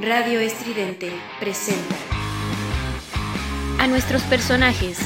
Radio 0.00 0.40
Estridente 0.40 1.12
presenta 1.38 1.94
a 3.78 3.86
nuestros 3.86 4.22
personajes 4.22 4.98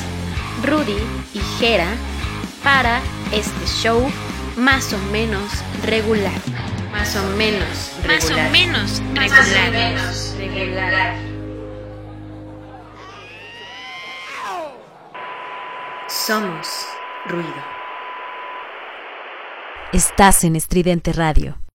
Rudy 0.64 0.96
y 1.34 1.40
Jera 1.58 1.88
para 2.62 3.00
este 3.32 3.66
show 3.66 4.08
más 4.56 4.92
o 4.92 4.98
menos 5.10 5.50
regular. 5.84 6.40
Más 6.92 7.14
o 7.16 7.22
menos 7.36 7.92
regular. 8.04 8.16
Más 8.16 8.30
o 8.30 8.50
menos 8.52 9.02
regular. 9.14 9.54
regular. 10.38 11.16
Somos 16.08 16.86
ruido. 17.26 17.76
Estás 19.92 20.44
en 20.44 20.56
Estridente 20.56 21.12
Radio. 21.12 21.65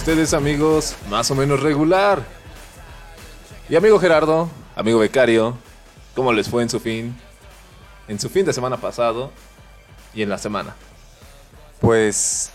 Ustedes, 0.00 0.32
amigos, 0.32 0.96
más 1.10 1.30
o 1.30 1.34
menos 1.34 1.60
regular. 1.60 2.22
Y 3.68 3.76
amigo 3.76 3.98
Gerardo, 4.00 4.48
amigo 4.74 4.98
becario, 4.98 5.56
¿cómo 6.14 6.32
les 6.32 6.48
fue 6.48 6.62
en 6.62 6.70
su 6.70 6.80
fin? 6.80 7.14
En 8.08 8.18
su 8.18 8.30
fin 8.30 8.46
de 8.46 8.52
semana 8.54 8.78
pasado 8.78 9.30
y 10.14 10.22
en 10.22 10.30
la 10.30 10.38
semana. 10.38 10.74
Pues 11.80 12.50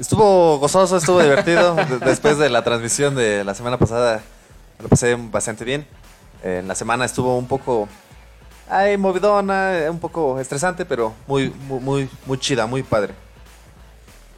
estuvo 0.00 0.58
gozoso, 0.58 0.96
estuvo 0.96 1.20
divertido. 1.22 1.74
De- 1.84 1.98
Después 1.98 2.38
de 2.38 2.48
la 2.48 2.64
transmisión 2.64 3.14
de 3.14 3.44
la 3.44 3.54
semana 3.54 3.78
pasada, 3.78 4.22
lo 4.82 4.88
pasé 4.88 5.14
bastante 5.16 5.64
bien. 5.66 5.86
Eh, 6.42 6.60
En 6.60 6.68
la 6.68 6.74
semana 6.74 7.04
estuvo 7.04 7.36
un 7.36 7.46
poco 7.46 7.88
ay, 8.70 8.96
movidona, 8.96 9.74
un 9.90 10.00
poco 10.00 10.40
estresante, 10.40 10.84
pero 10.86 11.12
muy, 11.28 11.50
muy, 11.50 11.80
muy, 11.80 12.10
muy 12.24 12.38
chida, 12.38 12.66
muy 12.66 12.82
padre. 12.82 13.14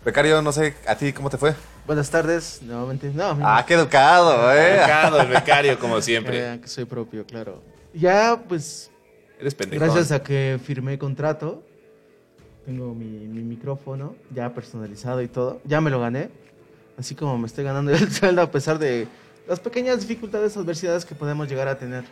Becario, 0.09 0.41
no 0.41 0.53
sé, 0.53 0.75
¿a 0.87 0.95
ti 0.97 1.13
cómo 1.13 1.29
te 1.29 1.37
fue? 1.37 1.55
Buenas 1.87 2.09
tardes, 2.09 2.63
nuevamente. 2.63 3.11
No, 3.15 3.39
Ah, 3.43 3.63
qué 3.69 3.75
educado, 3.75 4.51
eh. 4.55 4.73
Becado, 4.81 5.21
el 5.21 5.29
becario, 5.29 5.79
como 5.79 6.01
siempre. 6.01 6.55
eh, 6.55 6.61
que 6.63 6.67
soy 6.67 6.87
propio, 6.87 7.27
claro. 7.27 7.63
Ya, 7.93 8.43
pues, 8.49 8.91
Eres 9.39 9.55
pendejo. 9.55 9.85
gracias 9.85 10.11
a 10.11 10.23
que 10.23 10.59
firmé 10.65 10.99
contrato, 10.99 11.63
tengo 12.65 12.95
mi, 12.95 13.05
mi 13.05 13.43
micrófono 13.43 14.17
ya 14.35 14.55
personalizado 14.55 15.21
y 15.21 15.29
todo. 15.29 15.61
Ya 15.65 15.83
me 15.83 15.91
lo 15.91 16.01
gané. 16.01 16.31
Así 16.99 17.15
como 17.15 17.37
me 17.37 17.47
estoy 17.47 17.65
ganando 17.65 17.91
el 17.93 18.11
sueldo 18.11 18.41
a 18.41 18.51
pesar 18.51 18.79
de 18.79 19.07
las 19.47 19.61
pequeñas 19.61 20.01
dificultades, 20.01 20.57
adversidades 20.57 21.05
que 21.05 21.15
podemos 21.15 21.51
llegar 21.51 21.69
a 21.69 21.77
tener. 21.79 22.05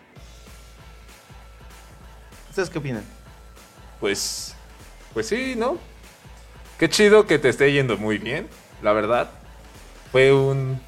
¿Ustedes 2.51 2.69
qué 2.69 2.79
opinan? 2.79 3.05
Pues, 4.01 4.55
pues 5.15 5.29
sí, 5.29 5.55
¿no? 5.57 5.79
Qué 6.79 6.89
chido 6.89 7.27
que 7.27 7.39
te 7.39 7.49
esté 7.49 7.73
yendo 7.73 7.97
muy 7.97 8.19
bien, 8.19 8.49
la 8.83 8.93
verdad. 8.93 9.31
Fue 10.13 10.33
un, 10.33 10.79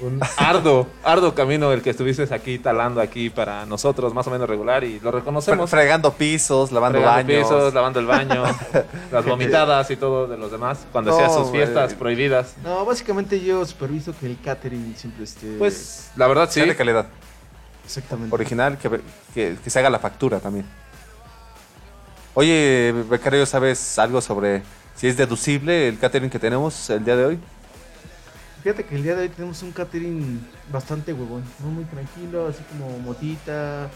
un 0.00 0.20
arduo, 0.36 0.88
arduo 1.04 1.34
camino 1.34 1.72
el 1.72 1.80
que 1.82 1.90
estuviste 1.90 2.22
aquí 2.34 2.58
talando 2.58 3.00
aquí 3.00 3.30
para 3.30 3.64
nosotros, 3.66 4.12
más 4.12 4.26
o 4.26 4.30
menos 4.30 4.48
regular, 4.48 4.82
y 4.84 4.98
lo 5.00 5.10
Fre- 5.10 5.14
reconocemos. 5.16 5.70
Fregando 5.70 6.12
pisos, 6.12 6.72
lavando 6.72 6.98
Fregando 6.98 7.32
baños. 7.32 7.42
pisos, 7.48 7.74
lavando 7.74 8.00
el 8.00 8.06
baño, 8.06 8.44
las 9.12 9.24
vomitadas 9.24 9.90
y 9.92 9.96
todo 9.96 10.26
de 10.26 10.36
los 10.36 10.50
demás, 10.50 10.86
cuando 10.90 11.12
hacía 11.14 11.28
No, 11.28 11.34
sus 11.34 11.50
fiestas 11.52 11.94
prohibidas. 11.94 12.54
No, 12.64 12.84
básicamente 12.84 13.40
yo 13.40 13.64
superviso 13.64 14.12
que 14.18 14.26
el 14.26 14.38
catering 14.40 14.94
siempre 14.96 15.22
esté... 15.24 15.56
Pues, 15.58 16.10
la 16.16 16.26
verdad 16.26 16.48
sí. 16.50 16.60
De 16.62 16.74
calidad. 16.74 17.06
exactamente. 17.84 18.34
Original, 18.34 18.76
que, 18.76 18.90
que, 19.32 19.56
que 19.62 19.70
se 19.70 19.78
haga 19.78 19.88
la 19.88 20.00
factura 20.00 20.40
también. 20.40 20.66
Oye, 22.34 22.92
Becario, 23.08 23.46
¿sabes 23.46 23.98
algo 23.98 24.20
sobre 24.20 24.62
si 24.96 25.08
es 25.08 25.16
deducible 25.16 25.88
el 25.88 25.98
catering 25.98 26.30
que 26.30 26.38
tenemos 26.38 26.88
el 26.90 27.04
día 27.04 27.16
de 27.16 27.24
hoy? 27.24 27.38
Fíjate 28.62 28.84
que 28.84 28.96
el 28.96 29.02
día 29.02 29.14
de 29.14 29.22
hoy 29.22 29.28
tenemos 29.28 29.62
un 29.62 29.70
catering 29.72 30.44
bastante 30.72 31.12
huevón, 31.12 31.44
¿no? 31.60 31.68
muy 31.68 31.84
tranquilo, 31.84 32.48
así 32.48 32.62
como 32.70 32.98
motita. 32.98 33.88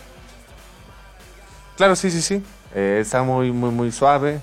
Claro, 1.77 1.97
sí, 1.97 2.11
sí, 2.11 2.21
sí. 2.23 2.43
Eh, 2.75 2.99
está 3.01 3.23
muy, 3.23 3.51
muy, 3.51 3.71
muy 3.71 3.91
suave. 3.91 4.41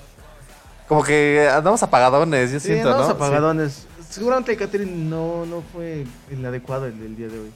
Como 0.86 1.02
que 1.02 1.48
andamos 1.50 1.82
apagadones, 1.82 2.50
yo 2.50 2.60
Sí, 2.60 2.66
siento, 2.68 2.88
andamos 2.88 3.08
¿no? 3.08 3.14
apagadones. 3.14 3.86
Seguramente 4.10 4.52
el 4.52 4.58
catering 4.58 5.08
no, 5.08 5.46
no 5.46 5.62
fue 5.72 6.04
el 6.30 6.44
adecuado 6.44 6.86
el 6.86 6.98
del 6.98 7.16
día 7.16 7.28
de 7.28 7.38
hoy. 7.38 7.50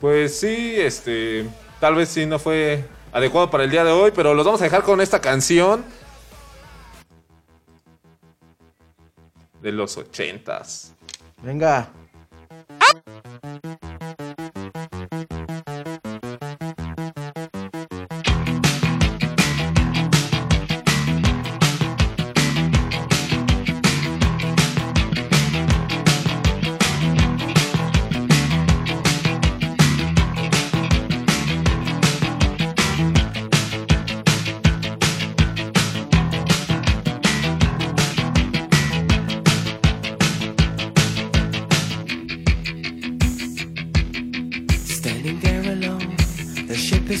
Pues 0.00 0.38
sí, 0.38 0.74
este, 0.76 1.46
tal 1.80 1.94
vez 1.94 2.08
sí 2.08 2.26
no 2.26 2.38
fue 2.38 2.84
adecuado 3.12 3.50
para 3.50 3.64
el 3.64 3.70
día 3.70 3.84
de 3.84 3.92
hoy, 3.92 4.12
pero 4.14 4.34
los 4.34 4.44
vamos 4.44 4.60
a 4.60 4.64
dejar 4.64 4.82
con 4.82 5.00
esta 5.00 5.20
canción 5.20 5.84
de 9.60 9.72
los 9.72 9.96
ochentas. 9.96 10.94
Venga. 11.42 11.88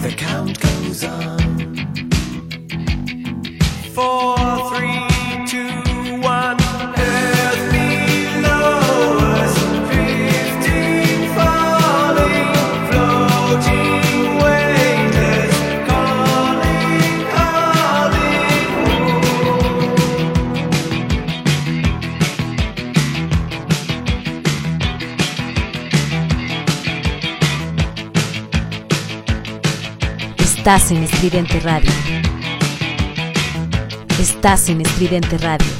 The 0.00 0.14
count 0.16 0.58
goes 0.58 1.04
on. 1.04 1.76
Four, 3.94 4.36
three, 4.70 5.09
Estás 30.72 30.92
en 30.92 31.02
Estridente 31.02 31.58
Radio. 31.58 31.90
Estás 34.20 34.68
en 34.68 34.80
Estridente 34.82 35.36
Radio. 35.38 35.79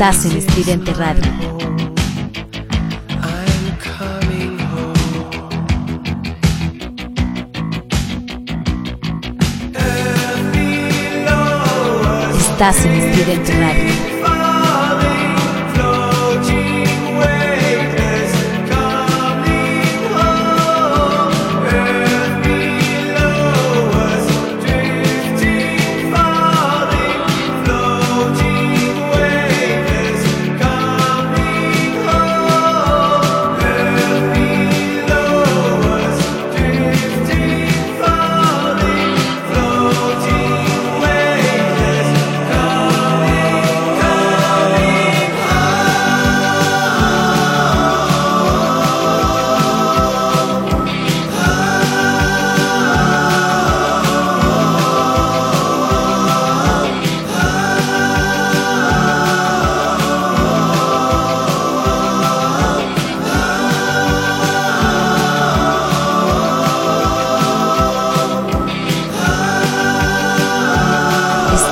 Estás 0.00 0.24
en 0.24 0.38
Estridente 0.38 0.94
Radio. 0.94 1.22
Estás 12.34 12.82
en 12.86 12.92
Estridente 12.92 13.52
Radio. 13.60 14.19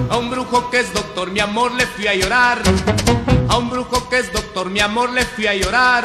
A 0.10 0.18
un 0.18 0.30
brujo 0.32 0.70
que 0.72 0.80
es 0.80 0.92
doctor, 0.92 1.30
mi 1.30 1.40
amor, 1.40 1.72
le 1.74 1.86
fui 1.86 2.08
a 2.08 2.16
llorar. 2.16 2.60
A 3.48 3.58
un 3.58 3.70
brujo 3.70 4.10
que 4.10 4.20
es 4.20 4.34
doctor, 4.34 4.72
mi 4.72 4.80
amor, 4.80 5.12
le 5.12 5.24
fui 5.26 5.46
a 5.46 5.54
llorar. 5.54 6.04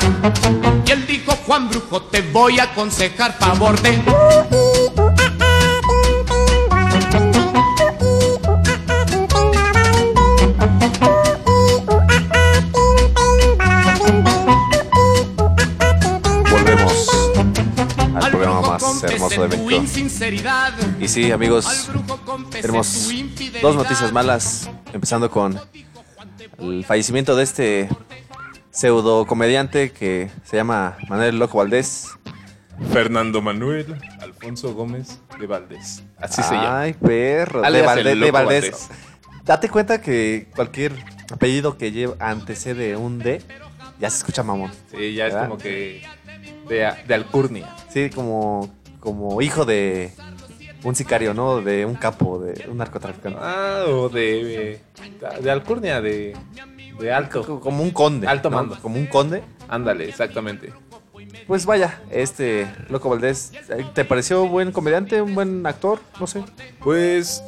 Y 0.85 0.91
él 0.91 1.07
dijo, 1.07 1.33
Juan 1.47 1.71
Brujo, 1.71 2.03
te 2.03 2.21
voy 2.21 2.59
a 2.59 2.65
aconsejar 2.65 3.39
favor 3.39 3.81
de... 3.81 4.24
hermoso 19.35 19.49
de 19.49 19.57
México. 19.57 20.95
Y 21.01 21.09
sí, 21.09 21.31
amigos, 21.33 21.91
tenemos 22.51 23.09
dos 23.61 23.77
noticias 23.77 24.13
malas, 24.13 24.71
empezando 24.93 25.31
con 25.31 25.59
el 26.59 26.85
fallecimiento 26.85 27.37
de 27.37 27.43
este 27.43 27.89
pseudo 28.71 29.27
comediante 29.27 29.93
que 29.93 30.31
se 30.45 30.57
llama 30.57 30.97
Manuel 31.09 31.39
Loco 31.39 31.59
Valdés. 31.59 32.09
Fernando 32.93 33.41
Manuel 33.41 34.01
Alfonso 34.21 34.75
Gómez 34.75 35.21
de 35.39 35.47
Valdés. 35.47 36.03
Así 36.19 36.43
se 36.43 36.55
llama. 36.55 36.81
Ay, 36.81 36.95
perro, 36.95 37.63
de, 37.63 37.83
Valdés. 37.83 38.33
Valdés. 38.33 38.89
Date 39.45 39.69
cuenta 39.69 40.01
que 40.01 40.49
cualquier 40.57 40.93
apellido 41.31 41.79
que 41.79 41.93
lleve 41.93 42.15
antecede 42.19 42.97
un 42.97 43.19
D 43.19 43.43
ya 44.01 44.11
se 44.11 44.19
escucha 44.19 44.43
mamón. 44.43 44.73
Sí, 44.91 45.15
ya 45.15 45.29
es 45.29 45.35
como 45.35 45.57
que 45.57 46.03
de, 46.69 46.93
de 47.07 47.15
alcurnia. 47.15 47.75
Sí, 47.91 48.11
como, 48.11 48.73
como 49.05 49.41
hijo 49.43 49.65
de 49.65 50.11
un 50.83 50.95
sicario, 50.97 51.35
¿no? 51.35 51.61
De 51.61 51.87
un 51.87 51.95
capo, 51.95 52.41
de 52.41 52.69
un 52.69 52.79
narcotraficante. 52.79 53.39
Ah, 53.41 53.85
o 53.87 54.09
de, 54.09 54.81
de 55.41 55.51
alcurnia, 55.51 56.01
de, 56.01 56.37
de 56.99 57.13
alto. 57.13 57.61
Como 57.61 57.83
un 57.83 57.91
conde. 57.91 58.27
Alto 58.27 58.51
¿no? 58.51 58.57
mando. 58.57 58.79
Como 58.81 58.97
un 58.97 59.07
conde. 59.07 59.45
Ándale, 59.69 60.09
exactamente. 60.09 60.73
Pues 61.47 61.67
vaya, 61.67 62.01
este 62.11 62.67
Loco 62.89 63.11
Valdés, 63.11 63.53
¿te 63.93 64.05
pareció 64.05 64.47
buen 64.49 64.73
comediante, 64.73 65.21
un 65.21 65.35
buen 65.35 65.67
actor? 65.67 66.01
No 66.19 66.27
sé. 66.27 66.43
Pues 66.81 67.43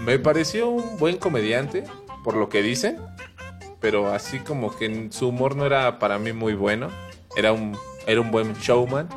me 0.00 0.18
pareció 0.18 0.70
un 0.70 0.98
buen 0.98 1.18
comediante, 1.18 1.84
por 2.24 2.36
lo 2.36 2.48
que 2.48 2.62
dicen, 2.62 2.98
pero 3.80 4.12
así 4.12 4.38
como 4.38 4.74
que 4.74 5.08
su 5.10 5.28
humor 5.28 5.56
no 5.56 5.66
era 5.66 5.98
para 5.98 6.18
mí 6.18 6.32
muy 6.32 6.54
bueno. 6.54 6.88
Era 7.36 7.52
un, 7.52 7.76
era 8.06 8.20
un 8.20 8.30
buen 8.30 8.54
showman. 8.54 9.08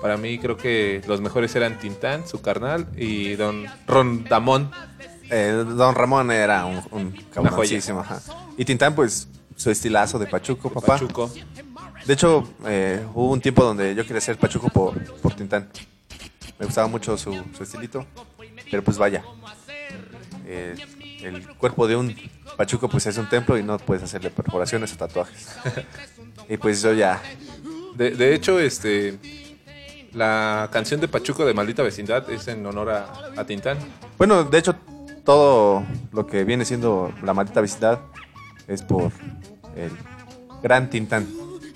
Para 0.00 0.16
mí 0.16 0.38
creo 0.38 0.56
que 0.56 1.02
los 1.06 1.20
mejores 1.20 1.54
eran 1.56 1.78
Tintán, 1.78 2.26
su 2.26 2.40
carnal, 2.40 2.88
y 2.96 3.34
Don 3.36 3.66
Rondamón. 3.86 4.70
Eh, 5.30 5.64
Don 5.76 5.94
Ramón 5.94 6.30
era 6.30 6.64
un, 6.64 6.82
un 6.90 7.10
cabroncísimo, 7.32 8.00
ajá. 8.00 8.20
Y 8.56 8.64
Tintán, 8.64 8.94
pues, 8.94 9.28
su 9.56 9.70
estilazo 9.70 10.18
de 10.18 10.26
Pachuco, 10.26 10.70
papá. 10.70 10.94
Pachuco. 10.98 11.30
De 12.06 12.14
hecho, 12.14 12.48
eh, 12.66 13.04
hubo 13.14 13.30
un 13.30 13.40
tiempo 13.40 13.62
donde 13.62 13.94
yo 13.94 14.04
quería 14.06 14.20
ser 14.22 14.38
Pachuco 14.38 14.68
por, 14.70 14.98
por 15.20 15.34
Tintán. 15.34 15.68
Me 16.58 16.66
gustaba 16.66 16.88
mucho 16.88 17.16
su, 17.18 17.32
su 17.56 17.62
estilito. 17.62 18.06
Pero 18.70 18.82
pues 18.82 18.96
vaya. 18.98 19.22
eh, 20.46 20.74
el 21.22 21.46
cuerpo 21.58 21.86
de 21.86 21.96
un 21.96 22.16
Pachuco 22.56 22.88
pues 22.88 23.06
es 23.06 23.18
un 23.18 23.28
templo 23.28 23.58
y 23.58 23.62
no 23.62 23.78
puedes 23.78 24.02
hacerle 24.02 24.30
perforaciones 24.30 24.92
o 24.94 24.96
tatuajes. 24.96 25.48
y 26.48 26.56
pues 26.56 26.80
yo 26.80 26.92
ya... 26.94 27.20
De, 27.96 28.12
de 28.12 28.34
hecho, 28.34 28.58
este. 28.58 29.18
La 30.12 30.68
canción 30.72 31.00
de 31.00 31.06
Pachuco 31.08 31.44
de 31.46 31.54
Maldita 31.54 31.82
Vecindad 31.82 32.28
es 32.30 32.48
en 32.48 32.66
honor 32.66 32.90
a, 32.90 33.06
a 33.36 33.44
Tintán. 33.44 33.78
Bueno, 34.18 34.42
de 34.44 34.58
hecho, 34.58 34.74
todo 35.24 35.84
lo 36.12 36.26
que 36.26 36.42
viene 36.44 36.64
siendo 36.64 37.12
la 37.22 37.32
maldita 37.32 37.60
vecindad 37.60 38.00
es 38.66 38.82
por 38.82 39.12
el 39.76 39.90
gran 40.62 40.90
Tintán. 40.90 41.28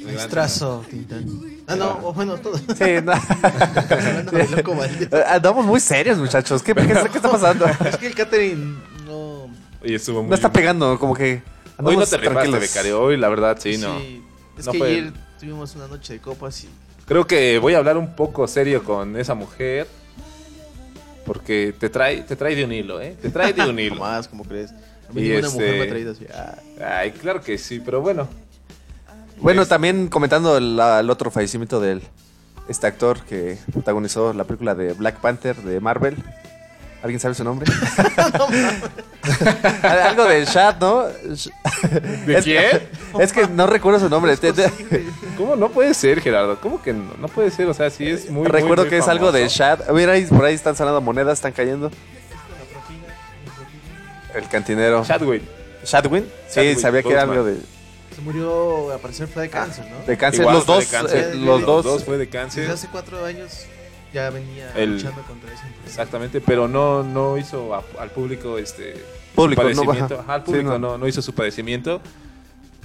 Maestrazo, 0.04 0.84
Tintán. 0.90 1.24
Ah, 1.66 1.76
no, 1.76 1.98
o 2.02 2.12
bueno, 2.12 2.36
todo. 2.36 2.58
Sí, 2.58 3.00
no. 3.02 3.12
Maldito. 4.76 5.16
Andamos 5.26 5.64
muy 5.64 5.80
serios, 5.80 6.18
muchachos. 6.18 6.62
¿Qué, 6.62 6.74
qué, 6.74 6.86
qué 6.86 6.92
está 7.16 7.30
pasando? 7.30 7.64
Es 7.86 7.96
que 7.96 8.08
el 8.08 8.14
catering 8.14 8.78
no. 9.06 9.46
Y 9.82 9.94
estuvo 9.94 10.20
muy. 10.22 10.28
No 10.30 10.34
está 10.34 10.52
pegando, 10.52 10.98
como 10.98 11.14
que... 11.14 11.42
Hoy 11.82 11.96
no 11.96 12.06
te 12.06 12.16
rifaste, 12.18 12.58
becario. 12.58 13.00
Hoy, 13.02 13.16
la 13.16 13.28
verdad, 13.28 13.56
sí, 13.60 13.78
no. 13.78 13.96
Es 14.58 14.66
No 14.66 14.72
que 14.72 14.78
fue- 14.78 14.88
ayer 14.88 15.12
tuvimos 15.40 15.74
una 15.76 15.86
noche 15.88 16.14
de 16.14 16.20
copas 16.20 16.64
y. 16.64 16.68
Creo 17.06 17.26
que 17.26 17.58
voy 17.58 17.74
a 17.74 17.78
hablar 17.78 17.96
un 17.96 18.14
poco 18.14 18.46
serio 18.48 18.82
con 18.84 19.16
esa 19.16 19.34
mujer. 19.34 19.86
Porque 21.26 21.74
te 21.78 21.88
trae, 21.88 22.22
te 22.22 22.36
trae 22.36 22.54
de 22.54 22.64
un 22.64 22.72
hilo, 22.72 23.00
¿eh? 23.00 23.16
Te 23.20 23.30
trae 23.30 23.52
de 23.52 23.62
un 23.68 23.78
hilo. 23.80 23.96
Más, 23.96 24.28
como 24.28 24.44
crees. 24.44 24.72
A 25.08 25.12
mí 25.12 25.22
Y 25.22 25.28
ninguna 25.28 25.46
este- 25.48 25.58
mujer 25.58 25.76
me 25.78 25.82
ha 25.84 25.88
traído 25.88 26.12
así. 26.12 26.26
ah. 26.34 26.56
Ay, 26.98 27.12
claro 27.12 27.40
que 27.40 27.56
sí, 27.58 27.80
pero 27.84 28.00
bueno. 28.02 28.28
Bueno, 29.40 29.66
también 29.66 30.08
comentando 30.08 30.56
el, 30.56 30.78
el 30.78 31.10
otro 31.10 31.30
fallecimiento 31.30 31.80
del 31.80 32.02
este 32.68 32.86
actor 32.86 33.20
que 33.24 33.58
protagonizó 33.72 34.32
la 34.32 34.44
película 34.44 34.74
de 34.74 34.92
Black 34.94 35.20
Panther 35.20 35.56
de 35.56 35.80
Marvel. 35.80 36.16
¿Alguien 37.04 37.20
sabe 37.20 37.34
su 37.34 37.44
nombre? 37.44 37.70
Algo 39.82 40.24
de 40.24 40.44
Shad, 40.46 40.76
¿no? 40.80 41.02
¿De 41.04 42.38
Es- 42.38 42.44
quién? 42.44 42.88
Es 43.20 43.32
que 43.32 43.46
no 43.46 43.66
recuerdo 43.68 44.00
su 44.00 44.08
nombre. 44.08 44.36
¿Cómo 45.36 45.54
no 45.54 45.68
puede 45.68 45.94
ser, 45.94 46.20
Gerardo? 46.20 46.58
¿Cómo 46.60 46.82
que 46.82 46.92
no? 46.94 47.12
No 47.20 47.28
puede 47.28 47.50
ser, 47.52 47.68
o 47.68 47.74
sea, 47.74 47.90
sí 47.90 48.08
es 48.08 48.28
muy. 48.30 48.46
recuerdo 48.48 48.82
muy, 48.84 48.84
muy 48.84 48.88
que 48.90 48.98
es 48.98 49.06
algo 49.06 49.30
de. 49.30 49.46
Shad. 49.48 49.90
Mira, 49.90 50.12
ahí, 50.14 50.24
por 50.24 50.44
ahí 50.44 50.54
están 50.54 50.74
sonando 50.74 51.00
monedas, 51.00 51.34
están 51.38 51.52
cayendo. 51.52 51.90
El 54.34 54.48
cantinero. 54.48 55.04
Chadwick. 55.04 55.42
¿Shadwin? 55.84 56.26
Sí, 56.48 56.74
sabía 56.76 57.02
que 57.02 57.10
era 57.12 57.22
algo 57.22 57.44
de, 57.44 57.56
Se 58.16 58.20
murió 58.22 58.92
a 58.92 58.98
parecer 58.98 59.28
fue 59.28 59.42
de 59.42 59.50
cáncer, 59.50 59.84
¿no? 59.90 60.06
de 60.06 60.16
cáncer. 60.16 60.40
Igual 60.40 60.56
los 60.56 60.66
dos, 60.66 60.78
de 60.80 60.86
cáncer. 60.86 61.30
eh, 61.32 61.34
los 61.36 61.60
dos. 61.66 61.84
dos 61.84 62.04
fue 62.04 62.14
de 62.16 62.24
Desde 62.26 62.38
cáncer. 62.38 62.70
hace 62.70 62.88
cuatro 62.90 63.24
años 63.24 63.66
ya 64.14 64.30
venía 64.30 64.70
El- 64.76 64.94
luchando 64.94 65.20
contra 65.22 65.48
esa 65.52 65.62
enfermedad. 65.66 65.86
Exactamente, 65.86 66.40
pero 66.40 66.68
no, 66.68 67.02
no 67.02 67.36
hizo 67.36 67.74
a- 67.74 67.82
al 67.98 68.10
público 68.10 68.56
este 68.56 68.94
Público, 69.34 69.60
su 69.62 69.68
no, 69.68 69.74
padecimiento. 69.84 70.20
Ajá, 70.20 70.34
al 70.34 70.40
Sí, 70.40 70.46
público 70.46 70.70
no. 70.70 70.78
no. 70.78 70.98
No, 70.98 71.06
hizo 71.08 71.20
su 71.20 71.34
padecimiento. 71.34 72.00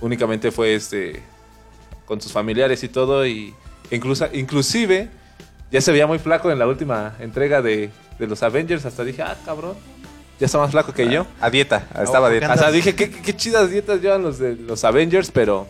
Únicamente 0.02 0.52
fue 0.52 0.74
este 0.76 1.22
con 2.06 2.20
sus 2.20 2.32
familiares 2.32 2.84
y 2.84 2.90
todo. 2.90 3.26
Y 3.28 3.54
incluso, 3.92 4.28
inclusive 4.34 5.10
ya 5.72 5.80
se 5.82 5.92
veía 5.92 6.08
muy 6.08 6.18
flaco 6.20 6.50
en 6.52 6.58
la 6.58 6.68
última 6.68 7.16
entrega 7.20 7.62
de, 7.62 7.92
de 8.18 8.28
los 8.28 8.42
Avengers. 8.44 8.86
Hasta 8.86 9.04
dije, 9.04 9.22
ah, 9.22 9.38
cabrón. 9.46 9.76
Ya 10.40 10.46
está 10.46 10.58
más 10.58 10.72
flaco 10.72 10.94
que 10.94 11.08
yo. 11.12 11.28
A 11.42 11.50
dieta, 11.50 11.86
estaba 12.02 12.28
a 12.28 12.30
dieta. 12.32 12.54
O 12.54 12.58
sea, 12.58 12.72
dije, 12.72 12.96
qué, 12.96 13.10
qué- 13.12 13.22
qué 13.22 13.36
chidas 13.36 13.70
dietas 13.70 14.02
llevan 14.02 14.24
los 14.24 14.40
de 14.40 14.56
los 14.56 14.84
Avengers, 14.86 15.32
pero. 15.32 15.68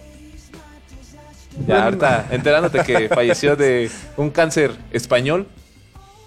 Ya 1.67 1.85
ahorita 1.85 2.27
enterándote 2.31 2.83
que 2.83 3.09
falleció 3.13 3.55
de 3.55 3.89
un 4.17 4.29
cáncer 4.29 4.71
español. 4.91 5.47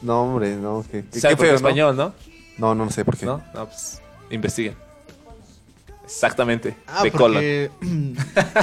No, 0.00 0.22
hombre, 0.24 0.56
no. 0.56 0.84
Qué, 0.90 1.04
qué- 1.10 1.20
¿Sabe 1.20 1.34
qué 1.34 1.36
por 1.38 1.46
qué 1.46 1.54
español, 1.54 1.96
¿no? 1.96 2.12
No, 2.58 2.74
no, 2.74 2.90
sé 2.90 3.04
por 3.04 3.16
qué. 3.16 3.24
¿No? 3.26 3.42
No, 3.54 3.66
pues 3.66 4.00
investiguen. 4.30 4.74
Exactamente. 6.04 6.76
Ah, 6.86 7.02
de 7.02 7.10
colon. 7.10 7.34
porque 7.34 7.70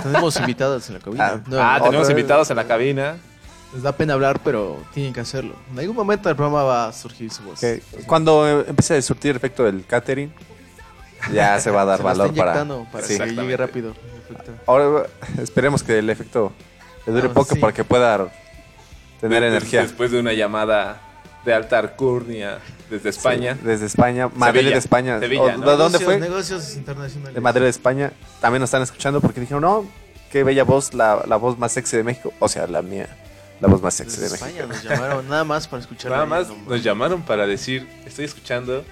tenemos 0.03 0.35
invitados 0.39 0.87
en 0.89 0.93
la 0.95 0.99
cabina. 0.99 1.27
Ah, 1.35 1.41
No, 1.47 1.57
ah, 1.59 1.79
tenemos 1.81 2.07
vez. 2.07 2.17
invitados 2.17 2.49
en 2.49 2.55
la 2.57 2.65
cabina. 2.65 3.17
Les 3.73 3.83
da 3.83 3.91
pena 3.91 4.13
hablar, 4.15 4.39
pero 4.43 4.77
tienen 4.93 5.13
que 5.13 5.19
hacerlo. 5.19 5.53
En 5.71 5.79
algún 5.79 5.95
momento 5.95 6.27
del 6.27 6.35
programa 6.35 6.63
va 6.63 6.87
a 6.87 6.93
surgir 6.93 7.31
su 7.31 7.43
voz. 7.43 7.59
Que 7.59 7.81
Cuando 8.07 8.47
eh, 8.61 8.65
empiece 8.67 8.97
a 8.97 9.01
surtir 9.01 9.35
efecto 9.35 9.67
el 9.67 9.85
catering, 9.85 10.31
ya 11.33 11.59
se 11.59 11.71
va 11.71 11.81
a 11.81 11.85
dar 11.85 11.97
Se 11.97 12.03
valor 12.03 12.33
para. 12.35 12.65
para 12.91 13.05
Sí. 13.05 13.17
que 13.17 13.31
llegue 13.35 13.57
rápido. 13.57 13.93
Ahora 14.65 15.03
esperemos 15.41 15.83
que 15.83 15.99
el 15.99 16.09
efecto 16.09 16.51
le 17.05 17.13
dure 17.13 17.27
Ah, 17.29 17.33
poco 17.33 17.55
sí. 17.55 17.59
para 17.59 17.73
que 17.73 17.83
pueda 17.83 18.27
tener 19.19 19.41
De- 19.41 19.47
energía. 19.49 19.81
Después 19.81 20.11
de 20.11 20.19
una 20.19 20.33
llamada 20.33 21.01
de 21.45 21.53
alta 21.53 21.79
alcurnia 21.79 22.59
desde 22.89 23.09
España. 23.09 23.55
Sí, 23.55 23.61
desde 23.65 23.85
España, 23.85 24.29
Madrid 24.35 24.59
Sevilla. 24.59 24.71
de 24.75 24.79
España. 24.79 25.19
Sevilla, 25.19 25.41
¿O 25.41 25.51
¿no? 25.57 25.69
¿De 25.71 25.77
dónde 25.77 25.99
Negocios- 25.99 26.03
fue? 26.03 26.19
Negocios 26.19 26.75
internacionales. 26.75 27.33
De 27.35 27.41
Madrid 27.41 27.63
de 27.63 27.69
España. 27.69 28.11
También 28.41 28.61
nos 28.61 28.67
están 28.69 28.81
escuchando 28.83 29.21
porque 29.21 29.39
dijeron, 29.41 29.61
no, 29.61 29.85
qué 30.31 30.43
bella 30.43 30.63
voz, 30.63 30.93
la, 30.93 31.23
la 31.27 31.35
voz 31.37 31.57
más 31.57 31.71
sexy 31.71 31.97
de 31.97 32.03
México. 32.03 32.33
O 32.39 32.47
sea, 32.49 32.67
la 32.67 32.81
mía, 32.81 33.07
la 33.61 33.67
voz 33.67 33.81
más 33.81 33.93
sexy 33.95 34.19
Desde 34.21 34.37
de 34.37 34.43
México. 34.43 34.47
España 34.59 34.67
nos 34.67 34.83
llamaron 34.83 35.27
nada 35.29 35.43
más 35.43 35.67
para 35.67 35.81
escuchar. 35.81 36.11
Nada 36.11 36.25
más 36.25 36.49
no, 36.49 36.55
nos 36.67 36.83
llamaron 36.83 37.21
para 37.23 37.47
decir, 37.47 37.87
estoy 38.05 38.25
escuchando 38.25 38.83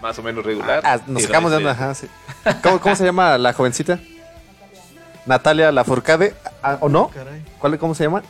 más 0.00 0.18
o 0.18 0.22
menos 0.22 0.44
regular. 0.44 0.80
Ah, 0.84 0.98
nos 1.06 1.22
sacamos 1.22 1.50
de 1.50 1.58
onda, 1.58 1.72
ajá, 1.72 1.94
sí. 1.94 2.06
¿Cómo, 2.62 2.80
cómo 2.80 2.96
se 2.96 3.04
llama 3.04 3.38
la 3.38 3.52
jovencita? 3.52 3.98
Natalia 5.26 5.72
Lafourcade, 5.72 6.34
ah, 6.62 6.78
¿o 6.80 6.88
no? 6.88 7.08
Caray. 7.08 7.42
¿Cuál, 7.58 7.78
¿Cómo 7.78 7.94
se 7.94 8.04
llama? 8.04 8.22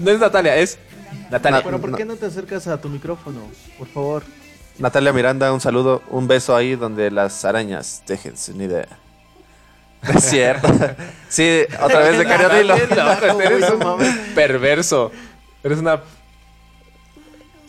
No 0.00 0.10
es 0.10 0.18
Natalia, 0.18 0.56
es 0.56 0.78
Natalia. 1.30 1.62
Pero 1.62 1.80
¿por 1.80 1.94
qué 1.96 2.04
no 2.04 2.16
te 2.16 2.26
acercas 2.26 2.66
a 2.66 2.80
tu 2.80 2.88
micrófono? 2.88 3.40
Por 3.78 3.88
favor. 3.88 4.22
Natalia 4.78 5.12
Miranda, 5.12 5.52
un 5.52 5.60
saludo, 5.60 6.02
un 6.08 6.26
beso 6.26 6.56
ahí 6.56 6.74
donde 6.74 7.10
las 7.10 7.44
arañas 7.44 8.02
dejen 8.06 8.36
sin 8.36 8.60
idea. 8.60 8.88
Es 10.14 10.24
cierto. 10.24 10.66
Sí, 11.28 11.64
otra 11.78 12.00
vez 12.00 12.18
de. 12.18 12.24
No, 12.96 13.36
Uy, 13.36 13.44
eres 13.44 13.70
un 13.70 14.34
perverso. 14.34 15.12
Eres 15.62 15.78
una 15.78 16.00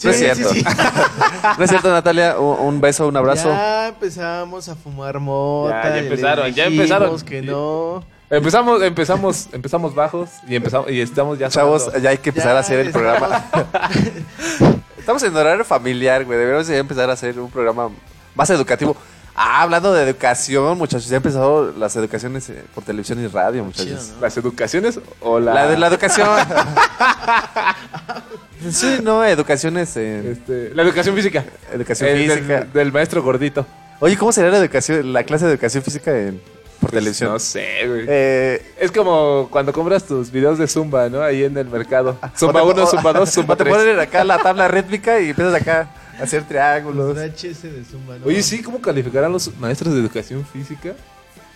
No 0.04 0.10
es 0.12 0.18
cierto. 0.18 0.50
sí, 0.50 0.60
sí. 0.62 0.66
No 1.58 1.64
es 1.64 1.70
cierto, 1.70 1.92
Natalia. 1.92 2.40
Un, 2.40 2.60
un 2.68 2.82
beso, 2.82 3.08
un 3.08 3.18
abrazo. 3.18 3.50
Ya 3.50 3.88
empezamos 3.90 4.70
a 4.70 4.76
fumar 4.76 5.20
mota. 5.20 5.82
Ya, 5.84 5.90
ya 5.90 5.98
empezaron, 6.02 6.52
ya 6.54 6.66
empezaron. 6.66 7.22
que 7.22 7.42
no. 7.42 8.04
Empezamos, 8.30 8.82
empezamos, 8.82 9.50
empezamos 9.52 9.94
bajos 9.94 10.30
y 10.48 10.56
empezamos 10.56 10.90
y 10.90 11.02
estamos 11.02 11.38
ya 11.38 11.50
Chavos, 11.50 11.84
sonando. 11.84 12.02
ya 12.04 12.12
hay 12.12 12.18
que 12.18 12.30
empezar 12.30 12.52
Ya, 12.54 12.58
a 12.58 12.60
hacer 12.62 12.80
el 12.80 12.88
estamos- 12.88 13.18
programa. 13.20 13.46
Estamos 14.98 15.24
en 15.24 15.36
horario 15.36 15.66
familiar, 15.66 16.24
güey. 16.26 16.38
Deberíamos 16.38 16.70
empezar 16.70 17.10
a 17.10 17.14
hacer 17.14 17.40
un 17.40 17.50
programa 17.50 17.90
más 18.36 18.50
educativo. 18.52 18.96
Ah, 19.36 19.62
hablando 19.64 19.94
de 19.94 20.04
educación, 20.04 20.78
muchachos. 20.78 21.08
Ya 21.08 21.16
han 21.18 21.20
empezado 21.20 21.72
las 21.78 21.96
educaciones 21.96 22.50
eh, 22.50 22.64
por 22.76 22.84
televisión 22.84 23.24
y 23.24 23.28
radio, 23.28 23.64
muchachos. 23.64 23.88
Chido, 23.88 24.16
¿no? 24.16 24.22
las 24.22 24.38
educaciones 24.38 25.00
o 25.22 25.40
la, 25.40 25.54
La 25.54 25.68
de 25.68 25.78
la 25.78 25.88
educación. 25.88 26.28
sí, 28.72 29.00
no, 29.04 29.24
educaciones 29.26 29.96
en 29.98 30.32
este, 30.32 30.74
la 30.76 30.84
educación 30.84 31.16
física. 31.16 31.44
educación 31.74 32.10
El 32.10 32.28
del- 32.28 32.38
física. 32.40 32.68
Del, 32.74 32.92
maestro 32.92 33.24
gordito. 33.24 33.66
Oye, 34.00 34.18
¿cómo 34.18 34.32
sería 34.32 34.52
la 34.52 34.58
educación, 34.58 35.14
la 35.14 35.24
clase 35.24 35.46
de 35.46 35.52
educación 35.54 35.84
física 35.84 36.16
en, 36.18 36.42
por 36.80 36.90
Pues, 36.90 37.00
televisión? 37.00 37.32
No 37.32 37.40
sé, 37.40 37.88
güey. 37.88 38.06
Eh, 38.08 38.74
Es 38.80 38.92
como 38.92 39.48
cuando 39.52 39.72
compras 39.74 40.04
tus 40.06 40.32
videos 40.32 40.58
de 40.58 40.68
Zumba, 40.68 41.10
¿no? 41.10 41.22
Ahí 41.22 41.44
en 41.44 41.58
el 41.58 41.68
mercado. 41.68 42.18
o 42.22 42.38
Zumba 42.38 42.62
te- 42.62 42.68
1, 42.68 42.84
o- 42.84 42.88
Zumba 42.88 43.14
2, 43.14 43.30
o 43.30 43.32
Zumba 43.32 43.56
te 43.56 43.64
3. 43.64 43.76
ponen 43.76 44.00
acá 44.00 44.24
la 44.24 44.40
tabla 44.40 44.68
rítmica 44.68 45.20
y 45.20 45.30
empiezas 45.30 45.54
acá 45.62 45.88
hacer 46.22 46.48
triángulos. 46.48 47.16
Los 47.16 47.26
HS 47.26 47.64
de 47.64 47.84
Zumba, 47.84 48.18
¿no? 48.18 48.26
Oye, 48.26 48.42
sí, 48.44 48.62
¿cómo 48.62 48.82
calificarán 48.82 49.32
los 49.32 49.56
maestros 49.58 49.94
de 49.94 50.00
educación 50.00 50.46
física 50.46 50.94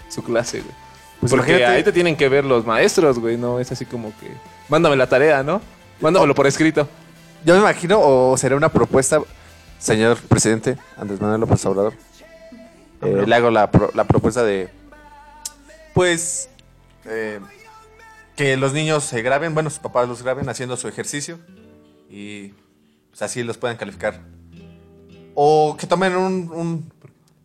su 0.09 0.23
clase, 0.23 0.61
güey? 0.61 0.73
Pues 1.19 1.31
Porque 1.31 1.51
imagínate- 1.51 1.75
ahí 1.77 1.83
te 1.83 1.91
tienen 1.91 2.15
que 2.15 2.27
ver 2.29 2.45
los 2.45 2.65
maestros, 2.65 3.19
güey, 3.19 3.37
no 3.37 3.59
es 3.59 3.71
así 3.71 3.85
como 3.85 4.09
que 4.19 4.29
mándame 4.69 4.95
la 4.95 5.07
tarea, 5.07 5.43
¿no? 5.43 5.61
Mándamelo 6.01 6.35
por 6.35 6.45
escrito. 6.47 6.87
Yo 7.45 7.53
me 7.53 7.59
imagino, 7.61 7.99
o 8.01 8.35
sería 8.37 8.57
una 8.57 8.69
propuesta, 8.69 9.21
señor 9.79 10.17
presidente 10.17 10.77
Andrés 10.97 11.21
Manuel 11.21 11.41
López 11.41 11.65
Obrador. 11.65 11.93
eh, 13.01 13.23
le 13.27 13.35
hago 13.35 13.49
la, 13.51 13.69
pro- 13.71 13.91
la 13.93 14.03
propuesta 14.05 14.43
de, 14.43 14.69
pues, 15.93 16.49
eh, 17.05 17.39
que 18.35 18.57
los 18.57 18.73
niños 18.73 19.03
se 19.03 19.21
graben, 19.21 19.53
bueno, 19.53 19.69
sus 19.69 19.79
papás 19.79 20.07
los 20.09 20.21
graben 20.23 20.49
haciendo 20.49 20.75
su 20.77 20.87
ejercicio 20.87 21.39
y 22.09 22.49
pues 23.09 23.21
así 23.21 23.43
los 23.43 23.57
puedan 23.57 23.77
calificar. 23.77 24.19
O 25.35 25.75
que 25.77 25.85
tomen 25.87 26.15
un, 26.15 26.49
un- 26.53 26.93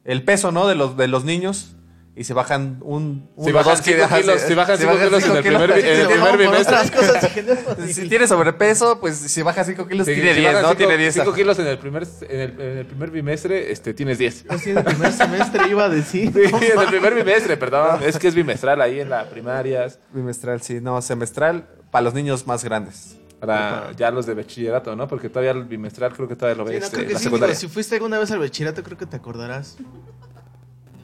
el 0.05 0.23
peso, 0.25 0.51
¿no? 0.53 0.67
De 0.67 0.75
los, 0.75 0.97
de 0.97 1.09
los 1.09 1.25
niños 1.25 1.77
y 2.17 2.25
se 2.25 2.35
bajan 2.35 2.79
un, 2.83 3.29
Si 3.37 3.43
uno, 3.51 3.53
bajan 3.55 3.75
dos 3.77 3.85
cinco 3.85 4.05
ajá, 4.05 4.21
kilos, 4.21 4.41
sí, 4.41 4.49
si 4.49 4.55
bajan 4.55 4.77
si 4.77 4.83
cinco 4.83 4.99
kilos 4.99 5.25
en 5.25 5.37
el 5.37 5.43
primer 5.43 5.71
en 5.71 5.87
el 5.87 6.07
Sí, 6.07 6.13
primer 6.13 6.37
bimestre. 6.39 6.77
no, 6.77 7.87
Si 7.93 8.09
tiene 8.09 8.27
sobrepeso, 8.27 9.01
pues 9.01 9.17
si 9.17 9.43
baja 9.43 9.65
5 9.65 9.87
kilos, 9.87 10.07
Si- 10.07 10.15
tiene 10.15 10.35
si 10.35 10.41
10, 10.41 10.47
bajan 10.53 10.63
¿no? 10.63 10.69
cinco- 10.71 10.79
Tiene 10.79 10.97
10. 10.99 11.15
cinco 11.15 11.33
kilos 11.33 11.59
en 11.61 11.67
el 11.69 11.79
primer, 11.79 12.07
en 12.29 12.41
el, 12.41 12.61
en 12.61 12.79
el 12.79 12.87
primer 12.87 13.11
bimestre, 13.11 13.71
este, 13.73 13.95
tienes 13.95 14.19
10. 14.19 14.47
Así 14.49 14.71
en 14.71 14.79
el 14.79 14.85
primer 14.85 15.13
semestre 15.13 15.69
iba 15.71 15.85
a 15.85 15.89
decir. 15.89 16.33
Sí, 16.33 16.67
en 16.67 16.81
el 16.81 16.87
primer 16.89 17.15
bimestre, 17.15 17.57
perdón. 17.57 18.01
Es 18.03 18.19
que 18.19 18.29
es 18.29 18.35
bimestral 18.35 18.81
ahí 18.83 19.01
en 19.01 19.09
la 19.09 19.29
primaria. 19.31 19.87
Bimestral, 20.13 20.61
sí, 20.63 20.81
no, 20.81 21.01
semestral 21.03 21.69
para 21.91 22.03
los 22.03 22.15
niños 22.15 22.47
más 22.47 22.65
grandes. 22.65 23.17
Para 23.41 23.93
ya 23.93 24.11
los 24.11 24.27
de 24.27 24.35
bachillerato, 24.35 24.95
¿no? 24.95 25.09
Porque 25.09 25.29
todavía 25.31 25.53
el 25.53 25.65
bimestral 25.65 26.13
creo 26.13 26.29
que 26.29 26.37
todavía 26.37 26.63
lo 26.63 26.69
Sí, 26.69 26.75
ves 26.75 26.81
no, 26.81 26.87
este, 26.87 26.97
creo 26.99 27.07
que 27.09 27.13
la 27.15 27.19
sí, 27.19 27.25
secundaria. 27.25 27.55
digo, 27.57 27.61
si 27.61 27.69
fuiste 27.69 27.95
alguna 27.97 28.19
vez 28.19 28.31
al 28.31 28.39
bachillerato, 28.39 28.83
creo 28.83 28.99
que 28.99 29.07
te 29.07 29.17
acordarás. 29.17 29.77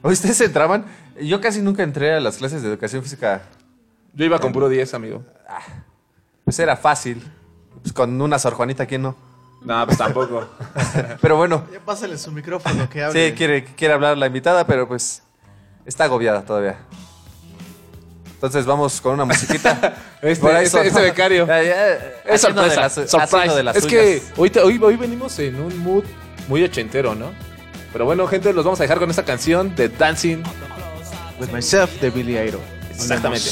¿Ustedes 0.03 0.41
entraban? 0.43 0.85
Yo 1.21 1.41
casi 1.41 1.63
nunca 1.63 1.83
entré 1.83 2.15
a 2.15 2.21
las 2.21 2.37
clases 2.37 2.63
de 2.63 2.69
educación 2.69 3.03
física. 3.03 3.43
Yo 4.15 4.25
iba 4.25 4.39
con 4.39 4.53
puro 4.53 4.69
10, 4.69 4.95
amigo. 4.95 5.25
Pues 6.45 6.59
era 6.59 6.77
fácil. 6.77 7.23
Pues 7.83 7.93
con 7.93 8.21
una 8.21 8.39
Sor 8.39 8.55
Juanita, 8.55 8.87
¿quién 8.87 9.03
no? 9.03 9.17
No, 9.65 9.85
pues 9.87 9.99
tampoco. 9.99 10.47
Pero 11.21 11.37
bueno, 11.37 11.65
Ya 11.73 11.81
pásale 11.81 12.17
su 12.19 12.31
micrófono 12.31 12.89
que 12.89 13.03
hable. 13.03 13.31
sí, 13.31 13.35
quiere, 13.35 13.65
quiere 13.65 13.95
hablar 13.95 14.17
la 14.17 14.27
invitada, 14.27 14.65
pero 14.67 14.87
pues 14.87 15.23
está 15.85 16.05
agobiada 16.05 16.43
todavía. 16.45 16.77
Entonces 18.37 18.67
vamos 18.67 19.01
con 19.01 19.15
una 19.15 19.25
musiquita. 19.25 19.95
Este, 20.23 20.41
Por 20.43 20.55
ahí 20.55 20.65
este, 20.67 20.87
este 20.87 21.01
becario. 21.01 21.47
Ya, 21.49 21.63
ya, 21.63 21.95
Es 22.25 22.33
de 22.33 22.39
sorpresa. 22.39 22.81
las- 22.81 22.95
surprise. 22.95 23.17
haciendo 23.23 23.57
de 23.57 23.63
las 23.63 23.77
es 23.77 23.87
que 23.87 24.23
hoy, 24.37 24.51
te- 24.51 24.61
hoy, 24.61 24.79
hoy 24.83 24.97
venimos 24.97 25.39
en 25.39 25.61
un 25.61 25.79
mood 25.79 26.05
muy 26.49 26.63
ochentero, 26.65 27.15
¿no? 27.15 27.33
Pero 27.93 28.05
bueno, 28.05 28.27
gente, 28.27 28.53
los 28.53 28.65
vamos 28.65 28.81
a 28.81 28.83
dejar 28.85 28.99
con 28.99 29.09
esta 29.11 29.25
canción 29.25 29.75
de 29.75 29.89
Dancing. 29.89 30.43
With 31.39 31.49
myself 31.53 31.91
de 32.01 32.11
Billy 32.11 32.39
Idol. 32.39 32.61
Exactamente. 32.91 33.49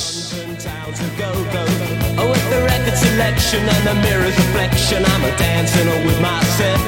Oh, 2.17 2.26
with 2.31 2.50
the 2.50 2.61
record 2.62 2.97
selection 2.97 3.61
and 3.69 3.85
the 3.87 3.95
mirror's 4.07 4.37
reflection, 4.37 5.05
I'm 5.05 5.25
a 5.25 5.37
dancing 5.37 5.88
with 6.07 6.19
myself. 6.21 6.81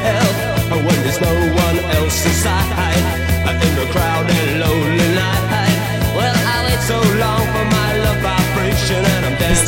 Oh, 0.72 0.76
when 0.76 1.02
there's 1.02 1.20
no 1.20 1.32
one 1.54 1.78
else 1.96 2.24
inside, 2.26 2.96
in 3.62 3.74
the 3.76 3.86
crowd 3.92 4.28
and 4.30 4.60
lonely 4.60 4.95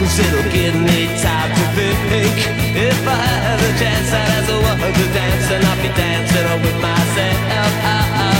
cause 0.00 0.18
it'll 0.18 0.50
give 0.50 0.74
me 0.80 1.06
time 1.20 1.50
to 1.52 1.64
think. 1.76 2.36
If 2.74 3.06
I 3.06 3.20
had 3.44 3.60
a 3.60 3.70
chance, 3.78 4.08
I'd 4.12 4.32
ask 4.36 4.48
a 4.48 4.56
woman 4.56 4.92
to 4.98 5.06
dance, 5.12 5.50
and 5.52 5.62
I'll 5.66 5.82
be 5.82 5.92
dancing 5.94 6.62
with 6.64 6.80
myself. 6.80 8.39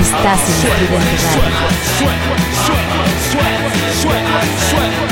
Estás 0.00 0.40
en 0.40 0.54
Estridente 0.54 1.16
Radio. 4.72 5.07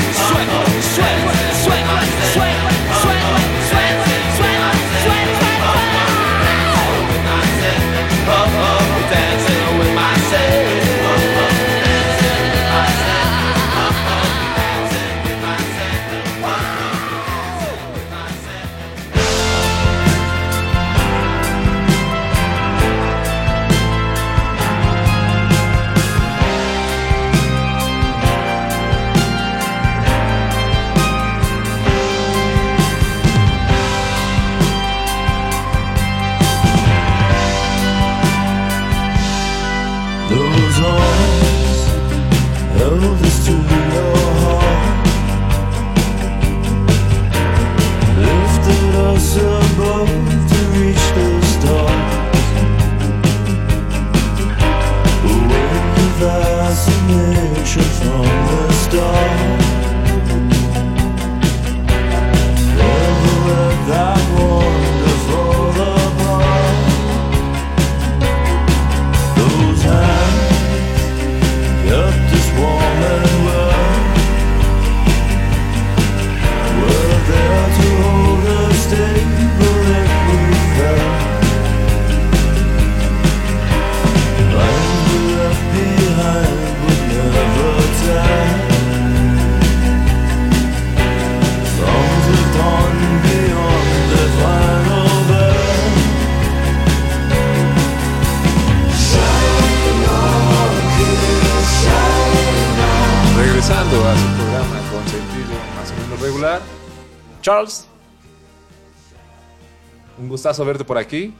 Gustazo 110.57 110.65
verte 110.65 110.83
por 110.85 110.97
aquí. 110.97 111.33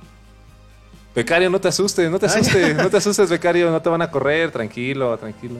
Becario, 1.16 1.50
no 1.50 1.60
te 1.60 1.68
asustes, 1.68 2.10
no 2.12 2.20
te 2.20 2.28
asustes, 2.28 2.76
no 2.76 2.90
te 2.90 2.98
asustes, 2.98 3.30
Becario, 3.30 3.72
no 3.72 3.82
te 3.82 3.90
van 3.90 4.02
a 4.04 4.12
correr, 4.12 4.52
tranquilo, 4.52 5.18
tranquilo. 5.18 5.60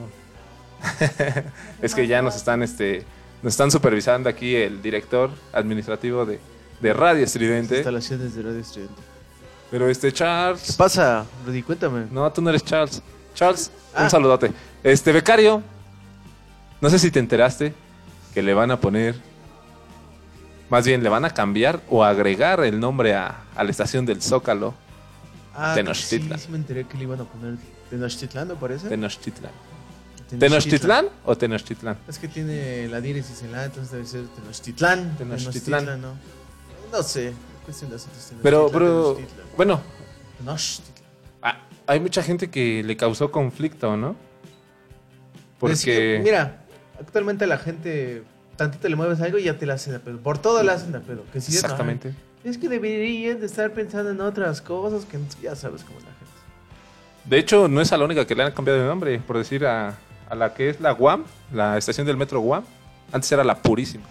es 1.82 1.94
que 1.94 2.06
ya 2.06 2.22
nos 2.22 2.36
están, 2.36 2.62
este, 2.62 3.04
nos 3.42 3.52
están 3.54 3.70
supervisando 3.72 4.28
aquí 4.28 4.54
el 4.54 4.80
director 4.80 5.30
administrativo 5.52 6.24
de, 6.24 6.38
de 6.80 6.92
Radio 6.92 7.24
Estridente. 7.24 7.76
Instalaciones 7.78 8.36
de 8.36 8.42
Radio 8.42 8.60
Estudiante. 8.60 9.02
Pero 9.70 9.88
este 9.88 10.08
¿Qué 10.08 10.14
Charles, 10.14 10.72
pasa, 10.76 11.26
Rudy? 11.44 11.62
Cuéntame. 11.62 12.06
no, 12.12 12.30
tú 12.32 12.40
no 12.40 12.50
eres 12.50 12.64
Charles. 12.64 13.02
Charles, 13.34 13.70
un 13.96 14.04
Ah. 14.04 14.08
saludote. 14.10 14.52
Este 14.84 15.10
Becario, 15.12 15.60
no 16.80 16.88
sé 16.88 16.98
si 17.00 17.10
te 17.10 17.18
enteraste 17.18 17.74
que 18.32 18.42
le 18.42 18.54
van 18.54 18.70
a 18.70 18.78
poner, 18.80 19.16
más 20.70 20.86
bien 20.86 21.02
le 21.02 21.08
van 21.08 21.24
a 21.24 21.30
cambiar 21.30 21.80
o 21.88 22.04
agregar 22.04 22.60
el 22.64 22.78
nombre 22.80 23.14
a, 23.14 23.44
a 23.54 23.64
la 23.64 23.70
estación 23.70 24.04
del 24.06 24.20
Zócalo. 24.22 24.74
Ah, 25.54 25.72
Tenochtitlan. 25.74 26.38
Sí, 26.38 26.44
sí 26.46 26.50
me 26.52 26.58
enteré 26.58 26.84
que 26.84 26.96
le 26.96 27.04
iban 27.04 27.20
a 27.20 27.24
poner 27.24 27.56
Tenochtitlán, 27.90 28.48
me 28.48 28.54
parece. 28.54 28.88
Tenochtitlán. 28.88 29.52
¿Tenochtitlán 30.38 31.06
o 31.24 31.36
Tenochtitlán? 31.36 31.96
Es 32.06 32.18
que 32.18 32.28
tiene 32.28 32.86
la 32.88 33.00
diéresis 33.00 33.42
en 33.42 33.52
la, 33.52 33.64
entonces 33.64 33.90
debe 33.92 34.06
ser 34.06 34.26
Tenochtitlán. 34.28 35.16
Tenochtitlán. 35.16 36.00
¿no? 36.00 36.12
No 36.92 37.02
sé. 37.02 37.32
Cuestión 37.64 37.90
de 37.90 37.96
acentos, 37.96 38.32
Pero, 38.42 38.68
pero, 38.70 39.14
Tenochtitlán. 39.14 39.46
bueno, 39.56 39.80
Tenochtitlán. 40.38 41.08
ah, 41.42 41.58
hay 41.86 42.00
mucha 42.00 42.22
gente 42.22 42.50
que 42.50 42.82
le 42.84 42.96
causó 42.96 43.30
conflicto, 43.30 43.96
¿no? 43.96 44.14
Porque... 45.58 46.20
mira, 46.22 46.60
actualmente 47.00 47.46
la 47.46 47.58
gente 47.58 48.22
tantito 48.58 48.86
le 48.88 48.96
mueves 48.96 49.18
algo 49.22 49.38
y 49.38 49.44
ya 49.44 49.56
te 49.56 49.64
la 49.64 49.74
hacen 49.74 49.94
a 49.94 49.98
pedo. 50.00 50.18
Por 50.18 50.36
todo 50.36 50.62
la 50.62 50.74
hacen 50.74 50.94
a 50.94 51.00
pedo. 51.00 51.24
Que 51.32 51.40
si 51.40 51.54
Exactamente. 51.54 52.12
es 52.44 52.58
que 52.58 52.68
deberían 52.68 53.40
de 53.40 53.46
estar 53.46 53.72
pensando 53.72 54.10
en 54.10 54.20
otras 54.20 54.60
cosas 54.60 55.06
que 55.06 55.18
ya 55.40 55.56
sabes 55.56 55.82
cómo 55.84 55.98
es 55.98 56.04
la 56.04 56.10
gente. 56.10 56.26
De 57.24 57.38
hecho, 57.38 57.68
no 57.68 57.80
es 57.80 57.90
a 57.92 57.96
la 57.96 58.04
única 58.04 58.26
que 58.26 58.34
le 58.34 58.42
han 58.42 58.52
cambiado 58.52 58.80
de 58.80 58.86
nombre, 58.86 59.18
por 59.20 59.38
decir 59.38 59.64
a, 59.64 59.94
a 60.28 60.34
la 60.34 60.52
que 60.52 60.68
es 60.70 60.80
la 60.80 60.92
UAM, 60.92 61.24
la 61.54 61.78
estación 61.78 62.06
del 62.06 62.16
metro 62.18 62.40
UAM. 62.40 62.64
Antes 63.12 63.32
era 63.32 63.42
la 63.44 63.56
Purísima. 63.62 64.04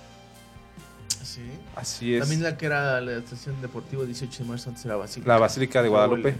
Sí. 1.24 1.42
Así 1.76 2.16
es. 2.16 2.22
También 2.22 2.42
la 2.42 2.58
que 2.58 2.66
era 2.66 3.00
la 3.02 3.14
estación 3.18 3.62
deportiva 3.62 4.04
18 4.06 4.44
de 4.44 4.50
marzo 4.50 4.70
antes 4.70 4.84
era 4.86 4.96
Basílica. 4.96 5.32
La 5.34 5.40
Basílica 5.40 5.84
de 5.84 5.90
Guadalupe. 5.90 6.36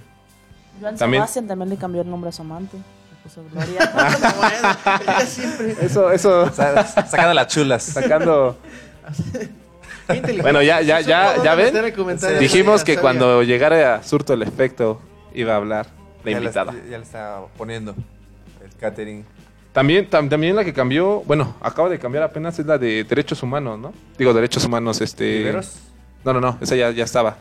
Joan 0.82 0.96
También- 0.98 1.22
Sebastián 1.22 1.48
también 1.48 1.70
le 1.70 1.78
cambió 1.78 2.02
el 2.02 2.10
nombre 2.10 2.30
a 2.30 2.32
su 2.32 2.42
amante. 2.42 2.78
Gloria. 3.52 3.92
bueno, 4.38 5.02
ella 5.04 5.26
siempre. 5.26 5.76
Eso, 5.82 6.12
eso, 6.12 6.50
Sa- 6.54 6.86
Sacando 6.86 7.34
las 7.34 7.48
chulas. 7.48 7.84
sacando... 7.84 8.58
Bueno, 10.42 10.62
ya, 10.62 10.80
ya, 10.82 11.02
ya, 11.02 11.44
ya 11.44 11.54
ven. 11.56 11.74
Dijimos 12.40 12.86
que 12.86 12.94
sabía. 12.94 13.02
cuando 13.02 13.44
llegara 13.44 13.96
a 13.96 14.04
Surto 14.04 14.34
el 14.34 14.42
Efecto 14.42 15.02
iba 15.34 15.52
a 15.54 15.58
hablar 15.58 15.88
la 16.24 16.32
Ya 16.32 16.38
le- 16.40 16.44
invitada. 16.46 16.74
Ya, 16.90 16.98
le 16.98 17.04
está 17.04 17.42
poniendo 17.58 17.92
el 18.64 18.74
catering. 18.80 19.26
También, 19.74 20.10
tam- 20.10 20.30
también 20.30 20.56
la 20.56 20.64
que 20.64 20.72
cambió, 20.74 21.24
bueno, 21.26 21.56
acaba 21.62 21.90
de 21.90 22.00
cambiar 22.00 22.24
apenas 22.24 22.58
es 22.58 22.66
la 22.66 22.78
de 22.78 23.04
derechos 23.04 23.44
humanos, 23.44 23.78
¿no? 23.80 23.94
Digo, 24.18 24.34
derechos 24.34 24.64
humanos, 24.64 25.02
este... 25.02 25.54
No, 26.24 26.32
no, 26.32 26.40
no, 26.40 26.58
esa 26.62 26.76
ya, 26.78 26.90
ya 26.92 27.04
estaba. 27.04 27.36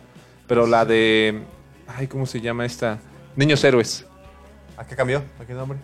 Pero 0.49 0.67
la 0.67 0.85
de... 0.85 1.43
Ay, 1.87 2.09
¿cómo 2.09 2.27
se 2.27 2.41
llama 2.41 2.67
esta? 2.67 2.99
Niños 3.37 3.63
Héroes. 3.63 4.05
¿A 4.77 4.85
qué 4.87 4.95
cambió? 4.97 5.23
¿A 5.41 5.45
qué 5.45 5.53
nombre? 5.55 5.79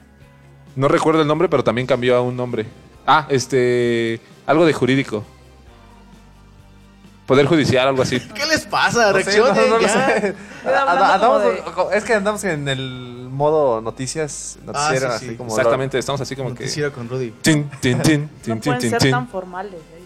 No 0.77 0.89
recuerdo 0.89 1.21
el 1.23 1.29
nombre, 1.29 1.49
pero 1.49 1.65
también 1.65 1.87
cambió 1.87 2.17
a 2.17 2.21
un 2.23 2.37
nombre. 2.37 2.67
Ah, 3.07 3.27
este... 3.29 4.21
Algo 4.47 4.65
de 4.67 4.73
jurídico. 4.73 5.25
Poder 7.27 7.47
judicial, 7.47 7.89
algo 7.89 8.03
así. 8.03 8.19
¿Qué 8.21 8.47
les 8.47 8.67
pasa? 8.67 9.13
No 9.13 9.19
sé, 9.19 9.25
Reaccionen 9.25 9.55
no, 9.55 9.67
no 9.69 9.77
lo 9.79 9.83
ya. 9.83 9.89
sé. 10.21 10.35
Queda 10.63 10.81
hablando 10.83 11.05
Anda- 11.05 11.27
como 11.27 11.39
andamos- 11.39 11.93
Es 11.95 12.05
que 12.05 12.15
andamos 12.15 12.45
en 12.45 12.69
el 12.69 13.29
modo 13.31 13.81
noticias, 13.81 14.59
noticiero, 14.65 15.09
Ah, 15.09 15.13
sí, 15.19 15.21
sí. 15.21 15.27
así 15.31 15.37
como... 15.37 15.51
Exactamente, 15.57 15.99
estamos 15.99 16.21
así 16.21 16.35
como 16.37 16.49
que... 16.55 16.65
Noticiero 16.65 16.93
con 16.93 17.09
Rudy. 17.09 17.31
Tin, 17.43 17.71
tin, 17.81 18.01
tin, 18.03 18.03
tin, 18.03 18.21
No 18.23 18.29
tin, 18.43 18.59
pueden 18.61 18.81
tin, 18.81 18.91
ser 18.91 18.99
tin. 19.01 19.11
tan 19.13 19.29
formales. 19.29 19.75
¿eh? 19.81 20.03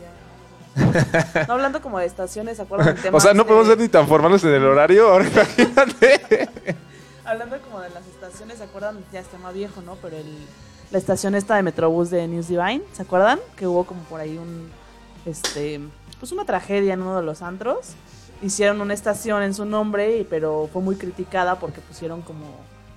Ya. 1.34 1.44
No 1.48 1.54
hablando 1.54 1.80
como 1.80 1.98
de 1.98 2.06
estaciones, 2.06 2.56
¿se 2.58 2.62
acuerdan 2.62 2.94
del 2.94 3.02
tema? 3.02 3.16
O 3.16 3.20
sea, 3.20 3.32
no 3.32 3.42
de- 3.44 3.48
podemos 3.48 3.66
ser 3.68 3.78
ni 3.78 3.88
tan 3.88 4.06
formales 4.06 4.44
en 4.44 4.50
el 4.54 4.64
horario, 4.64 5.08
ahora 5.08 5.26
imagínate. 5.26 6.48
Hablando 7.26 7.60
como 7.60 7.80
de 7.80 7.90
las 7.90 8.06
estaciones, 8.06 8.58
¿se 8.58 8.64
acuerdan? 8.64 9.04
Ya 9.12 9.18
es 9.20 9.26
tema 9.26 9.50
viejo, 9.50 9.82
¿no? 9.82 9.96
Pero 9.96 10.16
el, 10.16 10.46
la 10.92 10.98
estación 10.98 11.34
esta 11.34 11.56
de 11.56 11.62
Metrobús 11.64 12.08
de 12.10 12.28
News 12.28 12.46
Divine, 12.46 12.82
¿se 12.92 13.02
acuerdan? 13.02 13.40
Que 13.56 13.66
hubo 13.66 13.84
como 13.84 14.00
por 14.02 14.20
ahí 14.20 14.38
un, 14.38 14.70
este, 15.24 15.80
pues 16.20 16.30
una 16.30 16.44
tragedia 16.44 16.94
en 16.94 17.02
uno 17.02 17.16
de 17.16 17.24
los 17.24 17.42
antros. 17.42 17.94
Hicieron 18.42 18.80
una 18.80 18.94
estación 18.94 19.42
en 19.42 19.54
su 19.54 19.64
nombre, 19.64 20.24
pero 20.30 20.68
fue 20.72 20.82
muy 20.82 20.94
criticada 20.94 21.58
porque 21.58 21.80
pusieron 21.80 22.22
como 22.22 22.44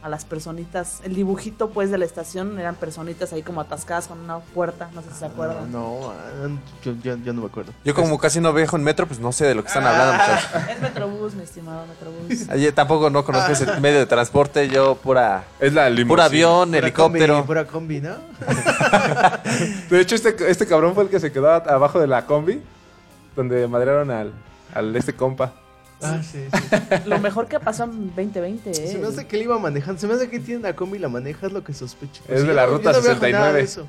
a 0.02 0.08
las 0.08 0.24
personitas, 0.24 1.02
el 1.04 1.14
dibujito 1.14 1.72
pues 1.72 1.92
de 1.92 1.98
la 1.98 2.06
estación 2.06 2.58
eran 2.58 2.76
personitas 2.76 3.34
ahí 3.34 3.44
como 3.44 3.60
atascadas 3.60 4.08
con 4.08 4.20
una 4.20 4.40
puerta, 4.40 4.90
no 4.94 5.02
sé 5.02 5.10
si 5.12 5.20
se 5.20 5.26
acuerdan. 5.26 5.72
No, 5.72 6.12
ah, 6.12 6.48
yo, 6.84 6.94
yo, 7.04 7.18
yo 7.18 7.34
no 7.34 7.42
me 7.42 7.48
acuerdo. 7.48 7.74
Yo 7.84 7.94
como 7.94 8.18
casi 8.18 8.40
no 8.40 8.54
viajo 8.54 8.78
en 8.78 8.84
metro, 8.84 9.08
pues 9.08 9.20
no 9.20 9.32
sé 9.34 9.46
de 9.46 9.56
lo 9.56 9.62
que 9.62 9.68
están 9.68 9.86
hablando, 9.86 10.14
muchachos. 10.14 10.50
Es 10.70 10.82
Metrobús, 10.82 11.34
mi 11.34 11.44
estimado 11.44 11.86
Metrobús. 11.88 12.50
Ayer 12.50 12.74
tampoco 12.74 13.10
no 13.10 13.26
conozco 13.26 13.52
ese 13.52 13.66
medio 13.82 14.00
de 14.00 14.06
transporte, 14.06 14.70
yo 14.70 14.96
pura... 14.96 15.44
Es 15.60 15.74
la 15.74 15.90
limusina. 15.90 16.08
Pura 16.08 16.26
avión, 16.26 16.70
Pura 16.70 16.80
helicóptero. 16.80 17.34
combi, 17.36 17.48
Pura 17.48 17.66
combi, 17.66 18.02
¿no? 18.02 18.16
De 19.90 20.00
hecho, 20.00 20.16
este, 20.16 20.36
este 20.50 20.66
cabrón 20.66 20.96
fue 20.96 21.04
el 21.04 21.10
que 21.10 21.20
se 21.20 21.32
quedó 21.32 21.52
abajo 21.52 22.00
de 22.00 22.08
la 22.08 22.26
combi, 22.26 22.62
donde 23.36 23.68
madrearon 23.68 24.12
al, 24.12 24.32
al 24.74 24.96
este 24.96 25.14
compa. 25.14 25.54
Ah, 26.02 26.22
sí, 26.24 26.40
sí. 26.52 26.70
Lo 27.06 27.20
mejor 27.20 27.48
que 27.48 27.60
pasó 27.60 27.84
en 27.84 28.08
2020, 28.16 28.70
¿eh? 28.72 28.74
Se 28.74 28.98
me 29.00 29.08
hace 29.08 29.28
que 29.28 29.36
él 29.36 29.44
iba 29.44 29.58
manejando. 29.60 30.00
Se 30.00 30.08
me 30.08 30.14
hace 30.14 30.30
que 30.30 30.40
tiene 30.40 30.60
una 30.62 30.76
combi 30.76 30.98
y 30.98 31.02
la 31.02 31.10
maneja, 31.10 31.48
es 31.48 31.54
lo 31.54 31.64
que 31.64 31.74
sospecho. 31.74 32.22
Es 32.28 32.42
Sí, 32.42 32.48
de 32.48 32.54
la 32.54 32.66
yo 32.66 32.72
ruta 32.78 32.92
yo 32.94 32.98
no 32.98 33.04
viajo 33.04 33.20
69. 33.20 33.32
nada 33.40 33.54
de 33.54 33.62
eso. 33.62 33.88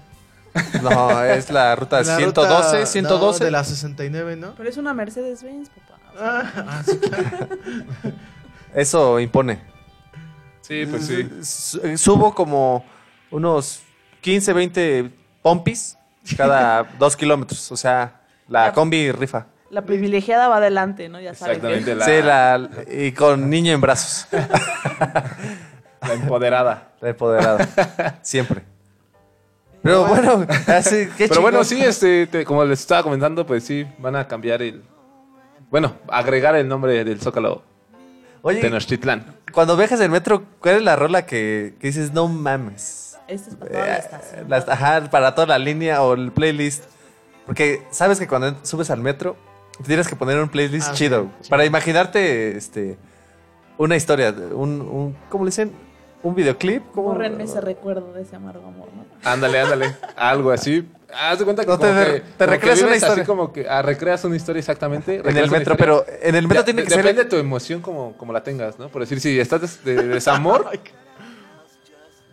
No, 0.82 1.22
es 1.24 1.50
la 1.50 1.76
ruta 1.76 1.98
La 2.02 2.16
112, 2.16 2.76
ruta- 2.78 2.86
112. 2.86 3.38
no, 3.40 3.44
de 3.44 3.50
la 3.52 3.62
69, 3.64 4.36
¿no? 4.36 4.54
Pero 4.56 4.68
es 4.68 4.76
una 4.76 4.92
Mercedes-Benz, 4.92 5.68
papá. 5.68 6.00
Ah, 6.18 6.52
ah, 6.66 6.82
sí, 6.84 6.98
claro. 6.98 7.46
Eso 8.74 9.18
impone. 9.20 9.60
Sí, 10.62 10.86
pues 10.86 11.06
sí. 11.06 11.28
Su- 11.42 11.96
Subo 11.98 12.34
como 12.34 12.84
unos 13.30 13.80
15, 14.20 14.52
20 14.52 15.10
pompis 15.42 15.96
cada 16.36 16.82
dos 16.98 17.16
kilómetros. 17.16 17.70
O 17.72 17.76
sea, 17.76 18.20
la 18.48 18.66
Ya. 18.66 18.72
combi 18.72 19.10
rifa. 19.12 19.46
La 19.70 19.82
privilegiada 19.82 20.48
va 20.48 20.56
adelante, 20.56 21.08
¿no? 21.08 21.20
Ya 21.20 21.32
saben. 21.34 21.56
Exactamente, 21.56 21.94
la, 21.94 22.04
Sí, 22.04 22.22
la, 22.22 22.70
y 22.92 23.12
con 23.12 23.48
niño 23.48 23.72
en 23.72 23.80
brazos. 23.80 24.26
la 24.32 26.12
empoderada. 26.14 26.92
La 27.00 27.08
empoderada. 27.10 28.18
Siempre. 28.22 28.62
Pero 29.82 30.06
bueno, 30.06 30.44
así, 30.66 31.08
qué 31.16 31.28
Pero 31.28 31.40
bueno, 31.40 31.64
sí, 31.64 31.80
este, 31.80 32.26
te- 32.26 32.44
como 32.44 32.64
les 32.64 32.80
estaba 32.80 33.02
comentando, 33.02 33.46
pues 33.46 33.64
sí, 33.64 33.86
van 33.98 34.16
a 34.16 34.26
cambiar 34.26 34.60
el... 34.62 34.82
Bueno, 35.70 35.94
agregar 36.08 36.54
el 36.56 36.66
nombre 36.68 37.02
del 37.04 37.20
Zócalo 37.20 37.62
Oye, 38.42 38.60
Tenochtitlán. 38.60 39.36
cuando 39.52 39.76
viajas 39.76 40.00
en 40.00 40.10
metro, 40.10 40.44
¿cuál 40.60 40.76
es 40.76 40.82
la 40.82 40.96
rola 40.96 41.24
que, 41.26 41.74
que 41.80 41.86
dices, 41.88 42.12
no 42.12 42.26
mames? 42.28 43.16
Esta 43.28 43.50
es 43.50 43.56
para 43.56 43.70
toda 43.70 43.86
la 43.86 43.94
Eh, 43.94 43.98
estación. 44.00 44.46
las- 44.50 44.68
ajá, 44.68 45.10
para 45.10 45.34
toda 45.34 45.46
la 45.46 45.58
línea 45.58 46.02
o 46.02 46.14
el 46.14 46.32
playlist. 46.32 46.84
Porque 47.46 47.82
sabes 47.90 48.18
que 48.18 48.26
cuando 48.26 48.54
subes 48.64 48.90
al 48.90 49.00
metro, 49.00 49.36
tienes 49.86 50.08
que 50.08 50.16
poner 50.16 50.38
un 50.38 50.48
playlist 50.48 50.88
Ah, 50.90 50.94
chido. 50.94 51.28
Para 51.48 51.64
imaginarte 51.64 52.56
este, 52.56 52.98
una 53.78 53.96
historia, 53.96 54.34
un, 54.52 54.80
un- 54.80 55.16
¿cómo 55.28 55.44
le 55.44 55.50
dicen? 55.50 55.72
Un 56.22 56.34
videoclip. 56.34 56.82
¿Cómo? 56.92 57.08
Bórrenme 57.08 57.44
ese 57.44 57.60
recuerdo 57.62 58.12
de 58.12 58.22
ese 58.22 58.36
amargo 58.36 58.68
amor, 58.68 58.88
¿no? 58.94 59.04
Ándale, 59.24 59.60
ándale. 59.60 59.96
Algo 60.16 60.50
así. 60.50 60.86
Haz 61.12 61.38
de 61.38 61.44
cuenta 61.44 61.64
que, 61.64 61.70
No, 61.70 61.78
te- 61.78 61.86
como 61.88 61.98
que- 62.04 62.04
te 62.04 62.20
como 62.20 62.36
que 62.38 62.46
recreas 62.46 62.78
una 62.80 62.86
vives 62.88 63.02
así 63.02 63.10
historia. 63.10 63.24
como 63.26 63.52
que 63.52 63.68
ah, 63.68 63.82
recreas 63.82 64.24
una 64.24 64.36
historia 64.36 64.60
exactamente. 64.60 65.16
En 65.16 65.26
el 65.36 65.50
metro, 65.50 65.74
historia. 65.74 65.76
pero 65.76 66.04
en 66.22 66.34
el 66.34 66.42
metro 66.46 66.60
Ya, 66.60 66.64
tiene 66.66 66.82
de- 66.82 66.88
que 66.88 66.90
ser... 66.94 67.02
Depende 67.02 67.24
de 67.24 67.30
tu 67.30 67.36
emoción 67.36 67.80
como, 67.80 68.16
como 68.18 68.32
la 68.34 68.42
tengas, 68.44 68.78
¿no? 68.78 68.88
Por 68.90 69.00
decir, 69.00 69.18
si 69.20 69.40
estás 69.40 69.82
de 69.82 69.94
desamor, 70.08 70.66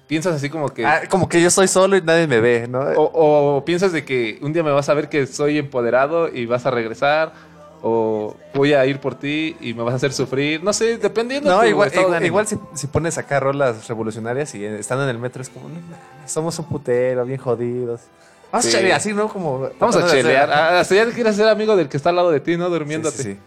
piensas 0.07 0.35
así 0.35 0.49
como 0.49 0.69
que... 0.73 0.85
Ah, 0.85 1.01
como 1.09 1.27
que 1.29 1.41
yo 1.41 1.49
soy 1.49 1.67
solo 1.67 1.97
y 1.97 2.01
nadie 2.01 2.27
me 2.27 2.39
ve, 2.39 2.67
¿no? 2.67 2.79
O, 2.79 3.57
o 3.57 3.65
piensas 3.65 3.91
de 3.91 4.03
que 4.05 4.39
un 4.41 4.53
día 4.53 4.63
me 4.63 4.71
vas 4.71 4.87
a 4.89 4.93
ver 4.93 5.09
que 5.09 5.27
soy 5.27 5.57
empoderado 5.57 6.29
y 6.33 6.45
vas 6.45 6.65
a 6.65 6.71
regresar. 6.71 7.33
O 7.83 8.35
voy 8.55 8.73
a 8.73 8.83
ir 8.87 8.99
por 8.99 9.13
ti 9.13 9.55
y 9.61 9.75
me 9.75 9.83
vas 9.83 9.93
a 9.93 9.97
hacer 9.97 10.11
sufrir. 10.11 10.63
No 10.63 10.73
sé, 10.73 10.97
dependiendo 10.97 11.49
No, 11.51 11.57
de 11.59 11.65
tu 11.65 11.69
igual, 11.69 11.91
de 11.91 12.01
igual, 12.01 12.25
igual 12.25 12.47
si, 12.47 12.57
si 12.73 12.87
pones 12.87 13.19
acá 13.19 13.39
rolas 13.39 13.87
revolucionarias 13.87 14.55
y 14.55 14.65
estando 14.65 15.03
en 15.03 15.11
el 15.11 15.19
metro 15.19 15.43
es 15.43 15.49
como, 15.49 15.69
no, 15.69 15.75
somos 16.25 16.57
un 16.57 16.65
putero, 16.65 17.23
bien 17.23 17.37
jodidos. 17.39 18.01
Vamos 18.51 18.65
Sí. 18.65 18.75
a 18.75 18.79
chelear, 18.79 18.97
así, 18.97 19.13
¿no? 19.13 19.27
Como, 19.29 19.69
Vamos 19.79 19.95
a 19.95 20.07
chelear. 20.09 20.49
hacer- 20.49 20.57
Ah, 20.75 20.79
Hasta 20.79 20.95
ya 20.95 21.05
quieres 21.11 21.35
ser 21.35 21.47
amigo 21.49 21.75
del 21.75 21.87
que 21.87 21.97
está 21.97 22.09
al 22.09 22.15
lado 22.15 22.31
de 22.31 22.39
ti, 22.39 22.57
¿no? 22.57 22.65
Sí, 22.65 22.71
Durmiéndote. 22.71 23.17
sí, 23.17 23.23
Sí, 23.23 23.33
sí. 23.33 23.39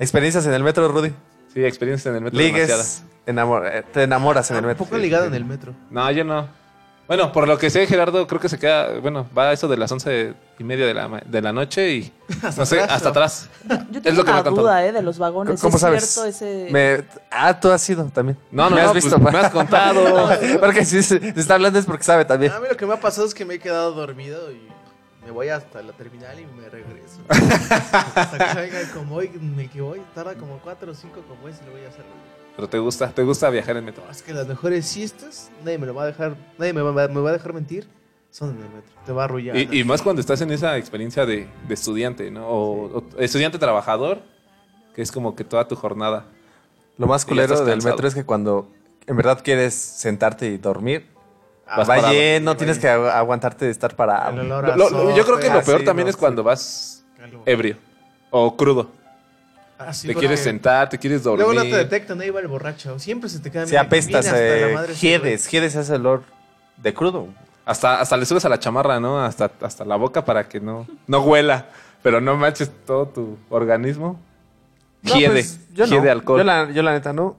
Experiencias 0.00 0.44
en 0.46 0.52
el 0.54 0.64
metro, 0.64 0.88
Rudy. 0.88 1.12
experiencias 1.54 2.06
en 2.06 2.16
el 2.16 2.22
metro 2.24 2.38
demasiadas. 2.40 3.04
Enamor- 3.26 3.68
eh, 3.70 3.84
te 3.92 4.02
enamoras 4.04 4.50
en 4.50 4.56
el 4.58 4.62
Un 4.64 4.68
metro. 4.68 4.84
poco 4.84 4.98
ligado 4.98 5.26
en 5.26 5.34
el 5.34 5.44
metro. 5.44 5.74
No, 5.90 6.10
yo 6.10 6.24
no. 6.24 6.58
Bueno, 7.06 7.32
por 7.32 7.48
lo 7.48 7.58
que 7.58 7.70
sé, 7.70 7.88
Gerardo, 7.88 8.24
creo 8.28 8.40
que 8.40 8.48
se 8.48 8.56
queda, 8.56 9.00
bueno, 9.00 9.26
va 9.36 9.48
a 9.48 9.52
eso 9.52 9.66
de 9.66 9.76
las 9.76 9.90
once 9.90 10.32
y 10.60 10.62
media 10.62 10.86
de 10.86 10.94
la, 10.94 11.08
de 11.26 11.42
la 11.42 11.52
noche 11.52 11.90
y, 11.92 12.12
no 12.56 12.64
sé, 12.64 12.80
hasta 12.82 13.04
¿no? 13.06 13.10
atrás. 13.10 13.48
Yo 13.68 13.74
Es 13.98 14.02
tengo 14.04 14.18
lo 14.18 14.24
que 14.24 14.30
me 14.30 14.34
una 14.34 14.44
contado. 14.44 14.56
duda, 14.56 14.86
¿eh? 14.86 14.92
De 14.92 15.02
los 15.02 15.18
vagones. 15.18 15.60
¿Cómo 15.60 15.74
¿Es 15.74 15.80
sabes? 15.80 16.08
cierto 16.08 16.28
ese...? 16.28 16.68
Me- 16.70 17.04
ah, 17.32 17.58
tú 17.58 17.68
has 17.72 17.90
ido 17.90 18.04
también. 18.04 18.38
No, 18.52 18.70
no, 18.70 18.76
me 18.76 18.82
no, 18.82 18.86
has 18.86 18.92
pues, 18.92 19.04
visto. 19.04 19.18
me 19.18 19.30
has 19.36 19.50
contado. 19.50 20.30
Porque 20.60 20.84
si 20.84 21.02
se, 21.02 21.16
está 21.36 21.54
hablando 21.54 21.80
es 21.80 21.84
porque 21.86 22.04
sabe 22.04 22.24
también. 22.24 22.52
A 22.52 22.60
mí 22.60 22.66
lo 22.70 22.76
que 22.76 22.86
me 22.86 22.94
ha 22.94 23.00
pasado 23.00 23.26
es 23.26 23.34
que 23.34 23.44
me 23.44 23.54
he 23.54 23.58
quedado 23.58 23.90
dormido 23.90 24.52
y 24.52 24.68
me 25.24 25.32
voy 25.32 25.48
hasta 25.48 25.82
la 25.82 25.92
terminal 25.92 26.38
y 26.38 26.46
me 26.46 26.68
regreso. 26.68 27.18
hasta 28.14 28.38
que 28.68 28.84
como 28.94 29.16
hoy, 29.16 29.30
me 29.30 29.68
que 29.68 29.80
voy, 29.80 30.00
tarda 30.14 30.34
como 30.34 30.58
4 30.58 30.92
o 30.92 30.94
5 30.94 31.22
como 31.28 31.48
es 31.48 31.56
y 31.60 31.66
lo 31.66 31.72
voy 31.72 31.84
a 31.84 31.88
hacer. 31.88 32.04
Pero 32.60 32.68
te 32.68 32.78
gusta, 32.78 33.08
te 33.10 33.22
gusta 33.22 33.48
viajar 33.48 33.78
en 33.78 33.86
metro. 33.86 34.02
Es 34.10 34.20
que 34.22 34.34
las 34.34 34.46
mejores 34.46 34.84
siestas, 34.84 35.50
nadie 35.64 35.78
me 35.78 35.86
lo 35.86 35.94
va 35.94 36.02
a 36.02 36.06
dejar, 36.06 36.36
nadie 36.58 36.74
me 36.74 36.82
va, 36.82 36.92
me 37.08 37.20
va 37.20 37.30
a 37.30 37.32
dejar 37.32 37.54
mentir, 37.54 37.88
son 38.30 38.50
en 38.50 38.56
el 38.56 38.64
metro. 38.68 38.90
Te 39.06 39.12
va 39.12 39.22
a 39.22 39.24
arrullar. 39.24 39.56
Y, 39.56 39.80
y 39.80 39.84
más 39.84 40.02
cuando 40.02 40.20
estás 40.20 40.42
en 40.42 40.50
esa 40.50 40.76
experiencia 40.76 41.24
de, 41.24 41.48
de 41.66 41.72
estudiante, 41.74 42.30
¿no? 42.30 42.46
O, 42.46 42.98
o 42.98 43.04
estudiante 43.18 43.58
trabajador, 43.58 44.18
que 44.94 45.00
es 45.00 45.10
como 45.10 45.34
que 45.34 45.42
toda 45.42 45.66
tu 45.68 45.74
jornada. 45.74 46.26
Lo 46.98 47.06
más 47.06 47.24
culero 47.24 47.56
del 47.60 47.76
cansado. 47.76 47.94
metro 47.94 48.08
es 48.08 48.14
que 48.14 48.24
cuando 48.24 48.70
en 49.06 49.16
verdad 49.16 49.40
quieres 49.42 49.72
sentarte 49.72 50.46
y 50.50 50.58
dormir, 50.58 51.06
Vas 51.66 51.88
va 51.88 51.94
parado. 51.96 52.12
lleno, 52.12 52.58
tienes 52.58 52.78
que 52.78 52.88
agu- 52.88 53.10
aguantarte 53.10 53.64
de 53.64 53.70
estar 53.70 53.96
parado. 53.96 54.32
Lo- 54.42 54.76
lo- 54.90 55.16
yo 55.16 55.24
creo 55.24 55.38
que 55.38 55.48
lo 55.48 55.60
Ah, 55.60 55.62
peor 55.62 55.78
sí, 55.78 55.84
también 55.86 56.04
no, 56.04 56.10
es 56.10 56.16
cuando 56.18 56.42
vas 56.42 57.06
ebrio 57.46 57.78
o 58.30 58.54
crudo. 58.54 58.90
Te 60.02 60.14
quieres 60.14 60.40
sentar, 60.40 60.88
te 60.88 60.98
quieres 60.98 61.22
dormir. 61.22 61.46
Luego 61.46 61.54
no 61.54 61.62
te 61.62 61.76
detectan, 61.76 62.20
ahí 62.20 62.30
va 62.30 62.40
el 62.40 62.48
borracho. 62.48 62.98
Siempre 62.98 63.30
se 63.30 63.38
te 63.38 63.50
queda 63.50 63.64
mira, 63.64 63.80
apestas, 63.80 64.30
eh, 64.34 64.76
jedes, 64.94 65.46
jedes 65.46 65.74
ese 65.74 65.94
olor 65.94 66.22
de 66.76 66.92
crudo. 66.92 67.28
Hasta, 67.64 68.00
hasta 68.00 68.16
le 68.16 68.26
subes 68.26 68.44
a 68.44 68.48
la 68.48 68.58
chamarra, 68.58 69.00
¿no? 69.00 69.22
Hasta, 69.22 69.50
hasta 69.60 69.84
la 69.84 69.96
boca 69.96 70.24
para 70.24 70.48
que 70.48 70.60
no, 70.60 70.86
no 71.06 71.22
huela. 71.22 71.68
Pero 72.02 72.20
no 72.20 72.36
manches 72.36 72.70
todo 72.86 73.08
tu 73.08 73.38
organismo. 73.50 74.18
No, 75.02 75.14
Hiede. 75.14 75.32
pues, 75.32 75.60
yo 75.72 75.86
no. 75.86 75.92
hiede 75.92 76.10
alcohol. 76.10 76.38
Yo 76.38 76.44
la, 76.44 76.70
yo 76.70 76.82
la 76.82 76.92
neta 76.92 77.12
no. 77.12 77.36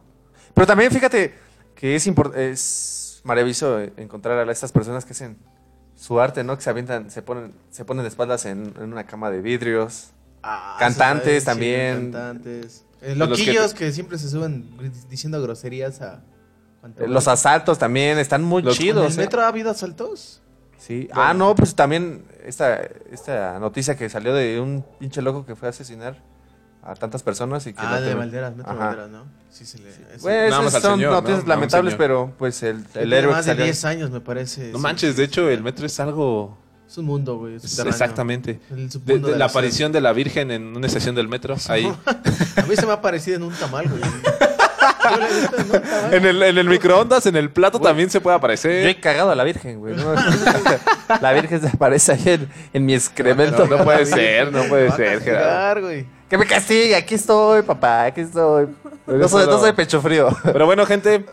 Pero 0.53 0.67
también 0.67 0.91
fíjate 0.91 1.33
que 1.75 1.95
es, 1.95 2.07
es 2.35 3.21
maravilloso 3.23 3.79
encontrar 3.97 4.47
a 4.47 4.51
estas 4.51 4.71
personas 4.71 5.05
que 5.05 5.13
hacen 5.13 5.37
su 5.95 6.19
arte, 6.19 6.43
¿no? 6.43 6.55
Que 6.55 6.63
se 6.63 6.69
avientan, 6.69 7.11
se 7.11 7.21
ponen, 7.21 7.53
se 7.69 7.85
ponen 7.85 8.03
de 8.03 8.09
espaldas 8.09 8.45
en, 8.45 8.73
en 8.77 8.91
una 8.91 9.05
cama 9.05 9.29
de 9.29 9.41
vidrios. 9.41 10.11
Ah, 10.43 10.75
Cantantes 10.79 11.43
también. 11.43 11.97
sí, 12.07 12.11
cantantes. 12.11 12.85
Eh, 13.01 13.15
los 13.15 13.27
que 13.29 13.31
loquillos 13.45 13.73
te- 13.73 13.77
que, 13.79 13.91
siempre 13.91 14.17
se 14.17 14.29
suben 14.29 14.69
diciendo 15.09 15.41
groserías 15.41 16.01
a... 16.01 16.21
Eh, 16.97 17.07
Los 17.07 17.27
asaltos 17.27 17.77
también 17.77 18.17
están 18.17 18.43
muy 18.43 18.61
Los- 18.63 18.75
¿En 18.79 18.81
chidos. 18.81 19.13
el 19.13 19.19
¿eh? 19.19 19.23
metro 19.23 19.41
ha 19.41 19.47
habido 19.47 19.69
asaltos? 19.71 20.41
Sí. 20.77 21.07
Ah, 21.13 21.33
no, 21.35 21.53
pues 21.53 21.75
también 21.75 22.25
esta, 22.43 22.81
esta 23.11 23.59
noticia 23.59 23.95
que 23.95 24.09
salió 24.09 24.33
de 24.33 24.59
un 24.59 24.83
pinche 24.99 25.21
loco 25.21 25.45
que 25.45 25.55
fue 25.55 25.67
a 25.67 25.69
asesinar 25.69 26.17
a 26.83 26.95
tantas 26.95 27.21
personas 27.21 27.67
y 27.67 27.73
que 27.73 27.79
Ah, 27.83 27.97
no 27.99 28.01
de 28.01 28.15
Valderas, 28.15 28.55
metro 28.55 28.71
Ajá. 28.71 28.85
Valderas, 28.87 29.09
¿no? 29.11 29.25
Sí, 29.51 29.65
se 29.65 29.77
le... 29.77 29.89
ese- 29.89 30.03
Bueno, 30.21 30.49
Nada 30.57 30.67
esas 30.69 30.81
son 30.81 30.99
noticias 30.99 31.45
lamentables, 31.47 31.93
pero 31.95 32.33
pues 32.39 32.63
el, 32.63 32.83
el 32.95 33.13
héroe 33.13 33.31
más 33.33 33.45
que 33.45 33.51
de 33.51 33.55
salió- 33.57 33.65
10 33.65 33.85
años, 33.85 34.09
me 34.09 34.21
parece. 34.21 34.71
No 34.71 34.79
sí. 34.79 34.81
manches, 34.83 35.15
de 35.17 35.23
hecho, 35.23 35.47
el 35.49 35.61
metro 35.61 35.85
es 35.85 35.99
algo. 35.99 36.57
Es 36.91 36.97
un 36.97 37.05
mundo, 37.05 37.37
güey. 37.37 37.55
exactamente. 37.55 38.59
El 38.69 38.87
De- 38.87 38.91
submundo 38.91 39.27
de 39.27 39.33
de 39.35 39.39
la 39.39 39.45
aparición 39.45 39.93
de 39.93 40.01
la 40.01 40.11
Virgen 40.11 40.51
en 40.51 40.75
una 40.75 40.87
estación 40.87 41.15
del 41.15 41.29
metro. 41.29 41.55
Ahí. 41.69 41.89
A 42.57 42.61
mí 42.63 42.75
se 42.75 42.85
me 42.85 42.91
ha 42.91 42.99
parecido 43.01 43.37
en 43.37 43.43
un 43.43 43.53
tamal, 43.53 43.87
güey. 43.87 44.01
Yo 46.11 46.17
en 46.17 46.25
el, 46.25 46.43
en 46.43 46.57
el 46.57 46.67
microondas, 46.67 47.25
en 47.27 47.37
el 47.37 47.49
plato 47.49 47.79
también 47.79 48.09
se 48.09 48.19
puede 48.19 48.33
Yo 48.33 48.37
aparecer. 48.39 48.87
he 48.87 48.99
cagado 48.99 49.31
a 49.31 49.35
la 49.35 49.45
Virgen, 49.45 49.79
güey. 49.79 49.95
¿no? 49.95 50.13
la 51.21 51.31
Virgen 51.33 51.61
se 51.61 51.67
aparece 51.69 52.11
ahí 52.11 52.23
en, 52.25 52.49
en 52.73 52.85
mi 52.85 52.93
excremento. 52.93 53.65
No, 53.67 53.77
no 53.77 53.83
puede 53.85 54.05
ser, 54.17 54.51
no 54.51 54.63
puede 54.65 54.91
ser, 54.91 55.21
Gerardo. 55.21 55.83
güey. 55.87 56.05
Que 56.29 56.37
me 56.37 56.45
castigue, 56.45 56.95
aquí 56.95 57.15
estoy, 57.15 57.61
papá, 57.61 58.03
aquí 58.05 58.21
estoy. 58.21 58.67
No 59.07 59.27
soy, 59.29 59.45
no 59.47 59.59
soy 59.59 59.71
pecho 59.73 60.01
frío. 60.01 60.27
Pero 60.43 60.65
bueno, 60.65 60.85
gente. 60.85 61.25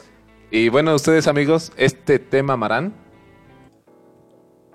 Y 0.53 0.69
bueno, 0.69 0.95
ustedes, 0.95 1.27
amigos, 1.27 1.73
este 1.77 2.19
tema 2.21 2.53
amarán. 2.55 2.95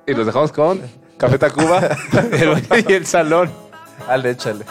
Y 0.06 0.14
los 0.14 0.26
dejamos 0.26 0.52
con 0.52 0.82
Café 1.18 1.38
Tacuba, 1.38 1.80
el 2.32 2.86
y 2.90 2.94
el 2.94 3.06
salón. 3.06 3.50
Dale, 4.08 4.32
échale. 4.32 4.66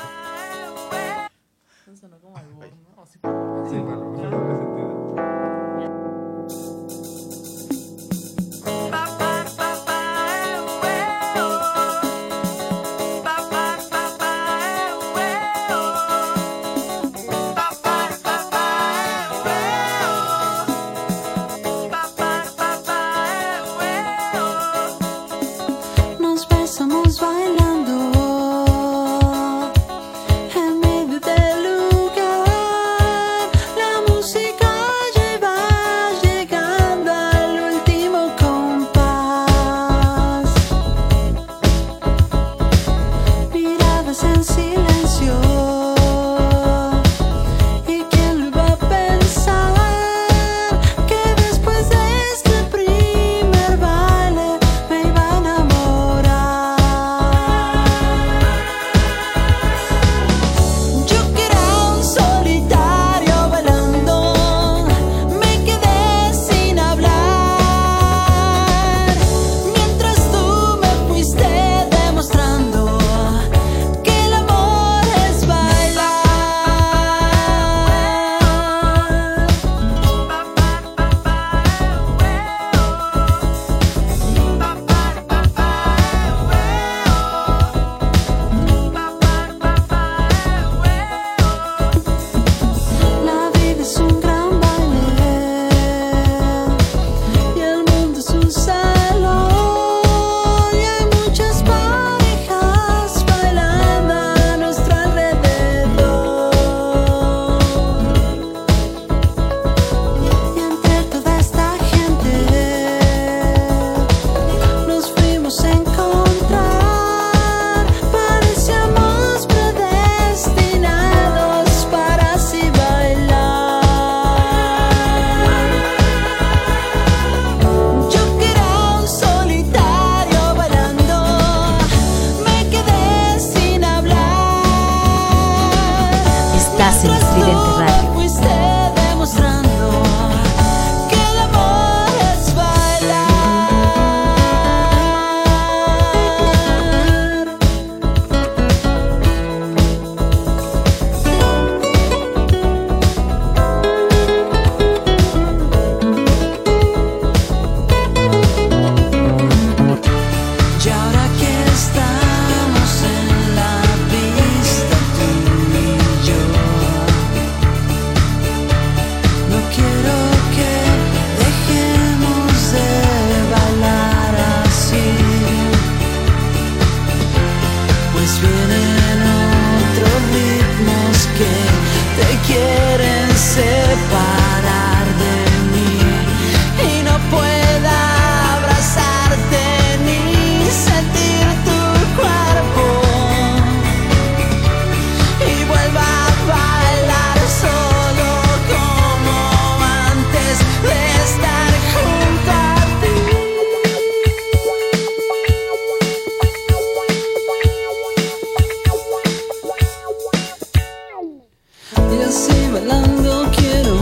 Así 212.33 212.67
bailando 212.73 213.47
quiero 213.55 214.02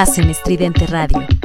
Estás 0.00 0.16
en 0.16 0.30
Estridente 0.30 0.86
Radio. 0.86 1.39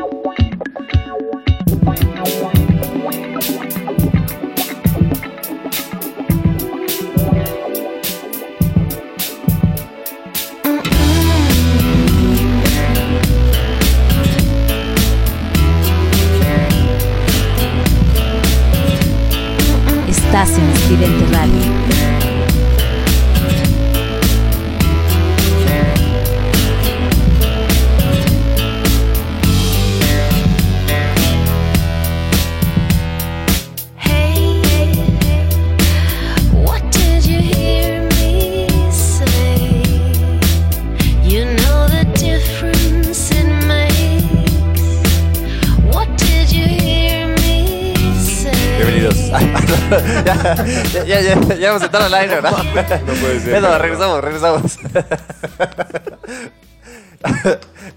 Ya, 51.22 51.40
ya, 51.40 51.56
ya, 51.56 51.72
vamos 51.74 51.90
a 51.94 52.06
al 52.06 52.14
aire, 52.14 52.36
¿verdad? 52.36 52.52
No 53.06 53.14
puede 53.14 53.40
ser. 53.40 53.52
Bueno, 53.52 53.78
regresamos, 53.78 54.22
regresamos. 54.24 54.78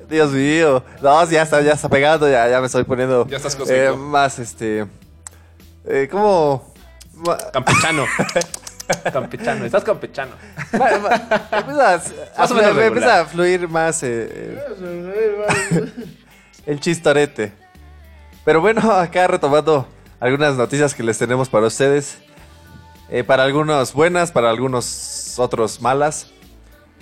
Dios 0.09 0.31
mío. 0.33 0.83
No, 1.03 1.29
ya 1.29 1.43
está, 1.43 1.61
ya 1.61 1.73
está 1.73 1.89
pegando, 1.89 2.31
ya, 2.31 2.49
ya 2.49 2.61
me 2.61 2.67
estoy 2.67 2.85
poniendo 2.85 3.27
Ya 3.29 3.37
estás 3.37 3.57
eh, 3.69 3.93
más 3.97 4.39
este. 4.39 4.87
Eh, 5.87 6.09
¿Cómo? 6.11 6.73
Ma- 7.15 7.37
Campechano. 7.53 8.07
campechano. 9.13 9.65
Estás 9.67 9.85
campechano. 9.85 10.33
ma- 10.73 10.99
ma- 10.99 11.49
empieza 11.59 11.91
a, 11.91 11.95
a 11.95 12.01
Más 12.39 12.51
o 12.51 12.55
menos 12.55 12.73
fluir- 12.73 12.87
empieza 12.87 12.89
regular. 12.89 13.21
a 13.21 13.25
fluir 13.27 13.69
más 13.69 14.03
eh, 14.03 14.29
eh, 14.31 15.93
el 16.67 16.81
chistorete. 16.81 17.53
Pero 18.45 18.61
bueno, 18.63 18.91
acá 18.93 19.27
retomando 19.27 19.87
algunas 20.21 20.55
noticias 20.57 20.95
que 20.95 21.03
les 21.03 21.19
tenemos 21.19 21.49
para 21.51 21.67
ustedes. 21.67 22.19
Eh, 23.11 23.25
para 23.25 23.45
algunos 23.45 23.95
buenas, 23.95 24.33
para 24.33 24.51
algunos 24.51 25.39
otros 25.39 25.81
malas. 25.81 26.31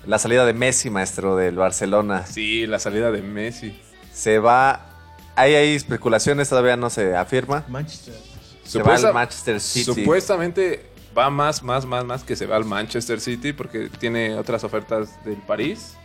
La 0.04 0.18
salida 0.18 0.46
de 0.46 0.52
Messi, 0.52 0.88
maestro 0.88 1.36
del 1.36 1.56
Barcelona. 1.56 2.24
Sí, 2.26 2.66
la 2.66 2.78
salida 2.78 3.10
de 3.10 3.22
Messi. 3.22 3.80
Se 4.12 4.38
va. 4.38 4.86
Ahí 5.34 5.54
hay 5.54 5.74
especulaciones, 5.74 6.48
todavía 6.48 6.76
no 6.76 6.90
se 6.90 7.16
afirma. 7.16 7.64
Manchester. 7.68 8.14
Se 8.62 8.82
va 8.82 8.94
al 8.94 9.12
Manchester 9.12 9.60
City. 9.60 9.84
Supuestamente 9.84 10.86
va 11.16 11.28
más, 11.28 11.62
más, 11.62 11.84
más, 11.86 12.04
más 12.04 12.22
que 12.22 12.36
se 12.36 12.46
va 12.46 12.56
al 12.56 12.64
Manchester 12.64 13.20
City 13.20 13.52
porque 13.52 13.88
tiene 13.88 14.34
otras 14.36 14.62
ofertas 14.62 15.24
del 15.24 15.38
París. 15.38 15.96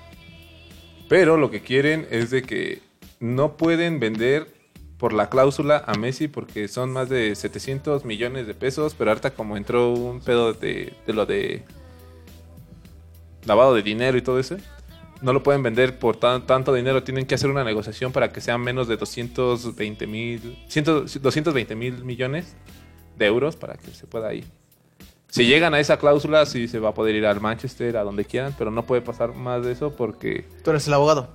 Pero 1.09 1.37
lo 1.37 1.51
que 1.51 1.61
quieren 1.61 2.07
es 2.09 2.31
de 2.31 2.41
que 2.41 2.81
no 3.19 3.55
pueden 3.55 3.99
vender 3.99 4.60
por 5.01 5.13
la 5.13 5.29
cláusula 5.29 5.83
a 5.87 5.95
Messi 5.95 6.27
porque 6.27 6.67
son 6.67 6.91
más 6.93 7.09
de 7.09 7.35
700 7.35 8.05
millones 8.05 8.45
de 8.45 8.53
pesos. 8.53 8.93
Pero 8.95 9.09
ahorita 9.11 9.31
como 9.31 9.57
entró 9.57 9.91
un 9.91 10.21
pedo 10.21 10.53
de, 10.53 10.93
de 11.07 11.13
lo 11.13 11.25
de 11.25 11.63
lavado 13.45 13.73
de 13.73 13.81
dinero 13.81 14.17
y 14.17 14.21
todo 14.21 14.39
eso, 14.39 14.57
no 15.21 15.33
lo 15.33 15.41
pueden 15.43 15.63
vender 15.63 15.97
por 15.99 16.17
tan- 16.17 16.45
tanto 16.45 16.71
dinero. 16.73 17.03
Tienen 17.03 17.25
que 17.25 17.35
hacer 17.35 17.49
una 17.49 17.63
negociación 17.63 18.11
para 18.11 18.31
que 18.31 18.41
sean 18.41 18.61
menos 18.61 18.87
de 18.87 18.97
220 18.97 20.05
mil 20.07 20.57
220 20.73 21.75
mil 21.75 22.03
millones 22.05 22.55
de 23.17 23.25
euros 23.25 23.55
para 23.55 23.73
que 23.75 23.91
se 23.91 24.05
pueda 24.07 24.33
ir. 24.33 24.45
Si 25.29 25.45
llegan 25.45 25.73
a 25.73 25.79
esa 25.79 25.97
cláusula, 25.97 26.45
sí 26.45 26.67
se 26.67 26.77
va 26.77 26.89
a 26.89 26.93
poder 26.93 27.15
ir 27.15 27.25
al 27.25 27.39
Manchester, 27.41 27.97
a 27.97 28.03
donde 28.03 28.25
quieran, 28.25 28.53
pero 28.57 28.69
no 28.69 28.83
puede 28.85 29.01
pasar 29.01 29.33
más 29.33 29.63
de 29.63 29.71
eso 29.71 29.95
porque... 29.95 30.45
Tú 30.63 30.71
eres 30.71 30.85
el 30.87 30.93
abogado. 30.93 31.33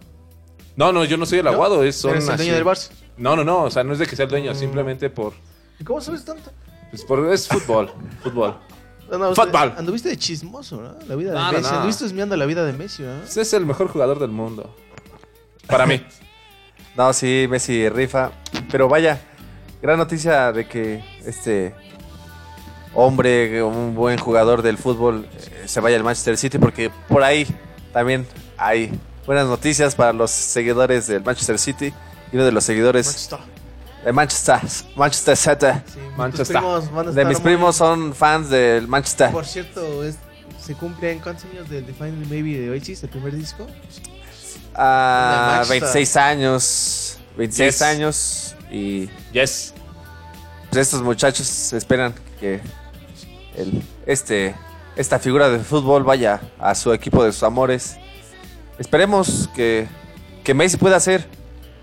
No, 0.77 0.93
no, 0.93 1.05
yo 1.05 1.17
no 1.17 1.27
soy 1.27 1.39
el 1.39 1.45
¿No? 1.47 1.53
aguado, 1.53 1.83
es 1.85 1.97
son 1.97 2.13
¿Eres 2.13 2.25
el 2.25 2.31
así- 2.31 2.37
dueño 2.45 2.55
del 2.55 2.65
Barça? 2.65 2.91
No, 3.17 3.35
no, 3.35 3.45
no, 3.45 3.65
o 3.65 3.71
sea, 3.71 3.83
no 3.83 3.93
es 3.95 3.99
de 3.99 4.07
que 4.07 4.15
sea 4.15 4.25
el 4.25 4.31
dueño, 4.31 4.53
Mm. 4.53 4.57
simplemente 4.57 5.09
por... 5.11 5.33
¿Y 5.81 5.85
cómo 5.85 6.01
sabes 6.01 6.25
tanto? 6.25 6.51
Pues 6.91 7.03
por 7.05 7.27
es 7.33 7.49
fútbol, 7.49 7.91
fútbol. 8.23 8.57
No, 9.11 9.19
no, 9.19 9.31
usted- 9.31 9.45
Fútbol. 9.45 9.75
Anduviste 9.77 10.09
de 10.11 10.17
chismoso, 10.17 10.81
¿no? 10.81 10.95
La 11.07 11.15
vida 11.15 11.31
de 11.31 11.37
No, 11.37 11.47
no, 11.47 11.53
Messi. 11.53 11.63
no. 11.71 11.77
Anduviste 11.77 12.05
husmeando 12.05 12.37
la 12.37 12.45
vida 12.47 12.65
de 12.65 12.73
Messi, 12.73 13.03
¿no? 13.05 13.21
Pues 13.21 13.37
es 13.37 13.53
el 13.53 13.65
mejor 13.65 13.89
jugador 13.89 14.19
del 14.19 14.31
mundo. 14.31 14.75
Para 15.67 15.87
mí. 15.87 16.05
No, 16.97 17.13
sí, 17.13 17.47
Messi 17.51 17.91
rifa. 17.91 18.31
Pero 18.73 18.89
vaya, 18.89 19.21
gran 19.83 19.99
noticia 19.99 20.51
de 20.51 20.67
que 20.67 21.05
este 21.27 21.75
hombre, 22.95 23.63
un 23.63 23.95
buen 23.95 24.19
jugador 24.19 24.63
del 24.63 24.79
fútbol, 24.79 25.27
eh, 25.31 25.65
se 25.67 25.81
vaya 25.81 25.97
al 25.97 26.05
Manchester 26.05 26.39
City, 26.39 26.59
porque 26.59 26.91
por 27.09 27.23
ahí 27.23 27.47
también 27.93 28.27
hay 28.57 28.91
buenas 29.27 29.47
noticias 29.47 29.95
para 29.95 30.13
los 30.13 30.31
seguidores 30.31 31.07
del 31.07 31.23
Manchester 31.25 31.59
City. 31.59 31.93
Y 32.33 32.37
uno 32.37 32.45
de 32.45 32.53
los 32.53 32.65
seguidores 32.65 33.07
Manchester. 33.07 33.39
de 34.05 34.13
Manchester, 34.13 34.61
Manchester 34.97 35.37
City. 35.37 35.67
Manchester. 36.17 36.61
Van 36.93 37.09
a 37.09 37.13
De 37.13 37.25
mis 37.25 37.41
primos 37.41 37.77
son 37.77 38.15
fans 38.15 38.51
del 38.51 38.89
Manchester. 38.89 39.31
Por 39.31 39.47
cierto, 39.47 40.03
es- 40.05 40.17
se 40.61 40.75
cumplen 40.75 41.21
cuántos 41.21 41.45
años 41.45 41.69
del 41.69 41.87
Define 41.87 42.27
Maybe 42.27 42.59
de 42.59 42.71
Oasis, 42.71 43.03
el 43.05 43.09
primer 43.11 43.37
disco. 43.37 43.67
Ah, 44.75 45.61
De 45.63 45.69
Manchester. 45.69 45.81
26 45.81 46.17
años. 46.17 47.19
26 47.37 47.75
Yes. 47.75 47.83
años. 47.83 48.55
Y 48.71 49.09
Yes. 49.33 49.73
pues 50.71 50.83
estos 50.83 51.03
muchachos 51.03 51.73
esperan 51.73 52.13
que 52.41 52.61
el, 53.57 53.83
este, 54.07 54.55
esta 54.97 55.19
figura 55.21 55.49
de 55.49 55.61
fútbol 55.61 56.03
vaya 56.03 56.41
a 56.59 56.75
su 56.75 56.93
equipo 56.93 57.23
de 57.23 57.33
sus 57.33 57.45
amores. 57.45 57.97
Esperemos 58.79 59.49
que, 59.55 59.87
que 60.45 60.55
Messi 60.55 60.77
pueda 60.77 60.97
hacer 60.97 61.27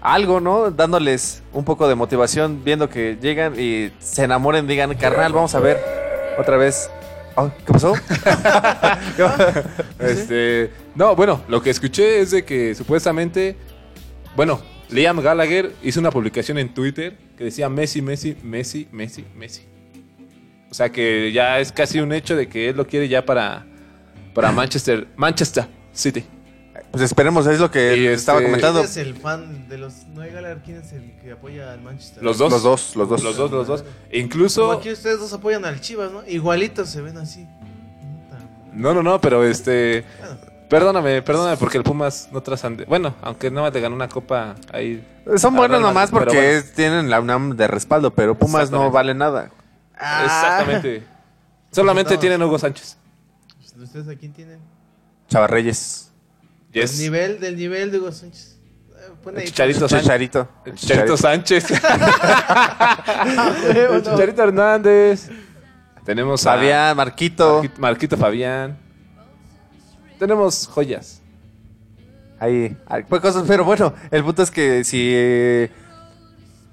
algo, 0.01 0.39
¿no? 0.39 0.69
Dándoles 0.69 1.41
un 1.53 1.63
poco 1.63 1.87
de 1.87 1.95
motivación, 1.95 2.63
viendo 2.63 2.89
que 2.89 3.17
llegan 3.21 3.59
y 3.59 3.91
se 3.99 4.25
enamoren, 4.25 4.67
digan, 4.67 4.93
carnal, 4.95 5.31
vamos 5.33 5.55
a 5.55 5.59
ver 5.59 5.79
otra 6.37 6.57
vez. 6.57 6.89
Oh, 7.35 7.49
¿Qué 7.65 7.73
pasó? 7.73 7.93
Este, 9.99 10.71
no, 10.95 11.15
bueno, 11.15 11.41
lo 11.47 11.61
que 11.61 11.69
escuché 11.69 12.19
es 12.19 12.31
de 12.31 12.43
que 12.43 12.75
supuestamente, 12.75 13.55
bueno, 14.35 14.61
Liam 14.89 15.21
Gallagher 15.21 15.73
hizo 15.81 15.99
una 15.99 16.11
publicación 16.11 16.57
en 16.57 16.73
Twitter 16.73 17.17
que 17.37 17.45
decía 17.45 17.69
Messi, 17.69 18.01
Messi, 18.01 18.37
Messi, 18.43 18.87
Messi, 18.91 19.25
Messi. 19.33 19.63
O 20.69 20.73
sea 20.73 20.91
que 20.91 21.31
ya 21.31 21.59
es 21.59 21.71
casi 21.71 21.99
un 21.99 22.11
hecho 22.11 22.35
de 22.35 22.47
que 22.47 22.69
él 22.69 22.75
lo 22.77 22.85
quiere 22.85 23.07
ya 23.07 23.25
para, 23.25 23.65
para 24.33 24.51
Manchester, 24.53 25.07
Manchester 25.15 25.65
City. 25.93 26.25
Pues 26.93 27.01
esperemos, 27.05 27.47
es 27.47 27.59
lo 27.59 27.71
que 27.71 27.97
Y 27.97 28.05
estaba 28.05 28.37
este- 28.37 28.51
comentando. 28.51 28.81
¿Quién 28.81 28.91
es 28.91 28.97
el 28.97 29.15
fan 29.15 29.67
de 29.67 29.79
los 29.79 30.05
Noé 30.13 30.29
Gallagher? 30.29 30.59
¿Quién 30.63 30.77
es 30.77 30.93
el 30.93 31.11
que 31.19 31.31
apoya 31.31 31.73
al 31.73 31.81
Manchester? 31.81 32.21
Los 32.21 32.37
dos. 32.37 32.51
Los 32.51 32.61
dos, 32.61 32.95
los 32.95 33.09
dos. 33.09 33.23
Los 33.23 33.35
dos, 33.35 33.49
los 33.51 33.67
dos. 33.67 33.81
E 33.81 33.83
Como 34.21 34.25
incluso. 34.25 34.71
aquí 34.73 34.91
ustedes 34.91 35.19
dos 35.19 35.33
apoyan 35.33 35.65
al 35.65 35.81
Chivas, 35.81 36.11
¿no? 36.11 36.23
Igualitos 36.27 36.89
se 36.89 37.01
ven 37.01 37.17
así. 37.17 37.47
No, 38.73 38.93
no, 38.93 39.01
no, 39.01 39.19
pero 39.19 39.43
este. 39.43 40.05
Perdóname, 40.69 41.23
perdóname, 41.23 41.57
porque 41.57 41.77
el 41.79 41.83
Pumas 41.83 42.29
no 42.31 42.41
trascende. 42.41 42.85
Bueno, 42.85 43.15
aunque 43.23 43.49
nada 43.49 43.63
más 43.67 43.73
le 43.73 43.81
ganó 43.81 43.95
una 43.95 44.07
copa 44.07 44.53
ahí. 44.71 45.03
Son 45.37 45.55
buenos 45.55 45.81
nomás 45.81 46.11
porque 46.11 46.27
pero 46.29 46.41
bueno. 46.41 46.57
es- 46.59 46.73
tienen 46.73 47.09
la 47.09 47.19
UNAM 47.19 47.55
de 47.57 47.67
respaldo, 47.67 48.11
pero 48.13 48.35
Pumas 48.37 48.69
no 48.69 48.85
Exactamente. 48.87 48.93
vale 48.93 49.13
nada. 49.15 49.49
Ah. 49.97 50.23
Exactamente. 50.25 51.03
Solamente 51.71 52.17
tienen 52.19 52.41
Hugo 52.43 52.59
Sánchez. 52.59 52.97
¿Ustedes 53.81 54.07
a 54.07 54.15
quién 54.15 54.31
tienen? 54.31 54.59
Chavarreyes. 55.27 56.11
Yes. 56.73 56.97
Del 56.97 57.11
nivel, 57.11 57.39
del 57.39 57.55
nivel 57.55 57.91
de 57.91 57.99
Hugo 57.99 58.11
Sánchez. 58.11 58.57
Eh, 58.95 59.09
ahí, 59.25 59.33
El 59.37 59.43
Chicharito, 59.45 59.87
Sánchez. 59.87 60.01
Chicharito. 60.03 60.49
El 60.65 60.75
Chicharito 60.75 61.17
Sánchez. 61.17 61.71
el. 61.71 61.77
Chicharito 64.03 64.43
Hernández. 64.43 65.29
Tenemos 66.05 66.45
a 66.45 66.53
Fabián, 66.55 66.97
Marquito. 66.97 67.63
Marqui- 67.63 67.77
Marquito 67.77 68.17
Fabián. 68.17 68.77
Tenemos 70.19 70.67
joyas. 70.67 71.21
Ahí, 72.39 72.75
hay 72.87 73.03
pues 73.03 73.21
cosas, 73.21 73.45
pero 73.47 73.63
bueno, 73.63 73.93
el 74.11 74.21
punto 74.23 74.43
es 74.43 74.51
que 74.51 74.83
si 74.83 75.11
eh, 75.13 75.71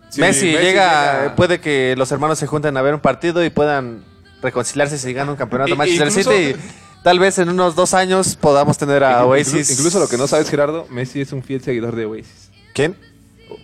Si 0.08 0.20
Messi, 0.20 0.46
Messi 0.46 0.58
llega, 0.64 1.20
llega- 1.22 1.36
puede 1.36 1.60
que 1.60 1.94
los 1.96 2.10
hermanos 2.10 2.38
se 2.40 2.48
junten 2.48 2.76
a 2.76 2.82
ver 2.82 2.92
un 2.94 3.00
partido 3.00 3.44
y 3.44 3.50
puedan 3.50 4.02
reconciliarse 4.42 4.98
si 4.98 5.12
ganan 5.12 5.30
un 5.30 5.36
campeonato 5.36 5.72
I- 5.72 5.76
Manchester 5.76 6.08
incluso- 6.08 6.32
City. 6.32 6.56
Tal 7.02 7.18
vez 7.18 7.38
en 7.38 7.48
unos 7.48 7.74
dos 7.74 7.94
años 7.94 8.36
podamos 8.36 8.76
tener 8.76 9.02
a 9.04 9.24
Oasis. 9.24 9.70
Incluso 9.70 9.98
lo 9.98 10.08
que 10.08 10.18
no 10.18 10.26
sabes, 10.26 10.50
Gerardo, 10.50 10.86
Messi 10.90 11.20
es 11.22 11.32
un 11.32 11.42
fiel 11.42 11.62
seguidor 11.62 11.96
de 11.96 12.04
Oasis. 12.04 12.50
¿Quién? 12.74 12.94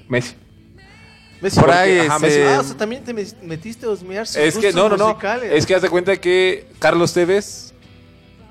Messi. 0.09 0.35
Messi, 1.43 1.57
Por 1.61 1.67
porque- 1.67 1.79
ahí, 1.79 1.99
ajá, 1.99 2.17
este, 2.27 2.45
Messi- 2.47 2.55
Ah, 2.57 2.61
o 2.61 2.65
sea, 2.65 2.77
también 2.79 3.05
te 3.05 3.13
metiste 3.13 3.85
a 3.87 3.91
husmear 3.91 4.27
sus 4.27 4.37
Es 4.37 4.57
que, 4.57 4.73
no, 4.73 4.89
no, 4.89 4.97
no. 4.97 5.19
Es 5.53 5.67
que 5.67 5.75
haz 5.75 5.83
de 5.83 5.91
cuenta 5.91 6.17
que 6.17 6.67
Carlos 6.79 7.13
Tevez 7.13 7.75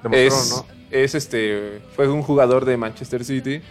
Demostró, 0.04 0.28
es, 0.28 0.50
¿no? 0.52 0.66
es 0.92 1.16
este 1.16 1.82
fue 1.96 2.08
un 2.08 2.22
jugador 2.22 2.64
de 2.66 2.78
Manchester 2.78 3.26
City 3.26 3.62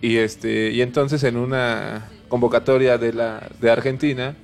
y 0.00 0.16
este 0.16 0.70
y 0.70 0.80
entonces 0.80 1.22
en 1.24 1.36
una 1.36 2.08
convocatoria 2.28 2.96
de 2.96 3.12
la 3.12 3.48
de 3.60 3.70
Argentina 3.70 4.34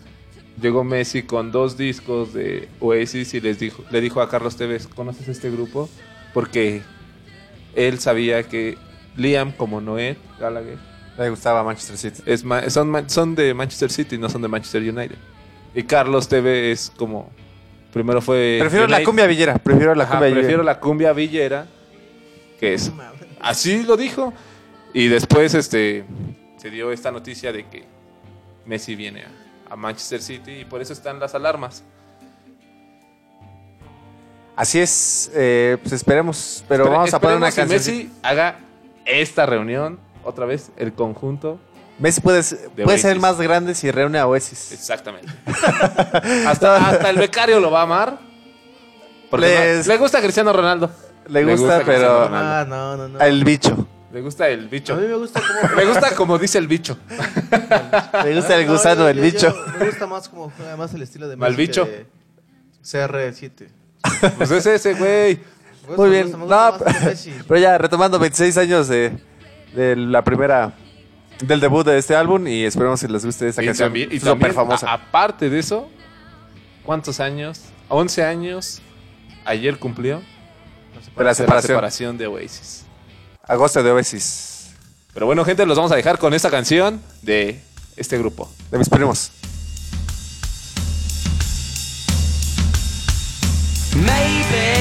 llegó 0.60 0.84
Messi 0.84 1.22
con 1.22 1.52
dos 1.52 1.76
discos 1.76 2.32
de 2.34 2.68
Oasis 2.80 3.34
y 3.34 3.40
les 3.40 3.58
dijo 3.58 3.84
le 3.90 4.00
dijo 4.00 4.20
a 4.20 4.28
Carlos 4.28 4.56
Tevez 4.56 4.86
¿conoces 4.86 5.28
este 5.28 5.50
grupo? 5.50 5.88
porque 6.34 6.82
él 7.74 7.98
sabía 7.98 8.42
que 8.42 8.76
Liam 9.16 9.52
como 9.52 9.80
Noé 9.80 10.16
Gallagher 10.40 10.76
Le 11.18 11.30
gustaba 11.30 11.62
Manchester 11.64 11.96
City. 11.98 12.22
es 12.26 12.44
ma- 12.44 12.68
son, 12.70 13.08
son 13.10 13.34
de 13.34 13.52
Manchester 13.54 13.90
City 13.90 14.18
no 14.18 14.28
son 14.28 14.42
de 14.42 14.48
Manchester 14.48 14.82
United 14.82 15.16
y 15.74 15.82
Carlos 15.84 16.28
Tevez 16.28 16.80
es 16.88 16.92
como 16.96 17.30
primero 17.92 18.20
fue 18.20 18.58
Prefiero 18.60 18.86
la 18.86 19.02
cumbia 19.04 19.26
villera, 19.26 19.58
prefiero 19.58 19.94
la 19.94 20.04
Ajá, 20.04 20.12
cumbia 20.14 20.26
villera. 20.28 20.40
prefiero 20.42 20.62
la 20.62 20.80
cumbia 20.80 21.12
villera, 21.12 21.66
que 22.60 22.74
es 22.74 22.90
así 23.40 23.82
lo 23.84 23.96
dijo. 23.96 24.32
Y 24.94 25.08
después 25.08 25.54
este 25.54 26.04
se 26.56 26.70
dio 26.70 26.90
esta 26.92 27.10
noticia 27.12 27.52
de 27.52 27.66
que 27.66 27.84
Messi 28.66 28.94
viene 28.96 29.22
a, 29.22 29.28
a 29.70 29.76
Manchester 29.76 30.20
City 30.22 30.60
y 30.60 30.64
por 30.64 30.80
eso 30.80 30.92
están 30.92 31.18
las 31.20 31.34
alarmas. 31.34 31.82
Así 34.56 34.80
es, 34.80 35.30
eh, 35.34 35.76
pues 35.80 35.92
esperemos, 35.92 36.64
pero 36.68 36.84
Espere- 36.84 36.90
vamos 36.96 37.14
a 37.14 37.20
poner 37.20 37.36
una 37.36 37.46
canción. 37.46 37.68
que 37.68 37.74
Messi 37.74 38.12
haga 38.22 38.58
esta 39.04 39.46
reunión 39.46 40.00
otra 40.24 40.46
vez 40.46 40.70
el 40.76 40.92
conjunto. 40.92 41.60
Messi 42.00 42.20
puede, 42.20 42.42
puede 42.82 42.98
ser 42.98 43.18
más 43.20 43.40
grande 43.40 43.74
si 43.74 43.90
reúne 43.90 44.18
a 44.18 44.26
Oasis. 44.26 44.72
Exactamente. 44.72 45.28
hasta, 46.46 46.88
hasta 46.88 47.10
el 47.10 47.16
becario 47.18 47.60
lo 47.60 47.70
va 47.70 47.80
a 47.80 47.82
amar. 47.84 48.18
Porque 49.30 49.46
Les- 49.46 49.86
no- 49.86 49.92
le 49.92 49.98
gusta 49.98 50.18
a 50.18 50.22
Cristiano 50.22 50.52
Ronaldo. 50.52 50.90
Le 51.28 51.44
gusta, 51.44 51.82
pero-. 51.84 52.28
Ah, 52.32 52.64
no, 52.68 52.96
no, 52.96 53.08
no. 53.08 53.20
El 53.20 53.44
bicho. 53.44 53.86
Le 54.12 54.22
gusta 54.22 54.48
el 54.48 54.68
bicho. 54.68 54.94
A 54.94 54.96
mí 54.96 55.06
me 55.06 55.14
gusta 55.16 55.40
como... 55.40 55.76
Me 55.76 55.84
gusta 55.84 56.14
como 56.14 56.38
dice 56.38 56.56
el 56.58 56.66
bicho. 56.66 56.96
Le 58.24 58.34
gusta 58.36 58.56
el 58.58 58.66
No, 58.66 58.72
gusano, 58.72 59.00
yo- 59.02 59.08
el 59.08 59.16
yo- 59.18 59.22
bicho. 59.22 59.54
me 59.78 59.86
gusta 59.86 60.06
más 60.06 60.28
como 60.28 60.50
juega 60.56 60.76
más 60.76 60.94
el 60.94 61.02
estilo 61.02 61.28
de 61.28 61.36
Mal 61.36 61.50
Messi 61.50 61.62
bicho. 61.62 61.84
que 61.84 61.90
de 61.90 62.06
CR7. 62.82 63.68
Pues 64.38 64.50
es 64.50 64.64
ese, 64.66 64.94
güey. 64.94 65.36
Me 65.36 65.94
gusta, 65.96 65.96
Muy 65.96 66.08
me 66.08 66.14
bien. 66.16 66.22
gusta, 66.32 66.38
me 66.38 66.44
gusta 66.44 67.30
No, 67.36 67.44
pero 67.48 67.60
ya 67.60 67.76
retomando 67.78 68.18
26 68.18 68.56
años 68.58 68.88
de, 68.88 69.12
de 69.74 69.96
la 69.96 70.24
primera 70.24 70.72
del 71.42 71.60
debut 71.60 71.86
de 71.86 71.98
este 71.98 72.16
álbum 72.16 72.46
y 72.48 72.64
esperemos 72.64 73.00
que 73.00 73.08
les 73.08 73.24
guste 73.24 73.46
esta 73.48 73.62
Y 73.62 73.66
canción 73.66 73.88
también, 73.90 74.08
y 74.10 74.18
súper 74.18 74.52
famosa. 74.54 74.88
a- 74.90 74.94
aparte 74.94 75.48
de 75.50 75.58
eso, 75.58 75.88
¿cuántos 76.84 77.20
años? 77.20 77.60
11 77.88 78.24
años. 78.24 78.80
Ayer 79.44 79.78
cumplió 79.78 80.22
la 81.16 81.34
separación. 81.34 81.62
separación 81.62 82.18
de 82.18 82.26
Oasis. 82.26 82.84
Agosto 83.48 83.82
de 83.82 83.90
Oasis. 83.90 84.66
Pero 85.14 85.24
bueno, 85.24 85.44
gente, 85.44 85.64
los 85.64 85.76
vamos 85.76 85.90
a 85.90 85.96
dejar 85.96 86.18
con 86.18 86.34
esta 86.34 86.50
canción 86.50 87.00
de 87.22 87.60
este 87.96 88.18
grupo. 88.18 88.48
De 88.70 88.78
mis 88.78 88.88
primos. 88.90 89.30
Maybe 93.96 94.76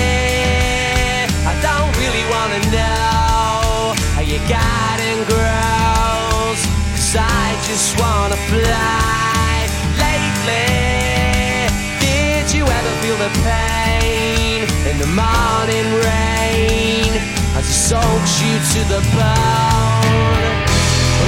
I 1.45 1.53
don't 1.61 1.95
really 1.97 2.23
wanna 2.29 2.59
know 2.69 3.95
how 4.15 4.21
you 4.21 4.37
got 4.49 4.99
in 4.99 5.23
grows. 5.25 6.59
Cause 6.91 7.15
I 7.15 7.55
just 7.65 7.97
wanna 7.97 8.35
fly. 8.51 9.65
Lately, 9.97 11.71
did 12.01 12.53
you 12.53 12.65
ever 12.65 12.91
feel 13.01 13.15
the 13.15 13.31
pain 13.43 14.67
in 14.91 14.99
the 14.99 15.07
morning 15.07 16.03
rain 16.03 16.46
soaks 17.77 18.41
you 18.41 18.57
to 18.73 18.81
the 18.89 19.01
bone? 19.13 20.53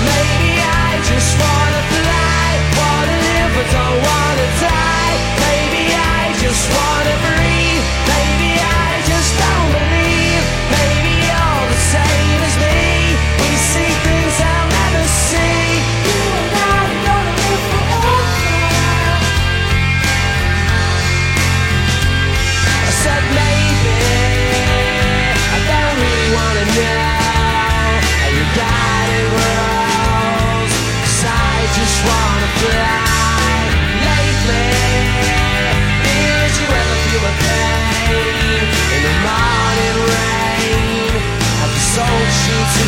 Maybe 0.09 0.51
I 0.57 0.97
just 1.05 1.31
wanna 1.37 1.83
fly, 1.93 2.49
wanna 2.79 3.17
live 3.27 3.51
but 3.55 3.67
don't 3.77 3.99
wanna 4.09 4.47
die. 4.59 5.17
Maybe 5.45 5.83
I 5.93 6.33
just 6.41 6.65
wanna 6.73 7.15
breathe. 7.23 7.68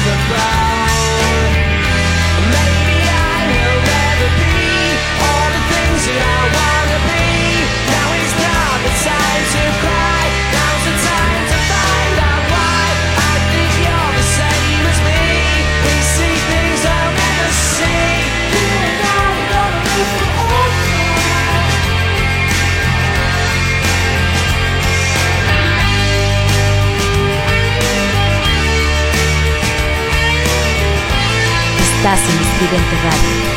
You 0.03 0.70
Estás 32.01 32.19
en 32.19 32.41
Estridente 32.41 32.95
Radio. 33.03 33.50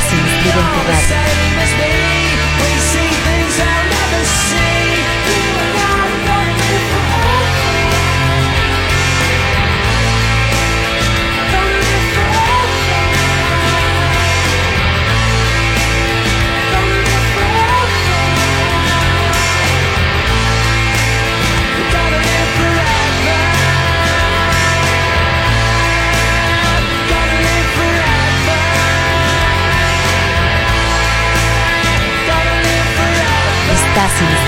Estás 0.00 0.12
en 0.14 0.26
Estridente 0.26 0.80
Radio. 0.86 1.89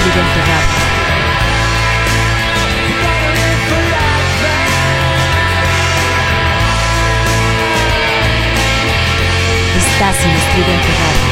Estridente 0.03 0.41
Radio. 0.41 0.83
Estás 9.79 10.25
en 10.25 10.31
Estridente 10.33 10.89
Radio. 10.89 11.32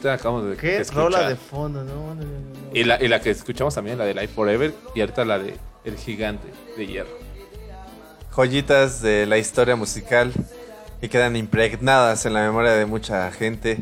Rolita 0.00 0.14
acabamos 0.14 0.48
de 0.50 0.56
¿Qué 0.56 0.78
escuchar? 0.78 1.04
rola 1.04 1.28
de 1.28 1.36
fondo? 1.36 1.84
No, 1.84 1.94
no, 1.94 2.14
no, 2.14 2.24
no. 2.24 2.70
Y 2.74 2.84
la, 2.84 3.02
y 3.02 3.08
la 3.08 3.20
que 3.20 3.30
escuchamos 3.30 3.74
también, 3.74 3.98
la 3.98 4.04
de 4.04 4.14
Life 4.14 4.28
Forever. 4.34 4.72
Y 4.94 5.00
ahorita 5.00 5.24
la 5.24 5.38
de 5.38 5.56
El 5.84 5.96
Gigante 5.96 6.48
de 6.76 6.86
Hierro. 6.86 7.10
Joyitas 8.34 9.02
de 9.02 9.26
la 9.26 9.38
historia 9.38 9.76
musical 9.76 10.32
que 11.00 11.08
quedan 11.08 11.36
impregnadas 11.36 12.24
en 12.26 12.34
la 12.34 12.42
memoria 12.42 12.72
de 12.72 12.86
mucha 12.86 13.30
gente. 13.32 13.78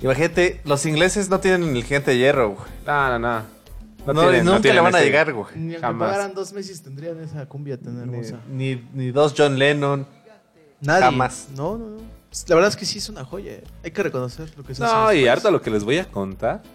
Imagínate, 0.00 0.60
los 0.64 0.86
ingleses 0.86 1.28
no 1.28 1.40
tienen 1.40 1.76
el 1.76 1.84
gigante 1.84 2.12
de 2.12 2.18
hierro, 2.18 2.50
güey. 2.50 2.68
No, 2.86 3.08
no, 3.10 3.18
no. 3.18 3.60
No, 4.06 4.22
tienen- 4.22 4.44
nunca 4.46 4.72
le 4.72 4.80
van 4.80 4.94
a 4.94 4.98
ese- 4.98 5.06
llegar, 5.06 5.32
güey. 5.32 5.46
Ni 5.56 5.74
aunque 5.74 5.80
Jamás. 5.80 6.08
pagaran 6.12 6.34
dos 6.34 6.52
meses 6.54 6.82
tendrían 6.82 7.20
esa 7.20 7.44
cumbia 7.46 7.78
tan 7.78 8.00
hermosa. 8.00 8.40
Ni, 8.48 8.82
ni 8.94 9.10
dos 9.10 9.34
John 9.36 9.58
Lennon. 9.58 10.06
Nadie. 10.80 11.02
Jamás. 11.04 11.48
No, 11.54 11.76
no, 11.76 11.90
no. 11.90 12.19
La 12.48 12.54
verdad 12.54 12.68
es 12.70 12.76
que 12.76 12.86
sí 12.86 12.98
es 12.98 13.08
una 13.08 13.24
joya. 13.24 13.52
eh. 13.52 13.64
Hay 13.84 13.90
que 13.90 14.02
reconocer 14.02 14.52
lo 14.56 14.62
que 14.62 14.74
se 14.74 14.84
hace 14.84 14.94
No, 14.94 15.12
y 15.12 15.20
los 15.22 15.30
ahorita 15.30 15.50
lo 15.50 15.60
que 15.60 15.70
les 15.70 15.84
voy 15.84 15.98
a 15.98 16.04
contar. 16.08 16.62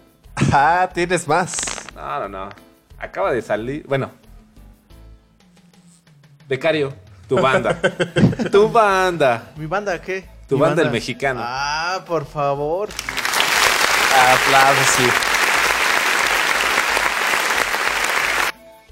Ah, 0.52 0.90
tienes 0.92 1.26
más. 1.26 1.56
No, 1.94 2.20
no, 2.20 2.28
no. 2.28 2.48
Acaba 2.98 3.32
de 3.32 3.40
salir. 3.40 3.86
Bueno. 3.86 4.10
Becario, 6.46 6.92
tu 7.26 7.36
banda. 7.40 7.80
tu 8.52 8.68
banda. 8.70 9.50
¿Mi 9.56 9.64
banda 9.64 9.98
qué? 10.00 10.28
Tu 10.46 10.56
Mi 10.56 10.60
banda, 10.60 10.82
el 10.82 10.90
mexicano. 10.90 11.40
Ah, 11.42 12.04
por 12.06 12.26
favor. 12.26 12.90
Aplausos, 14.14 14.86
sí. 14.94 15.04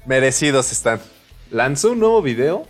Merecidos 0.05 0.71
están. 0.71 0.99
Lanzó 1.51 1.91
un 1.91 1.99
nuevo 1.99 2.21
video. 2.23 2.65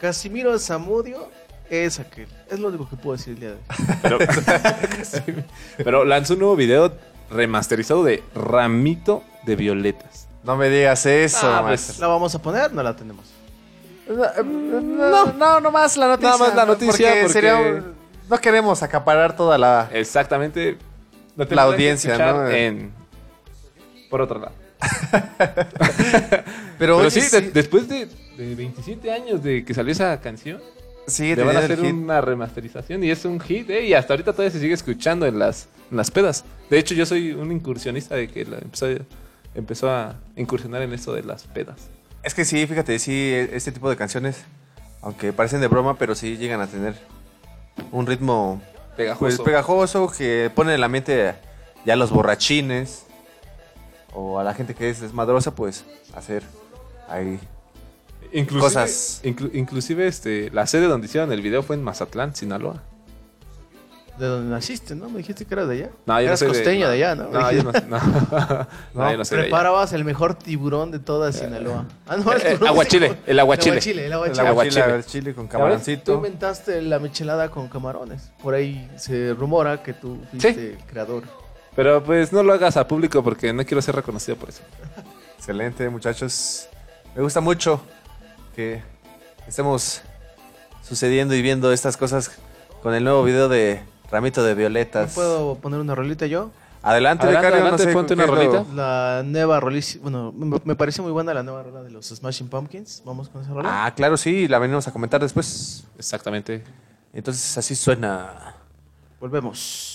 Casimiro 0.00 0.58
Zamudio 0.58 1.30
es 1.70 1.98
aquel. 2.00 2.26
Es 2.50 2.58
lo 2.60 2.68
único 2.68 2.88
que 2.88 2.96
puedo 2.96 3.16
decir 3.16 3.34
el 3.34 3.40
día 3.40 3.50
de 3.50 4.14
hoy. 4.14 5.34
Pero, 5.78 6.04
lanzó 6.04 6.34
un 6.34 6.40
nuevo 6.40 6.56
video 6.56 6.92
remasterizado 7.30 8.04
de 8.04 8.22
Ramito 8.34 9.22
de 9.44 9.56
Violetas. 9.56 10.28
No 10.44 10.56
me 10.56 10.68
digas 10.68 11.06
eso, 11.06 11.38
Ah, 11.50 11.64
pues, 11.66 11.98
¿La 11.98 12.06
vamos 12.06 12.34
a 12.34 12.42
poner? 12.42 12.72
No 12.72 12.82
la 12.82 12.94
tenemos. 12.94 13.24
No, 14.06 15.32
no, 15.32 15.60
no 15.60 15.70
más 15.70 15.96
la 15.96 16.08
noticia. 16.08 16.30
Nada 16.30 16.38
más 16.46 16.54
la 16.54 16.66
noticia, 16.66 17.08
porque- 17.22 17.28
sería 17.32 17.56
un- 17.56 17.94
no 18.28 18.38
queremos 18.38 18.82
acaparar 18.82 19.36
toda 19.36 19.56
la... 19.58 19.88
Exactamente. 19.92 20.76
La 21.36 21.62
audiencia, 21.62 22.16
¿no? 22.18 22.48
En, 22.48 22.92
por 24.10 24.20
otro 24.20 24.38
lado. 24.38 24.52
Pero, 25.38 26.44
Pero 26.78 26.96
oye, 26.98 27.10
sí, 27.10 27.20
sí, 27.22 27.40
de- 27.40 27.50
después 27.50 27.88
de, 27.88 28.06
de 28.36 28.54
27 28.54 29.10
años 29.12 29.42
de 29.42 29.64
que 29.64 29.72
salió 29.74 29.92
esa 29.92 30.20
canción, 30.20 30.60
sigue 31.06 31.36
le 31.36 31.44
van 31.44 31.56
a 31.56 31.60
hacer 31.60 31.80
una 31.80 32.20
remasterización 32.20 33.04
y 33.04 33.10
es 33.10 33.24
un 33.24 33.40
hit, 33.40 33.68
¿eh? 33.70 33.84
Y 33.84 33.94
hasta 33.94 34.14
ahorita 34.14 34.32
todavía 34.32 34.50
se 34.50 34.60
sigue 34.60 34.74
escuchando 34.74 35.26
en 35.26 35.38
las, 35.38 35.68
en 35.90 35.96
las 35.96 36.10
pedas. 36.10 36.44
De 36.70 36.78
hecho, 36.78 36.94
yo 36.94 37.06
soy 37.06 37.32
un 37.32 37.52
incursionista 37.52 38.14
de 38.14 38.28
que 38.28 38.44
la 38.44 38.58
empezó, 38.58 38.86
empezó 39.54 39.90
a 39.90 40.16
incursionar 40.36 40.82
en 40.82 40.92
eso 40.92 41.12
de 41.12 41.22
las 41.22 41.44
pedas. 41.44 41.88
Es 42.22 42.34
que 42.34 42.44
sí, 42.44 42.66
fíjate, 42.66 42.98
sí, 42.98 43.32
este 43.52 43.70
tipo 43.72 43.90
de 43.90 43.96
canciones, 43.96 44.44
aunque 45.02 45.32
parecen 45.32 45.60
de 45.60 45.68
broma, 45.68 45.98
pero 45.98 46.14
sí 46.14 46.36
llegan 46.36 46.60
a 46.60 46.66
tener 46.66 46.94
un 47.92 48.06
ritmo 48.06 48.62
Pegajoso. 48.96 49.20
pues, 49.20 49.40
pegajoso 49.40 50.10
que 50.10 50.50
pone 50.54 50.74
en 50.74 50.80
la 50.80 50.88
mente 50.88 51.34
ya 51.84 51.94
a 51.94 51.96
los 51.96 52.10
borrachines 52.10 53.04
o 54.14 54.38
a 54.38 54.44
la 54.44 54.54
gente 54.54 54.74
que 54.74 54.88
es 54.88 55.00
desmadrosa, 55.00 55.54
pues 55.54 55.84
hacer 56.14 56.42
ahí 57.08 57.38
Inclusive, 58.34 58.60
cosas. 58.60 59.20
inclu- 59.24 59.50
inclusive 59.54 60.06
este, 60.06 60.50
la 60.50 60.66
sede 60.66 60.86
donde 60.86 61.06
hicieron 61.06 61.32
el 61.32 61.40
video 61.40 61.62
fue 61.62 61.76
en 61.76 61.82
Mazatlán, 61.82 62.34
Sinaloa. 62.34 62.82
De 64.18 64.26
donde 64.26 64.48
naciste, 64.48 64.94
¿no? 64.94 65.08
Me 65.08 65.18
dijiste 65.18 65.44
que 65.44 65.54
eras 65.54 65.66
de 65.68 65.74
allá. 65.74 65.90
No, 66.06 66.14
yo 66.20 66.20
no 66.20 66.20
Eras 66.20 66.38
soy 66.38 66.48
de- 66.48 66.54
costeño 66.54 66.84
no. 66.86 66.90
de, 66.92 66.94
allá, 67.04 67.14
¿no? 67.16 67.28
No, 67.30 67.50
yo 67.52 67.62
no, 67.64 67.72
no. 67.88 67.98
No, 68.94 69.10
yo 69.10 69.16
no 69.18 69.24
soy 69.24 69.36
de 69.38 69.42
allá. 69.42 69.50
Preparabas 69.50 69.92
el 69.92 70.04
mejor 70.04 70.34
tiburón 70.36 70.92
de 70.92 71.00
toda 71.00 71.32
Sinaloa. 71.32 71.86
Ah, 72.06 72.16
no, 72.16 72.32
el 72.32 72.40
Eh, 72.40 72.44
tiburón 72.50 72.68
aguachile, 72.68 73.16
el 73.26 73.40
aguachile. 73.40 73.70
El 73.72 73.78
aguachile, 73.78 74.00
el 74.02 74.06
el 74.06 74.12
aguachile. 74.12 74.48
aguachile, 74.48 74.80
aguachile. 74.82 74.96
el 74.98 75.04
chile 75.04 75.34
con 75.34 75.46
Tú 75.46 75.52
camaroncito. 75.52 76.14
inventaste 76.14 76.80
la 76.82 77.00
michelada 77.00 77.50
con 77.50 77.66
camarones. 77.68 78.30
Por 78.40 78.54
ahí 78.54 78.88
se 78.96 79.34
rumora 79.34 79.82
que 79.82 79.94
tú 79.94 80.18
fuiste 80.30 80.54
Sí. 80.54 80.60
el 80.60 80.78
creador. 80.86 81.24
Pero 81.74 82.04
pues 82.04 82.32
no 82.32 82.44
lo 82.44 82.52
hagas 82.52 82.76
a 82.76 82.86
público 82.86 83.20
porque 83.24 83.52
no 83.52 83.64
quiero 83.64 83.82
ser 83.82 83.96
reconocido 83.96 84.36
por 84.36 84.50
eso. 84.50 84.62
Excelente, 85.38 85.88
muchachos. 85.88 86.68
Me 87.16 87.22
gusta 87.22 87.40
mucho 87.40 87.80
que 88.54 88.82
estemos 89.46 90.02
sucediendo 90.82 91.34
y 91.34 91.42
viendo 91.42 91.72
estas 91.72 91.96
cosas 91.96 92.30
con 92.82 92.94
el 92.94 93.04
nuevo 93.04 93.22
video 93.24 93.48
de 93.48 93.82
ramito 94.10 94.42
de 94.44 94.54
¿Me 94.54 94.60
violetas. 94.60 95.14
puedo 95.14 95.56
poner 95.56 95.80
una 95.80 95.94
rolita 95.94 96.26
yo? 96.26 96.50
Adelante, 96.82 97.24
Adelante, 97.24 97.48
adelante, 97.48 97.70
no 97.84 97.88
sé, 97.88 97.94
ponte 97.94 98.14
¿qué 98.14 98.22
una 98.22 98.26
rolita. 98.30 98.64
La 98.74 99.22
nueva 99.24 99.58
rolita, 99.58 99.98
bueno, 100.02 100.32
me, 100.32 100.60
me 100.64 100.76
parece 100.76 101.00
muy 101.00 101.12
buena 101.12 101.32
la 101.32 101.42
nueva 101.42 101.62
rola 101.62 101.82
de 101.82 101.90
los 101.90 102.06
Smashing 102.08 102.48
Pumpkins. 102.48 103.02
Vamos 103.06 103.30
con 103.30 103.40
esa 103.40 103.54
rola. 103.54 103.86
Ah, 103.86 103.94
claro, 103.94 104.18
sí, 104.18 104.46
la 104.48 104.58
venimos 104.58 104.86
a 104.86 104.92
comentar 104.92 105.20
después. 105.22 105.84
Exactamente. 105.98 106.62
Entonces 107.14 107.56
así 107.56 107.74
suena. 107.74 108.54
Volvemos. 109.18 109.92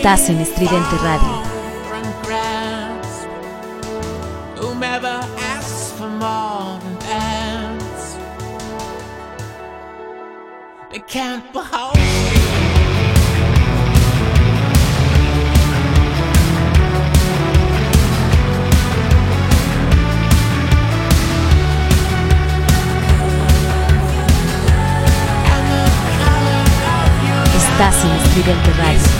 Estás 0.00 0.30
en 0.30 0.40
Estridente 0.40 0.96
Radio. 0.96 1.42
Estás 27.54 28.04
en 28.04 28.10
Estridente 28.12 28.72
Radio. 28.78 29.19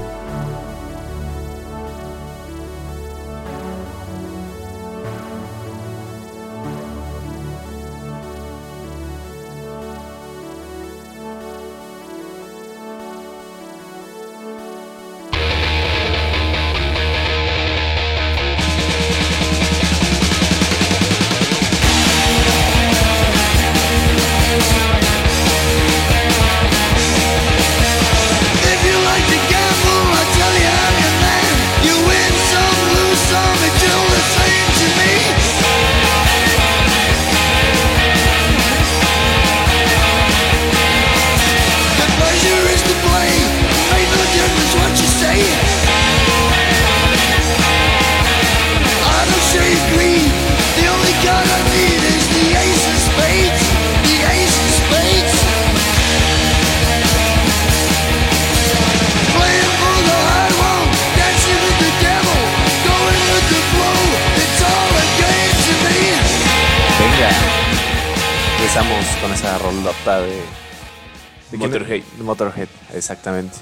Exactamente. 73.11 73.57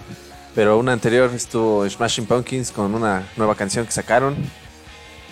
Pero 0.55 0.77
una 0.77 0.93
anterior 0.93 1.31
estuvo 1.33 1.87
Smashing 1.89 2.25
Pumpkins 2.25 2.71
con 2.71 2.93
una 2.93 3.27
nueva 3.37 3.55
canción 3.55 3.85
que 3.85 3.91
sacaron. 3.91 4.35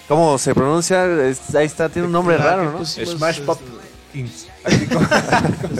¿Cómo 0.07 0.37
se 0.37 0.53
pronuncia? 0.55 1.05
Es- 1.27 1.53
ahí 1.55 1.65
está, 1.65 1.89
tiene 1.89 2.05
un 2.07 2.11
nombre 2.13 2.37
La 2.37 2.45
raro, 2.45 2.71
¿no? 2.71 2.77
pusimos 2.79 3.11
Smash 3.15 3.39
es- 3.39 3.41
Pumpkins. 3.45 4.47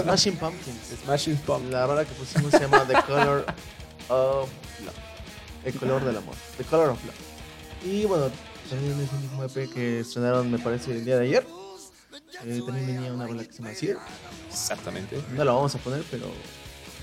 Smashing 0.02 0.36
Pumpkins. 0.38 0.78
Smashing 1.04 1.38
Pumpkins. 1.38 1.72
La 1.72 1.88
rola 1.88 2.04
que 2.06 2.14
pusimos 2.14 2.52
se 2.52 2.60
llama 2.60 2.84
The 2.88 2.94
Color 3.06 3.46
of 4.10 4.50
Love. 4.86 4.96
El 5.66 5.74
color 5.76 6.04
del 6.04 6.18
amor. 6.18 6.36
The 6.58 6.64
Color 6.66 6.90
of 6.90 7.00
Love. 7.06 7.16
Y 7.86 8.06
bueno, 8.06 8.30
también 8.70 9.00
es 9.00 9.12
un 9.12 9.22
mismo 9.22 9.44
EP 9.44 9.70
que 9.74 10.00
estrenaron, 10.02 10.52
me 10.52 10.60
parece, 10.60 10.92
el 10.92 11.06
día 11.06 11.18
de 11.18 11.26
ayer. 11.26 11.48
Eh, 12.46 12.62
también 12.66 12.88
venía 12.88 13.14
una 13.14 13.28
rola 13.28 13.44
que 13.44 13.52
se 13.54 13.60
llama 13.62 13.74
Sear. 13.74 13.98
Exactamente. 14.50 15.22
No 15.34 15.44
la 15.44 15.52
vamos 15.54 15.74
a 15.76 15.78
poner, 15.80 16.04
pero 16.12 16.26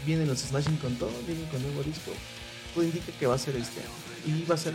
vienen 0.05 0.29
los 0.29 0.39
Smashing 0.41 0.77
con 0.79 0.95
todo, 0.97 1.11
vienen 1.27 1.47
con 1.47 1.63
nuevo 1.63 1.83
disco. 1.83 2.11
Todo 2.75 2.85
indica 2.85 3.13
que 3.19 3.27
va 3.27 3.35
a 3.35 3.39
ser 3.39 3.57
este 3.57 3.81
año. 3.81 3.91
Y 4.27 4.45
va 4.45 4.55
a 4.55 4.59
ser 4.59 4.75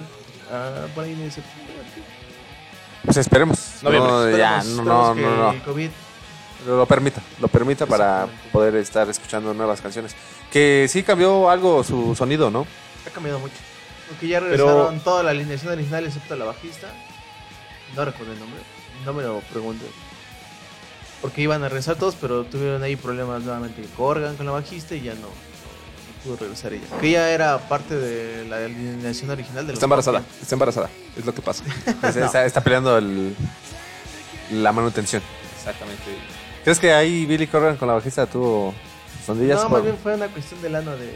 ah, 0.52 0.88
por 0.94 1.04
ahí 1.04 1.12
en 1.14 1.32
septiembre. 1.32 1.76
Pues 3.04 3.18
esperemos. 3.18 3.80
Noviembre. 3.82 4.12
No, 4.12 4.38
ya, 4.38 4.64
no, 4.64 4.84
no, 4.84 5.16
que 5.16 5.22
no, 5.22 5.36
no. 5.38 5.52
el 5.52 5.62
COVID 5.62 5.90
Lo, 6.68 6.86
permita, 6.86 7.22
lo 7.40 7.48
permita 7.48 7.86
para 7.86 8.28
poder 8.52 8.76
estar 8.76 9.10
escuchando 9.10 9.54
nuevas 9.54 9.82
canciones. 9.82 10.16
Que 10.52 10.88
sí 10.90 11.04
cambió 11.04 11.50
algo 11.50 11.84
su 11.84 12.16
sonido, 12.16 12.50
¿no? 12.52 12.66
ha 13.08 13.10
cambiado 13.12 13.40
mucho. 13.40 13.56
Porque 14.10 14.28
ya 14.28 14.40
Pero- 14.40 14.52
regresaron 14.52 15.00
toda 15.00 15.24
la 15.24 15.32
alineación 15.32 15.74
original 15.74 16.06
excepto 16.06 16.36
la 16.36 16.46
bajista. 16.46 16.88
No 17.96 18.06
recuerdo 18.06 18.34
el 18.34 18.40
nombre. 18.40 18.60
No 19.06 19.14
me 19.14 19.24
lo 19.24 19.40
pregunto. 19.40 19.86
Porque 21.22 21.42
iban 21.42 21.64
a 21.64 21.68
regresar 21.70 21.96
todos, 21.98 22.16
pero 22.16 22.46
tuvieron 22.46 22.82
ahí 22.84 22.96
problemas 22.96 23.44
nuevamente 23.44 23.82
con 23.82 23.92
Corgan, 23.92 24.36
con 24.38 24.46
la 24.46 24.54
bajista 24.54 24.96
y 24.96 25.02
ya 25.02 25.14
no, 25.16 25.22
no- 25.22 25.28
no 25.28 26.24
pudo 26.24 26.38
regresar 26.38 26.72
ella. 26.74 26.86
Que 27.02 27.10
ella 27.10 27.30
era 27.32 27.58
parte 27.68 27.96
de 27.96 28.46
la 28.48 28.58
alineación 28.58 29.30
original 29.30 29.66
de 29.68 29.74
los 29.74 29.78
Está 29.78 29.86
embarazada. 29.86 30.20
Pumpkins. 30.20 30.42
Está 30.44 30.56
embarazada. 30.56 30.90
Es 31.18 31.26
lo 31.26 31.34
que 31.34 31.42
pasa. 31.42 31.64
Pues 32.02 32.16
está, 32.16 32.46
está 32.46 32.62
peleando 32.62 32.98
el, 32.98 33.36
la 34.52 34.72
manutención. 34.72 35.22
Exactamente. 35.58 36.04
¿Crees 36.64 36.80
que 36.80 36.94
ahí 36.94 37.26
Billy 37.26 37.48
Corgan 37.48 37.76
con 37.78 37.88
la 37.88 37.96
bajista 37.96 38.26
tuvo 38.26 38.74
sondillas? 39.26 39.58
No, 39.64 39.70
por- 39.70 39.72
más 39.80 39.84
bien 39.84 39.98
fue 40.02 40.16
una 40.16 40.28
cuestión 40.30 40.62
de 40.62 40.70
lana 40.70 40.96
de 40.96 41.14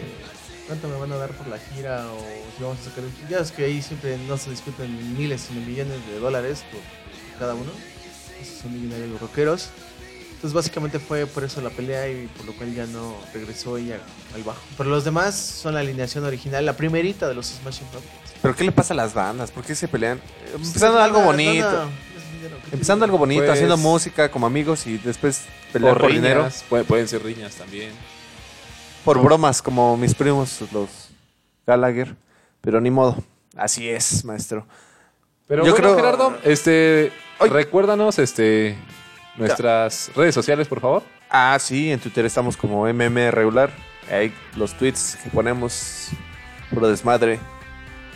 cuánto 0.67 0.87
me 0.89 0.97
van 0.97 1.11
a 1.13 1.15
dar 1.17 1.31
por 1.31 1.47
la 1.47 1.57
gira 1.59 2.05
o 2.07 2.19
si 2.57 2.63
vamos 2.63 2.77
a 2.79 2.83
sacar. 2.83 3.03
Ya 3.29 3.39
es 3.39 3.51
que 3.51 3.65
ahí 3.65 3.81
siempre 3.81 4.17
no 4.27 4.37
se 4.37 4.49
discuten 4.49 5.17
miles, 5.17 5.41
sino 5.47 5.61
millones 5.65 6.05
de 6.07 6.19
dólares 6.19 6.63
por 6.71 6.81
cada 7.39 7.53
uno. 7.55 7.71
Esos 8.41 8.59
son 8.63 8.73
millonarios 8.73 9.09
los 9.09 9.21
rockeros. 9.21 9.69
Entonces 10.43 10.55
básicamente 10.55 10.99
fue 10.99 11.25
por 11.25 11.45
eso 11.45 11.61
la 11.61 11.69
pelea 11.69 12.09
y 12.09 12.27
por 12.27 12.45
lo 12.45 12.51
cual 12.51 12.75
ya 12.75 12.85
no 12.85 13.15
regresó 13.33 13.77
ella 13.77 13.97
al 14.35 14.43
bajo. 14.43 14.59
Pero 14.77 14.89
los 14.89 15.05
demás 15.05 15.35
son 15.35 15.73
la 15.73 15.79
alineación 15.79 16.25
original, 16.25 16.65
la 16.65 16.75
primerita 16.75 17.29
de 17.29 17.33
los 17.33 17.45
Smashing 17.45 17.87
Pumpkins. 17.87 18.33
¿Pero 18.41 18.53
qué 18.53 18.65
le 18.65 18.73
pasa 18.73 18.93
a 18.93 18.97
las 18.97 19.13
bandas? 19.13 19.51
¿Por 19.51 19.63
qué 19.63 19.73
se 19.73 19.87
pelean? 19.87 20.17
Eh, 20.17 20.51
Empezando 20.55 20.99
algo 20.99 21.21
bonito. 21.21 21.63
lana, 21.65 21.83
es 22.17 22.33
dinero, 22.33 22.57
¿qué 22.61 22.69
te 22.71 22.75
Empezando 22.75 23.05
algo 23.05 23.17
bonito, 23.17 23.39
Pues- 23.43 23.51
haciendo 23.53 23.77
música 23.77 24.29
como 24.29 24.45
amigos 24.45 24.85
y 24.85 24.97
después 24.97 25.43
pelear 25.71 25.97
por 25.97 26.11
dinero. 26.11 26.39
riñas. 26.41 26.65
Pueden, 26.67 26.85
pueden 26.87 27.07
ser 27.07 27.23
riñas 27.23 27.55
también. 27.55 27.91
Por 29.05 29.23
bromas, 29.23 29.61
como 29.61 29.95
mis 29.95 30.13
primos, 30.13 30.59
los 30.73 30.89
Gallagher. 31.65 32.17
Pero 32.59 32.81
ni 32.81 32.91
modo. 32.91 33.15
Así 33.55 33.87
es, 33.87 34.25
maestro. 34.25 34.67
Pero 35.47 35.63
Yo 35.65 35.71
bueno, 35.71 35.87
creo- 35.87 35.95
Gerardo, 35.95 36.37
este, 36.43 37.13
Ay. 37.39 37.49
recuérdanos 37.49 38.19
este, 38.19 38.75
nuestras 39.35 40.11
redes 40.15 40.35
sociales, 40.35 40.67
por 40.67 40.79
favor. 40.79 41.03
Ah, 41.29 41.57
sí, 41.59 41.91
en 41.91 41.99
Twitter 41.99 42.25
estamos 42.25 42.55
como 42.55 42.87
MM 42.87 43.31
regular. 43.31 43.71
Ahí 44.11 44.33
los 44.55 44.73
tweets 44.73 45.17
que 45.23 45.29
ponemos, 45.29 46.09
puro 46.69 46.87
desmadre. 46.87 47.39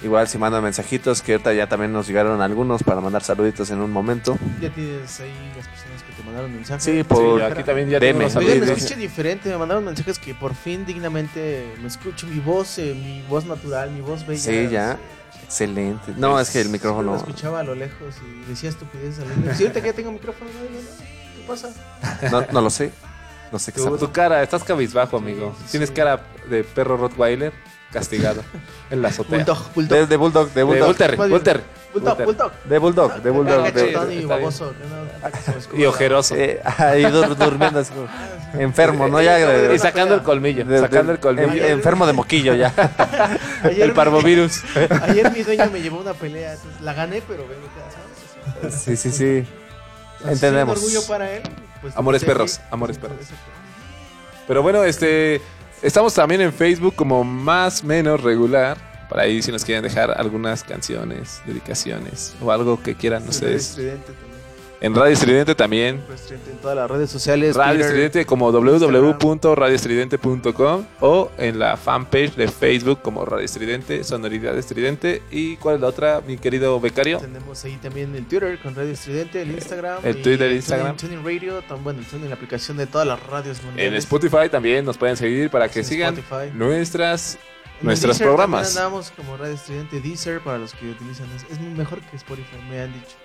Igual 0.04 0.28
si 0.28 0.38
mandan 0.38 0.64
mensajitos, 0.64 1.22
que 1.24 1.34
ahorita 1.34 1.54
ya 1.54 1.68
también 1.68 1.92
nos 1.92 2.08
llegaron 2.08 2.40
algunos 2.42 2.84
para 2.84 3.02
mandar 3.02 3.24
saluditos 3.24 3.72
en 3.72 3.80
un 3.80 3.92
momento. 3.92 4.38
Ya 4.62 4.70
tienes 4.70 5.20
ahí 5.20 5.34
las 5.56 5.68
personas 5.68 6.04
que 6.04 6.14
te 6.14 6.24
mandaron 6.24 6.54
mensajes. 6.54 6.84
Sí, 6.84 7.04
por- 7.04 7.40
Sí, 7.40 7.44
aquí 7.44 7.64
también 7.64 7.90
ya 7.90 7.98
Oigan, 7.98 8.30
saludos. 8.30 8.58
me 8.60 8.74
escucho 8.74 8.96
diferente, 8.96 9.50
me 9.50 9.58
mandaron 9.58 9.84
mensajes 9.86 10.20
que 10.20 10.36
por 10.36 10.54
fin 10.54 10.86
dignamente 10.86 11.74
me 11.82 11.88
escucho 11.88 12.28
mi 12.28 12.40
voz, 12.40 12.78
eh, 12.78 12.94
mi 12.96 13.24
voz 13.28 13.46
natural, 13.46 13.90
mi 13.92 14.02
voz 14.02 14.26
bella. 14.28 14.40
Sí, 14.42 14.68
ya. 14.70 14.98
Excelente. 15.44 16.14
No, 16.18 16.40
es 16.40 16.50
que 16.52 16.60
el 16.62 16.68
Lo 16.68 16.74
micrófono... 16.74 17.16
escuchaba 17.16 17.62
a 17.62 17.64
lo 17.64 17.74
lejos 17.74 18.16
y 18.22 18.50
decía 18.50 18.70
estupideces. 18.70 19.24
Si 19.58 19.64
ahorita 19.64 19.82
que 19.82 19.88
ya 19.88 19.94
tengo 19.94 20.12
micrófono, 20.12 20.52
no, 20.54 20.60
no, 20.60 20.82
no, 20.82 20.90
¿qué 21.38 21.48
pasa? 21.48 22.30
No, 22.32 22.46
no 22.52 22.62
lo 22.62 22.70
sé. 22.70 22.92
No 23.52 23.58
sé 23.58 23.72
qué 23.72 23.80
Tu, 23.82 23.98
tu 23.98 24.12
cara, 24.12 24.44
estás 24.44 24.64
cabizbajo, 24.64 25.18
amigo. 25.18 25.56
Sí, 25.58 25.64
sí, 25.66 25.72
Tienes 25.72 25.90
cara 25.92 26.22
de 26.50 26.64
perro 26.66 26.98
Rottweiler 26.98 27.54
castigado 27.92 28.42
en 28.90 29.02
la 29.02 29.10
azotea. 29.10 29.38
Bulldog, 29.40 29.58
De, 29.58 29.74
bulldog. 29.74 30.08
de 30.10 30.18
Bulldog, 30.18 30.48
de 30.50 30.54
De 30.56 30.64
Bulldog. 30.64 30.86
Volter, 30.88 31.10
Más 31.18 31.28
bien. 31.28 31.32
Volter. 31.32 31.62
Bulldog, 31.94 32.24
bulldog. 32.26 32.52
De 32.66 32.78
Bulldog, 32.78 33.22
de 33.24 33.30
Bulldog. 33.32 33.66
Ah, 33.66 33.72
de- 34.06 34.16
y 34.16 34.26
baboso. 34.26 34.74
escurra 35.58 35.80
Y 35.82 35.86
ojeroso. 35.86 36.36
Eh, 36.36 36.62
ahí 36.78 37.04
dur- 37.06 37.36
durmiendo 37.36 37.80
así 37.80 37.92
como 37.94 38.08
enfermo, 38.62 39.08
¿no? 39.08 39.22
Ya, 39.22 39.36
de- 39.38 39.74
Y 39.74 39.80
sacando 39.80 40.14
el 40.16 40.22
colmillo. 40.22 40.64
de- 40.66 40.76
de- 40.76 40.80
sacando 40.82 41.12
el 41.14 41.20
colmillo. 41.20 41.66
en- 41.66 41.72
enfermo 41.72 42.06
de 42.06 42.14
moquillo 42.14 42.54
ya. 42.54 42.74
Ayer 43.64 43.82
el 43.84 43.90
mi- 43.90 43.96
parvovirus. 43.96 44.62
Ayer 45.04 45.32
mi 45.32 45.44
dueño 45.44 45.70
me 45.72 45.82
llevó 45.82 46.00
una 46.02 46.14
pelea, 46.14 46.54
entonces 46.54 46.82
la 46.82 46.94
gané, 46.94 47.22
pero 47.28 47.48
vengo 47.48 47.68
¿sabes? 48.62 48.76
Sí, 48.84 48.96
sí, 48.98 49.12
sí. 49.12 49.48
así 50.24 50.30
Entendemos. 50.34 50.78
Un 50.78 50.84
orgullo 50.84 51.02
para 51.08 51.32
él. 51.32 51.42
pues, 51.82 51.96
Amores 51.98 52.24
perros, 52.24 52.60
amores 52.70 52.98
perros. 52.98 53.18
Pero 54.48 54.62
bueno, 54.62 54.84
este 54.84 55.42
estamos 55.82 56.14
también 56.14 56.42
en 56.42 56.54
Facebook 56.54 56.96
como 56.96 57.24
más 57.24 57.84
menos 57.84 58.22
regular. 58.22 58.78
Para 59.10 59.24
ahí 59.24 59.42
si 59.42 59.52
nos 59.52 59.64
quieren 59.64 59.84
dejar 59.84 60.12
algunas 60.12 60.64
canciones, 60.64 61.42
dedicaciones 61.46 62.36
o 62.42 62.52
algo 62.52 62.82
que 62.84 62.96
quieran 62.96 63.28
ustedes. 63.28 63.80
En 64.80 64.94
Radio 64.94 65.14
Estridente 65.14 65.56
también. 65.56 66.04
En 66.30 66.58
todas 66.62 66.78
las 66.78 66.88
redes 66.90 67.10
sociales. 67.10 67.56
Radio 67.56 67.84
Estridente 67.84 68.26
como 68.26 68.52
www.radioestridente.com 68.52 70.86
o 71.02 71.32
en 71.38 71.58
la 71.58 71.78
fanpage 71.78 72.36
de 72.36 72.48
Facebook 72.48 73.02
como 73.02 73.26
Radio 73.26 73.46
Estridente, 73.46 74.04
Sonoridad 74.04 74.56
Estridente. 74.58 75.24
¿Y 75.32 75.56
cuál 75.58 75.76
es 75.76 75.82
la 75.82 75.88
otra, 75.88 76.22
mi 76.26 76.38
querido 76.38 76.80
becario? 76.80 77.18
Tenemos 77.20 77.66
ahí 77.66 77.76
también 77.78 78.16
el 78.16 78.26
Twitter 78.28 78.60
con 78.62 78.76
Radio 78.76 78.92
Estridente, 78.92 79.42
el 79.42 79.50
Instagram. 79.52 79.98
El 80.04 80.22
Twitter, 80.22 80.52
Instagram. 80.52 80.96
Tuning, 80.96 81.24
Tuning 81.24 81.42
Radio, 81.42 81.62
tan 81.64 81.84
bueno, 81.84 82.00
el 82.00 82.06
Tuning, 82.06 82.30
la 82.30 82.36
aplicación 82.36 82.78
de 82.78 82.86
todas 82.86 83.08
las 83.08 83.20
radios 83.26 83.64
mundiales. 83.64 83.92
En 83.94 83.98
Spotify 83.98 84.48
también 84.52 84.86
nos 84.86 84.96
pueden 84.98 85.18
seguir 85.18 85.50
para 85.50 85.70
que 85.70 85.80
En 85.80 85.86
sigan 85.86 86.14
Spotify. 86.16 86.52
nuestras 86.54 87.40
nuestros 87.82 88.18
Deezer 88.18 88.28
programas. 88.28 88.78
Andamos 88.78 89.12
como 89.12 89.38
Radio 89.38 89.54
Estridente 89.56 90.00
Deezer 90.02 90.40
para 90.42 90.58
los 90.60 90.74
que 90.74 90.90
utilizan. 90.90 91.28
Es 91.52 91.60
mejor 91.60 92.00
que 92.02 92.16
Spotify, 92.16 92.58
me 92.70 92.82
han 92.82 92.94
dicho. 92.94 93.16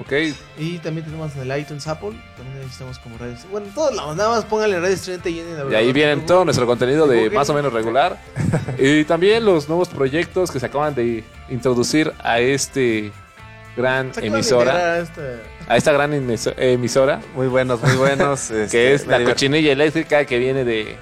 Ok, 0.00 0.12
Y 0.58 0.78
también 0.78 1.04
tenemos 1.06 1.34
en 1.36 1.50
el 1.50 1.60
iTunes 1.60 1.86
Apple. 1.86 2.10
También 2.36 2.58
necesitamos 2.60 2.98
como 2.98 3.18
Radio 3.18 3.34
Estridente. 3.34 3.52
Bueno, 3.52 3.74
todos 3.74 3.94
lados, 3.94 4.16
nada 4.16 4.30
más 4.30 4.44
pónganle 4.46 4.80
Radio 4.80 4.94
Estridente 4.94 5.30
y 5.30 5.40
en 5.40 5.48
el 5.48 5.70
Y 5.72 5.74
ahí 5.74 5.92
vienen 5.92 6.24
todo 6.26 6.44
nuestro 6.44 6.66
contenido 6.66 7.06
de 7.06 7.30
más 7.30 7.48
o 7.50 7.54
menos 7.54 7.72
regular. 7.72 8.18
y 8.78 9.04
también 9.04 9.44
los 9.44 9.68
nuevos 9.68 9.88
proyectos 9.88 10.50
que 10.50 10.58
se 10.58 10.66
acaban 10.66 10.94
de 10.94 11.22
introducir 11.50 12.12
a 12.24 12.40
este 12.40 13.12
gran 13.76 14.10
emisora. 14.20 14.74
a 14.94 14.98
esta- 14.98 15.22
A 15.68 15.76
esta 15.76 15.92
gran 15.92 16.12
emiso- 16.12 16.54
emisora. 16.56 17.20
Muy 17.34 17.46
buenos, 17.46 17.80
muy 17.82 17.94
buenos. 17.96 18.50
este, 18.50 18.76
Que 18.76 18.94
es 18.94 19.06
me 19.06 19.18
la 19.18 19.24
cochinilla 19.30 19.72
eléctrica 19.72 20.24
que 20.24 20.38
viene 20.38 20.64
de. 20.64 20.96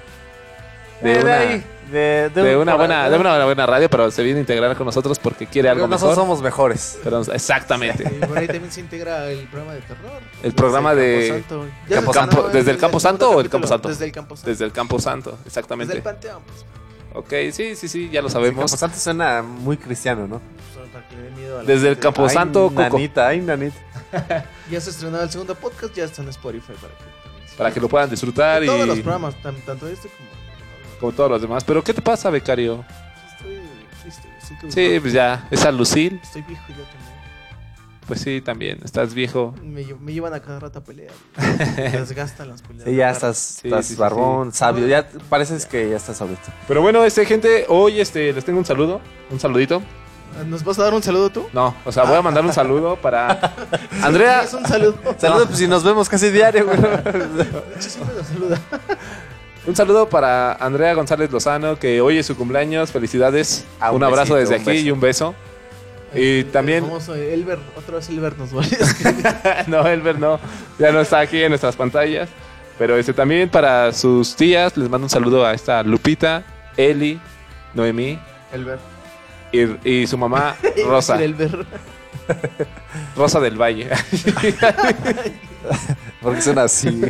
De 1.01 1.13
de 1.15 1.19
una, 1.23 1.37
ahí, 1.39 1.63
de, 1.91 2.29
de 2.33 2.55
un- 2.55 2.61
una 2.63 2.75
buena, 2.75 3.09
de 3.09 3.17
una 3.17 3.43
buena 3.45 3.65
radio, 3.65 3.89
pero 3.89 4.09
se 4.11 4.23
viene 4.23 4.39
a 4.39 4.41
integrar 4.41 4.75
con 4.75 4.85
nosotros 4.85 5.19
porque 5.19 5.45
quiere 5.47 5.69
algo 5.69 5.87
Nosotros 5.87 6.11
mejor. 6.17 6.23
somos 6.23 6.41
mejores. 6.41 6.99
Pero- 7.03 7.21
exactamente. 7.33 8.03
Y 8.03 8.25
por 8.25 8.37
ahí 8.37 8.47
también 8.47 8.71
se 8.71 8.79
integra 8.81 9.29
el 9.29 9.47
programa 9.47 9.73
de 9.73 9.81
terror. 9.81 10.21
El 10.43 10.53
programa 10.53 10.95
Desde 10.95 11.33
de- 11.33 11.43
Camposanto. 11.95 12.49
¿Desde 12.49 12.71
el 12.71 12.77
Campo 12.77 12.99
Santo 12.99 13.29
o 13.29 13.39
el 13.41 13.49
capítulo. 13.49 13.51
Campo 13.51 13.67
Santo? 13.67 13.89
Desde 13.89 14.05
el 14.05 14.11
Campo 14.11 14.35
Santo. 14.37 14.49
Desde 14.49 14.65
el 14.65 14.71
Campo 14.71 14.99
Santo, 14.99 15.31
Desde 15.31 15.47
exactamente. 15.47 15.93
el 15.97 16.01
Panteón, 16.01 16.41
pues. 16.45 16.65
Ok, 17.13 17.53
sí, 17.53 17.75
sí, 17.75 17.87
sí, 17.89 18.09
ya 18.09 18.21
lo 18.21 18.29
sabemos. 18.29 18.59
Camposanto 18.61 18.97
suena 18.97 19.41
muy 19.41 19.75
cristiano, 19.77 20.27
¿no? 20.27 20.41
La 20.93 21.63
Desde 21.63 21.73
el 21.89 21.95
gente. 21.95 21.99
Campo 21.99 22.23
Ay, 22.23 22.29
Santo, 22.29 22.61
Coco. 22.69 22.81
nanita, 22.81 23.27
ay, 23.27 23.41
nanita. 23.41 23.75
Ya 24.71 24.79
se 24.79 24.89
estrenó 24.91 25.21
el 25.21 25.29
segundo 25.29 25.55
podcast, 25.55 25.93
ya 25.93 26.05
está 26.05 26.21
en 26.21 26.29
Spotify 26.29 26.73
para 26.79 26.93
que 26.93 27.57
Para 27.57 27.71
que 27.73 27.79
lo 27.81 27.89
puedan 27.89 28.09
disfrutar 28.09 28.63
y. 28.63 28.65
Todos 28.65 28.87
los 28.87 28.99
programas, 28.99 29.35
tan- 29.41 29.59
tanto 29.61 29.87
este 29.87 30.07
como. 30.09 30.29
Como 31.01 31.11
todos 31.11 31.29
los 31.31 31.41
demás. 31.41 31.63
Pero 31.65 31.83
¿qué 31.83 31.93
te 31.93 32.01
pasa, 32.01 32.29
becario? 32.29 32.85
Estoy 33.37 33.59
triste, 34.03 34.29
Sí, 34.69 34.99
pues 35.01 35.11
ya, 35.11 35.47
esa 35.51 35.71
Lucil, 35.71 36.19
Estoy 36.23 36.43
viejo 36.43 36.63
ya 36.69 36.75
también. 36.75 37.01
pues 38.07 38.21
sí, 38.21 38.41
también, 38.41 38.79
estás 38.83 39.13
viejo. 39.13 39.53
Me, 39.63 39.83
lle- 39.83 39.97
me 39.99 40.13
llevan 40.13 40.33
a 40.33 40.39
cada 40.41 40.59
rato 40.59 40.79
a 40.79 40.83
pelear. 40.83 41.11
Me 41.75 41.89
desgastan 41.99 42.49
las 42.49 42.61
peleas. 42.61 42.87
Sí, 42.87 42.95
ya 42.95 43.09
estás, 43.09 43.37
Sí, 43.37 43.67
estás 43.67 43.85
sí, 43.87 43.95
sí, 43.95 43.99
barbón, 43.99 44.53
sabio. 44.53 44.87
Ya 44.87 45.09
pareces 45.29 45.65
que 45.65 45.89
ya 45.89 45.97
estás 45.97 46.21
ahorita. 46.21 46.53
Pero 46.67 46.81
bueno, 46.81 47.03
este 47.03 47.25
gente, 47.25 47.65
hoy 47.67 47.99
este 47.99 48.31
les 48.33 48.45
tengo 48.45 48.59
un 48.59 48.65
saludo, 48.65 49.01
un 49.31 49.39
saludito. 49.39 49.81
¿Nos 50.47 50.63
vas 50.63 50.79
a 50.79 50.83
dar 50.83 50.93
un 50.93 51.03
saludo 51.03 51.29
tú? 51.29 51.47
No, 51.51 51.75
o 51.83 51.91
sea, 51.91 52.03
voy 52.03 52.15
a 52.15 52.21
mandar 52.21 52.45
un 52.45 52.53
saludo 52.53 52.95
para 52.95 53.53
Andrea. 54.01 54.43
Es 54.43 54.53
un 54.53 54.65
saludo. 54.65 54.95
Saludos, 55.17 55.47
pues 55.47 55.59
si 55.59 55.67
nos 55.67 55.83
vemos 55.83 56.07
casi 56.07 56.29
diario, 56.29 56.65
güey. 56.65 56.77
Siempre 57.79 58.15
nos 58.15 58.27
saluda. 58.27 58.59
Un 59.65 59.75
saludo 59.75 60.09
para 60.09 60.53
Andrea 60.53 60.93
González 60.95 61.31
Lozano, 61.31 61.77
que 61.77 62.01
hoy 62.01 62.17
es 62.17 62.25
su 62.25 62.35
cumpleaños. 62.35 62.91
Felicidades. 62.91 63.65
Ah, 63.79 63.91
un 63.91 63.97
un 63.97 64.03
abrazo 64.03 64.33
besito, 64.33 64.53
desde 64.53 64.55
un 64.55 64.61
aquí 64.77 64.87
y 64.87 64.91
un 64.91 64.99
beso. 64.99 65.35
Y 66.13 66.43
también, 66.45 66.79
El 66.79 66.89
famoso 66.89 67.15
Elber, 67.15 67.59
otra 67.77 67.95
vez 67.95 68.09
Elber 68.09 68.37
nos 68.37 68.51
volvió 68.51 68.77
a 68.79 68.83
escribir. 68.83 69.25
no, 69.67 69.87
Elber 69.87 70.19
no, 70.19 70.39
ya 70.79 70.91
no 70.91 70.99
está 70.99 71.19
aquí 71.19 71.41
en 71.41 71.49
nuestras 71.49 71.75
pantallas. 71.75 72.27
Pero 72.77 72.97
este 72.97 73.13
también 73.13 73.49
para 73.49 73.93
sus 73.93 74.35
tías, 74.35 74.75
les 74.75 74.89
mando 74.89 75.05
un 75.05 75.09
saludo 75.09 75.45
a 75.45 75.53
esta 75.53 75.83
Lupita, 75.83 76.43
Eli, 76.75 77.19
Noemí 77.75 78.17
Elber. 78.51 78.79
y, 79.51 79.89
y 80.01 80.07
su 80.07 80.17
mamá 80.17 80.55
Rosa, 80.85 81.23
Elber. 81.23 81.65
Rosa 83.15 83.39
del 83.39 83.61
Valle. 83.61 83.89
Porque 86.21 86.41
son 86.41 86.59
así. 86.59 87.01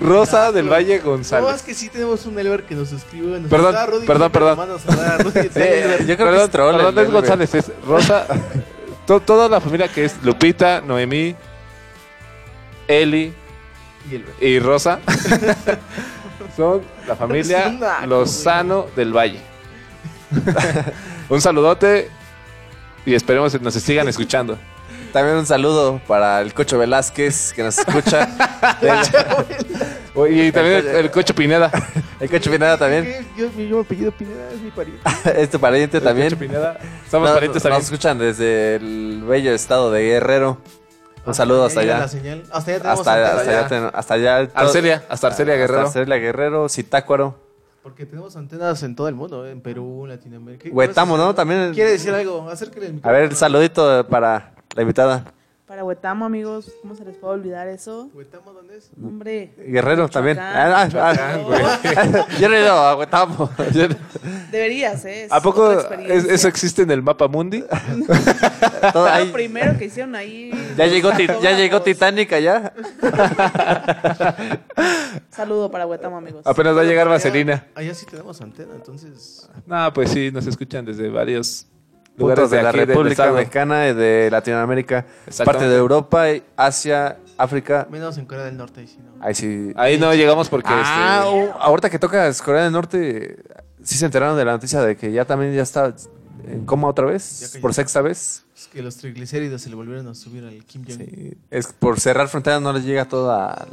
Rosa 0.00 0.52
del 0.52 0.68
Valle 0.70 0.98
No, 0.98 1.04
González. 1.10 1.56
es 1.56 1.62
que 1.62 1.74
sí 1.74 1.88
tenemos 1.88 2.24
un 2.26 2.38
Elber 2.38 2.64
que 2.64 2.74
nos 2.74 2.92
escribe. 2.92 3.40
Nos 3.40 3.50
Perdón, 3.50 3.74
Rudy, 3.90 4.06
perdón, 4.06 4.32
perdón. 4.32 4.58
a 4.60 5.14
a 5.14 5.18
Rudy. 5.18 5.40
Sí, 5.42 5.50
yo 5.50 5.52
creo 5.52 6.06
que 6.06 6.16
Perdón, 6.16 6.44
es 6.44 6.50
troll. 6.50 6.76
perdón, 6.76 6.94
no 6.94 7.00
es. 7.02 7.10
González, 7.10 7.54
es 7.54 7.72
Rosa. 7.86 8.26
to- 9.06 9.20
toda 9.20 9.48
la 9.48 9.60
familia 9.60 9.88
que 9.88 10.04
es 10.04 10.16
Lupita, 10.22 10.80
Noemí, 10.80 11.34
Eli 12.88 13.32
Y 14.40 14.46
y 14.46 14.58
Rosa 14.58 14.98
son 16.56 16.82
la 17.06 17.16
familia 17.16 17.66
Es 18.02 18.08
Lozano 18.08 18.86
del 18.96 19.14
Valle. 19.16 19.40
Un 21.28 21.40
saludote 21.40 22.10
y 23.06 23.14
esperemos 23.14 23.52
que 23.52 23.58
nos 23.58 23.74
sigan 23.74 24.08
escuchando. 24.08 24.58
También 25.12 25.36
un 25.38 25.46
saludo 25.46 26.00
para 26.06 26.40
el 26.40 26.54
Cocho 26.54 26.78
Velázquez, 26.78 27.52
que 27.52 27.62
nos 27.64 27.78
escucha. 27.78 28.28
Oye, 30.14 30.46
Y 30.46 30.52
también 30.52 30.76
el, 30.78 30.86
el 30.86 31.10
Cocho 31.10 31.34
Pineda. 31.34 31.70
el 32.20 32.30
Cocho 32.30 32.50
Pineda 32.50 32.76
también. 32.78 33.26
Yo, 33.36 33.46
yo 33.56 33.76
me 33.76 33.80
apellido 33.82 34.12
Pineda, 34.12 34.50
es 34.52 34.60
mi 34.60 34.70
pariente. 34.70 35.02
Este 35.36 35.58
pariente 35.58 35.96
El 35.98 36.04
también. 36.04 36.28
Cocho 36.28 36.38
Pineda. 36.38 36.78
Somos 37.10 37.28
No, 37.28 37.34
parientes 37.34 37.56
nos 37.56 37.62
también. 37.64 37.82
escuchan 37.82 38.18
desde 38.18 38.76
el 38.76 39.22
bello 39.26 39.52
estado 39.52 39.90
de 39.90 40.02
Guerrero. 40.02 40.58
Un 41.26 41.34
saludo 41.34 41.64
hasta 41.66 41.80
allá. 41.80 42.04
Hasta 42.04 42.16
allá 42.18 42.42
tenemos 42.48 42.50
Hasta, 42.98 43.12
allá. 43.14 43.90
hasta 43.92 44.14
allá. 44.14 44.48
Arcelia, 44.54 45.04
hasta 45.08 45.26
Arcelia 45.26 45.56
Guerrero. 45.56 45.80
Hasta 45.86 45.98
Arcelia 46.00 46.16
Guerrero, 46.18 46.68
Zitácuaro. 46.68 47.36
Porque 47.82 48.04
tenemos 48.04 48.36
antenas 48.36 48.82
en 48.82 48.94
todo 48.94 49.08
el 49.08 49.14
mundo, 49.14 49.46
¿eh? 49.46 49.52
en 49.52 49.62
Perú, 49.62 50.04
Latinoamérica. 50.06 50.68
Huetamo, 50.70 51.16
¿no? 51.16 51.34
También. 51.34 51.72
¿Quiere 51.72 51.92
decir 51.92 52.12
algo? 52.12 52.48
Acérquele 52.50 52.86
el 52.88 53.00
A 53.02 53.10
ver, 53.10 53.34
saludito 53.34 54.06
para 54.06 54.54
la 54.74 54.82
invitada. 54.82 55.32
Para 55.70 55.84
Huetamo, 55.84 56.24
amigos, 56.24 56.72
¿cómo 56.82 56.96
se 56.96 57.04
les 57.04 57.14
puede 57.16 57.34
olvidar 57.34 57.68
eso? 57.68 58.10
¿Huetamo 58.12 58.52
dónde 58.52 58.78
es? 58.78 58.90
Hombre. 59.00 59.54
Guerrero 59.56 60.08
también. 60.08 60.36
Ah, 60.40 60.88
ah, 60.92 61.14
ah. 61.14 62.26
Yo 62.40 62.48
no 62.48 62.56
he 62.56 62.60
ido 62.62 62.72
a 62.72 62.96
Huetamo. 62.96 63.48
Deberías, 64.50 65.04
¿eh? 65.04 65.26
Es 65.26 65.32
¿A 65.32 65.40
poco 65.40 65.70
eso 65.70 66.48
existe 66.48 66.82
en 66.82 66.90
el 66.90 67.02
mapa 67.02 67.28
mundi? 67.28 67.60
todo 68.92 69.04
Fue 69.04 69.10
ahí- 69.12 69.26
Lo 69.28 69.32
primero 69.32 69.78
que 69.78 69.84
hicieron 69.84 70.16
ahí. 70.16 70.50
Ya 70.76 70.86
llegó, 70.88 71.12
ya 71.40 71.56
llegó 71.56 71.80
Titanic 71.80 72.32
allá. 72.32 72.72
Saludo 75.30 75.70
para 75.70 75.86
Huetamo, 75.86 76.16
amigos. 76.16 76.44
Apenas 76.48 76.76
va 76.76 76.80
a 76.80 76.84
llegar 76.84 77.06
Allá- 77.06 77.14
Vaselina. 77.14 77.66
Allá 77.76 77.94
sí 77.94 78.06
tenemos 78.06 78.40
antena, 78.40 78.72
entonces. 78.74 79.48
No, 79.66 79.92
pues 79.92 80.10
sí, 80.10 80.32
nos 80.32 80.48
escuchan 80.48 80.84
desde 80.84 81.08
varios 81.10 81.68
lugares 82.20 82.50
de, 82.50 82.56
de, 82.56 82.62
la 82.62 82.72
República 82.72 83.10
estado. 83.10 83.34
Mexicana 83.34 83.88
y 83.88 83.94
de 83.94 84.28
Latinoamérica. 84.30 85.06
Parte 85.44 85.68
de 85.68 85.76
Europa, 85.76 86.26
Asia, 86.56 87.16
África. 87.36 87.86
Menos 87.90 88.18
en 88.18 88.26
Corea 88.26 88.44
del 88.44 88.56
Norte, 88.56 88.80
ahí 88.80 88.86
sí, 88.86 88.98
¿no? 88.98 89.24
Ahí 89.24 89.34
sí. 89.34 89.72
Ahí 89.76 89.98
no 89.98 90.14
llegamos 90.14 90.48
porque 90.48 90.68
Ah, 90.70 91.24
este, 91.24 91.28
oh, 91.28 91.60
ahorita 91.60 91.90
que 91.90 91.98
tocas 91.98 92.40
Corea 92.42 92.64
del 92.64 92.72
Norte, 92.72 93.36
sí 93.82 93.96
se 93.96 94.04
enteraron 94.04 94.36
de 94.36 94.44
la 94.44 94.52
noticia 94.52 94.80
de 94.82 94.96
que 94.96 95.10
ya 95.12 95.24
también 95.24 95.54
ya 95.54 95.62
está 95.62 95.94
en 96.46 96.64
coma 96.64 96.88
otra 96.88 97.06
vez, 97.06 97.58
por 97.60 97.74
sexta 97.74 98.00
vez. 98.02 98.44
Es 98.56 98.68
que 98.68 98.82
los 98.82 98.96
triglicéridos 98.96 99.62
se 99.62 99.70
le 99.70 99.76
volvieron 99.76 100.06
a 100.08 100.14
subir 100.14 100.44
al 100.44 100.64
Kim 100.64 100.84
Jong. 100.86 100.96
Sí, 100.96 101.34
es 101.50 101.72
por 101.72 101.98
cerrar 102.00 102.28
fronteras 102.28 102.60
no 102.60 102.72
les 102.72 102.84
llega 102.84 103.06
toda 103.06 103.66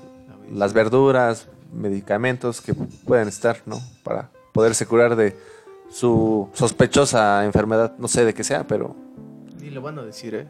las 0.51 0.73
verduras, 0.73 1.47
medicamentos 1.73 2.61
que 2.61 2.73
pueden 2.73 3.27
estar, 3.27 3.61
¿no? 3.65 3.81
Para 4.03 4.29
poderse 4.53 4.85
curar 4.85 5.15
de 5.15 5.35
su 5.89 6.49
sospechosa 6.53 7.45
enfermedad, 7.45 7.95
no 7.97 8.07
sé 8.07 8.25
de 8.25 8.33
qué 8.33 8.43
sea, 8.43 8.67
pero 8.67 8.95
Ni 9.61 9.69
lo 9.69 9.81
van 9.81 9.97
a 9.99 10.03
decir, 10.03 10.35
¿eh? 10.35 10.47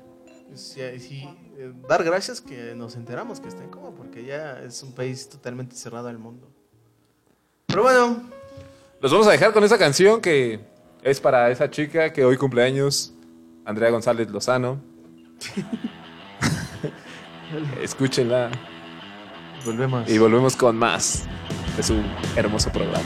Sí, 0.53 0.79
eh, 0.81 1.73
dar 1.87 2.03
gracias 2.03 2.41
que 2.41 2.73
nos 2.75 2.95
enteramos 2.95 3.39
que 3.39 3.47
está 3.47 3.63
en 3.63 3.69
coma, 3.69 3.91
porque 3.91 4.25
ya 4.25 4.59
es 4.61 4.81
un 4.83 4.93
país 4.93 5.29
totalmente 5.29 5.75
cerrado 5.75 6.07
al 6.07 6.17
mundo. 6.17 6.49
Pero 7.67 7.83
bueno, 7.83 8.21
los 9.01 9.11
vamos 9.11 9.27
a 9.27 9.31
dejar 9.31 9.53
con 9.53 9.63
esa 9.63 9.77
canción 9.77 10.21
que 10.21 10.59
es 11.03 11.19
para 11.19 11.51
esa 11.51 11.69
chica 11.69 12.11
que 12.11 12.25
hoy 12.25 12.37
cumpleaños, 12.37 13.13
Andrea 13.65 13.91
González 13.91 14.29
Lozano. 14.29 14.81
Escúchenla 17.81 18.49
volvemos. 19.65 20.09
y 20.09 20.17
volvemos 20.17 20.55
con 20.55 20.77
más 20.77 21.23
de 21.75 21.83
su 21.83 21.95
hermoso 22.35 22.71
programa. 22.71 23.05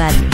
Radio. 0.00 0.29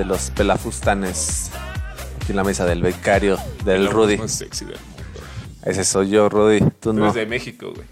De 0.00 0.06
los 0.06 0.30
pelafustanes 0.30 1.50
aquí 2.16 2.32
en 2.32 2.36
la 2.36 2.42
mesa 2.44 2.64
del 2.64 2.80
becario, 2.80 3.36
del 3.66 3.84
La 3.84 3.90
Rudy. 3.90 4.16
más 4.16 4.30
sexy 4.32 4.64
del 4.64 4.76
mundo. 4.78 5.02
Ese 5.62 5.84
soy 5.84 6.08
yo, 6.08 6.26
Rudy. 6.30 6.60
Tú 6.60 6.70
Tú 6.80 6.92
no. 6.94 7.02
eres 7.04 7.14
de 7.16 7.26
México, 7.26 7.70
güey. 7.74 7.86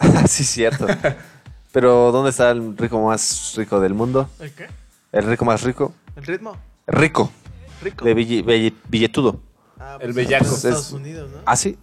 sí, 0.28 0.44
cierto. 0.44 0.86
Pero, 1.72 2.12
¿dónde 2.12 2.28
está 2.28 2.50
el 2.50 2.76
rico 2.76 3.00
más 3.02 3.54
rico 3.56 3.80
del 3.80 3.94
mundo? 3.94 4.28
¿El 4.38 4.52
qué? 4.52 4.66
El 5.12 5.24
rico 5.24 5.46
más 5.46 5.62
rico. 5.62 5.94
¿El 6.14 6.24
ritmo? 6.26 6.58
Rico. 6.86 7.32
Rico. 7.82 8.04
De 8.04 8.14
bille- 8.14 8.44
bille- 8.44 8.74
billetudo. 8.88 9.40
Ah, 9.78 9.94
El 9.98 10.12
pues, 10.12 10.16
bellaco. 10.26 10.44
en 10.44 10.52
Estados 10.52 10.86
Es- 10.88 10.92
Unidos, 10.92 11.30
¿no? 11.30 11.38
¿Ah, 11.46 11.56
sí? 11.56 11.78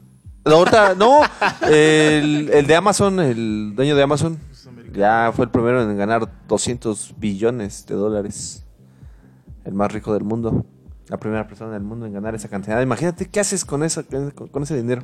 No, 0.45 0.58
ahorita, 0.58 0.93
no. 0.93 1.22
El, 1.68 2.51
el 2.53 2.68
de 2.68 2.76
Amazon, 2.76 3.20
el 3.20 3.74
dueño 3.76 3.95
de 3.95 4.03
Amazon, 4.03 4.38
ya 4.93 5.32
fue 5.36 5.45
el 5.45 5.51
primero 5.51 5.82
en 5.82 5.97
ganar 5.97 6.30
200 6.47 7.16
billones 7.18 7.88
de 7.88 7.95
dólares. 7.95 8.64
El 9.68 9.74
más 9.74 9.91
rico 9.91 10.13
del 10.13 10.24
mundo. 10.24 10.65
La 11.09 11.18
primera 11.18 11.45
persona 11.45 11.74
del 11.74 11.84
mundo 11.84 12.05
en 12.05 12.13
ganar 12.13 12.34
esa 12.34 12.47
cantidad. 12.47 12.82
Imagínate 12.82 13.30
qué 13.30 13.41
haces 13.41 13.65
con, 13.65 13.84
eso, 13.84 14.05
con, 14.05 14.32
con 14.32 14.63
ese 14.63 14.78
dinero. 14.78 15.03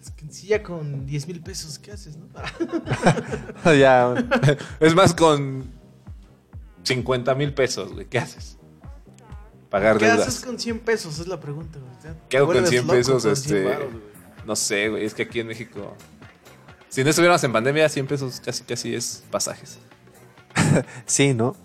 Es 0.00 0.12
que 0.12 0.30
si 0.30 0.46
ya 0.48 0.62
con 0.62 1.04
10 1.04 1.26
mil 1.26 1.40
pesos, 1.42 1.80
¿qué 1.80 1.90
haces, 1.90 2.16
no? 2.16 2.28
ya. 3.74 4.14
Es 4.78 4.94
más, 4.94 5.14
con 5.14 5.64
50 6.84 7.34
mil 7.34 7.52
pesos, 7.54 7.92
güey. 7.92 8.06
¿Qué 8.06 8.18
haces? 8.18 8.56
Pagar 9.68 9.98
¿Qué 9.98 10.06
deudas. 10.06 10.28
haces 10.28 10.44
con 10.44 10.56
100 10.56 10.78
pesos? 10.80 11.18
Es 11.18 11.26
la 11.26 11.40
pregunta, 11.40 11.80
güey. 11.80 12.14
¿Qué 12.28 12.36
hago 12.36 12.46
con 12.46 12.54
vuelves 12.54 12.70
100 12.70 12.86
loco 12.86 12.96
pesos? 12.96 13.22
con 13.24 13.32
Este, 13.32 13.48
100 13.48 13.64
varos, 13.64 13.90
güey. 13.90 14.02
no 14.46 14.54
sé, 14.54 14.88
güey. 14.90 15.04
Es 15.04 15.14
que 15.14 15.22
aquí 15.22 15.40
en 15.40 15.48
México. 15.48 15.96
Si 16.88 17.02
no 17.02 17.10
estuviéramos 17.10 17.42
en 17.42 17.52
pandemia, 17.52 17.88
100 17.88 18.06
pesos 18.06 18.40
casi 18.44 18.62
casi 18.62 18.94
es 18.94 19.24
pasajes. 19.28 19.80
Sí, 21.06 21.34
¿no? 21.34 21.56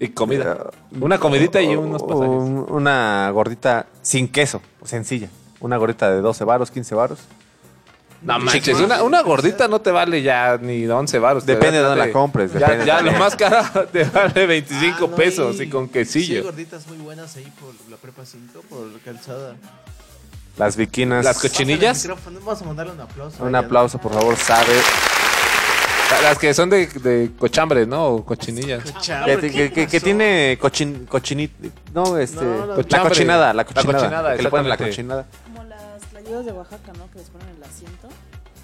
Y 0.00 0.08
comida. 0.08 0.70
Una 1.00 1.18
comidita 1.18 1.60
y 1.60 1.74
unos 1.74 2.02
pasajes. 2.02 2.28
Un- 2.28 2.66
Una 2.68 3.30
gordita 3.32 3.86
sin 4.02 4.28
queso, 4.28 4.62
sencilla. 4.84 5.28
Una 5.60 5.76
gordita 5.76 6.10
de 6.10 6.20
12 6.20 6.44
varos, 6.44 6.70
15 6.70 6.94
varos. 6.94 7.18
No 8.22 8.36
manches, 8.40 8.80
una, 8.80 9.02
una 9.04 9.22
gordita 9.22 9.68
no 9.68 9.80
te 9.80 9.92
vale 9.92 10.22
ya 10.22 10.58
ni 10.60 10.84
11 10.86 11.18
baros. 11.20 11.44
te 11.44 11.52
Depende 11.54 11.78
de 11.78 11.84
dónde 11.84 12.06
la 12.06 12.12
compres, 12.12 12.52
Ya, 12.52 12.58
depende 12.60 12.86
ya 12.86 13.00
lo 13.00 13.12
más 13.12 13.36
caro 13.36 13.86
te 13.92 14.02
vale 14.04 14.44
25 14.46 14.96
Ah, 14.96 15.00
no, 15.08 15.14
pesos 15.16 15.60
y- 15.60 15.62
y 15.64 15.68
con 15.68 15.84
Sí, 15.84 15.90
hay 15.98 16.04
quesillo. 16.04 16.42
gorditas 16.42 16.86
muy 16.88 16.96
buenas 16.98 17.36
ahí 17.36 17.52
por 17.60 17.72
la 17.88 17.96
prepa 17.96 18.24
5, 18.24 18.60
por 18.68 18.88
calzada. 19.04 19.54
Las 20.56 20.76
viquinas. 20.76 21.24
Las 21.24 21.38
cochinillas. 21.40 22.08
Vamos 22.44 22.60
a 22.60 22.64
mandarle 22.64 22.92
un 22.92 23.00
aplauso. 23.00 23.44
Un 23.44 23.54
aplauso, 23.54 23.98
por 23.98 24.12
favor, 24.12 24.34
sabe. 24.36 24.72
Las 26.22 26.38
que 26.38 26.52
son 26.54 26.68
de, 26.70 26.86
de 26.86 27.30
cochambre, 27.38 27.86
¿no? 27.86 28.06
O 28.06 28.24
cochinillas. 28.24 28.82
Cochambre, 28.90 29.36
que- 29.40 29.50
¿qué 29.50 29.72
que- 29.72 29.86
que 29.86 29.96
pasó? 29.98 30.04
tiene 30.04 30.58
cochin, 30.60 31.06
cochinit. 31.06 31.52
No, 31.94 32.16
este. 32.18 32.44
No, 32.44 32.58
no, 32.58 32.66
la 32.66 32.74
Cochambre. 32.74 33.08
cochinada, 33.10 33.46
la 33.48 33.52
La 33.54 33.64
cochinada. 33.64 33.98
cochinada, 33.98 34.36
que 34.36 34.42
le 34.42 34.50
ponen 34.50 34.68
la 34.68 34.74
exactamente. 34.74 34.96
cochinada. 34.96 35.26
Como 35.44 35.64
las 35.64 36.02
tlayudas 36.10 36.44
de 36.46 36.52
Oaxaca, 36.52 36.92
¿no? 36.98 37.10
Que 37.10 37.18
les 37.18 37.28
ponen 37.30 37.48
el 37.56 37.62
asiento. 37.62 38.08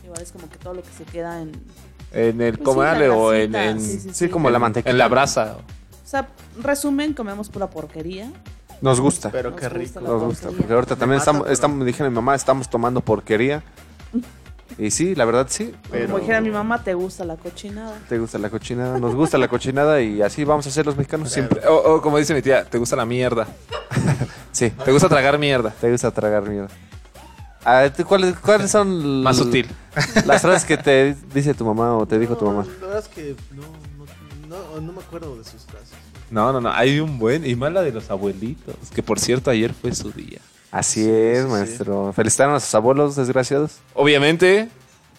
Igual 0.05 0.23
es 0.23 0.33
como 0.33 0.49
que 0.51 0.57
todo 0.59 0.75
lo 0.75 0.83
que 0.83 0.89
se 0.97 1.05
queda 1.05 1.41
en... 1.41 1.53
En 2.13 2.41
el 2.41 2.53
Pues 2.53 2.59
sí, 2.59 2.65
comal 2.65 3.01
la 3.09 3.15
o 3.15 3.33
en, 3.33 3.53
grasita, 3.53 3.71
en- 3.71 3.81
sí, 3.81 4.01
sí, 4.01 4.11
Sí, 4.13 4.29
como 4.29 4.51
la 4.51 4.59
mantequilla. 4.59 4.91
en 4.93 4.99
la 4.99 5.09
brasa. 5.09 5.57
O 6.05 6.07
sea, 6.09 6.29
resumen, 6.63 7.13
comemos 7.15 7.49
pura 7.49 7.69
porquería. 7.69 8.31
Nos 8.81 9.01
gusta. 9.01 9.31
Pero 9.31 9.51
Nos 9.51 9.61
qué 9.61 9.67
gusta 9.69 9.79
rico. 9.79 10.01
la 10.01 10.09
Nos 10.11 10.23
gusta. 10.23 10.43
porquería. 10.49 10.59
Porque 10.63 10.75
ahorita 10.75 10.97
también 10.97 11.19
mata, 11.19 11.23
estamos, 11.23 11.43
pero- 11.45 11.53
estamos, 11.53 11.87
dije 11.87 12.03
a 12.03 12.09
mi 12.09 12.15
mamá, 12.15 12.35
estamos 12.35 12.69
tomando 12.71 13.01
porquería. 13.01 13.63
Y 14.79 14.91
sí, 14.91 15.15
la 15.15 15.25
verdad 15.25 15.47
sí. 15.49 15.73
Pero 15.91 16.07
Como 16.07 16.19
dijera 16.19 16.41
mi 16.41 16.51
mamá, 16.51 16.83
te 16.83 16.95
gusta 16.95 17.25
la 17.25 17.37
cochinada. 17.37 17.97
te 18.09 18.19
gusta 18.19 18.39
la 18.39 18.51
cochinada, 18.51 18.99
nos 18.99 19.15
gusta 19.15 19.39
la 19.39 19.47
cochinada 19.49 20.01
y 20.03 20.21
así 20.23 20.45
vamos 20.45 20.67
a 20.67 20.69
hacer 20.71 20.85
los 20.87 20.97
mexicanos 20.97 21.31
siempre. 21.31 21.61
O, 21.69 21.95
o 21.95 22.03
como 22.03 22.19
dice 22.19 22.35
mi 22.35 22.43
tía, 22.43 22.65
te 22.65 22.79
gusta 22.79 22.97
la 22.97 23.05
mierda. 23.07 23.47
Sí, 24.53 24.71
Te 24.71 24.93
gusta 24.93 25.09
tragar 25.09 25.37
mierda. 25.37 25.71
te 25.81 25.91
gusta 25.91 26.13
tragar 26.13 26.49
mierda. 26.49 26.69
Ah, 27.65 27.89
¿tú 27.97 28.05
¿Cuáles, 28.05 28.37
¿Cuáles 28.39 28.71
son 28.71 29.23
Más 29.25 29.37
sutil. 29.37 29.67
las 30.27 30.43
frases 30.43 30.65
que 30.65 30.77
te 30.77 31.17
dice 31.35 31.55
tu 31.55 31.65
mamá 31.65 31.97
o 31.97 32.07
te 32.07 32.19
dijo 32.21 32.37
tu 32.37 32.45
mamá? 32.47 32.65
La 32.81 32.87
verdad 32.87 32.99
es 33.03 33.09
que 33.09 33.35
no, 33.53 33.63
no, 34.49 34.57
no, 34.77 34.81
no 34.81 34.93
me 34.93 35.01
acuerdo 35.01 35.37
de 35.37 35.43
sus 35.45 35.63
frases. 35.65 35.95
No, 36.31 36.53
no, 36.53 36.61
no. 36.61 36.71
Hay 36.71 37.01
un 37.01 37.19
buen. 37.19 37.45
Y 37.45 37.57
más 37.57 37.73
la 37.73 37.83
de 37.83 37.91
los 37.91 38.11
abuelitos. 38.11 38.77
Que 38.95 39.03
por 39.03 39.19
cierto, 39.19 39.51
ayer 39.51 39.73
fue 39.75 39.93
su 39.95 40.13
día. 40.13 40.39
Así 40.75 41.05
Sí, 41.05 41.11
es, 41.11 41.45
sí, 41.45 41.49
maestro. 41.51 42.13
Felicitaron 42.13 42.55
a 42.57 42.61
sus 42.61 42.75
abuelos 42.75 43.15
desgraciados. 43.17 43.79
Obviamente. 43.95 44.69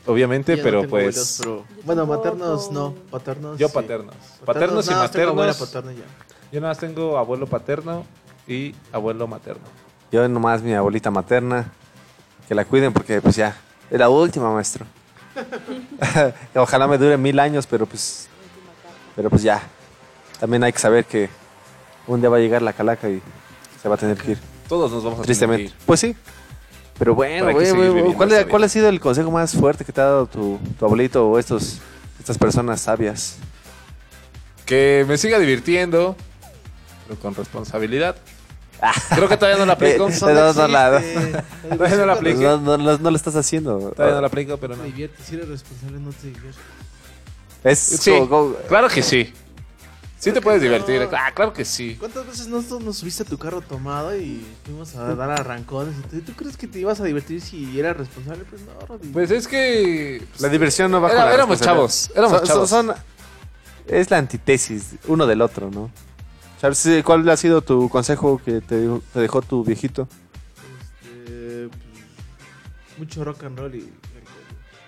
Obviamente, 0.05 0.51
Yo 0.51 0.57
no 0.57 0.63
pero 0.63 0.79
tengo 0.81 0.89
pues. 0.91 1.39
abuelos, 1.41 1.65
pero- 1.71 1.83
Bueno, 1.85 2.05
maternos 2.05 2.71
no, 2.71 2.93
paternos. 3.09 3.57
Yo 3.57 3.67
sí. 3.69 3.73
paternos. 3.73 4.15
Paternos 4.45 4.85
y 4.85 4.89
tengo 4.89 4.99
abuela 5.29 5.53
maternos. 5.53 5.57
paterna 5.57 5.93
y 5.93 5.95
ya. 5.95 6.03
Yo 6.51 6.61
nada 6.61 6.71
más 6.71 6.77
tengo 6.79 7.17
abuelo 7.17 7.47
paterno 7.47 8.05
y 8.47 8.75
abuelo 8.91 9.27
materno. 9.27 9.63
Yo 10.11 10.27
nomás 10.27 10.61
mi 10.61 10.73
abuelita 10.73 11.09
materna. 11.09 11.71
Que 12.47 12.53
la 12.53 12.65
cuiden 12.65 12.93
porque 12.93 13.21
pues 13.21 13.35
ya. 13.35 13.55
Es 13.89 13.97
la 13.97 14.09
última, 14.09 14.53
maestro. 14.53 14.85
Ojalá 16.55 16.87
me 16.87 16.97
dure 16.97 17.17
mil 17.17 17.39
años, 17.39 17.65
pero 17.65 17.85
pues. 17.85 18.27
Pero 19.15 19.29
pues 19.29 19.41
ya. 19.41 19.61
También 20.39 20.63
hay 20.63 20.73
que 20.73 20.79
saber 20.79 21.05
que 21.05 21.29
un 22.07 22.19
día 22.19 22.29
va 22.29 22.37
a 22.37 22.39
llegar 22.41 22.61
la 22.61 22.73
calaca 22.73 23.09
y 23.09 23.21
se 23.81 23.89
va 23.89 23.95
a 23.95 23.97
tener 23.97 24.17
que 24.17 24.31
ir. 24.33 24.39
Todos 24.67 24.91
nos 24.91 25.03
vamos 25.03 25.19
a 25.19 25.23
Tristemente. 25.23 25.63
tener 25.65 25.71
que 25.73 25.77
ir. 25.79 25.85
Pues 25.85 25.99
sí. 25.99 26.15
Pero 26.97 27.13
bueno, 27.13 27.51
güey, 27.51 27.71
güey, 27.71 28.13
¿cuál, 28.13 28.47
cuál 28.47 28.63
ha 28.63 28.69
sido 28.69 28.87
el 28.87 28.99
consejo 29.01 29.29
más 29.29 29.53
fuerte 29.53 29.83
que 29.83 29.91
te 29.91 29.99
ha 29.99 30.05
dado 30.05 30.27
tu, 30.27 30.57
tu 30.79 30.85
abuelito 30.85 31.27
o 31.29 31.37
estos, 31.37 31.79
estas 32.19 32.37
personas 32.37 32.79
sabias? 32.81 33.35
Que 34.65 35.05
me 35.07 35.17
siga 35.17 35.37
divirtiendo, 35.39 36.15
pero 37.07 37.19
con 37.19 37.35
responsabilidad. 37.35 38.15
Creo 39.13 39.27
que 39.27 39.35
todavía 39.37 39.59
no 39.59 39.65
la 39.65 39.73
aplico. 39.79 40.07
Eh, 40.07 40.11
Eso 40.11 40.27
no, 40.33 40.53
no, 40.53 40.67
la-. 40.67 41.01
Todavía 41.69 41.97
no 41.97 42.05
la 42.05 42.13
aplico. 42.13 42.39
No, 42.41 42.57
no, 42.59 42.77
no, 42.77 42.97
no 42.97 43.11
lo 43.11 43.15
estás 43.17 43.35
haciendo. 43.35 43.91
Todavía 43.91 44.15
no 44.15 44.21
la 44.21 44.27
aplico, 44.27 44.57
pero 44.57 44.75
no. 44.75 44.83
Te 44.83 44.87
diviertes, 44.89 45.25
si 45.25 45.35
eres 45.35 45.49
responsable, 45.49 45.99
no 45.99 46.11
te 46.11 46.27
diviertes. 46.27 46.55
Es 47.63 47.79
Sí, 47.79 48.11
como- 48.11 48.29
como- 48.29 48.55
claro 48.69 48.87
que 48.87 49.03
sí. 49.03 49.33
Sí 50.19 50.31
te 50.31 50.41
puedes 50.41 50.61
divertir. 50.61 51.07
Ah, 51.11 51.31
claro 51.35 51.53
que 51.53 51.65
sí. 51.65 51.97
¿Cuántas 51.99 52.25
veces 52.25 52.47
no 52.47 52.61
nos 52.79 52.97
subiste 52.97 53.23
a 53.23 53.25
tu 53.25 53.37
carro 53.37 53.61
tomado 53.61 54.15
y 54.17 54.43
fuimos 54.63 54.95
a 54.95 55.13
dar 55.13 55.29
arrancones? 55.29 55.93
¿Tú 56.25 56.33
crees 56.33 56.57
que 56.57 56.67
te 56.67 56.79
ibas 56.79 56.99
a 56.99 57.03
divertir 57.03 57.41
si 57.41 57.79
eras 57.79 57.95
responsable? 57.97 58.43
Pues 58.49 58.61
no, 58.63 58.85
Rodri. 58.87 59.09
Pues 59.09 59.29
es 59.29 59.47
que... 59.47 60.25
La 60.39 60.49
diversión 60.49 60.89
no 60.89 60.99
va 61.01 61.09
Era- 61.11 61.19
con 61.19 61.27
la 61.29 61.33
éramos 61.35 61.61
chavos, 61.61 62.11
éramos 62.15 62.37
Son- 62.39 62.47
chavos. 62.47 62.69
son- 62.69 62.93
es 63.87 64.09
la 64.09 64.17
antítesis 64.17 64.95
uno 65.07 65.27
del 65.27 65.41
otro, 65.41 65.69
¿no? 65.69 65.91
Charles, 66.59 66.79
sí, 66.79 67.03
¿cuál 67.03 67.29
ha 67.29 67.37
sido 67.37 67.61
tu 67.61 67.87
consejo 67.89 68.41
que 68.43 68.61
te, 68.61 68.87
dejó 69.13 69.41
tu 69.43 69.63
viejito? 69.63 70.07
Este, 71.03 71.67
pues, 71.67 72.97
mucho 72.97 73.23
rock 73.23 73.43
and 73.43 73.59
roll 73.59 73.75
y. 73.75 73.93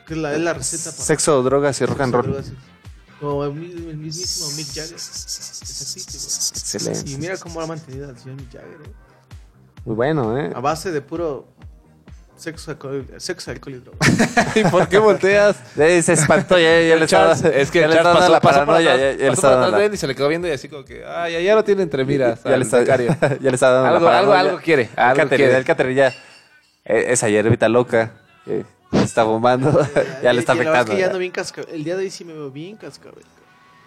Que 0.07 0.13
es 0.13 0.19
la, 0.19 0.33
es 0.33 0.39
la 0.39 0.53
receta 0.53 0.89
para... 0.91 1.03
Sexo, 1.03 1.43
drogas 1.43 1.79
y 1.81 1.85
rock 1.85 1.99
and 2.01 2.13
Sexo, 2.13 2.21
roll. 2.21 2.31
drogas 2.31 2.49
y- 2.51 2.76
Como 3.19 3.43
el, 3.45 3.53
mi- 3.53 3.71
el 3.71 3.97
mismísimo 3.97 4.51
Mick 4.57 4.67
Jagger. 4.67 4.93
Exactito, 4.95 6.17
güey. 6.17 6.23
Excelente. 6.27 7.09
Y 7.11 7.17
mira 7.17 7.37
cómo 7.37 7.61
ha 7.61 7.65
mantenido 7.67 8.09
al 8.09 8.17
señor 8.17 8.35
Mick 8.37 8.51
Jagger, 8.53 8.69
¿eh? 8.85 8.91
Muy 9.85 9.95
bueno, 9.95 10.37
¿eh? 10.37 10.51
A 10.53 10.59
base 10.59 10.91
de 10.91 11.01
puro 11.01 11.47
sexo, 12.35 12.69
alcohol, 12.71 13.07
sexo, 13.17 13.49
alcohol 13.51 13.73
y 13.75 13.79
drogas. 13.79 14.09
¿Y 14.55 14.63
por 14.65 14.87
qué 14.87 14.99
volteas? 14.99 15.55
Eh, 15.77 16.01
se 16.03 16.13
espantó, 16.13 16.59
ya, 16.59 16.81
ya 16.81 16.95
le 16.95 17.05
estaba, 17.05 17.31
es 17.33 17.71
que 17.71 17.79
ya 17.79 17.87
le 17.87 17.95
estaba 17.95 18.19
pasó, 18.19 18.31
la 18.31 18.39
pasó 18.41 18.59
por 18.59 18.65
paranoia, 18.67 18.93
atrás, 18.93 19.11
ya, 19.13 19.17
ya 19.17 19.23
le 19.31 19.35
pasó 19.35 19.49
dando 19.49 19.75
atrás 19.77 19.89
y 19.93 19.97
se 19.97 20.07
le 20.07 20.13
quedó 20.15 20.27
viendo 20.27 20.47
y 20.47 20.51
así 20.51 20.69
como 20.69 20.85
que, 20.85 21.03
ay, 21.03 21.33
ya, 21.33 21.39
ya 21.39 21.55
lo 21.55 21.63
tiene 21.63 21.81
entre 21.83 22.05
miras. 22.05 22.43
ya, 22.45 22.55
le 22.57 22.63
está, 22.63 22.83
ya 22.83 22.95
le 22.97 23.49
está 23.55 23.71
dando 23.71 23.87
Algo- 23.97 24.05
la 24.05 24.19
algo- 24.19 24.31
paranoia. 24.31 24.39
algo 24.41 24.59
quiere, 24.61 24.83
El 24.95 24.99
algo 25.03 25.29
quiere. 25.29 25.57
El 25.57 25.65
Catherine 25.65 25.95
ya, 25.95 26.07
eh, 26.85 27.05
esa 27.07 27.29
hierbita 27.29 27.67
loca 27.69 28.11
que 28.45 28.65
se 28.91 29.03
está 29.03 29.23
bombando, 29.23 29.79
ya 30.23 30.33
le 30.33 30.39
está 30.39 30.53
afectando. 30.53 30.91
Es 30.91 30.95
que 30.95 30.99
ya 31.01 31.07
ando 31.07 31.19
bien 31.19 31.31
cascabel. 31.31 31.69
El 31.73 31.83
día 31.83 31.95
de 31.97 32.03
hoy 32.03 32.11
sí 32.11 32.23
me 32.25 32.33
veo 32.33 32.49
bien 32.51 32.77
cascabel. 32.77 33.23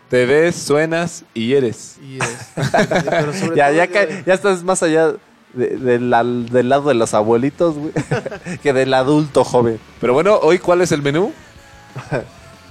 Te 0.09 0.27
ves, 0.27 0.57
suenas 0.57 1.25
y 1.35 1.55
eres. 1.55 1.99
Y 2.03 2.19
es. 2.19 2.51
pero 3.09 3.33
sobre 3.33 3.57
ya, 3.57 3.69
todo 3.69 3.77
ya, 3.77 3.87
ca- 3.89 4.23
ya 4.27 4.35
estás 4.35 4.65
más 4.65 4.83
allá 4.83 5.13
de- 5.55 5.77
de 5.77 6.01
la- 6.01 6.25
del 6.25 6.69
lado 6.69 6.89
de 6.89 6.95
los 6.95 7.15
abuelitos, 7.15 7.77
güey, 7.77 7.93
que 8.63 8.73
del 8.73 8.93
adulto 8.95 9.45
joven. 9.45 9.79
Pero 10.01 10.13
bueno, 10.13 10.37
hoy, 10.43 10.59
¿cuál 10.59 10.81
es 10.81 10.91
el 10.93 11.03
menú? 11.03 11.33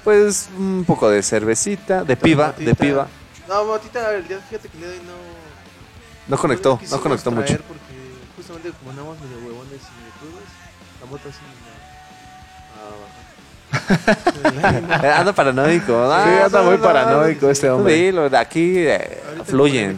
Pues 0.03 0.49
un 0.57 0.83
poco 0.87 1.09
de 1.09 1.21
cervecita, 1.23 2.03
de 2.03 2.15
piba, 2.17 2.53
de 2.53 2.65
Matita. 2.67 2.75
piba. 2.75 3.07
No, 3.47 3.65
Matita, 3.65 4.13
el 4.15 4.27
día, 4.27 4.39
fíjate 4.49 4.69
que 4.69 4.77
el 4.77 4.83
día 4.83 4.91
de 4.91 4.99
hoy 4.99 5.05
no. 5.05 5.13
No 6.27 6.37
conectó, 6.37 6.71
no 6.73 6.79
quisimos 6.79 7.01
conectó 7.01 7.31
mucho. 7.31 7.45
traer 7.47 7.61
Porque 7.63 7.81
justamente 8.35 8.71
como 8.77 8.91
andamos 8.91 9.17
medio 9.19 9.37
huevones 9.37 9.81
y 9.81 9.91
medio 9.99 10.13
crudos, 10.19 10.49
la 11.01 11.05
moto 11.07 11.29
así. 11.29 11.39
Anda 15.15 15.33
paranoico. 15.33 15.91
¿no? 15.93 16.23
Sí, 16.23 16.29
anda 16.45 16.61
muy 16.63 16.77
no, 16.77 16.83
paranoico 16.83 17.45
no, 17.47 17.51
este 17.51 17.69
hombre. 17.69 17.93
dilo, 17.93 18.25
aquí 18.37 18.77
eh, 18.77 19.21
fluyen. 19.45 19.97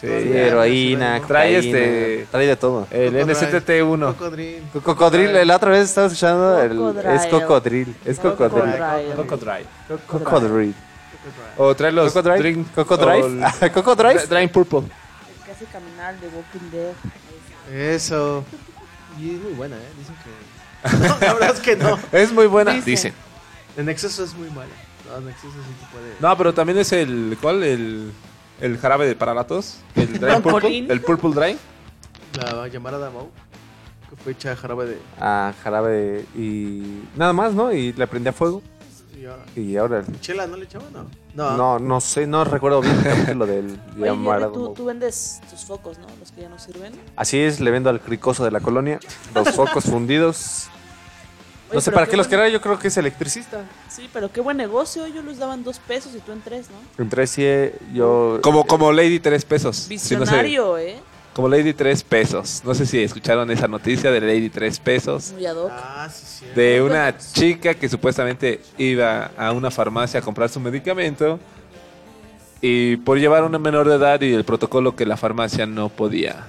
Sí, 0.00 0.06
heroína, 0.08 1.20
Trae 1.26 1.54
cocaína, 1.56 1.78
este- 1.78 2.26
Trae 2.30 2.46
de 2.46 2.56
todo. 2.56 2.86
El 2.90 3.12
Cocodril. 3.12 3.36
NSTT1. 3.36 4.06
Cocodril. 4.14 4.62
Co- 4.72 4.82
Cocodril, 4.82 5.46
la 5.46 5.56
otra 5.56 5.70
vez 5.70 5.88
estaba 5.88 6.06
escuchando, 6.08 6.60
el, 6.60 6.76
Cocodril. 6.76 7.10
es 7.12 7.26
cocodril, 7.26 7.96
es 8.04 8.18
cocodril. 8.18 8.62
Cocodril. 9.16 9.16
Cocodril. 9.16 9.66
Cocodril. 10.06 10.74
O 11.56 11.74
trae 11.76 11.92
los 11.92 12.12
Cocodril. 12.12 12.42
drink... 12.42 12.74
Cocodrive. 12.74 13.22
o 13.22 13.64
el- 13.64 13.72
Cocodrive. 13.72 14.26
Drain 14.26 14.48
Purple. 14.48 14.82
Hace 15.50 15.64
caminar 15.66 16.18
de 16.18 16.26
Walking 16.28 16.70
Dead. 16.72 16.92
Eso. 17.96 18.44
Y 19.20 19.34
es 19.36 19.40
muy 19.40 19.52
buena, 19.52 19.76
¿eh? 19.76 19.88
Dicen 19.98 20.16
que. 20.16 20.51
No, 20.92 21.18
la 21.20 21.34
verdad 21.34 21.54
es 21.54 21.60
que 21.60 21.76
no. 21.76 21.98
Es 22.12 22.32
muy 22.32 22.46
buena, 22.46 22.72
Dice. 22.72 22.90
dice. 22.90 23.12
En 23.76 23.88
exceso 23.88 24.24
es 24.24 24.34
muy 24.34 24.48
mala. 24.50 24.70
No, 25.08 25.18
en 25.18 25.28
exceso 25.28 25.52
sí 25.54 25.74
te 25.80 25.86
puede. 25.96 26.14
No, 26.20 26.36
pero 26.36 26.52
también 26.54 26.78
es 26.78 26.92
el... 26.92 27.36
¿Cuál? 27.40 27.62
El... 27.62 28.12
El 28.60 28.78
jarabe 28.78 29.06
de 29.06 29.16
para 29.16 29.34
la 29.34 29.44
tos. 29.46 29.78
El 29.96 30.12
Drain 30.20 30.40
Purple. 30.42 30.78
El 30.88 31.00
Purple 31.00 31.30
Drain. 31.34 31.58
La 32.36 32.68
llamarada 32.68 33.10
Mau. 33.10 33.28
Que 34.08 34.16
fue 34.16 34.32
hecha 34.32 34.54
jarabe 34.54 34.86
de. 34.86 34.98
Ah, 35.18 35.52
jarabe 35.64 36.24
y 36.36 37.02
nada 37.16 37.32
más, 37.32 37.52
¿no? 37.54 37.72
Y 37.72 37.92
le 37.92 38.06
prendí 38.06 38.28
a 38.28 38.32
fuego. 38.32 38.62
y 39.18 39.24
ahora- 39.24 39.44
Y 39.56 39.76
ahora... 39.76 40.04
¿Chela 40.20 40.46
no 40.46 40.56
le 40.56 40.64
echaban? 40.64 40.92
No. 40.92 41.06
No. 41.34 41.56
No, 41.56 41.78
no 41.78 42.00
sé, 42.00 42.26
no 42.26 42.44
recuerdo 42.44 42.80
bien 42.82 42.94
el 42.96 43.02
capítulo 43.04 43.46
del 43.46 43.78
Oye, 44.00 44.46
tú, 44.52 44.74
tú 44.74 44.84
vendes 44.84 45.40
tus 45.50 45.64
focos, 45.64 45.98
¿no? 45.98 46.06
Los 46.20 46.30
que 46.30 46.42
ya 46.42 46.48
no 46.48 46.58
sirven. 46.58 46.92
Así 47.16 47.38
es, 47.38 47.60
le 47.60 47.70
vendo 47.70 47.88
al 47.90 48.00
cricoso 48.00 48.44
de 48.44 48.50
la 48.50 48.60
colonia 48.60 49.00
los 49.34 49.50
focos 49.54 49.84
fundidos. 49.84 50.68
Oye, 51.70 51.76
No 51.76 51.80
sé 51.80 51.90
para 51.90 52.04
qué 52.04 52.10
qué 52.12 52.16
los 52.18 52.28
quería, 52.28 52.48
yo 52.50 52.60
creo 52.60 52.78
que 52.78 52.88
es 52.88 52.96
electricista. 52.98 53.64
Sí, 53.88 54.10
pero 54.12 54.30
qué 54.30 54.42
buen 54.42 54.58
negocio. 54.58 55.06
Ellos 55.06 55.24
les 55.24 55.38
daban 55.38 55.64
dos 55.64 55.78
pesos 55.78 56.14
y 56.14 56.18
tú 56.20 56.32
en 56.32 56.42
tres, 56.42 56.66
¿no? 56.68 57.02
Entre 57.02 57.26
sí, 57.26 57.42
eh, 57.44 57.78
yo... 57.94 58.40
Como, 58.42 58.66
como 58.66 58.92
Lady 58.92 59.18
3 59.18 59.42
pesos. 59.46 59.76
Si 59.76 59.94
no 59.94 59.98
sé- 60.00 60.16
Visionario, 60.18 60.76
¿eh? 60.76 61.00
Como 61.32 61.48
Lady 61.48 61.72
3 61.72 62.02
pesos. 62.02 62.62
No 62.64 62.74
sé 62.74 62.86
si 62.86 63.02
escucharon 63.02 63.50
esa 63.50 63.68
noticia 63.68 64.10
de 64.10 64.20
Lady 64.20 64.50
3 64.50 64.78
pesos. 64.80 65.32
Muy 65.32 65.46
ad 65.46 65.56
hoc. 65.56 65.70
Ah, 65.72 66.08
sí, 66.12 66.24
sí. 66.26 66.46
De 66.54 66.82
una 66.82 67.16
chica 67.16 67.74
que 67.74 67.88
supuestamente 67.88 68.60
iba 68.78 69.30
a 69.36 69.52
una 69.52 69.70
farmacia 69.70 70.20
a 70.20 70.22
comprar 70.22 70.48
su 70.48 70.60
medicamento. 70.60 71.38
Y 72.60 72.96
por 72.98 73.18
llevar 73.18 73.42
a 73.42 73.46
una 73.46 73.58
menor 73.58 73.88
de 73.88 73.96
edad 73.96 74.20
y 74.20 74.32
el 74.32 74.44
protocolo 74.44 74.94
que 74.94 75.04
la 75.04 75.16
farmacia 75.16 75.66
no 75.66 75.88
podía. 75.88 76.46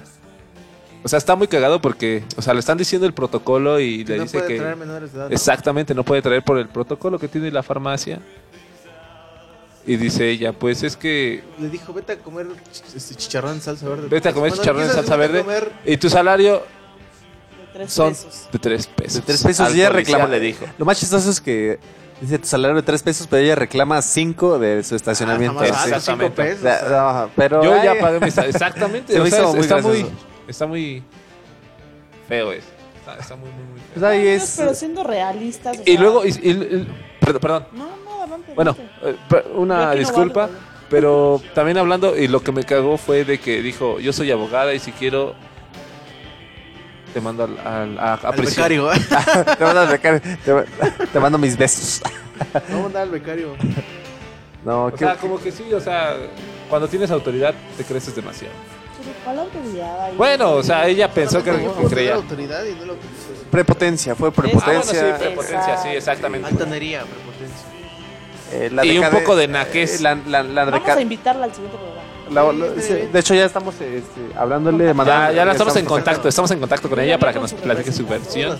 O 1.04 1.08
sea, 1.08 1.18
está 1.18 1.36
muy 1.36 1.48
cagado 1.48 1.82
porque, 1.82 2.24
o 2.38 2.42
sea, 2.42 2.54
le 2.54 2.60
están 2.62 2.78
diciendo 2.78 3.06
el 3.06 3.14
protocolo 3.14 3.80
y 3.80 4.06
Que 4.06 4.12
le 4.14 4.18
no 4.20 4.24
dice 4.24 4.38
puede 4.38 4.54
que... 4.54 4.60
traer 4.60 4.76
menores 4.78 5.12
de 5.12 5.20
edad. 5.20 5.34
Exactamente, 5.34 5.94
no 5.94 6.04
puede 6.04 6.22
traer 6.22 6.44
por 6.44 6.58
el 6.58 6.68
protocolo 6.70 7.20
que 7.20 7.28
tiene 7.28 7.52
la 7.52 7.64
farmacia. 7.64 8.20
Y 9.86 9.98
dice 9.98 10.30
ella, 10.30 10.54
pues 10.54 10.82
es 10.84 10.96
que 10.96 11.44
Le 11.60 11.68
dijo, 11.70 11.92
vete 11.94 12.14
a 12.14 12.18
comer 12.18 12.48
este 12.96 13.16
chicharrón 13.16 13.54
en 13.56 13.62
salsa 13.62 13.90
verde. 13.90 14.08
vete 14.08 14.30
a 14.30 14.34
comer 14.34 14.50
Bueno, 14.52 14.62
chicharrón 14.64 14.84
en 14.84 14.90
salsa 14.92 15.16
verde 15.18 15.42
comer- 15.42 15.72
y 15.86 15.98
tu 15.98 16.10
salario 16.10 16.60
De 16.60 17.74
tres 17.74 17.92
son 17.92 18.10
pesos. 18.14 18.48
de 18.52 18.60
tres 18.60 18.88
pesos. 18.88 19.14
De 19.16 19.22
tres 19.22 19.44
pesos 19.44 19.68
Al 19.68 19.76
y 19.76 19.80
ella 19.82 19.90
reclama. 19.90 20.28
le 20.28 20.40
dijo. 20.40 20.66
Lo 20.78 20.86
más 20.86 20.98
chistoso 21.00 21.30
es 21.30 21.42
que 21.42 21.80
dice 22.22 22.40
tu 22.40 22.48
salario 22.48 22.78
de 22.78 22.82
tres 22.84 23.04
pesos, 23.04 23.28
pero 23.30 23.44
ella 23.44 23.56
reclama 23.56 24.02
cinco 24.02 24.58
de 24.58 24.84
su 24.86 24.96
estacionamiento. 24.96 25.60
Ah, 25.60 25.66
Sí. 25.66 25.72
jamás, 25.74 25.82
ah, 25.82 25.86
cinco 25.86 25.98
Exactamente. 25.98 26.44
pesos. 26.44 26.64
Ya, 26.64 26.90
no, 27.24 27.30
pero 27.36 27.64
Yo 27.64 27.84
ya 27.84 27.96
pagué 28.00 28.20
mi 28.22 28.32
sal- 28.32 28.46
Exactamente. 28.50 29.12
Se 29.12 29.20
o 29.20 29.24
me 29.26 29.30
sea, 29.30 29.40
hizo 29.40 29.50
es- 29.50 29.56
muy 29.56 29.64
está, 29.64 29.78
muy, 29.82 30.06
está 30.48 30.66
muy 30.68 31.04
feo 32.30 32.54
eso. 32.54 32.68
Está, 33.00 33.18
está 33.18 33.36
muy, 33.36 33.50
muy, 33.50 33.64
muy 33.66 33.80
feo. 33.82 33.90
pues 33.96 34.04
ahí 34.06 34.28
es. 34.28 34.54
Pero 34.58 34.74
siendo 34.74 35.04
realistas. 35.04 35.78
o 35.78 35.82
Y 35.82 35.92
sea- 35.92 36.00
luego, 36.02 36.26
y- 36.26 36.30
y- 36.30 36.52
y- 36.52 36.88
perdón, 37.20 37.42
perdón. 37.42 37.68
No. 37.74 38.03
Bueno, 38.56 38.76
eh, 39.04 39.16
una 39.56 39.88
no 39.88 39.96
disculpa, 39.96 40.50
pero 40.90 41.42
también 41.54 41.78
hablando, 41.78 42.18
y 42.18 42.28
lo 42.28 42.42
que 42.42 42.52
me 42.52 42.64
cagó 42.64 42.98
fue 42.98 43.24
de 43.26 43.40
que 43.40 43.62
dijo, 43.62 44.00
yo 44.00 44.14
soy 44.14 44.32
abogada 44.32 44.74
y 44.74 44.80
si 44.80 44.92
quiero, 44.92 45.34
te 47.14 47.22
mando 47.22 47.44
al, 47.44 47.58
al- 47.60 48.00
a, 48.00 48.14
a 48.14 48.16
Al 48.16 48.36
prisión". 48.36 48.56
becario, 48.58 48.94
¿eh? 48.94 48.98
te, 49.58 49.64
mando, 49.64 49.82
al 49.82 49.88
becario, 49.88 50.22
te, 50.22 51.06
te 51.12 51.20
mando 51.20 51.38
mis 51.38 51.58
besos. 51.58 52.02
Vamos 52.54 52.72
a 52.72 52.78
mandar 52.84 53.02
al 53.04 53.10
becario. 53.10 53.56
No, 54.66 54.86
O 54.86 54.92
qué- 54.92 55.00
sea, 55.00 55.18
como 55.18 55.38
que 55.42 55.52
sí, 55.52 55.74
o 55.74 55.80
sea, 55.82 56.16
cuando 56.70 56.88
tienes 56.88 57.12
autoridad 57.12 57.54
te 57.76 57.84
creces 57.84 58.16
demasiado. 58.16 58.54
Pero 58.98 59.14
¿cuál 59.26 59.40
autoridad? 59.40 60.14
Bueno, 60.16 60.52
o 60.54 60.64
sea, 60.64 60.88
ella 60.88 61.12
pensó 61.12 61.44
que, 61.44 61.52
Vamos 61.52 61.66
que 61.66 61.70
a 61.72 61.76
tener 61.76 61.90
creía. 61.94 62.16
autoridad 62.16 62.64
y 62.64 62.74
no 62.80 62.86
lo 62.86 62.96
prepotencia, 63.52 64.16
fue 64.16 64.30
Ah, 64.30 64.32
bueno, 64.34 64.54
prepotencia. 64.54 65.18
sí, 65.18 65.22
prepotencia, 65.22 65.78
sí, 65.84 65.90
exactamente. 65.90 66.48
Altanería, 66.48 67.00
prepotencia. 67.02 67.33
Eh, 68.54 68.70
la 68.72 68.86
Y 68.86 68.98
un 68.98 69.10
poco 69.10 69.36
de 69.36 69.48
naquez. 69.48 70.00
eh, 70.00 70.04
La, 70.04 70.16
la, 70.16 70.44
la 70.44 70.66
Vamos 70.66 70.88
a 70.90 71.02
invitarla 71.02 71.46
al 71.46 71.54
siguiente 71.54 71.78
programa. 71.78 72.54
la- 72.54 72.68
la- 72.76 72.82
sí, 72.82 72.94
de 73.12 73.20
hecho, 73.20 73.34
ya 73.36 73.46
estamos 73.46 73.76
este, 73.76 74.22
hablándole, 74.38 74.86
Ya, 74.86 74.94
mandando. 74.94 75.34
ya 75.34 75.46
la 75.46 75.52
estamos 75.52 75.76
en 75.76 75.86
contacto, 75.86 76.28
estamos 76.30 76.52
en 76.52 76.60
contacto 76.60 76.90
con 76.90 77.00
ella 77.00 77.18
para 77.20 77.34
que 77.34 77.40
nos 77.40 77.54
platique 77.54 77.92
su 77.92 78.06
versión. 78.08 78.58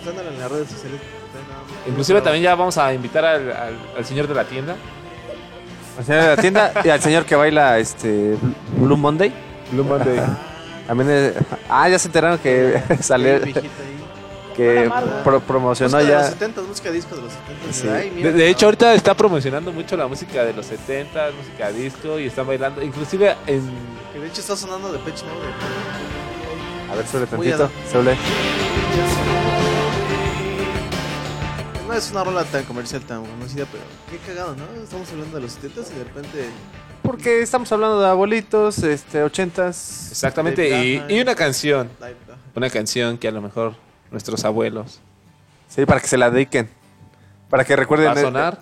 Inclusive 1.88 2.22
también 2.22 2.44
ya 2.44 2.56
vamos 2.56 2.78
a 2.78 2.94
invitar 2.94 3.26
al, 3.26 3.52
al- 3.52 3.78
al 3.98 4.06
señor 4.06 4.28
de 4.28 4.34
la 4.36 4.46
tienda. 4.46 4.76
Al 5.98 6.06
señor 6.06 6.22
de 6.24 6.28
la 6.30 6.38
tienda 6.38 6.72
y 6.84 6.90
al 6.90 7.02
señor 7.02 7.26
que 7.26 7.36
baila 7.36 7.78
este 7.80 8.36
Blue 8.78 8.98
Monday. 8.98 9.32
Blue 9.72 9.84
Monday. 9.84 10.20
También 10.88 11.10
es- 11.10 11.34
ah, 11.70 11.88
ya 11.90 12.00
se 12.00 12.08
enteraron 12.08 12.38
que 12.40 12.82
ahí. 13.10 13.54
Que 14.54 14.90
pro- 15.24 15.40
promocionó 15.42 15.98
Música 15.98 16.10
de 16.12 16.16
los 16.18 16.24
ya. 16.26 16.32
70, 16.32 16.62
música 16.62 16.92
disco 16.92 17.16
de 17.16 17.22
los 17.24 17.32
70. 17.34 17.74
Sí. 17.74 17.88
Ay, 17.90 18.12
mira. 18.16 18.32
De, 18.32 18.38
de 18.38 18.50
hecho, 18.50 18.66
ahorita 18.68 18.94
está 18.94 19.14
promocionando 19.16 19.72
mucho 19.72 19.96
la 19.98 20.08
música 20.08 20.44
de 20.46 20.54
los 20.54 20.66
70, 20.66 21.32
música 21.38 21.72
disco, 21.72 22.20
y 22.20 22.28
están 22.28 22.48
bailando. 22.48 22.82
Inclusive 22.82 23.36
en... 23.48 23.70
Que 24.14 24.20
de 24.20 24.28
hecho 24.28 24.42
está 24.42 24.56
sonando 24.56 24.92
de 24.92 25.00
Pitch 25.00 25.24
Mode. 25.24 25.48
A 26.92 26.96
ver, 26.96 27.08
suele 27.08 27.26
tantito. 27.28 27.70
Suele. 27.92 28.16
No 31.88 31.94
es 31.94 32.12
una 32.12 32.24
rola 32.24 32.44
tan 32.46 32.64
comercial, 32.64 33.02
tan 33.02 33.24
conocida, 33.26 33.66
pero 33.72 33.84
qué 34.10 34.18
cagado, 34.28 34.56
¿no? 34.56 34.82
Estamos 34.82 35.10
hablando 35.12 35.36
de 35.36 35.42
los 35.44 35.52
70 35.54 35.82
y 35.82 35.98
de 35.98 36.04
repente. 36.06 36.46
Porque 37.02 37.42
estamos 37.42 37.72
hablando 37.72 38.00
de 38.00 38.08
abuelitos, 38.08 38.80
este, 38.80 39.22
ochentas. 39.24 40.08
Exactamente, 40.12 41.04
y, 41.10 41.20
una 41.20 41.36
canción. 41.36 41.90
Una 42.56 42.70
canción 42.70 43.18
que 43.18 43.28
a 43.28 43.32
lo 43.32 43.42
mejor 43.42 43.76
nuestros 44.14 44.46
abuelos 44.46 45.02
Sí, 45.68 45.86
para 45.86 46.00
que 46.00 46.08
se 46.08 46.18
la 46.18 46.30
dediquen. 46.30 46.70
Para 47.50 47.66
que 47.66 47.76
recuerden. 47.76 48.08
va 48.08 48.12
a 48.14 48.22
sonar. 48.22 48.60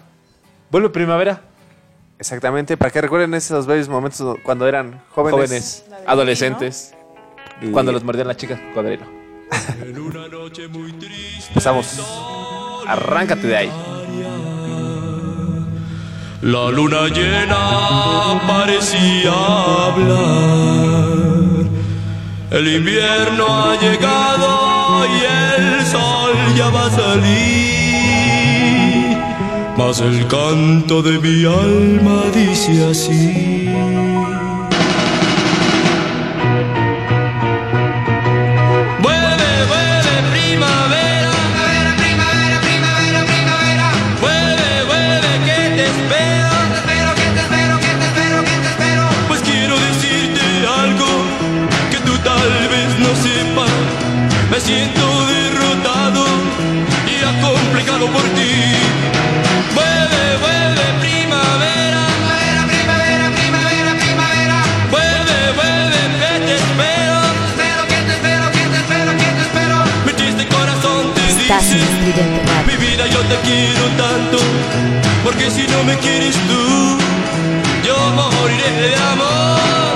Vuelve 0.72 0.90
primavera. 0.90 1.42
Exactamente, 2.18 2.78
para 2.78 2.90
que 2.92 3.02
recuerden 3.02 3.34
esos 3.34 3.66
bellos 3.68 3.90
momentos 3.90 4.38
cuando 4.44 4.66
eran 4.68 5.02
jóvenes. 5.10 5.34
Jóvenes, 5.34 5.86
adolescentes. 6.08 6.94
Y- 7.62 7.72
Cuando 7.72 7.92
los 7.92 8.04
mordían 8.04 8.28
las 8.28 8.38
chicas, 8.38 8.60
cocodrilo. 8.70 9.06
Empezamos. 11.50 12.00
Arráncate 12.88 13.46
de 13.48 13.58
ahí. 13.58 13.72
La 16.42 16.70
luna 16.72 17.08
llena 17.10 18.42
parecía 18.48 19.32
hablar. 19.88 21.12
El 22.52 22.68
invierno 22.76 23.46
ha 23.48 23.80
llegado 23.80 25.06
y 25.06 25.24
va 26.70 26.86
a 26.86 26.92
salir. 26.92 27.42
Mas 29.78 30.02
el 30.02 30.28
canto 30.28 31.02
de 31.02 31.20
mi 31.20 31.46
alma 31.46 32.24
dice 32.34 32.86
así. 32.86 33.61
Mi 72.68 72.76
vida 72.76 73.08
yo 73.08 73.20
te 73.22 73.36
quiero 73.48 73.86
tanto, 73.98 74.38
porque 75.24 75.50
si 75.50 75.66
no 75.68 75.84
me 75.86 75.98
quieres 75.98 76.36
tú, 76.36 76.98
yo 77.86 77.96
moriré 78.16 78.90
de 78.90 78.96
amor. 78.96 79.91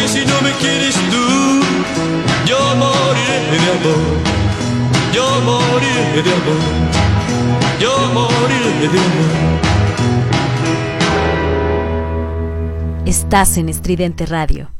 Porque 0.00 0.08
si 0.08 0.24
no 0.24 0.40
me 0.40 0.52
quieres 0.52 0.94
tú, 0.94 1.60
yo 2.46 2.58
moriré 2.76 3.50
de 3.50 3.70
amor, 3.70 4.16
yo 5.12 5.40
moriré 5.42 6.22
de 6.22 6.32
amor, 6.32 6.56
yo 7.78 7.92
moriré 8.14 8.88
de 8.88 8.98
amor. 8.98 9.60
Estás 13.06 13.56
en 13.58 13.68
Estridente 13.68 14.26
Radio. 14.26 14.70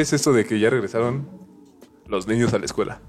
Ves 0.00 0.12
esto 0.14 0.32
de 0.32 0.44
que 0.46 0.58
ya 0.58 0.70
regresaron 0.70 1.28
los 2.06 2.26
niños 2.26 2.52
a 2.54 2.58
la 2.58 2.64
escuela? 2.64 3.00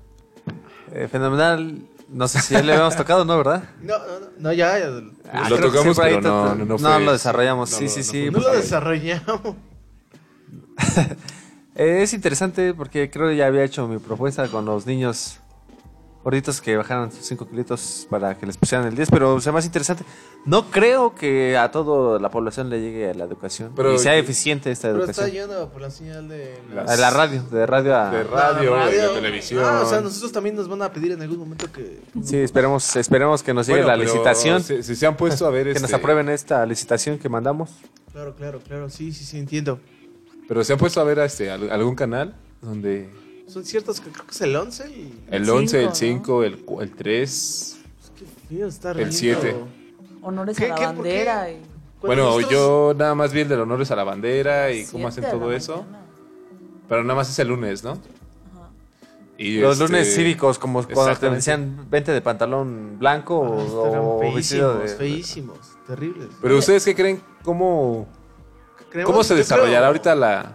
Eh, 0.93 1.07
fenomenal. 1.09 1.81
No 2.09 2.27
sé 2.27 2.41
si 2.41 2.53
ya 2.53 2.61
le 2.61 2.73
habíamos 2.73 2.97
tocado, 2.97 3.23
¿no? 3.23 3.37
¿Verdad? 3.37 3.63
No, 3.81 3.97
no, 4.05 4.19
no, 4.19 4.25
no, 4.37 4.53
ya. 4.53 4.77
ya. 4.77 4.87
Ah, 5.31 5.49
Lo 5.49 5.57
tocamos, 5.57 5.95
por 5.95 6.05
ahí 6.05 6.15
pero 6.15 6.29
no, 6.29 6.55
no, 6.55 6.65
no 6.65 6.77
fue- 6.77 7.05
lo 7.05 7.13
desarrollamos. 7.13 7.71
no, 7.71 7.77
sí, 7.77 7.85
no, 7.85 7.89
sí, 7.89 7.99
no 7.99 8.03
sí. 8.03 8.29
no 8.31 8.39
lo 8.39 8.51
desarrollamos. 8.57 9.55
eh, 11.75 12.01
es 12.03 12.13
interesante 12.13 12.73
porque 12.73 13.09
creo 13.09 13.29
que 13.29 13.37
ya 13.37 13.47
había 13.47 13.63
hecho 13.63 13.87
mi 13.87 13.97
propuesta 13.99 14.47
con 14.49 14.65
los 14.65 14.85
niños 14.85 15.39
gorditos 16.23 16.61
que 16.61 16.75
bajaran 16.75 17.11
sus 17.11 17.25
5 17.25 17.47
kilitos 17.49 18.07
para 18.09 18.37
que 18.37 18.45
les 18.45 18.57
pusieran 18.57 18.87
el 18.87 18.95
10, 18.95 19.09
pero 19.09 19.39
sea 19.39 19.53
más 19.53 19.65
interesante. 19.65 20.03
No 20.43 20.71
creo 20.71 21.13
que 21.13 21.55
a 21.55 21.69
toda 21.69 22.19
la 22.19 22.31
población 22.31 22.69
le 22.71 22.81
llegue 22.81 23.11
a 23.11 23.13
la 23.13 23.25
educación 23.25 23.73
Pero- 23.75 23.93
y 23.93 23.99
sea 23.99 24.15
eficiente 24.17 24.71
esta 24.71 24.87
Pero 24.91 25.05
está 25.05 25.21
educación. 25.25 25.49
yendo 25.49 25.69
por 25.69 25.81
la 25.83 25.91
señal 25.91 26.27
de... 26.27 26.55
A 26.87 26.95
la 26.95 27.11
radio, 27.11 27.43
de 27.43 27.65
radio 27.67 27.95
a... 27.95 28.09
De 28.09 28.23
radio, 28.23 28.71
de 28.75 28.77
radio. 28.77 29.09
televisión. 29.11 29.63
Ah, 29.63 29.81
o 29.85 29.89
sea, 29.89 30.01
nosotros 30.01 30.31
también 30.31 30.55
nos 30.55 30.67
van 30.67 30.81
a 30.81 30.91
pedir 30.91 31.11
en 31.11 31.21
algún 31.21 31.37
momento 31.37 31.71
que... 31.71 31.99
Sí, 32.23 32.37
esperemos, 32.37 32.95
esperemos 32.95 33.43
que 33.43 33.53
nos 33.53 33.67
llegue 33.67 33.81
Bueno, 33.83 33.95
la 33.95 34.03
pero 34.03 34.11
licitación. 34.13 34.63
Si, 34.63 34.81
si 34.81 34.95
se 34.95 35.05
han 35.05 35.15
puesto 35.15 35.45
a 35.45 35.51
ver 35.51 35.65
Que 35.65 35.71
este, 35.73 35.81
nos 35.83 35.93
aprueben 35.93 36.27
esta 36.29 36.65
licitación 36.65 37.19
que 37.19 37.29
mandamos. 37.29 37.69
Claro, 38.11 38.33
claro, 38.35 38.59
claro. 38.67 38.89
Sí, 38.89 39.11
sí, 39.13 39.23
sí, 39.23 39.37
entiendo. 39.37 39.79
Pero 40.47 40.63
se 40.63 40.73
han 40.73 40.79
puesto 40.79 40.99
a 40.99 41.03
ver 41.03 41.19
este, 41.19 41.51
al- 41.51 41.69
algún 41.71 41.93
canal 41.95 42.33
donde 42.63 43.11
Son 43.47 43.63
ciertos 43.63 44.01
que 44.01 44.09
creo 44.09 44.25
que 44.25 44.31
es 44.31 44.41
el 44.41 44.55
11 44.55 44.89
y... 44.89 45.13
el 45.29 45.45
cinco, 45.45 45.57
11, 45.57 45.79
el 45.81 45.85
¿no? 45.85 45.95
5, 45.95 46.43
el, 46.43 46.57
cu- 46.65 46.81
el 46.81 46.91
3. 46.95 47.77
Fío, 48.49 48.67
está 48.67 48.89
El 48.89 48.97
riendo. 48.97 49.15
7. 49.15 49.55
Honores 50.21 50.57
¿Qué- 50.57 50.65
a 50.65 50.69
la 50.69 50.75
qué- 50.75 50.85
bandera. 50.85 51.49
Y... 51.51 51.61
Bueno, 52.01 52.23
nosotros- 52.25 52.49
yo 52.51 52.93
nada 52.97 53.13
más 53.15 53.31
vi 53.33 53.41
el 53.41 53.47
de 53.49 53.55
los 53.57 53.63
honores 53.63 53.91
a 53.91 53.95
la 53.95 54.03
bandera 54.03 54.71
y 54.71 54.85
cómo 54.85 55.07
hacen 55.07 55.23
todo 55.29 55.51
eso. 55.53 55.77
mañana. 55.83 55.99
Pero 56.89 57.03
nada 57.03 57.15
más 57.15 57.29
es 57.29 57.39
el 57.39 57.47
lunes, 57.47 57.83
¿no? 57.83 57.97
Y 59.37 59.59
Los 59.59 59.79
este, 59.79 59.85
lunes 59.91 60.13
cívicos, 60.15 60.59
como 60.59 60.83
cuando 60.83 61.15
te 61.17 61.29
decían 61.29 61.87
vente 61.89 62.11
de 62.11 62.21
pantalón 62.21 62.97
blanco 62.99 63.43
Ah, 63.43 63.99
o, 63.99 64.19
feísimos, 64.19 64.79
de... 64.81 64.87
feísimos, 64.89 65.57
terribles. 65.87 66.27
Pero 66.41 66.57
ustedes 66.57 66.85
qué 66.85 66.93
creen 66.93 67.21
cómo, 67.43 68.07
cómo 69.03 69.23
se 69.23 69.33
desarrollará 69.33 69.77
creo- 69.79 69.87
ahorita 69.87 70.13
la, 70.15 70.51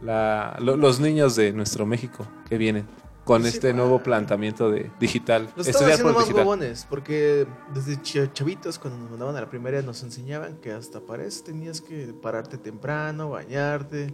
la 0.00 0.56
lo- 0.58 0.76
los 0.76 0.98
niños 0.98 1.36
de 1.36 1.52
nuestro 1.52 1.86
México 1.86 2.26
que 2.48 2.58
vienen 2.58 2.86
con 3.24 3.42
Sí, 3.42 3.48
este 3.48 3.72
nuevo 3.72 4.02
planteamiento 4.02 4.70
de 4.70 4.90
digital, 5.00 5.44
Los 5.56 5.66
están 5.66 5.88
estudiar 5.88 5.92
haciendo 5.92 6.12
por 6.12 6.20
más 6.20 6.24
digital. 6.28 6.46
huevones, 6.46 6.86
porque 6.88 7.46
desde 7.72 7.94
ch- 8.02 8.32
chavitos, 8.32 8.78
cuando 8.78 8.98
nos 9.00 9.10
mandaban 9.10 9.36
a 9.36 9.40
la 9.40 9.48
primaria, 9.48 9.80
nos 9.82 10.02
enseñaban 10.02 10.56
que 10.58 10.72
hasta 10.72 11.00
para 11.00 11.24
eso 11.24 11.42
tenías 11.44 11.80
que 11.80 12.12
pararte 12.22 12.58
temprano, 12.58 13.30
bañarte, 13.30 14.12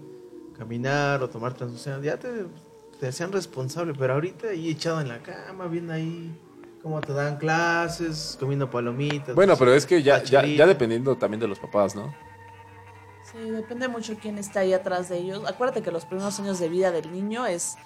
caminar 0.57 1.23
o 1.23 1.28
tomar 1.28 1.55
transfusión. 1.55 2.03
Ya 2.03 2.19
te, 2.19 2.28
te 3.01 3.09
hacían 3.09 3.32
responsable, 3.32 3.95
pero 3.99 4.15
ahorita 4.15 4.49
ahí 4.49 4.70
echado 4.70 5.01
en 5.01 5.09
la 5.09 5.20
cama, 5.23 5.66
viendo 5.66 5.93
ahí 5.93 6.32
cómo 6.82 7.01
te 7.01 7.12
dan 7.12 7.37
clases, 7.37 8.37
comiendo 8.39 8.70
palomitas. 8.70 9.35
Bueno, 9.35 9.53
no 9.53 9.57
sé, 9.57 9.61
pero 9.65 9.74
es 9.74 9.87
que 9.87 10.03
ya, 10.05 10.23
ya, 10.23 10.45
ya 10.47 10.66
dependiendo 10.66 11.16
también 11.16 11.41
de 11.41 11.49
los 11.49 11.59
papás, 11.59 11.95
¿no? 11.97 12.15
Sí, 13.32 13.39
depende 13.51 13.87
mucho 13.89 14.16
quién 14.20 14.39
está 14.39 14.61
ahí 14.61 14.73
atrás 14.73 15.09
de 15.09 15.19
ellos. 15.19 15.43
Acuérdate 15.47 15.82
que 15.82 15.91
los 15.93 16.05
primeros 16.05 16.39
años 16.41 16.59
de 16.59 16.69
vida 16.69 16.91
del 16.91 17.12
niño 17.12 17.47
es 17.47 17.77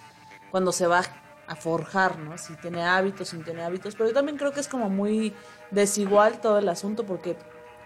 cuando 0.55 0.70
se 0.70 0.86
va 0.86 1.02
a 1.48 1.56
forjar, 1.56 2.16
¿no? 2.20 2.39
Si 2.39 2.55
tiene 2.55 2.85
hábitos, 2.85 3.31
si 3.31 3.36
no 3.36 3.43
tiene 3.44 3.64
hábitos. 3.64 3.97
Pero 3.97 4.10
yo 4.10 4.14
también 4.14 4.39
creo 4.39 4.52
que 4.52 4.60
es 4.60 4.68
como 4.68 4.89
muy 4.89 5.35
desigual 5.72 6.40
todo 6.40 6.59
el 6.59 6.68
asunto 6.68 7.05
porque 7.05 7.36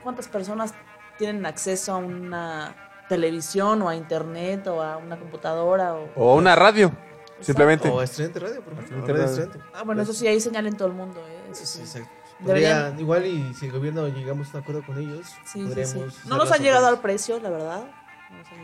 ¿cuántas 0.03 0.29
personas 0.29 0.75
tienen 1.17 1.47
acceso 1.47 1.95
a 1.95 1.97
una 1.97 2.77
televisión 3.09 3.81
o 3.81 3.89
a 3.89 3.97
internet 3.97 4.67
o 4.67 4.83
a 4.83 4.99
una 4.99 5.19
computadora? 5.19 5.95
O... 5.95 6.11
O 6.15 6.35
una 6.37 6.55
radio, 6.57 6.93
simplemente. 7.41 7.89
O 7.89 8.03
Estudiante 8.03 8.39
Radio, 8.39 8.63
por 8.63 8.75
ejemplo. 8.75 8.97
Estudiante 8.99 9.13
Radio. 9.15 9.25
Estudiante. 9.45 9.59
Ah, 9.73 9.83
bueno, 9.85 10.03
eso 10.03 10.13
sí, 10.13 10.27
hay 10.27 10.39
señal 10.39 10.67
en 10.67 10.77
todo 10.77 10.89
el 10.89 10.95
mundo, 10.95 11.27
¿eh? 11.27 11.41
Eso 11.51 11.65
sí. 11.65 11.81
Exacto. 11.81 12.11
Podría- 12.45 12.95
igual 12.99 13.25
y 13.25 13.55
si 13.55 13.65
el 13.65 13.73
gobierno 13.73 14.07
llegamos 14.09 14.49
a 14.55 14.59
un 14.59 14.63
acuerdo 14.63 14.83
con 14.85 14.99
ellos, 14.99 15.27
Sí, 15.27 15.61
sí, 15.61 15.65
podríamos 15.65 15.93
sí. 15.95 16.01
hacer 16.19 16.27
No 16.27 16.37
nos 16.37 16.53
han 16.53 16.63
llegado 16.63 16.87
al 16.87 17.01
precio, 17.01 17.41
la 17.41 17.49
verdad. 17.49 17.91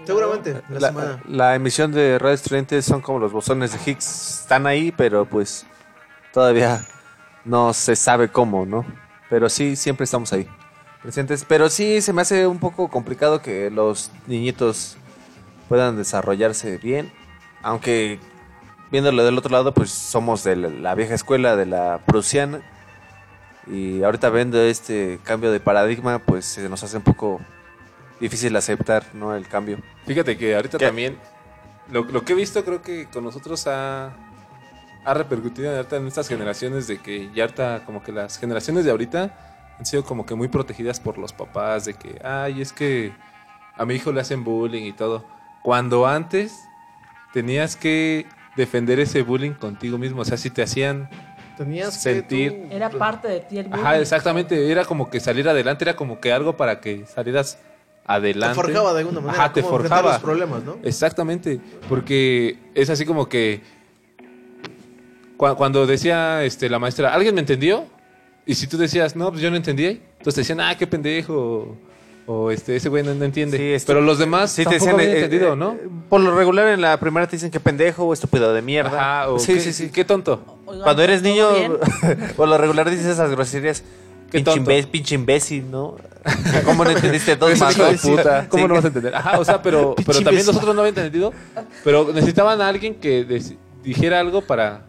Seguramente, 0.05 0.63
la, 0.69 0.81
La, 0.81 0.89
semana. 0.89 1.23
la 1.27 1.55
emisión 1.55 1.93
de 1.93 2.19
radio 2.19 2.35
estudiantes 2.35 2.85
son 2.85 3.01
como 3.01 3.19
los 3.19 3.33
bosones 3.33 3.73
de 3.73 3.91
Higgs. 3.91 4.41
Están 4.43 4.67
ahí, 4.67 4.93
pero 4.93 5.25
pues 5.25 5.67
todavía 6.33 6.85
no 7.45 7.73
se 7.73 7.97
sabe 7.97 8.29
cómo, 8.29 8.67
¿no? 8.67 8.85
Pero 9.31 9.49
sí, 9.49 9.77
siempre 9.77 10.05
estamos 10.05 10.33
ahí 10.33 10.47
presentes. 11.03 11.45
Pero 11.47 11.69
sí, 11.71 12.01
se 12.03 12.13
me 12.13 12.23
hace 12.23 12.47
un 12.47 12.59
poco 12.59 12.89
complicado 12.89 13.41
que 13.41 13.71
los 13.71 14.11
niñitos 14.27 14.97
puedan 15.69 15.97
desarrollarse 15.97 16.77
bien. 16.79 17.11
Aunque 17.63 18.19
viéndolo 18.91 19.25
del 19.25 19.39
otro 19.39 19.51
lado, 19.51 19.73
pues 19.73 19.91
somos 19.91 20.45
de 20.45 20.57
la, 20.57 20.69
la 20.69 20.95
vieja 20.95 21.15
escuela, 21.15 21.57
de 21.57 21.67
la 21.67 22.01
prusiana. 22.07 22.61
Y 23.67 24.03
ahorita 24.03 24.29
viendo 24.29 24.61
este 24.61 25.19
cambio 25.25 25.51
de 25.51 25.61
paradigma, 25.61 26.19
pues 26.19 26.45
se 26.45 26.69
nos 26.69 26.83
hace 26.83 26.99
un 26.99 27.03
poco 27.03 27.41
difícil 28.21 28.55
aceptar, 28.57 29.05
¿no? 29.13 29.35
El 29.35 29.47
cambio. 29.49 29.79
Fíjate 30.07 30.37
que 30.37 30.55
ahorita 30.55 30.79
¿Qué? 30.79 30.87
también, 30.87 31.19
lo, 31.91 32.05
lo 32.05 32.25
que 32.25 32.33
he 32.33 32.37
visto 32.37 32.65
creo 32.65 32.81
que 32.83 33.07
con 33.07 33.25
nosotros 33.25 33.67
ha, 33.67 34.13
ha 35.05 35.15
repercutido 35.15 35.73
en 35.79 36.07
estas 36.07 36.29
generaciones 36.29 36.87
de 36.87 36.99
que 36.99 37.31
ya 37.35 37.45
ahorita 37.45 37.83
como 37.85 38.03
que 38.03 38.13
las 38.13 38.39
generaciones 38.39 38.85
de 38.85 38.91
ahorita 38.91 39.75
han 39.79 39.87
sido 39.87 40.05
como 40.05 40.25
que 40.25 40.35
muy 40.35 40.49
protegidas 40.49 41.01
por 41.01 41.19
los 41.19 41.33
papás, 41.33 41.85
de 41.85 41.95
que, 41.95 42.21
ay, 42.25 42.63
es 42.63 42.73
que 42.73 43.13
a 43.77 43.85
mi 43.85 43.95
hijo 43.95 44.13
le 44.13 44.21
hacen 44.21 44.45
bullying 44.45 44.85
y 44.85 44.93
todo. 44.93 45.25
Cuando 45.63 46.07
antes 46.07 46.61
tenías 47.33 47.75
que 47.77 48.27
defender 48.57 49.01
ese 49.01 49.23
bullying 49.23 49.53
contigo 49.53 49.99
mismo, 49.99 50.23
o 50.23 50.25
sea, 50.25 50.37
si 50.37 50.51
te 50.51 50.63
hacían 50.63 51.09
Tenías 51.57 51.95
sentir... 52.01 52.53
que 52.53 52.59
tú- 52.69 52.75
Era 52.75 52.91
parte 52.91 53.29
de 53.29 53.41
ti 53.41 53.59
el 53.59 53.69
bullying. 53.69 53.85
Ajá, 53.85 53.99
exactamente, 53.99 54.71
era 54.71 54.85
como 54.85 55.11
que 55.11 55.21
salir 55.21 55.49
adelante, 55.49 55.85
era 55.85 55.97
como 55.97 56.21
que 56.21 56.33
algo 56.33 56.57
para 56.57 56.81
que 56.81 57.05
salieras 57.07 57.59
adelante. 58.07 58.55
Te 58.57 58.63
forjaba 58.63 58.93
de 58.93 58.99
alguna 59.01 59.21
manera. 59.21 59.45
Ajá, 59.45 59.53
te 59.53 59.63
forjaba. 59.63 60.13
los 60.13 60.21
problemas, 60.23 60.63
¿no? 60.65 60.77
Exactamente, 60.83 61.61
porque 61.89 62.59
es 62.75 62.91
así 62.91 63.05
como 63.05 63.29
que 63.29 63.63
cua- 65.37 65.57
cuando 65.57 65.87
decía 65.87 66.45
este, 66.45 66.69
la 66.69 66.79
maestra, 66.79 67.15
¿alguien 67.15 67.35
me 67.35 67.41
entendió? 67.41 67.85
Y 68.47 68.55
si 68.55 68.67
tú 68.67 68.77
decías, 68.77 69.17
no, 69.17 69.31
pues 69.31 69.41
yo 69.43 69.51
no 69.51 69.57
entendí, 69.57 69.87
entonces 69.87 70.35
te 70.35 70.41
decían, 70.43 70.61
ah, 70.61 70.77
qué 70.77 70.87
pendejo, 70.87 71.77
o 72.27 72.51
este, 72.51 72.77
ese 72.77 72.89
güey 72.91 73.03
no, 73.03 73.15
no 73.15 73.25
entiende. 73.25 73.79
Sí, 73.79 73.85
Pero 73.87 74.01
los 74.03 74.19
demás 74.19 74.51
Sí, 74.51 74.65
te 74.65 74.71
tampoco 74.79 74.85
decían, 74.85 74.95
habían 74.97 75.11
eh, 75.11 75.25
entendido, 75.25 75.53
eh, 75.53 75.57
¿no? 75.57 75.77
Por 76.09 76.21
lo 76.21 76.35
regular 76.37 76.69
en 76.69 76.81
la 76.83 76.99
primera 77.01 77.27
te 77.27 77.37
dicen 77.37 77.51
que 77.51 77.61
pendejo 77.61 78.05
o 78.05 78.13
estúpido 78.13 78.53
de 78.53 78.61
mierda. 78.63 79.23
Ajá, 79.23 79.31
o 79.31 79.39
sí, 79.39 79.55
qué, 79.55 79.61
sí, 79.61 79.73
sí. 79.73 79.91
qué 79.91 80.05
tonto. 80.05 80.59
Oigan, 80.67 80.85
Cuando 80.85 81.03
eres 81.03 81.23
¿todo 81.23 81.31
niño, 81.31 81.49
por 82.37 82.49
lo 82.49 82.59
regular 82.59 82.91
dices 82.91 83.07
esas 83.07 83.31
groserías. 83.31 83.83
Qué 84.43 84.85
Pinche, 84.91 85.15
imbécil, 85.15 85.71
¿no? 85.71 85.97
¿Cómo 86.65 86.85
no 86.85 86.91
entendiste 86.91 87.37
dos 87.37 87.59
más 87.61 87.77
dos? 87.77 88.01
puta, 88.01 88.49
¿Cómo 88.49 88.63
Sí. 88.65 88.69
no 88.69 88.75
vas 88.75 88.85
a 88.85 88.89
entender? 88.89 89.15
Ajá, 89.15 89.39
o 89.39 89.45
sea, 89.45 89.63
pero, 89.63 89.95
pero 89.97 90.07
también 90.07 90.29
imbécil. 90.33 90.47
nosotros 90.49 90.75
no 90.75 90.81
habíamos 90.83 90.99
entendido, 90.99 91.33
pero 91.85 92.11
necesitaban 92.13 92.61
a 92.61 92.69
alguien 92.69 92.95
que 92.97 93.25
dijera 93.85 94.19
algo 94.21 94.41
para, 94.43 94.83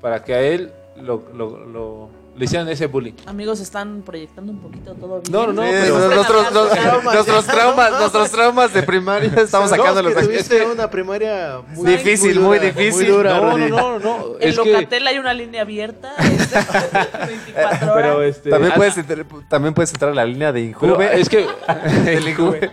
para 0.00 0.22
que 0.24 0.32
a 0.34 0.40
él 0.40 0.70
lo, 1.02 1.22
lo, 1.34 1.66
lo- 1.66 2.10
le 2.38 2.44
hicieran 2.44 2.68
ese 2.68 2.86
bullying. 2.86 3.14
Amigos, 3.26 3.60
están 3.60 4.02
proyectando 4.06 4.52
un 4.52 4.60
poquito 4.60 4.94
todo 4.94 5.20
bien. 5.20 5.32
No, 5.32 5.46
no, 5.48 5.52
no, 5.52 5.62
Sí, 5.62 5.68
pero- 5.72 6.08
nuestros, 6.14 6.48
Traumas. 6.70 7.14
nuestros 7.14 7.46
traumas, 7.46 7.90
nuestros 7.98 8.30
traumas 8.30 8.72
de 8.74 8.82
primaria 8.84 9.32
estamos 9.36 9.70
sacándolos 9.70 10.12
que 10.12 10.18
aquí. 10.20 10.28
tuviste 10.28 10.64
una 10.66 10.88
primaria 10.88 11.60
muy 11.74 11.90
Difícil, 11.92 12.38
muy 12.40 12.58
dura, 12.58 12.70
difícil. 12.70 13.06
Muy 13.08 13.16
dura, 13.16 13.40
No, 13.40 13.58
no, 13.58 13.68
no, 13.68 13.98
no. 13.98 14.24
En 14.40 14.48
Es 14.48 14.58
que, 14.58 14.72
Locatel 14.72 15.06
hay 15.06 15.18
una 15.18 15.34
línea 15.34 15.62
abierta. 15.62 16.12
este, 16.18 16.56
24 17.26 17.92
horas. 17.92 17.94
pero 17.94 18.22
este, 18.22 18.50
También 18.50 18.72
ah, 18.72 18.76
puedes, 18.76 18.96
entrar, 18.98 19.26
también 19.48 19.74
puedes 19.74 19.92
entrar 19.92 20.12
a 20.12 20.14
la 20.14 20.24
línea 20.24 20.52
de 20.52 20.74
pero 20.80 20.92
Injuve. 20.94 21.20
es 21.20 21.28
que 21.28 21.46
El 22.06 22.28
Injuve. 22.28 22.70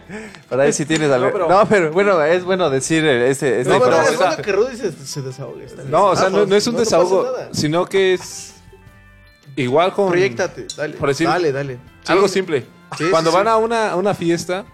Para 0.49 0.63
ver 0.65 0.73
si 0.73 0.85
tienes 0.85 1.11
algo. 1.11 1.27
No, 1.27 1.33
pero- 1.33 1.49
No, 1.49 1.65
pero 1.67 1.91
bueno, 1.91 2.21
es 2.23 2.43
bueno 2.43 2.69
decir 2.69 3.03
eh, 3.05 3.29
ese, 3.29 3.61
esta 3.61 3.73
No, 3.73 3.83
pero 3.83 4.01
es 4.01 4.17
bueno 4.17 4.37
que 4.37 4.51
Rudy 4.51 4.77
se, 4.77 4.91
se 4.91 5.21
desahogue. 5.21 5.65
no, 5.89 6.05
o 6.07 6.15
sea, 6.15 6.29
no, 6.29 6.45
no 6.45 6.55
es 6.55 6.67
un 6.67 6.73
No 6.73 6.79
desahogo, 6.81 7.31
sino 7.51 7.85
que 7.85 8.13
es 8.13 8.54
igual 9.55 9.93
con 9.93 10.09
Proyectate, 10.09 10.67
dale. 10.75 10.95
Por 10.97 11.09
decir- 11.09 11.27
dale, 11.27 11.51
dale. 11.51 11.79
algo 12.07 12.27
Sí. 12.27 12.33
simple. 12.35 12.65
Sí, 12.97 13.05
Cuando 13.09 13.31
sí, 13.31 13.35
van 13.37 13.45
sí. 13.45 13.49
a 13.49 13.57
una, 13.57 13.91
a 13.91 13.95
una 13.95 14.13
fiesta, 14.13 14.65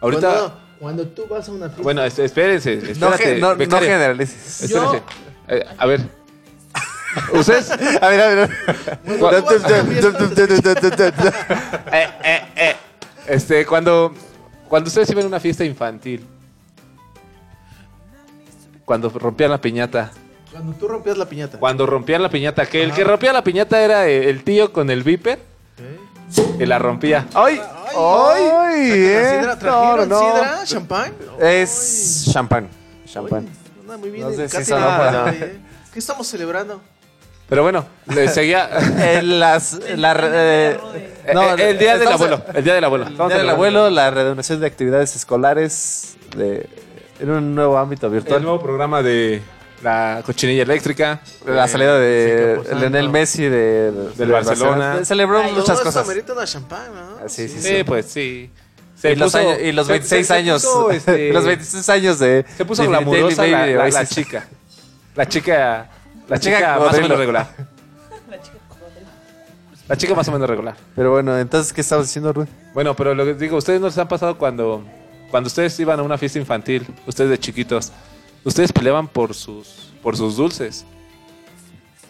ahorita 0.00 0.28
Cuando, 0.28 0.60
cuando 0.78 1.06
tú 1.08 1.26
vas 1.28 1.48
a 1.48 1.52
una 1.52 1.66
fiesta. 1.66 1.82
Bueno, 1.82 2.02
es- 2.04 2.18
espérense, 2.18 2.76
No, 2.98 3.10
no, 3.10 3.16
generalices. 3.78 4.62
Espérense. 4.62 5.02
Eh, 5.48 5.64
a 5.78 5.86
ver. 5.86 6.00
¿Ustedes? 7.32 7.70
A 7.70 8.08
ver, 8.08 8.20
a 8.20 8.28
ver. 8.28 8.50
Eh, 11.92 12.08
eh, 12.24 12.42
eh. 12.56 12.76
Este, 13.26 13.66
cuando, 13.66 14.14
cuando 14.68 14.88
ustedes 14.88 15.10
iban 15.10 15.24
a 15.24 15.28
una 15.28 15.40
fiesta 15.40 15.64
infantil, 15.64 16.24
cuando 18.84 19.08
rompían 19.10 19.50
la 19.50 19.60
piñata, 19.60 20.10
Cuando 20.52 20.72
tú 20.74 20.88
rompías 20.88 21.16
la 21.16 21.26
piñata. 21.26 21.58
cuando 21.58 21.86
rompían 21.86 22.22
la 22.22 22.28
piñata, 22.28 22.66
que 22.66 22.82
el 22.82 22.92
que 22.92 23.04
rompía 23.04 23.32
la 23.32 23.42
piñata 23.44 23.80
era 23.80 24.06
el, 24.08 24.24
el 24.24 24.42
tío 24.44 24.72
con 24.72 24.90
el 24.90 25.02
viper, 25.02 25.38
que 26.58 26.66
la 26.66 26.78
rompía. 26.78 27.26
¡Ay! 27.34 27.60
¡Ay! 27.96 28.44
¿Trajeron 28.44 28.72
eh. 28.72 29.38
sidra? 29.40 29.58
¿Trajeron 29.58 30.08
No, 30.08 30.20
no. 30.20 30.32
sidra? 30.32 30.60
¿Champán? 30.64 31.12
Es 31.40 32.28
champán. 32.32 32.68
Champán. 33.06 33.48
Anda 33.82 33.96
muy 33.96 34.10
bien 34.10 34.26
No 34.28 34.32
sé 34.32 34.44
el 34.44 34.50
si 34.50 34.56
Katy 34.56 34.66
sonó 34.68 34.86
Perry, 34.86 34.98
para- 34.98 35.30
¿eh? 35.32 35.58
¿Qué 35.92 35.98
estamos 35.98 36.26
celebrando? 36.26 36.80
Pero 37.48 37.62
bueno, 37.64 37.84
le 38.06 38.28
seguía. 38.28 38.68
En 39.18 39.40
las, 39.40 39.72
la, 39.96 40.16
eh, 40.22 40.78
no, 41.34 41.50
el, 41.54 41.78
día 41.78 41.98
del 41.98 42.06
abuelo. 42.08 42.42
El 42.54 42.62
día 42.62 42.74
del 42.74 42.84
abuelo. 42.84 43.06
El 43.08 43.16
Día 43.16 43.38
del 43.38 43.48
abuelo, 43.50 43.90
la 43.90 44.10
reanudación 44.12 44.60
de 44.60 44.66
actividades 44.68 45.16
escolares 45.16 46.16
de, 46.36 46.68
en 47.18 47.30
un 47.30 47.54
nuevo 47.56 47.76
ámbito 47.76 48.06
El 48.06 48.12
virtual. 48.12 48.42
nuevo 48.42 48.60
programa 48.60 49.02
de 49.02 49.42
la 49.82 50.22
cochinilla 50.24 50.62
eléctrica. 50.62 51.20
La 51.46 51.66
salida 51.68 51.98
de 51.98 52.52
Camposanto. 52.54 52.78
Lionel 52.80 53.08
Messi 53.10 53.42
de, 53.44 53.92
de 54.16 54.26
Barcelona. 54.26 55.04
Celebró 55.04 55.38
Ay, 55.40 55.52
muchas 55.52 55.80
cosas. 55.80 56.06
una 56.06 56.44
champán, 56.46 56.94
¿no? 56.94 57.28
Sí, 57.28 57.48
sí, 57.48 57.60
Sí, 57.60 57.76
sí. 57.78 57.84
pues 57.84 58.06
sí. 58.06 58.50
y, 59.02 59.14
los 59.14 59.34
años- 59.34 59.58
y 59.62 59.72
los 59.72 59.86
se- 59.86 59.92
26 59.92 60.26
se- 60.26 60.32
se 60.34 60.38
años. 60.38 60.62
puso, 60.62 60.90
este, 60.92 61.32
los 61.32 61.44
26 61.44 61.88
años 61.88 62.18
de. 62.18 62.44
Se 62.56 62.64
puso 62.64 62.82
de 62.82 62.88
glamurosa 62.88 63.46
la, 63.46 63.58
Baby 63.60 63.74
la- 63.74 63.88
la 63.88 64.06
chica. 64.06 64.46
La 65.16 65.26
chica. 65.26 65.88
La 66.28 66.38
chica 66.38 66.56
chica 66.58 66.78
más 66.78 66.94
o 66.98 67.00
menos 67.02 67.18
regular. 67.18 67.48
La 69.88 69.96
chica 69.96 70.14
más 70.14 70.28
o 70.28 70.32
menos 70.32 70.48
regular. 70.48 70.76
Pero 70.94 71.10
bueno, 71.10 71.36
entonces, 71.36 71.72
¿qué 71.72 71.80
estabas 71.80 72.06
diciendo, 72.06 72.32
Rui? 72.32 72.46
Bueno, 72.74 72.94
pero 72.94 73.12
lo 73.12 73.24
que 73.24 73.34
digo, 73.34 73.56
ustedes 73.56 73.80
no 73.80 73.88
les 73.88 73.98
han 73.98 74.06
pasado 74.06 74.38
cuando, 74.38 74.84
cuando 75.32 75.48
ustedes 75.48 75.78
iban 75.80 75.98
a 75.98 76.02
una 76.04 76.16
fiesta 76.16 76.38
infantil, 76.38 76.86
ustedes 77.08 77.28
de 77.30 77.38
chiquitos, 77.40 77.90
ustedes 78.44 78.72
peleaban 78.72 79.08
por 79.08 79.34
sus, 79.34 79.92
por 80.02 80.16
sus 80.16 80.36
dulces. 80.36 80.84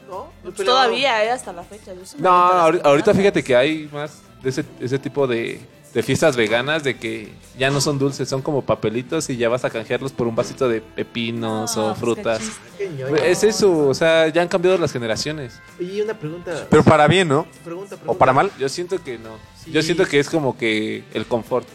¿No? 0.09 0.33
Pues 0.43 0.57
todavía, 0.57 1.25
¿eh? 1.25 1.31
Hasta 1.31 1.53
la 1.53 1.63
fecha. 1.63 1.93
Yo 1.95 2.01
No, 2.19 2.31
ahorita, 2.31 3.15
fíjate 3.15 3.45
que 3.45 3.55
hay 3.55 3.89
más 3.93 4.23
de 4.43 4.51
ese, 4.51 4.65
ese 4.81 4.99
tipo 4.99 5.27
de, 5.27 5.61
de 5.95 6.03
fiestas 6.03 6.37
veganas 6.37 6.85
de 6.85 6.97
que 6.97 7.33
ya 7.59 7.71
no 7.71 7.81
son 7.81 7.99
dulces, 7.99 8.29
son 8.29 8.43
como 8.43 8.63
papelitos 8.63 9.29
y 9.31 9.37
ya 9.37 9.49
vas 9.49 9.65
a 9.65 9.71
canjearlos 9.71 10.13
por 10.13 10.27
un 10.27 10.37
vasito 10.37 10.69
de 10.69 10.81
pepinos 10.81 11.77
No, 11.77 11.83
o 11.83 11.95
pues 11.95 11.95
qué 11.99 12.01
frutas. 12.01 12.43
Es 13.25 13.45
eso, 13.45 13.89
o 13.89 13.95
sea, 13.95 14.29
ya 14.29 14.43
han 14.43 14.49
cambiado 14.49 14.79
las 14.79 14.93
generaciones. 14.93 15.61
Oye, 15.79 16.03
una 16.03 16.15
pregunta. 16.15 16.67
Pero 16.71 16.85
para 16.85 17.07
bien, 17.09 17.29
¿no? 17.29 17.45
pregunta, 17.65 17.97
pregunta. 17.97 18.13
¿O 18.13 18.17
para 18.17 18.33
mal? 18.33 18.51
Yo 18.59 18.69
siento 18.69 19.03
que 19.03 19.19
no. 19.19 19.37
Sí. 19.63 19.73
Yo 19.73 19.83
siento 19.83 20.07
que 20.07 20.21
es 20.21 20.31
como 20.31 20.57
que 20.57 21.05
el 21.13 21.27
confort. 21.27 21.67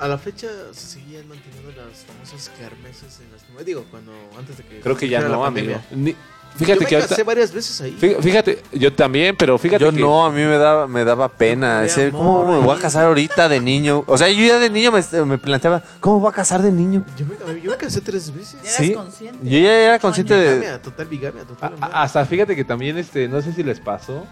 A 0.00 0.08
la 0.08 0.16
fecha 0.18 0.48
se 0.72 0.86
seguían 0.86 1.28
manteniendo 1.28 1.70
las 1.72 1.98
famosas 2.04 2.50
kermeses 2.58 3.20
en 3.20 3.30
las 3.32 3.42
primas- 3.42 3.64
Digo, 3.66 3.84
cuando 3.90 4.12
antes 4.38 4.56
de 4.56 4.64
que. 4.64 4.80
Creo 4.80 4.96
que 4.96 5.08
ya 5.08 5.20
no, 5.20 5.44
amigo. 5.44 5.78
Ni- 5.90 6.16
fíjate 6.56 6.80
Yo 6.80 6.86
que 6.88 6.94
me 6.94 6.96
ahorita. 6.96 7.08
casé 7.10 7.22
varias 7.22 7.52
veces 7.52 7.80
ahí. 7.82 7.96
Fí- 8.00 8.18
Fíjate, 8.22 8.62
yo 8.72 8.92
también, 8.94 9.36
pero 9.36 9.58
fíjate 9.58 9.84
Yo 9.84 9.92
que. 9.92 10.00
no, 10.00 10.24
a 10.24 10.30
mí 10.30 10.40
me 10.42 10.56
daba, 10.56 10.86
me 10.88 11.04
daba 11.04 11.28
pena. 11.28 11.80
De 11.80 11.82
Decía, 11.88 12.08
amor, 12.08 12.46
¿cómo 12.46 12.60
me 12.60 12.66
voy 12.66 12.78
a 12.78 12.80
casar 12.80 13.04
ahorita 13.04 13.46
de 13.50 13.60
niño? 13.60 14.02
O 14.06 14.16
sea, 14.16 14.28
yo 14.30 14.42
ya 14.46 14.58
de 14.58 14.70
niño 14.70 14.90
me, 14.90 15.02
me 15.26 15.36
planteaba, 15.36 15.82
¿cómo 16.00 16.18
voy 16.20 16.30
a 16.30 16.34
casar 16.34 16.62
de 16.62 16.72
niño? 16.72 17.04
Yo 17.18 17.26
me, 17.26 17.60
yo 17.60 17.70
me 17.70 17.76
casé 17.76 18.00
tres 18.00 18.34
veces. 18.34 18.54
Ya 18.62 18.70
eras 18.70 18.76
Sí. 18.76 18.92
consciente. 18.94 19.38
Yo 19.50 19.58
ya 19.58 19.72
era 19.80 19.98
consciente 19.98 20.32
de... 20.34 20.54
Bigamia, 20.54 20.80
total 20.82 21.06
bigamia, 21.08 21.44
total. 21.44 21.74
A- 21.78 22.02
hasta 22.04 22.24
fíjate 22.24 22.56
que 22.56 22.64
también, 22.64 22.96
este, 22.96 23.28
no 23.28 23.42
sé 23.42 23.52
si 23.52 23.62
les 23.62 23.78
pasó. 23.80 24.26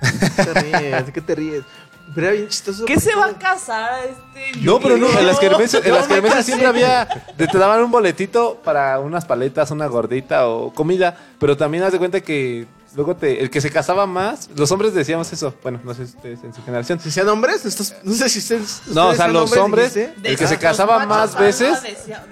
¿Qué 0.00 0.44
te 0.44 0.54
ríes? 0.62 1.10
¿Qué 1.12 1.20
te 1.20 1.34
ríes? 1.34 1.62
Pero 2.14 2.28
era 2.28 2.36
bien 2.36 2.48
chistoso. 2.48 2.84
¿Qué 2.84 2.98
se 2.98 3.14
va 3.14 3.26
a 3.26 3.32
casar 3.38 4.00
este? 4.04 4.60
No, 4.60 4.80
pero 4.80 4.96
no, 4.96 5.06
en 5.18 5.26
las 5.26 5.42
en 5.42 5.50
Yo 5.50 5.58
las 5.94 6.08
me 6.08 6.14
kermeses 6.14 6.34
casé. 6.36 6.42
siempre 6.44 6.66
había, 6.66 7.06
te, 7.36 7.46
te 7.46 7.58
daban 7.58 7.82
un 7.82 7.90
boletito 7.90 8.60
para 8.64 9.00
unas 9.00 9.24
paletas, 9.24 9.70
una 9.70 9.86
gordita 9.86 10.48
o 10.48 10.72
comida, 10.72 11.16
pero 11.38 11.56
también 11.56 11.82
haz 11.84 11.92
de 11.92 11.98
cuenta 11.98 12.20
que 12.20 12.66
luego 12.94 13.14
te, 13.16 13.42
el 13.42 13.50
que 13.50 13.60
se 13.60 13.70
casaba 13.70 14.06
más, 14.06 14.48
los 14.56 14.70
hombres 14.72 14.94
decíamos 14.94 15.30
eso, 15.30 15.52
bueno, 15.62 15.78
no 15.84 15.92
sé 15.92 16.06
si 16.06 16.16
ustedes 16.16 16.42
en 16.44 16.54
su 16.54 16.62
generación. 16.64 16.98
Si 17.00 17.10
sean 17.10 17.28
hombres, 17.28 17.66
Estos- 17.66 17.94
no 18.02 18.14
sé 18.14 18.28
si 18.30 18.38
ustedes. 18.38 18.82
No, 18.86 19.08
o 19.08 19.10
ustedes 19.10 19.16
sea, 19.16 19.24
sean 19.26 19.32
los 19.34 19.52
hombres, 19.58 19.92
dijiste. 19.94 20.28
el 20.30 20.36
que 20.38 20.46
se 20.46 20.58
casaba 20.58 21.04
más 21.04 21.38
veces, 21.38 21.76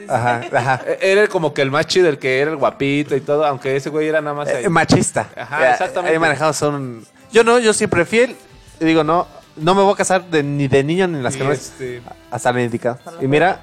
Ajá, 0.08 0.40
ajá. 0.52 0.80
e- 0.86 0.98
era 1.12 1.26
como 1.28 1.52
que 1.52 1.60
el 1.62 1.70
más 1.70 1.86
chido, 1.86 2.08
el 2.08 2.18
que 2.18 2.38
era 2.40 2.50
el 2.52 2.56
guapito 2.56 3.14
y 3.16 3.20
todo, 3.20 3.44
aunque 3.44 3.76
ese 3.76 3.90
güey 3.90 4.08
era 4.08 4.20
nada 4.22 4.34
más 4.36 4.48
ahí. 4.48 4.64
Eh, 4.64 4.68
machista. 4.70 5.28
Ajá, 5.36 5.60
Ya, 5.60 5.72
exactamente. 5.72 6.16
He 6.16 6.18
manejado 6.18 6.52
son... 6.54 7.04
Yo 7.32 7.44
no, 7.44 7.58
yo 7.58 7.72
siempre 7.74 8.04
fiel. 8.06 8.34
Y 8.80 8.84
digo, 8.86 9.04
no, 9.04 9.26
no 9.56 9.74
me 9.74 9.82
voy 9.82 9.92
a 9.92 9.96
casar 9.96 10.24
de- 10.30 10.42
ni 10.42 10.68
de 10.68 10.82
niño 10.84 11.06
ni 11.08 11.18
en 11.18 11.22
las 11.22 11.34
Y, 11.34 11.38
kermeses. 11.38 11.70
este, 11.72 12.02
Hasta 12.30 12.52
la 12.52 12.62
indicada. 12.62 12.98
Y 13.20 13.26
mira, 13.26 13.60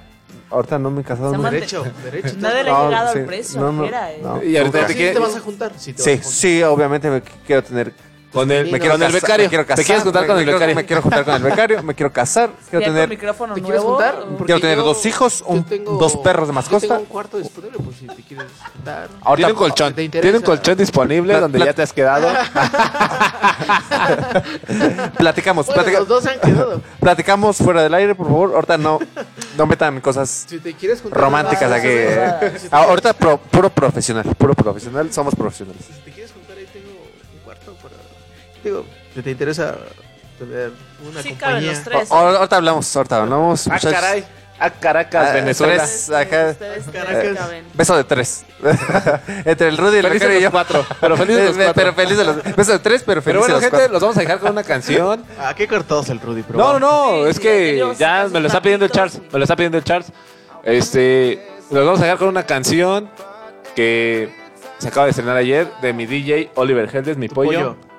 ahorita 0.49 0.79
no 0.79 0.89
me 0.91 1.01
he 1.01 1.03
casado 1.03 1.33
mante- 1.33 1.55
Derecho, 1.55 1.83
derecho. 2.03 2.35
Nadie 2.37 2.63
le 2.63 2.69
ha 2.69 2.73
No, 2.73 2.85
llegado 2.89 3.13
sí, 3.13 3.19
al 3.19 3.25
precio, 3.25 3.59
no, 3.61 3.71
no, 3.71 3.85
eh. 3.85 4.19
no. 4.21 4.43
Y 4.43 4.57
ahorita 4.57 4.87
te 4.87 4.93
Sí, 4.93 4.99
te 4.99 5.19
vas 5.19 5.35
a 5.35 5.39
juntar. 5.39 5.73
Sí, 5.77 5.93
te 5.93 6.01
Sí, 6.03 6.09
vas 6.11 6.19
a 6.19 6.23
juntar. 6.23 6.33
sí, 6.33 6.63
obviamente 6.63 7.09
me 7.09 7.23
qu- 7.23 7.29
quiero 7.45 7.63
tener... 7.63 7.93
con 8.31 8.49
el, 8.51 8.71
Me 8.71 8.79
quiero 8.79 8.93
con 8.95 9.03
el 9.03 9.11
becario. 9.11 9.45
me 9.45 9.49
quiero 9.49 9.63
¿Te 9.65 9.69
casar, 9.69 9.85
quieres 9.85 10.03
juntar 10.03 10.21
me- 10.21 10.27
con 10.27 10.35
me 10.37 10.41
el 10.41 10.45
quiero- 10.45 10.59
becario? 10.59 10.75
Me 10.75 10.85
quiero 10.85 11.01
juntar 11.01 11.25
con 11.25 11.33
el 11.35 11.43
becario, 11.43 11.83
me 11.83 11.93
quiero 11.95 12.13
casar, 12.13 12.49
quiero 12.69 12.85
tener... 12.85 13.09
micrófono 13.09 13.53
¿Te 13.55 13.61
quieres 13.61 13.81
nuevo. 13.81 13.95
juntar? 13.97 14.15
Porque 14.23 14.45
Quiero 14.45 14.61
tener 14.61 14.77
yo- 14.77 14.83
dos 14.85 15.05
hijos, 15.05 15.43
un- 15.45 15.57
yo 15.59 15.65
tengo- 15.65 15.97
dos 15.97 16.15
perros 16.17 16.47
de 16.47 16.51
Yo 16.51 16.55
mascota. 16.55 16.87
tengo 16.87 16.99
un 17.01 17.05
cuarto 17.07 17.37
disponible 17.37 17.77
por 17.79 17.93
si 17.93 18.07
te 18.07 18.21
quieres 18.23 18.47
juntar. 18.73 19.09
Ahorita- 19.21 19.47
Tiene 19.47 19.51
un 19.51 19.57
colchón. 19.67 19.93
¿Te? 19.93 20.09
Tiene 20.09 20.37
un 20.37 20.43
colchón 20.43 20.77
disponible 20.77 21.39
donde 21.39 21.59
ya 21.59 21.73
te 21.73 21.81
has 21.81 21.91
quedado. 21.93 22.27
Platicamos, 25.17 25.65
Bueno, 25.67 25.81
platica- 25.83 25.99
los 25.99 26.07
dos 26.07 26.23
se 26.23 26.29
han 26.31 26.39
quedado. 26.39 26.81
platicamos 26.99 27.57
fuera 27.57 27.83
del 27.83 27.93
aire, 27.93 28.15
por 28.15 28.27
favor. 28.27 28.51
Ahorita 28.55 28.77
no, 28.77 28.99
no 29.57 29.65
metan 29.65 29.99
cosas 30.01 30.45
Si 30.47 30.59
te 30.59 30.73
quieres 30.73 31.03
románticas 31.09 31.71
ah, 31.71 31.75
aquí. 31.75 32.67
Ahorita 32.71 33.13
puro 33.13 33.69
profesional, 33.69 34.25
puro 34.37 34.53
profesional, 34.53 35.11
somos 35.11 35.35
profesionales. 35.35 35.81
Digo, 38.63 38.85
si 39.13 39.21
te 39.21 39.31
interesa 39.31 39.75
tener 40.37 40.71
una 41.09 41.21
Sí, 41.21 41.33
caben 41.33 41.55
compañía. 41.55 41.71
los 41.73 41.83
tres. 41.83 42.11
O- 42.11 42.15
ahorita 42.15 42.55
hablamos, 42.57 42.95
ahorita 42.95 43.21
hablamos. 43.23 43.67
ah, 43.67 43.73
muchachos. 43.73 43.93
caray. 43.99 44.25
Ah, 44.63 44.69
Caracas, 44.69 45.27
Ah, 45.31 45.33
Venezuela. 45.33 45.73
tres. 45.77 46.09
acá. 46.11 46.49
Ustedes 46.51 46.83
Caracas. 46.93 47.35
caben. 47.35 47.65
Beso 47.73 47.97
de 47.97 48.03
tres. 48.03 48.45
Entre 49.45 49.67
el 49.69 49.77
Rudy 49.77 49.95
y 49.95 49.99
el 49.99 50.05
Felices 50.05 50.27
becario 50.29 50.29
y 50.29 50.33
los 50.35 50.43
yo. 50.43 50.51
cuatro, 50.51 50.85
pero 51.01 51.17
felices 51.17 51.45
los 51.47 51.55
cuatro. 51.57 51.73
Pero 51.73 51.93
felices 51.95 52.25
los 52.27 52.55
Beso 52.55 52.71
de 52.73 52.79
tres, 52.79 53.01
pero 53.03 53.21
Pero 53.23 53.41
felices 53.41 53.41
bueno, 53.41 53.53
los 53.55 53.61
gente, 53.61 53.75
cuatro. 53.77 53.93
los 53.93 54.01
vamos 54.03 54.17
a 54.17 54.19
dejar 54.19 54.39
con 54.39 54.51
una 54.51 54.63
canción. 54.63 55.25
Ah, 55.39 55.55
qué 55.55 55.67
cortados 55.67 56.09
el 56.09 56.19
Rudy, 56.21 56.43
pero. 56.43 56.59
No, 56.59 56.77
no, 56.77 56.79
no, 56.79 57.23
Sí, 57.23 57.29
es 57.31 57.35
sí, 57.37 57.41
que 57.41 57.95
ya 57.97 58.27
me 58.31 58.39
lo 58.39 58.45
está 58.47 58.61
pidiendo 58.61 58.85
el. 58.85 58.91
Charles. 58.91 59.19
Me 59.31 59.39
lo 59.39 59.43
está 59.43 59.55
pidiendo 59.55 59.79
el 59.79 59.83
Charles. 59.83 60.11
Este, 60.63 61.43
los 61.71 61.83
vamos 61.83 61.99
a 61.99 62.03
dejar 62.03 62.19
con 62.19 62.27
una 62.27 62.45
canción 62.45 63.09
que 63.75 64.31
se 64.77 64.89
acaba 64.89 65.05
de 65.07 65.09
estrenar 65.09 65.37
ayer 65.37 65.67
de 65.81 65.91
mi 65.93 66.05
DJ 66.05 66.51
Oliver 66.53 66.87
Heldes, 66.95 67.17
mi 67.17 67.29
pollo. 67.29 67.49
pollo. 67.49 67.90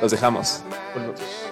Los 0.00 0.10
dejamos. 0.10 0.62
Don't 0.94 1.45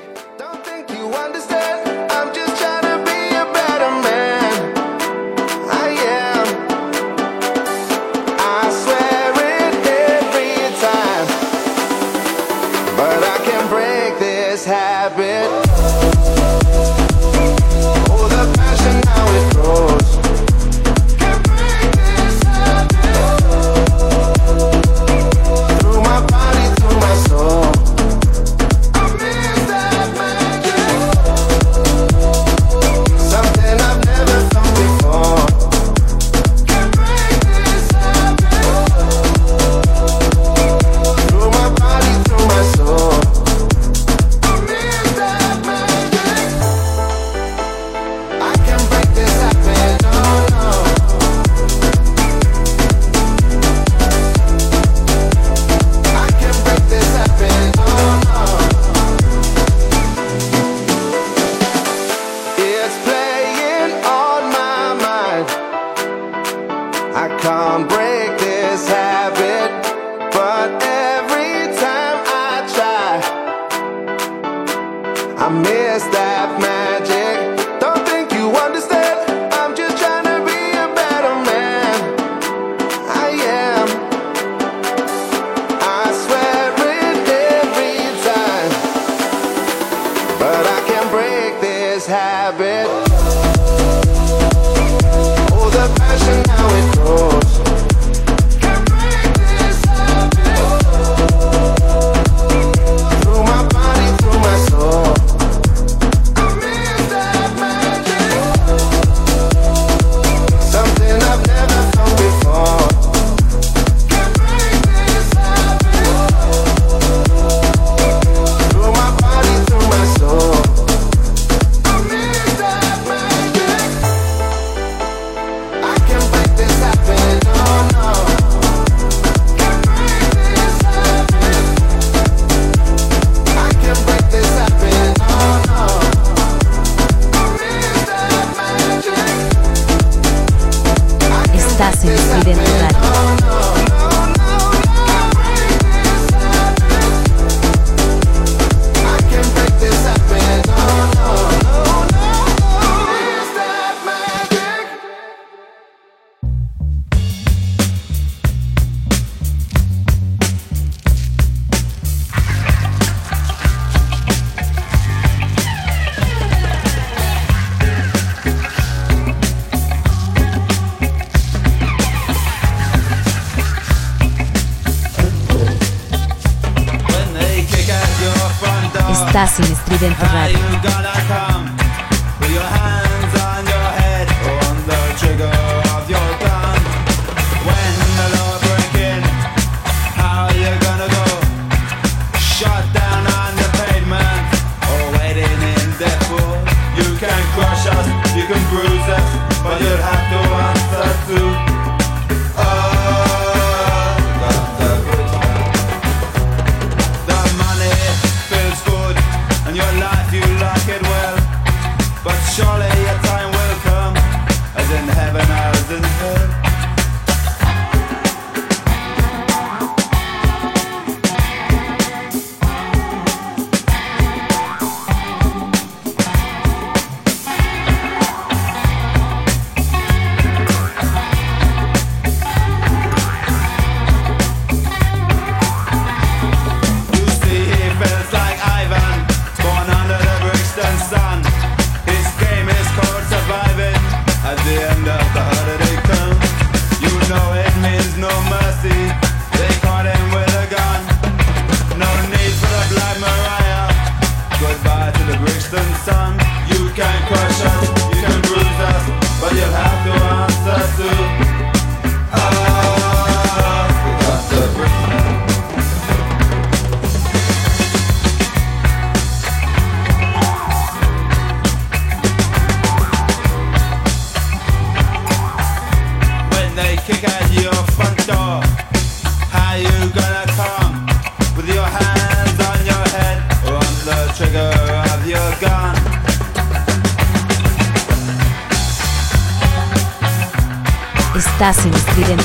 the 291.58 291.72
pavement. 292.14 292.40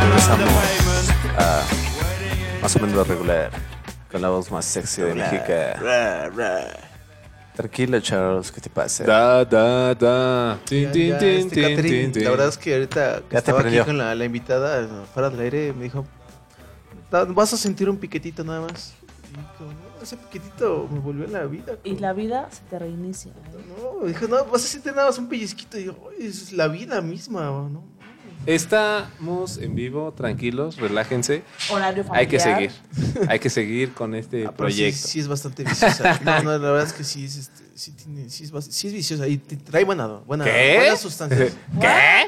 Regresamos 0.00 1.10
a 1.38 1.62
más 2.62 2.76
o 2.76 2.80
menos 2.80 3.06
regular, 3.06 3.50
con 4.10 4.22
la 4.22 4.28
voz 4.30 4.50
más 4.50 4.64
sexy 4.64 5.02
de 5.02 5.14
México. 5.14 5.52
Tranquilo, 7.54 8.00
Charles, 8.00 8.50
¿qué 8.50 8.60
te 8.60 8.68
pasa? 8.68 9.04
Da, 9.04 9.44
da, 9.44 9.94
da. 9.94 10.58
Tin, 10.64 10.82
Ya, 10.82 10.92
tin, 10.92 11.08
ya, 11.08 11.18
tin, 11.18 11.28
este, 11.28 11.54
tin, 11.54 11.62
Catherine, 11.62 12.02
tin, 12.04 12.12
tin. 12.12 12.24
La 12.24 12.30
verdad 12.30 12.48
es 12.48 12.58
que 12.58 12.74
ahorita 12.74 13.16
que 13.22 13.22
te 13.28 13.36
estaba 13.38 13.58
aquí 13.60 13.64
prendió. 13.68 13.84
con 13.84 13.98
la, 13.98 14.14
la 14.16 14.24
invitada 14.24 15.04
fuera 15.14 15.30
del 15.30 15.38
aire 15.40 15.72
me 15.72 15.84
dijo, 15.84 16.04
"Da- 17.12 17.24
vas 17.24 17.52
a 17.52 17.56
sentir 17.56 17.88
un 17.88 17.96
piquetito 17.98 18.42
nada 18.42 18.60
más. 18.62 18.94
Y 19.30 19.58
como, 19.58 19.70
"No, 19.70 20.02
ese 20.02 20.16
piquetito 20.16 20.88
me 20.92 20.98
volvió 20.98 21.26
a 21.26 21.28
la 21.28 21.44
vida. 21.44 21.74
Y 21.84 21.96
la 21.98 22.12
vida 22.12 22.48
se 22.50 22.62
te 22.68 22.76
reinicia. 22.76 23.30
¿eh? 23.30 23.64
No, 24.00 24.04
dijo, 24.08 24.26
no, 24.26 24.44
vas 24.46 24.64
a 24.64 24.66
sentir 24.68 24.92
nada 24.92 25.06
más 25.06 25.18
un 25.18 25.28
pellizquito. 25.28 25.78
Y 25.78 25.84
yo, 25.84 25.94
"Ay, 26.18 26.26
es 26.26 26.52
la 26.52 26.66
vida 26.66 27.00
misma, 27.00 27.42
¿no? 27.44 27.84
Estamos 28.46 29.56
en 29.58 29.74
vivo, 29.74 30.12
tranquilos, 30.12 30.76
relájense. 30.76 31.42
Horario 31.70 32.04
Hay 32.10 32.26
que 32.26 32.38
familiar. 32.38 32.72
seguir. 32.72 33.30
Hay 33.30 33.38
que 33.38 33.48
seguir 33.50 33.94
con 33.94 34.14
este 34.14 34.44
Ah, 34.46 34.50
sí, 34.50 34.54
proyecto. 34.56 35.08
sí 35.08 35.20
es 35.20 35.28
bastante 35.28 35.64
viciosa. 35.64 36.20
No, 36.24 36.42
no, 36.42 36.50
la 36.52 36.70
verdad 36.70 36.82
es 36.86 36.92
que 36.92 37.04
sí 37.04 37.24
es, 37.24 37.36
este, 37.36 37.64
sí 37.74 37.92
tiene, 37.92 38.28
sí 38.28 38.44
es, 38.44 38.52
bas- 38.52 38.68
sí 38.70 38.88
es 38.88 38.92
viciosa 38.92 39.26
y 39.28 39.38
te 39.38 39.56
trae 39.56 39.84
buena, 39.84 40.06
buena, 40.06 40.44
¿Qué? 40.44 40.76
buenas 40.78 41.00
sustancias. 41.00 41.52
¿Qué? 41.80 42.26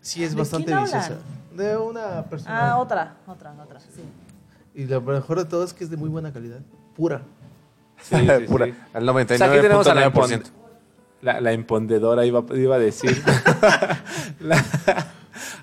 Sí 0.00 0.24
es 0.24 0.30
¿De 0.32 0.36
bastante 0.36 0.74
viciosa. 0.74 1.18
De 1.54 1.76
una 1.76 2.24
persona. 2.24 2.72
Ah, 2.72 2.78
otra, 2.78 3.16
otra, 3.26 3.54
otra. 3.62 3.80
Sí. 3.80 4.02
Y 4.74 4.84
lo 4.86 5.00
mejor 5.00 5.38
de 5.38 5.44
todo 5.46 5.64
es 5.64 5.72
que 5.72 5.84
es 5.84 5.90
de 5.90 5.96
muy 5.96 6.08
buena 6.08 6.32
calidad. 6.32 6.58
Pura. 6.94 7.22
Sí, 8.02 8.14
sí, 8.16 8.26
sí. 8.40 8.44
Pura. 8.46 8.66
Al 8.92 9.08
O 9.08 9.14
sea, 9.26 9.46
aquí 9.52 9.60
tenemos 9.62 9.86
a 9.86 9.94
la, 9.94 10.10
99.9%. 10.12 10.12
empon- 10.12 10.50
la, 11.22 11.40
la 11.40 11.52
empondedora, 11.52 12.26
iba, 12.26 12.44
iba 12.54 12.76
a 12.76 12.78
decir. 12.78 13.22
la 14.40 14.64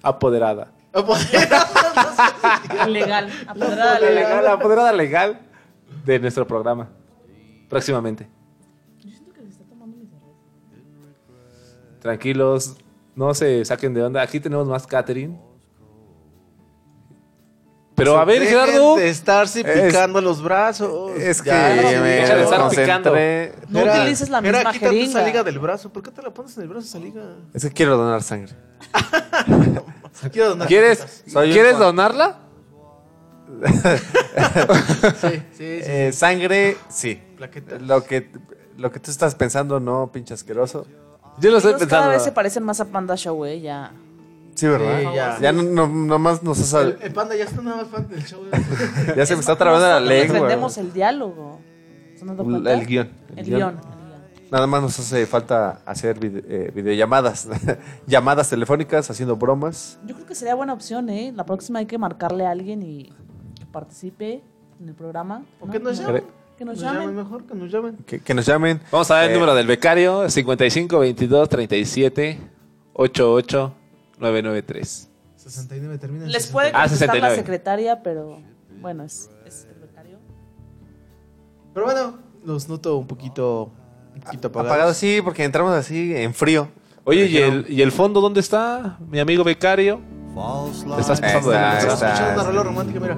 apoderada. 0.03 0.71
Legal. 2.87 3.29
Apoderada 3.47 3.99
legal. 3.99 4.15
legal, 4.15 4.43
la 4.43 4.51
apoderada 4.53 4.93
legal 4.93 5.39
de 6.05 6.19
nuestro 6.19 6.45
programa. 6.45 6.89
Próximamente. 7.69 8.27
Tranquilos, 11.99 12.75
no 13.15 13.33
se 13.33 13.63
saquen 13.65 13.93
de 13.93 14.03
onda. 14.03 14.21
Aquí 14.21 14.39
tenemos 14.39 14.67
más 14.67 14.85
catering. 14.85 15.39
Pero 17.95 18.17
a 18.17 18.25
ver, 18.25 18.41
Gerardo. 18.43 18.95
de 18.97 19.07
estarse 19.09 19.61
Es- 19.61 19.93
picando 19.93 20.19
los 20.19 20.41
brazos. 20.41 21.11
Es 21.15 21.41
que 21.41 21.49
Ya, 21.49 21.69
me 22.01 22.09
deja 22.09 22.35
de 22.35 22.43
estar 22.43 22.59
concentré. 22.61 23.53
No 23.69 23.79
Era- 23.81 24.01
utilices 24.01 24.29
la 24.29 24.39
era, 24.39 24.57
misma 24.57 24.71
quítate 24.73 24.93
jeringa. 24.95 25.19
esa 25.19 25.27
liga 25.27 25.43
del 25.43 25.59
brazo. 25.59 25.93
¿Por 25.93 26.01
qué 26.03 26.11
te 26.11 26.21
la 26.23 26.31
pones 26.31 26.57
en 26.57 26.63
el 26.63 26.69
brazo 26.69 26.87
esa 26.87 26.99
liga? 26.99 27.21
Es 27.53 27.63
que 27.63 27.71
quiero 27.71 27.95
donar 27.97 28.21
sangre. 28.23 28.53
Quiero 30.31 30.49
donar 30.49 30.67
¿Quieres, 30.67 31.23
¿quieres 31.31 31.77
donarla? 31.79 32.39
Sí, 33.63 35.27
sí, 35.29 35.41
sí. 35.57 35.63
Eh, 35.85 36.11
sangre, 36.13 36.77
sí. 36.89 37.21
Plaquetas. 37.37 37.81
Lo 37.81 38.03
que, 38.03 38.29
lo 38.77 38.91
que 38.91 38.99
tú 38.99 39.11
estás 39.11 39.35
pensando, 39.35 39.79
no, 39.79 40.11
pinche 40.11 40.33
asqueroso. 40.33 40.85
Yo 41.39 41.51
lo 41.51 41.57
estoy 41.57 41.71
Ellos 41.71 41.81
cada 41.87 42.03
pensando. 42.03 42.09
vez 42.11 42.23
se 42.23 42.31
parecen 42.31 42.63
más 42.63 42.79
a 42.79 42.85
Panda 42.85 43.15
Show, 43.15 43.45
eh, 43.45 43.59
ya. 43.61 43.91
Sí, 44.55 44.67
¿verdad? 44.67 44.99
Sí, 44.99 45.07
ya. 45.15 45.39
ya 45.41 45.51
no, 45.51 45.63
no- 45.63 45.87
nomás 45.87 46.43
nos 46.43 46.59
has... 46.59 46.73
El, 46.85 46.97
el 47.01 47.11
panda 47.13 47.35
ya 47.35 47.45
está 47.45 47.61
nada 47.63 47.77
más 47.77 47.87
fan 47.87 48.07
del 48.07 48.23
show. 48.23 48.41
Ya 49.15 49.25
se 49.25 49.33
me 49.35 49.39
está 49.39 49.55
trabando 49.55 49.87
la 49.87 49.99
lengua. 49.99 50.35
Defendemos 50.35 50.77
el 50.77 50.93
diálogo. 50.93 51.59
¿Se 52.15 52.21
han 52.21 52.27
dado 52.27 52.43
El, 52.43 52.49
cuenta? 52.51 52.73
el 52.73 52.85
guion. 52.85 53.11
El 53.35 53.45
guion. 53.45 53.81
Nada 54.53 54.67
más 54.67 54.83
nos 54.83 54.99
hace 54.99 55.25
falta 55.25 55.81
hacer 55.83 56.19
vide- 56.19 56.43
eh, 56.47 56.71
videollamadas. 56.75 57.47
Llamadas 58.05 58.51
telefónicas, 58.51 59.09
haciendo 59.09 59.35
bromas. 59.35 59.97
Yo 60.05 60.13
creo 60.13 60.27
que 60.27 60.35
sería 60.35 60.53
buena 60.53 60.73
opción, 60.73 61.09
¿eh? 61.09 61.33
La 61.35 61.43
próxima 61.43 61.79
hay 61.79 61.87
que 61.87 61.97
marcarle 61.97 62.45
a 62.45 62.51
alguien 62.51 62.83
y 62.83 63.05
que 63.57 63.65
participe 63.71 64.43
en 64.79 64.89
el 64.89 64.93
programa. 64.93 65.43
¿O 65.59 65.65
¿no? 65.65 65.71
que 65.71 65.79
nos 65.79 65.97
llamen? 65.97 66.23
Que 66.55 66.65
nos 66.65 66.75
Nos 66.75 66.83
llamen. 66.83 67.01
llamen 67.01 67.15
mejor, 67.15 67.43
que 67.45 67.55
nos 67.55 67.71
llamen. 67.71 67.97
Que, 68.05 68.19
que 68.19 68.33
nos 68.35 68.45
llamen. 68.45 68.79
Vamos 68.91 69.09
a 69.09 69.15
ver 69.21 69.23
el 69.23 69.31
Eh, 69.31 69.33
número 69.33 69.55
del 69.55 69.65
becario: 69.65 70.29
55 70.29 70.99
22 70.99 71.49
37 71.49 72.39
88 72.93 73.73
993. 74.19 75.09
69 75.35 75.97
termina 75.97 76.25
Les 76.27 76.45
puede 76.45 76.67
69. 76.67 76.77
Ah, 76.77 76.83
contestar 76.89 77.07
la 77.07 77.13
69. 77.13 77.35
secretaria, 77.37 78.03
pero 78.03 78.39
bueno, 78.79 79.03
es, 79.03 79.31
es 79.47 79.65
el 79.73 79.79
becario. 79.81 80.19
Pero 81.73 81.87
bueno, 81.87 82.19
los 82.45 82.69
noto 82.69 82.97
un 82.97 83.07
poquito, 83.07 83.71
apagados. 84.21 84.55
Apagado, 84.71 84.93
sí, 84.93 85.21
porque 85.23 85.43
entramos 85.43 85.73
así 85.73 86.15
en 86.15 86.33
frío. 86.33 86.69
Oye, 87.05 87.25
¿y 87.25 87.37
el, 87.37 87.65
¿y 87.69 87.81
el 87.81 87.91
fondo 87.91 88.21
dónde 88.21 88.39
está? 88.39 88.97
Mi 89.09 89.19
amigo 89.19 89.43
becario. 89.43 89.99
Te 90.95 91.01
estás 91.01 91.19
pasando 91.21 91.49
de 91.51 91.57
una 91.57 92.43
rola 92.43 92.63
romántica, 92.63 92.99
mira. 92.99 93.17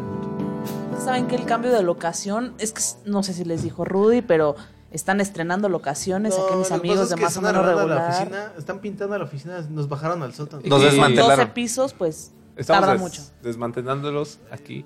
Saben 1.04 1.28
que 1.28 1.36
el 1.36 1.46
cambio 1.46 1.72
de 1.72 1.84
locación 1.84 2.54
es 2.58 2.72
que 2.74 2.82
no 3.10 3.22
sé 3.24 3.34
si 3.34 3.46
les 3.46 3.62
dijo 3.64 3.86
Rudy, 3.86 4.22
pero 4.22 4.56
están 4.92 5.22
estrenando 5.22 5.70
locaciones 5.70 6.34
aquí 6.34 6.56
mis 6.58 6.72
amigos 6.72 7.10
de 7.10 7.16
es 7.16 7.16
que 7.16 7.22
más 7.22 7.38
o 7.38 7.40
están 7.42 7.54
menos 7.54 7.66
arreglando 7.68 7.94
la 7.96 7.96
regular. 8.08 8.22
oficina, 8.28 8.52
están 8.58 8.80
pintando 8.80 9.18
la 9.18 9.24
oficina, 9.26 9.62
nos 9.70 9.88
bajaron 9.90 10.24
al 10.24 10.34
sótano. 10.34 10.64
Nos 10.66 10.82
Y 10.82 10.86
desmantelaron. 10.86 11.36
12 11.38 11.48
pisos, 11.52 11.94
pues 11.94 12.32
Estamos 12.56 12.80
tarda 12.82 12.94
des- 12.94 13.02
mucho. 13.02 13.22
desmantelándolos 13.44 14.40
aquí. 14.52 14.86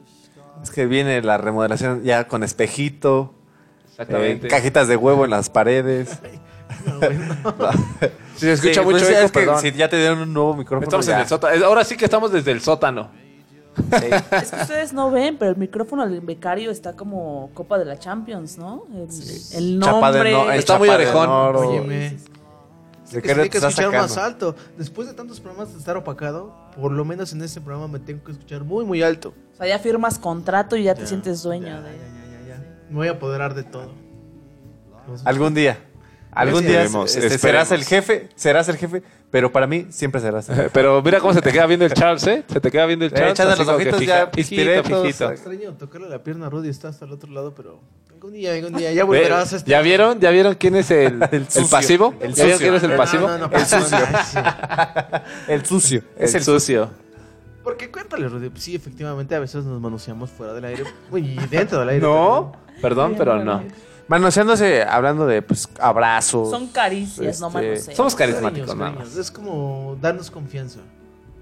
Es 0.61 0.71
que 0.71 0.87
viene 0.87 1.21
la 1.21 1.37
remodelación 1.37 2.03
ya 2.03 2.27
con 2.27 2.43
espejito. 2.43 3.33
Exactamente. 3.99 4.47
eh, 4.47 4.49
cajitas 4.49 4.87
de 4.87 4.95
huevo 4.95 5.25
en 5.25 5.31
las 5.31 5.49
paredes. 5.49 6.09
Si 8.35 8.39
se 8.45 8.53
escucha 8.53 8.73
Sí, 8.75 8.79
mucho 8.81 8.91
pues, 8.99 9.09
eco, 9.09 9.19
es 9.25 9.31
que 9.31 9.39
perdón. 9.39 9.59
si 9.61 9.71
ya 9.73 9.89
te 9.89 9.97
dieron 9.97 10.19
un 10.19 10.33
nuevo 10.33 10.55
micrófono. 10.55 10.83
Estamos 10.85 11.05
ya. 11.05 11.15
en 11.15 11.21
el 11.21 11.27
sótano. 11.27 11.65
Ahora 11.65 11.83
sí 11.83 11.97
que 11.97 12.05
estamos 12.05 12.31
desde 12.31 12.51
el 12.51 12.61
sótano. 12.61 13.09
Es 14.31 14.51
que 14.51 14.61
ustedes 14.61 14.93
no 14.93 15.09
ven, 15.11 15.37
pero 15.37 15.51
el 15.51 15.57
micrófono 15.57 16.07
del 16.07 16.21
becario 16.21 16.69
está 16.71 16.93
como 16.93 17.49
Copa 17.53 17.77
de 17.79 17.85
la 17.85 17.97
Champions, 17.97 18.57
¿no? 18.57 18.83
El, 18.93 19.07
el 19.53 19.79
Chapa 19.81 20.11
de 20.11 20.17
nombre. 20.17 20.31
no- 20.31 20.51
el 20.51 20.59
Está 20.59 20.77
muy 20.77 20.89
orejón. 20.89 21.29
Óyeme. 21.29 22.17
Se 23.05 23.21
tiene 23.21 23.49
que 23.49 23.57
escuchar 23.57 23.91
más 23.91 24.17
alto. 24.17 24.55
Después 24.77 25.07
de 25.07 25.13
tantos 25.15 25.39
programas 25.39 25.73
de 25.73 25.79
estar 25.79 25.97
opacado, 25.97 26.53
por 26.79 26.91
lo 26.91 27.03
menos 27.05 27.33
en 27.33 27.41
este 27.41 27.59
programa 27.61 27.87
me 27.87 27.99
tengo 27.99 28.23
que 28.23 28.33
escuchar 28.33 28.63
muy, 28.63 28.85
muy 28.85 29.01
alto. 29.01 29.33
O 29.53 29.57
sea, 29.57 29.67
ya 29.67 29.79
firmas 29.79 30.19
contrato 30.19 30.75
y 30.75 30.83
ya 30.83 30.93
te 30.93 31.01
Ya, 31.01 31.07
sientes 31.07 31.41
dueño 31.41 31.67
ya, 31.67 31.81
de. 31.81 32.18
Me 32.89 32.95
voy 32.95 33.07
a 33.07 33.11
apoderar 33.11 33.53
de 33.53 33.63
todo. 33.63 33.93
Algún 35.25 35.53
día. 35.53 35.77
Algún 36.31 36.61
día 36.61 36.83
Esperemos, 36.83 37.15
este, 37.15 37.27
esperemos. 37.35 37.67
serás 37.67 37.71
el 37.71 37.83
jefe, 37.85 38.29
serás 38.35 38.69
el 38.69 38.77
jefe, 38.77 39.01
pero 39.31 39.51
para 39.51 39.65
mí 39.65 39.87
siempre 39.89 40.21
serás 40.21 40.47
el 40.49 40.55
jefe. 40.55 40.69
Pero 40.71 41.01
mira 41.01 41.19
cómo 41.19 41.33
se 41.33 41.41
te 41.41 41.51
queda 41.51 41.65
viendo 41.65 41.85
el 41.85 41.93
Charles, 41.93 42.25
¿eh? 42.27 42.43
Se 42.47 42.59
te 42.61 42.69
queda 42.69 42.85
viendo 42.85 43.05
el 43.05 43.11
Eh, 43.11 43.15
Charles. 43.15 43.31
echando 43.33 43.53
así 43.53 43.59
los 43.61 43.65
como 43.67 43.77
que 43.79 43.83
ojitos 43.89 43.99
fija- 43.99 44.25
ya, 44.25 44.31
fijito, 44.31 44.83
fijito. 45.03 45.31
Extraño 45.31 45.73
tocarle 45.73 46.07
la 46.09 46.21
pierna 46.23 46.45
a 46.45 46.49
Rudy, 46.51 46.69
está 46.69 46.89
hasta 46.89 47.05
el 47.05 47.11
otro 47.13 47.31
lado, 47.31 47.55
pero 47.55 47.79
algún 48.13 48.33
día, 48.33 48.53
algún 48.53 48.73
día, 48.75 48.93
ya 48.93 49.05
volverás 49.05 49.53
a 49.53 49.55
este. 49.57 49.71
¿Ya 49.71 49.81
vieron? 49.81 50.19
¿Ya 50.19 50.29
vieron 50.29 50.53
quién 50.53 50.75
es 50.75 50.91
el, 50.91 51.19
el, 51.31 51.45
sucio. 51.49 51.67
pasivo? 51.71 52.13
El 52.19 52.35
¿Ya 52.35 52.43
vieron 52.45 52.59
sucio. 52.59 52.67
quién 52.67 52.75
es 52.75 52.83
el 52.83 52.95
pasivo? 52.95 53.27
no, 53.27 53.37
no, 53.39 53.49
El 53.51 53.65
sucio. 53.65 53.97
Ay, 53.97 54.15
sí. 54.31 55.51
El 55.51 55.65
sucio. 55.65 56.03
Es 56.15 56.31
el 56.35 56.37
el 56.37 56.43
sucio. 56.43 56.91
Porque 57.63 57.89
cuéntale, 57.89 58.27
Rudy. 58.29 58.51
Sí, 58.55 58.75
efectivamente, 58.75 59.33
a 59.33 59.39
veces 59.39 59.65
nos 59.65 59.81
manoseamos 59.81 60.29
fuera 60.29 60.53
del 60.53 60.65
aire. 60.65 60.83
Y 61.15 61.35
dentro 61.47 61.79
del 61.79 61.89
aire. 61.89 62.01
No, 62.05 62.51
perdón, 62.81 63.15
pero 63.17 63.43
no. 63.43 63.63
Manoseándose, 64.07 64.83
hablando 64.83 65.27
de 65.27 65.41
pues 65.43 65.69
abrazos. 65.79 66.49
Son 66.49 66.67
caricias, 66.67 67.39
no 67.39 67.47
Este, 67.47 67.59
manoseos. 67.61 67.95
Somos 67.97 68.15
también. 68.15 68.31
carismáticos, 68.31 68.67
Cariños, 68.69 68.75
nada 68.77 68.91
cariños. 68.91 69.15
más. 69.15 69.25
Es 69.25 69.31
como 69.31 69.97
darnos 70.01 70.31
confianza. 70.31 70.79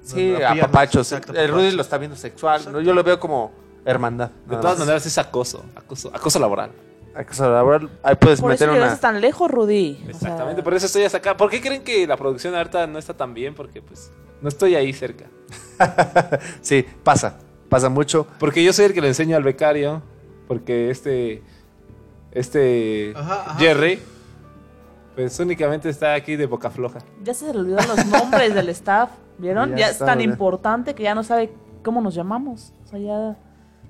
Sí, 0.03 0.35
apapachos. 0.41 1.11
exacto, 1.11 1.33
El 1.33 1.49
Rudy 1.51 1.71
lo 1.71 1.81
está 1.81 1.97
viendo 1.97 2.17
sexual. 2.17 2.61
¿no? 2.71 2.81
Yo 2.81 2.93
lo 2.93 3.03
veo 3.03 3.19
como 3.19 3.51
hermandad. 3.85 4.31
De 4.45 4.55
todas 4.57 4.77
más. 4.77 4.79
maneras 4.79 5.05
es 5.05 5.17
acoso, 5.17 5.63
acoso, 5.75 6.11
acoso 6.13 6.39
laboral. 6.39 6.71
Acoso 7.15 7.49
laboral, 7.51 7.89
Ahí 8.03 8.15
puedes 8.15 8.39
Por 8.41 8.51
eso 8.51 8.65
meter 8.65 8.75
llegaste 8.75 8.93
una. 8.93 8.99
tan 9.13 9.21
lejos, 9.21 9.49
Rudy. 9.49 9.93
O 9.93 10.01
sea, 10.03 10.09
Exactamente, 10.11 10.61
por 10.61 10.73
eso 10.75 10.85
estoy 10.85 11.03
hasta 11.03 11.17
acá. 11.17 11.35
¿Por 11.37 11.49
qué 11.49 11.61
creen 11.61 11.83
que 11.83 12.05
la 12.05 12.15
producción 12.17 12.53
ahorita 12.53 12.85
no 12.85 12.99
está 12.99 13.13
tan 13.15 13.33
bien? 13.33 13.55
Porque 13.55 13.81
pues 13.81 14.11
no 14.41 14.49
estoy 14.49 14.75
ahí 14.75 14.91
cerca. 14.93 15.25
Sí, 16.61 16.85
pasa. 17.03 17.37
Pasa 17.69 17.89
mucho. 17.89 18.27
Porque 18.39 18.63
yo 18.63 18.71
soy 18.73 18.85
el 18.85 18.93
que 18.93 19.01
le 19.01 19.07
enseño 19.09 19.35
al 19.37 19.43
becario. 19.43 20.01
Porque 20.47 20.89
este. 20.89 21.43
Este. 22.31 23.13
Ajá, 23.15 23.41
ajá. 23.47 23.59
Jerry. 23.59 23.99
Pues 25.15 25.39
únicamente 25.39 25.89
está 25.89 26.13
aquí 26.13 26.35
de 26.35 26.45
boca 26.45 26.69
floja. 26.69 26.99
Ya 27.23 27.33
se 27.33 27.51
le 27.51 27.59
olvidaron 27.59 27.95
los 27.95 28.05
nombres 28.05 28.53
del 28.53 28.69
staff. 28.69 29.09
¿Vieron? 29.39 29.71
Ya 29.71 29.77
Ya, 29.77 29.89
es 29.89 29.97
tan 29.97 30.07
¿verdad? 30.19 30.21
importante 30.21 30.95
que 30.95 31.03
ya 31.03 31.15
no 31.15 31.23
sabe 31.23 31.51
cómo 31.83 32.01
nos 32.01 32.13
llamamos. 32.15 32.73
O 32.85 32.87
sea, 32.87 32.99
ya 32.99 33.37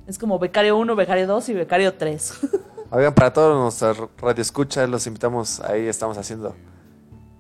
es 0.08 0.18
como 0.18 0.40
becario 0.40 0.78
1, 0.78 0.96
becario 0.96 1.28
2 1.28 1.50
y 1.50 1.54
becario 1.54 1.94
3. 1.94 2.34
Oigan, 2.92 3.14
para 3.14 3.34
todos 3.34 3.62
nuestros 3.62 4.10
radioescuchas, 4.18 4.90
los 4.90 5.06
invitamos. 5.08 5.60
Ahí 5.60 5.88
estamos 5.88 6.18
haciendo 6.18 6.56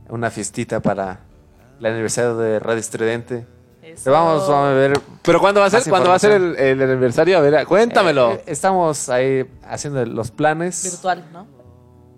una 0.09 0.29
fiestita 0.29 0.81
para 0.81 1.21
el 1.79 1.85
aniversario 1.85 2.35
de 2.37 2.59
Radio 2.59 2.79
Estridente. 2.79 3.47
Eso. 3.93 4.11
Vamos, 4.11 4.47
vamos 4.47 4.69
a 4.69 4.73
ver. 4.73 4.99
¿Pero 5.21 5.39
cuándo 5.39 5.61
va 5.61 5.67
a 5.67 5.69
ser? 5.69 5.83
¿Cuándo 5.89 6.09
va 6.09 6.15
a 6.15 6.19
ser 6.19 6.33
el, 6.33 6.81
aniversario? 6.81 7.37
A 7.37 7.41
ver, 7.41 7.65
cuéntamelo. 7.65 8.31
Eh, 8.31 8.35
eh, 8.35 8.43
estamos 8.47 9.09
ahí 9.09 9.45
haciendo 9.67 10.05
los 10.05 10.31
planes. 10.31 10.83
Virtual, 10.83 11.25
¿no? 11.31 11.41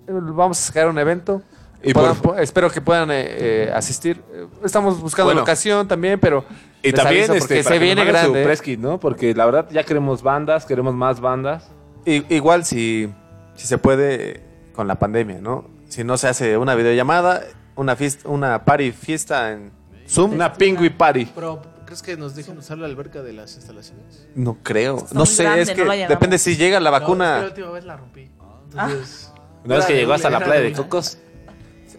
Eh, 0.08 0.12
Vamos 0.12 0.60
a 0.60 0.62
sacar 0.68 0.88
un 0.88 0.98
evento. 1.00 1.42
Y 1.82 1.94
Puedan- 1.94 2.16
por- 2.18 2.34
po- 2.34 2.38
espero 2.42 2.70
que 2.70 2.82
puedan 2.82 3.10
eh, 3.12 3.26
eh, 3.28 3.72
asistir. 3.74 4.22
Estamos 4.64 5.00
buscando 5.00 5.28
Bueno. 5.28 5.42
locación 5.42 5.88
también, 5.88 6.20
pero. 6.20 6.44
y 6.84 6.92
también 6.92 7.32
este, 7.34 7.64
se 7.64 7.80
viene 7.80 8.02
su 8.02 8.08
grande. 8.08 8.44
press 8.44 8.62
kit, 8.62 8.80
¿no? 8.80 9.00
Porque 9.00 9.34
la 9.34 9.46
verdad 9.46 9.68
ya 9.72 9.84
queremos 9.84 10.22
bandas, 10.22 10.66
queremos 10.66 10.94
más 10.94 11.22
bandas. 11.22 11.70
Igual 12.06 12.66
si, 12.66 13.10
si 13.56 13.68
se 13.68 13.78
puede 13.78 14.42
con 14.74 14.88
la 14.88 14.96
pandemia, 14.96 15.40
¿no? 15.42 15.66
Si 15.88 16.04
no 16.04 16.18
se 16.18 16.28
hace 16.28 16.58
una 16.58 16.76
videollamada, 16.76 17.44
una 17.76 17.96
fiesta, 17.96 18.28
una 18.28 18.66
party 18.66 18.92
fiesta 18.92 19.52
en 19.52 19.72
Zoom. 20.10 20.34
Una 20.34 20.52
pingui 20.54 20.90
party. 20.90 21.26
Pero, 21.36 21.62
¿crees 21.86 22.02
que 22.02 22.18
nos 22.18 22.36
dejen 22.36 22.58
usar 22.58 22.78
la 22.78 22.88
alberca 22.88 23.22
de 23.22 23.34
las 23.34 23.56
instalaciones? 23.56 24.28
No 24.36 24.58
creo. 24.64 24.98
Está 24.98 25.14
No 25.14 25.20
muy 25.22 25.28
sé, 25.28 25.44
grande, 25.44 25.62
es 25.64 25.70
no 25.70 25.76
que 25.76 25.86
la 25.86 26.08
depende 26.08 26.38
si 26.38 26.56
llega 26.58 26.80
la 26.80 26.90
No, 26.90 26.96
es 26.96 27.00
que 27.00 27.06
vacuna. 27.06 27.40
la 27.40 27.46
última 27.48 27.70
vez 27.72 27.86
la 27.86 27.98
rompí. 27.98 28.32
Entonces, 28.72 29.32
Una 29.66 29.76
vez 29.78 29.86
que 29.86 29.96
llegó 29.96 30.14
hasta 30.14 30.30
la 30.30 30.40
playa 30.40 30.62
de. 30.62 30.74
Cocos. 30.74 31.18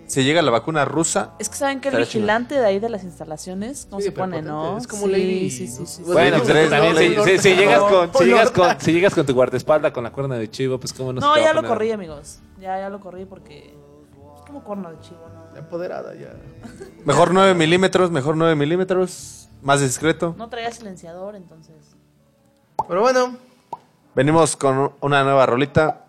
Si 0.06 0.24
llega 0.24 0.42
la 0.42 0.50
vacuna 0.50 0.84
rusa. 0.84 1.34
Es 1.38 1.48
que 1.48 1.54
saben 1.54 1.80
que 1.80 1.88
el 1.88 1.96
vigilante 1.98 2.56
de 2.56 2.66
ahí 2.66 2.80
de 2.80 2.88
las 2.88 3.04
instalaciones, 3.04 3.86
¿cómo 3.88 4.00
Sí, 4.00 4.06
se 4.06 4.12
pone, 4.12 4.38
prepotente, 4.42 4.50
no? 4.72 4.76
es 4.78 4.88
como 4.88 5.06
sí, 5.06 5.12
Lady- 5.12 5.50
sí, 5.50 5.68
sí, 5.68 5.86
sí. 5.86 6.02
Bueno, 6.02 6.38
pues 6.38 6.48
Tres, 6.48 6.68
también 6.70 6.96
si, 6.96 7.08
Lady 7.14 7.30
si- 7.30 7.38
si 7.38 7.54
llegas 7.54 7.80
con, 7.80 8.10
si, 8.14 8.24
llegas 8.24 8.50
con, 8.50 8.80
si 8.80 8.92
llegas 8.92 9.14
con 9.14 9.24
tu 9.24 9.34
guardaespaldas 9.34 9.92
con 9.92 10.02
la 10.02 10.10
cuerna 10.10 10.34
de 10.36 10.50
chivo, 10.50 10.80
pues 10.80 10.92
cómo 10.92 11.12
no 11.12 11.20
se 11.20 11.26
No, 11.28 11.34
te 11.34 11.40
va 11.40 11.46
ya 11.46 11.52
lo 11.52 11.58
poner? 11.60 11.68
corrí, 11.70 11.92
amigos. 11.92 12.40
Ya, 12.58 12.76
ya 12.80 12.90
lo 12.90 12.98
corrí 12.98 13.24
porque 13.24 13.68
es 14.34 14.40
como 14.44 14.64
corno 14.64 14.90
de 14.90 14.98
chivo, 14.98 15.20
¿no? 15.32 15.39
Empoderada 15.60 16.14
ya. 16.14 16.34
Mejor 17.04 17.32
9 17.32 17.54
milímetros, 17.54 18.10
mejor 18.10 18.36
9 18.36 18.54
milímetros. 18.56 19.48
Más 19.62 19.80
discreto. 19.80 20.34
No 20.38 20.48
traía 20.48 20.70
silenciador, 20.72 21.36
entonces. 21.36 21.76
Pero 22.88 23.00
bueno, 23.02 23.36
Venimos 24.14 24.56
con 24.56 24.92
una 25.00 25.22
nueva 25.22 25.46
rolita. 25.46 26.04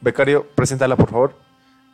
Becario, 0.00 0.46
preséntala 0.54 0.96
por 0.96 1.10
favor. 1.10 1.34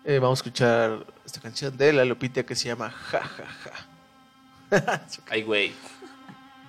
eh, 0.05 0.19
vamos 0.19 0.39
a 0.39 0.41
escuchar 0.41 1.07
esta 1.25 1.41
canción 1.41 1.75
de 1.77 1.93
la 1.95 2.05
Lupita 2.05 2.43
que 2.45 2.55
se 2.55 2.69
llama 2.69 2.91
Ja, 2.91 3.21
ja, 3.23 3.45
ja. 3.65 5.03
Ay, 5.31 5.43
güey. 5.43 5.73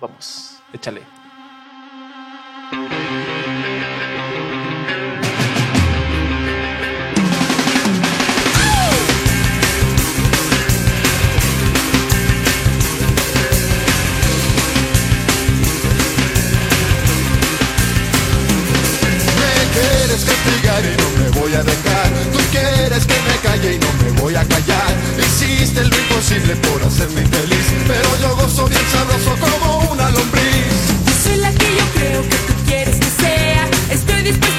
Vamos. 0.00 0.58
Échale. 0.72 1.02
Voy 21.48 21.56
a 21.56 21.62
dejar. 21.62 22.08
Tú 22.32 22.38
quieres 22.50 23.06
que 23.06 23.14
me 23.14 23.36
calle 23.42 23.74
y 23.74 23.78
no 23.78 23.86
me 24.02 24.20
voy 24.20 24.34
a 24.34 24.44
callar. 24.44 24.94
Hiciste 25.18 25.84
lo 25.84 25.96
imposible 25.96 26.54
por 26.56 26.82
hacerme 26.82 27.22
infeliz, 27.22 27.66
pero 27.86 28.08
yo 28.20 28.36
gozo 28.36 28.68
bien 28.68 28.82
sabroso 28.92 29.34
como 29.40 29.90
una 29.92 30.10
lombriz. 30.10 30.72
Yo 31.06 31.12
soy 31.24 31.36
la 31.38 31.50
que 31.52 31.76
yo 31.76 31.84
creo 31.94 32.22
que 32.22 32.36
tú 32.36 32.52
quieres 32.66 32.96
que 32.96 33.22
sea. 33.22 33.68
Estoy 33.90 34.22
dispuesta 34.22 34.57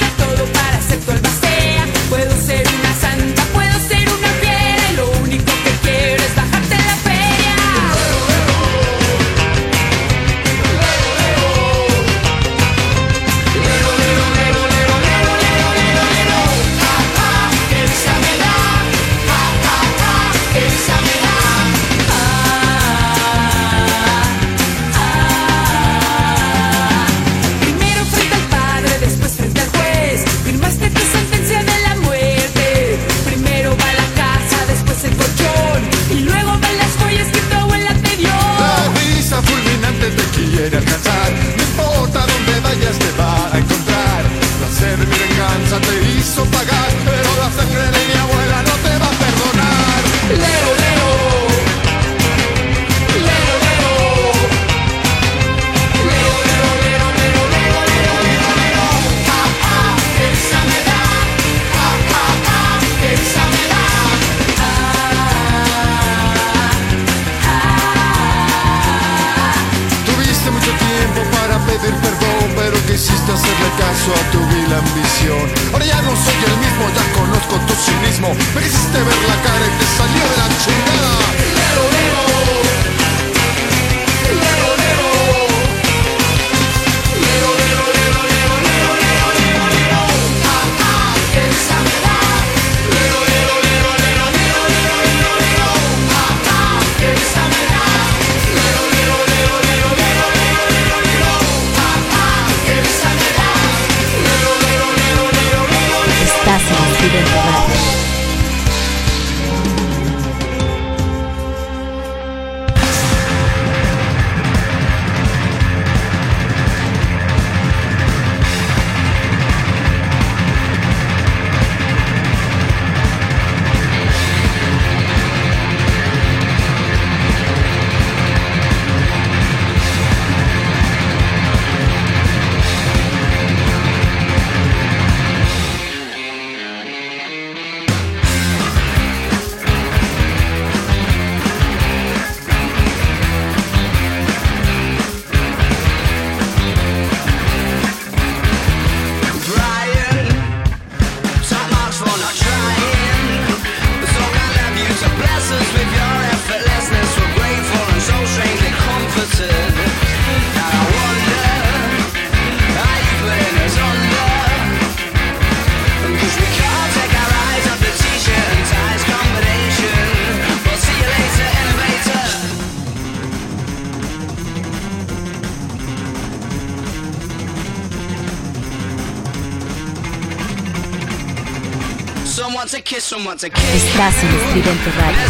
Estás 184.10 184.24
en 184.24 184.32
Estridente. 184.32 185.29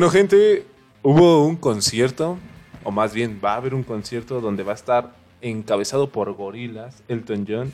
Bueno, 0.00 0.12
gente, 0.12 0.64
hubo 1.02 1.44
un 1.44 1.56
concierto, 1.56 2.38
o 2.84 2.90
más 2.90 3.12
bien 3.12 3.38
va 3.44 3.52
a 3.52 3.56
haber 3.56 3.74
un 3.74 3.82
concierto 3.82 4.40
donde 4.40 4.62
va 4.62 4.72
a 4.72 4.74
estar 4.74 5.10
encabezado 5.42 6.08
por 6.08 6.32
gorilas, 6.32 7.02
Elton 7.06 7.44
John. 7.46 7.70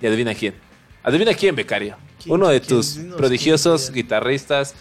Y 0.00 0.06
adivina 0.06 0.36
quién. 0.36 0.54
Adivina 1.02 1.34
quién, 1.34 1.56
becario. 1.56 1.96
¿Quién, 2.22 2.32
Uno 2.32 2.46
de 2.46 2.60
quién? 2.60 2.68
tus 2.68 2.94
Dinos 2.94 3.16
prodigiosos 3.16 3.82
quién, 3.90 3.94
guitarristas 4.04 4.76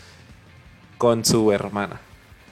con 0.99 1.25
su 1.25 1.51
hermana. 1.51 1.99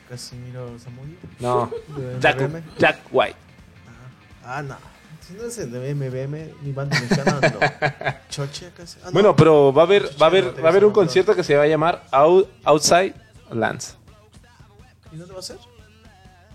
Casimiro 0.09 0.71
Zamudio. 0.79 1.15
No, 1.39 1.71
¿De 1.95 2.63
Jack, 2.79 2.97
White. 3.11 3.35
Ah, 4.43 4.63
no. 4.63 4.75
Si 5.21 5.33
no 5.35 5.43
es 5.43 5.55
el 5.59 5.71
de 5.71 5.93
MBM, 5.93 6.65
mi 6.65 6.71
banda 6.71 6.99
mexicana, 6.99 7.39
no. 7.39 8.09
Choche, 8.31 8.71
casi. 8.75 8.97
Ah, 9.03 9.05
no. 9.05 9.11
Bueno, 9.11 9.35
pero 9.35 9.71
va 9.71 9.83
a 9.83 9.85
haber, 9.85 10.09
va 10.19 10.25
a 10.25 10.29
haber, 10.29 10.45
va 10.63 10.65
a 10.69 10.71
haber 10.71 10.83
un 10.83 10.91
concierto 10.93 11.35
que 11.35 11.43
se 11.43 11.55
va 11.55 11.61
a 11.61 11.67
llamar 11.67 12.03
Out- 12.11 12.47
Outside 12.63 13.21
Lands. 13.55 13.97
¿Y 15.11 15.17
dónde 15.17 15.33
va 15.33 15.39
a 15.39 15.43
ser? 15.43 15.57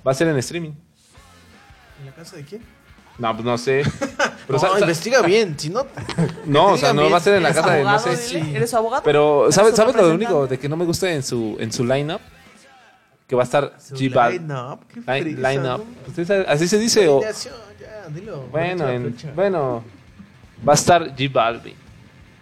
Va 0.07 0.11
a 0.13 0.15
ser 0.15 0.29
en 0.29 0.37
streaming. 0.39 0.73
¿En 2.01 2.07
la 2.07 2.13
casa 2.13 2.37
de 2.37 2.45
quién? 2.45 2.63
No, 3.19 3.33
pues 3.35 3.45
no 3.45 3.59
sé. 3.59 3.83
no, 4.19 4.25
Pero 4.47 4.59
sa- 4.59 4.73
sa- 4.75 4.81
investiga 4.81 5.23
bien, 5.23 5.59
si 5.59 5.71
no... 5.71 5.87
No, 6.47 6.73
o 6.73 6.77
sea, 6.77 6.93
no 6.93 7.03
bien. 7.03 7.13
va 7.13 7.17
a 7.17 7.21
ser 7.21 7.35
en 7.35 7.43
la 7.43 7.49
¿Eres 7.51 7.63
casa 7.63 7.75
de 7.75 7.85
no 7.85 7.99
sé. 7.99 8.17
dile? 8.39 8.57
¿Eres 8.57 8.75
abogado? 8.75 9.03
Pero 9.03 9.45
¿Eres 9.45 9.55
¿sabes, 9.55 9.75
¿sabes 9.75 9.95
lo 9.97 10.09
único 10.15 10.47
de 10.47 10.59
que 10.59 10.69
no 10.69 10.77
me 10.77 10.85
gusta 10.85 11.11
en 11.11 11.23
su 11.23 11.57
en 11.59 11.73
su 11.73 11.85
lineup? 11.85 12.21
Que 13.27 13.35
va 13.37 13.43
a 13.43 13.45
estar 13.45 13.75
Su 13.79 13.95
G 13.97 14.13
Bal. 14.15 14.33
line-up, 14.35 14.81
qué 14.89 15.01
Line- 15.01 15.37
lineup. 15.51 15.85
Pues 16.15 16.31
así 16.31 16.67
se 16.69 16.79
dice 16.79 17.09
o 17.09 17.21
ya, 17.21 18.09
dilo. 18.09 18.43
bueno, 18.51 18.89
en- 18.89 19.15
bueno, 19.35 19.85
va 20.67 20.73
a 20.73 20.77
estar 20.77 21.15
G 21.15 21.31
Balvin. 21.31 21.75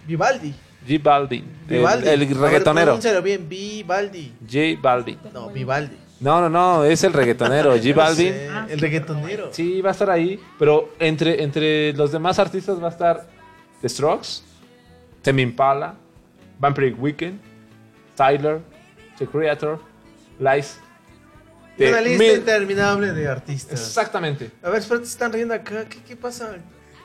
Vivaldi. 0.07 0.55
G 0.87 1.03
Balvin, 1.03 1.45
el- 1.69 1.77
Vivaldi. 1.79 2.09
el, 2.09 2.21
ver, 2.27 2.37
reggaetonero. 2.37 2.99
bien, 3.23 3.49
Vivaldi. 3.49 4.33
J 4.49 4.81
Balvin. 4.81 5.19
No, 5.33 5.51
Vivaldi. 5.51 5.97
No, 6.21 6.41
no, 6.41 6.49
no, 6.49 6.85
es 6.85 7.03
el 7.05 7.13
reggaetonero, 7.13 7.77
J 7.83 7.93
Balvin. 7.95 8.33
El 8.69 8.79
reggaetonero. 8.81 9.49
Sí, 9.53 9.81
va 9.83 9.91
a 9.91 9.93
estar 9.93 10.11
ahí, 10.11 10.41
pero 10.59 10.95
entre, 10.99 11.43
entre 11.43 11.93
los 11.95 12.13
demás 12.13 12.39
artistas 12.39 12.81
va 12.83 12.87
a 12.87 12.91
estar 12.91 13.27
The 13.83 13.89
Strokes, 13.89 14.43
Tame 15.23 15.43
Impala, 15.43 15.95
Vampire 16.59 16.95
Weekend, 16.95 17.39
Tyler, 18.15 18.61
The 19.19 19.27
Creator, 19.27 19.81
Lice. 20.39 20.79
Una 21.79 22.01
lista 22.01 22.25
Mil- 22.25 22.37
interminable 22.39 23.13
de 23.13 23.29
artistas. 23.29 23.79
Exactamente. 23.79 24.51
A 24.63 24.71
ver, 24.71 24.79
espera, 24.81 25.01
te 25.01 25.07
están 25.07 25.31
riendo 25.31 25.53
acá. 25.53 25.85
¿Qué, 25.87 25.99
qué 26.03 26.17
pasa? 26.17 26.57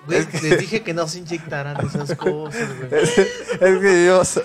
Güey, 0.07 0.25
les 0.41 0.59
dije 0.59 0.81
que 0.81 0.93
no 0.93 1.07
se 1.07 1.19
inyectaran 1.19 1.77
esas 1.85 2.15
cosas, 2.15 2.67
güey. 2.77 2.89
Es, 3.03 3.17
es 3.17 3.59
que 3.59 3.69
vimos. 4.05 4.41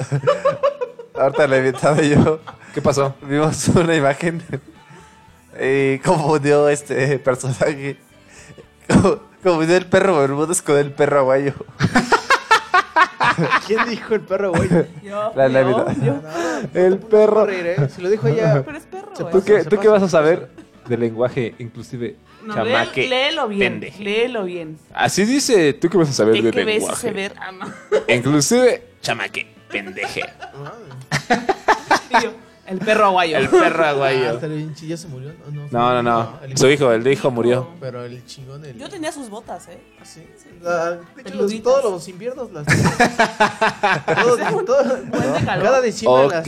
Ahorita 1.14 1.46
le 1.46 1.58
invitaba 1.58 2.00
yo. 2.02 2.40
¿Qué 2.74 2.82
pasó? 2.82 3.14
Vimos 3.22 3.68
una 3.68 3.94
imagen. 3.96 4.42
Y 5.60 5.98
confundió 6.00 6.68
este 6.68 7.18
personaje. 7.18 7.96
Como- 8.88 9.20
Confundió 9.42 9.76
el 9.76 9.86
perro 9.86 10.18
Bermúdez 10.18 10.60
con 10.60 10.76
el 10.76 10.90
perro 10.92 11.20
aguayo. 11.20 11.54
¿Quién 13.66 13.88
dijo 13.88 14.14
el 14.14 14.20
perro, 14.22 14.50
güey? 14.52 14.68
Yo, 15.02 15.32
La 15.36 15.46
yo, 15.48 15.52
Navidad. 15.52 15.96
yo. 16.02 16.20
El 16.74 16.98
perro. 16.98 17.46
reír, 17.46 17.66
¿eh? 17.66 17.88
Se 17.88 18.00
lo 18.02 18.08
dijo 18.10 18.26
ella. 18.28 18.62
Pero 18.64 18.78
es 18.78 18.84
perro. 18.86 19.12
¿Tú 19.30 19.42
qué, 19.44 19.64
¿tú 19.64 19.78
qué 19.78 19.88
vas 19.88 20.02
a 20.02 20.08
saber 20.08 20.50
de 20.88 20.96
lenguaje 20.96 21.54
inclusive 21.58 22.16
No, 22.46 22.54
chamaque? 22.54 23.08
léelo, 23.08 23.10
léelo 23.10 23.48
bien. 23.48 23.72
pendeje? 23.72 24.02
Léelo 24.04 24.44
bien. 24.44 24.78
Así 24.94 25.24
dice, 25.24 25.72
¿tú 25.74 25.88
qué 25.90 25.98
vas 25.98 26.08
a 26.10 26.12
saber 26.12 26.34
¿Qué, 26.34 26.42
de 26.42 26.50
qué 26.50 26.64
ves 26.64 26.78
lenguaje? 26.78 27.06
ese 27.08 27.12
ver? 27.14 27.34
Ah, 27.38 27.52
no. 27.52 27.66
Inclusive 28.08 28.82
chamaque, 29.02 29.46
pendeje. 29.70 30.22
Y 32.10 32.22
yo, 32.22 32.32
el 32.66 32.78
perro 32.78 33.06
aguayo. 33.06 33.38
El 33.38 33.48
perro 33.48 33.84
Ah, 33.84 33.90
aguayo. 33.90 34.30
está 34.32 34.46
bien, 34.46 34.74
chi- 34.74 34.86
¿Ya 34.88 34.96
se 34.96 35.08
murió? 35.08 35.32
¿O 35.46 35.50
no? 35.50 35.66
No, 35.70 35.94
no, 35.94 36.02
no. 36.02 36.40
el 36.44 36.56
Su 36.56 36.68
hijo, 36.68 36.92
el 36.92 37.02
de 37.04 37.12
hijo 37.12 37.30
murió. 37.30 37.68
Pero 37.80 38.04
el 38.04 38.24
chingón, 38.26 38.64
el. 38.64 38.78
Yo 38.78 38.88
tenía 38.88 39.12
sus 39.12 39.28
botas, 39.28 39.68
¿eh? 39.68 39.78
Ah, 40.00 40.04
sí. 40.04 40.22
La- 40.62 40.90
de 40.92 40.98
hecho, 41.22 41.34
los- 41.34 41.62
todos 41.62 41.84
los 41.84 42.08
inviernos 42.08 42.50
las 42.52 42.66
Todos- 44.06 44.64
todo- 44.64 44.84
Cada 45.44 45.80
diciembre 45.80 46.28
las. 46.28 46.40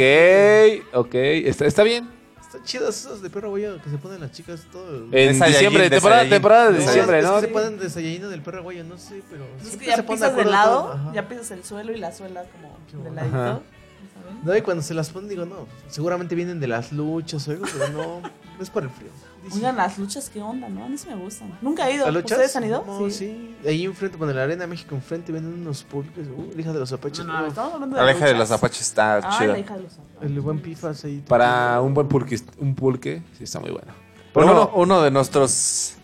Ok, 0.92 1.06
ok, 1.06 1.14
está, 1.14 1.66
está 1.66 1.82
bien. 1.82 2.08
Están 2.48 2.64
chidas 2.64 2.98
esos 3.00 3.20
de 3.20 3.28
perro 3.28 3.50
güey 3.50 3.64
que 3.82 3.90
se 3.90 3.98
ponen 3.98 4.20
las 4.20 4.32
chicas 4.32 4.62
todo. 4.72 5.04
En 5.04 5.10
De 5.10 5.34
Saiyajin, 5.34 5.52
diciembre, 5.52 5.82
de 5.84 5.90
temporada, 5.90 6.28
temporada 6.28 6.66
de 6.70 6.78
No, 6.78 6.84
diciembre, 6.86 7.18
es 7.18 7.24
¿no? 7.26 7.34
que 7.34 7.40
se 7.42 7.48
ponen 7.48 7.78
de 7.78 7.90
Saiyajin 7.90 8.30
del 8.30 8.40
perro 8.42 8.62
güey, 8.62 8.82
no 8.82 8.96
sé, 8.96 9.22
pero. 9.30 9.44
Es 9.62 9.76
que 9.76 9.84
ya 9.84 9.96
se 9.96 10.02
pisas 10.02 10.34
de 10.34 10.44
lado, 10.46 10.92
ajá. 10.94 11.12
ya 11.14 11.28
pisas 11.28 11.50
el 11.50 11.62
suelo 11.62 11.92
y 11.92 11.98
la 11.98 12.10
suela 12.10 12.44
como 12.90 13.04
de 13.04 13.20
Ajá. 13.20 13.28
ladito. 13.30 13.62
No, 14.44 14.56
y 14.56 14.62
cuando 14.62 14.82
se 14.82 14.94
las 14.94 15.10
ponen, 15.10 15.28
digo, 15.28 15.44
no, 15.44 15.66
seguramente 15.88 16.34
vienen 16.34 16.58
de 16.58 16.68
las 16.68 16.90
luchas 16.92 17.46
o 17.48 17.50
algo, 17.50 17.66
pero 17.70 17.88
no, 17.90 18.20
no 18.22 18.62
es 18.62 18.70
por 18.70 18.82
el 18.82 18.90
frío. 18.90 19.10
Oigan, 19.54 19.76
las 19.76 19.98
luchas, 19.98 20.30
¿qué 20.30 20.40
onda, 20.42 20.68
no? 20.68 20.84
A 20.84 20.88
mí 20.88 20.96
sí 20.98 21.08
me 21.08 21.14
gustan. 21.16 21.56
Nunca 21.62 21.88
he 21.88 21.94
ido. 21.94 22.04
¿Las 22.06 22.14
luchas? 22.14 22.32
¿Ustedes 22.32 22.56
han 22.56 22.64
ido? 22.64 22.84
No, 22.86 23.10
sí. 23.10 23.56
Ahí 23.66 23.84
enfrente, 23.84 24.16
bueno, 24.16 24.30
en 24.32 24.36
la 24.38 24.44
Arena 24.44 24.66
México 24.66 24.94
enfrente 24.94 25.32
venden 25.32 25.54
unos 25.54 25.82
pulques, 25.84 26.26
uh, 26.28 26.50
la 26.54 26.60
hija 26.60 26.72
de 26.72 26.78
los 26.80 26.92
apaches. 26.92 27.24
No, 27.24 27.40
no, 27.40 27.46
estamos 27.46 27.74
hablando 27.74 27.96
de 27.96 28.04
La 28.04 28.12
hija 28.12 28.26
de 28.26 28.34
los 28.34 28.50
apaches 28.50 28.80
está 28.82 29.20
chida. 29.38 29.52
la 29.52 29.58
hija 29.58 29.76
de 29.76 29.82
los 29.82 29.92
apaches. 29.94 30.30
El 30.30 30.40
buen 30.40 30.60
pifas 30.60 31.04
ahí. 31.04 31.22
Para 31.26 31.80
un 31.80 31.94
buen 31.94 32.08
pulque, 32.08 32.38
un 32.58 32.74
pulque, 32.74 33.22
sí 33.36 33.44
está 33.44 33.60
muy 33.60 33.70
bueno. 33.70 33.92
Pero 34.34 34.46
Uno, 34.46 34.54
bueno, 34.54 34.70
uno 34.74 35.02
de 35.02 35.10
nuestros 35.10 35.94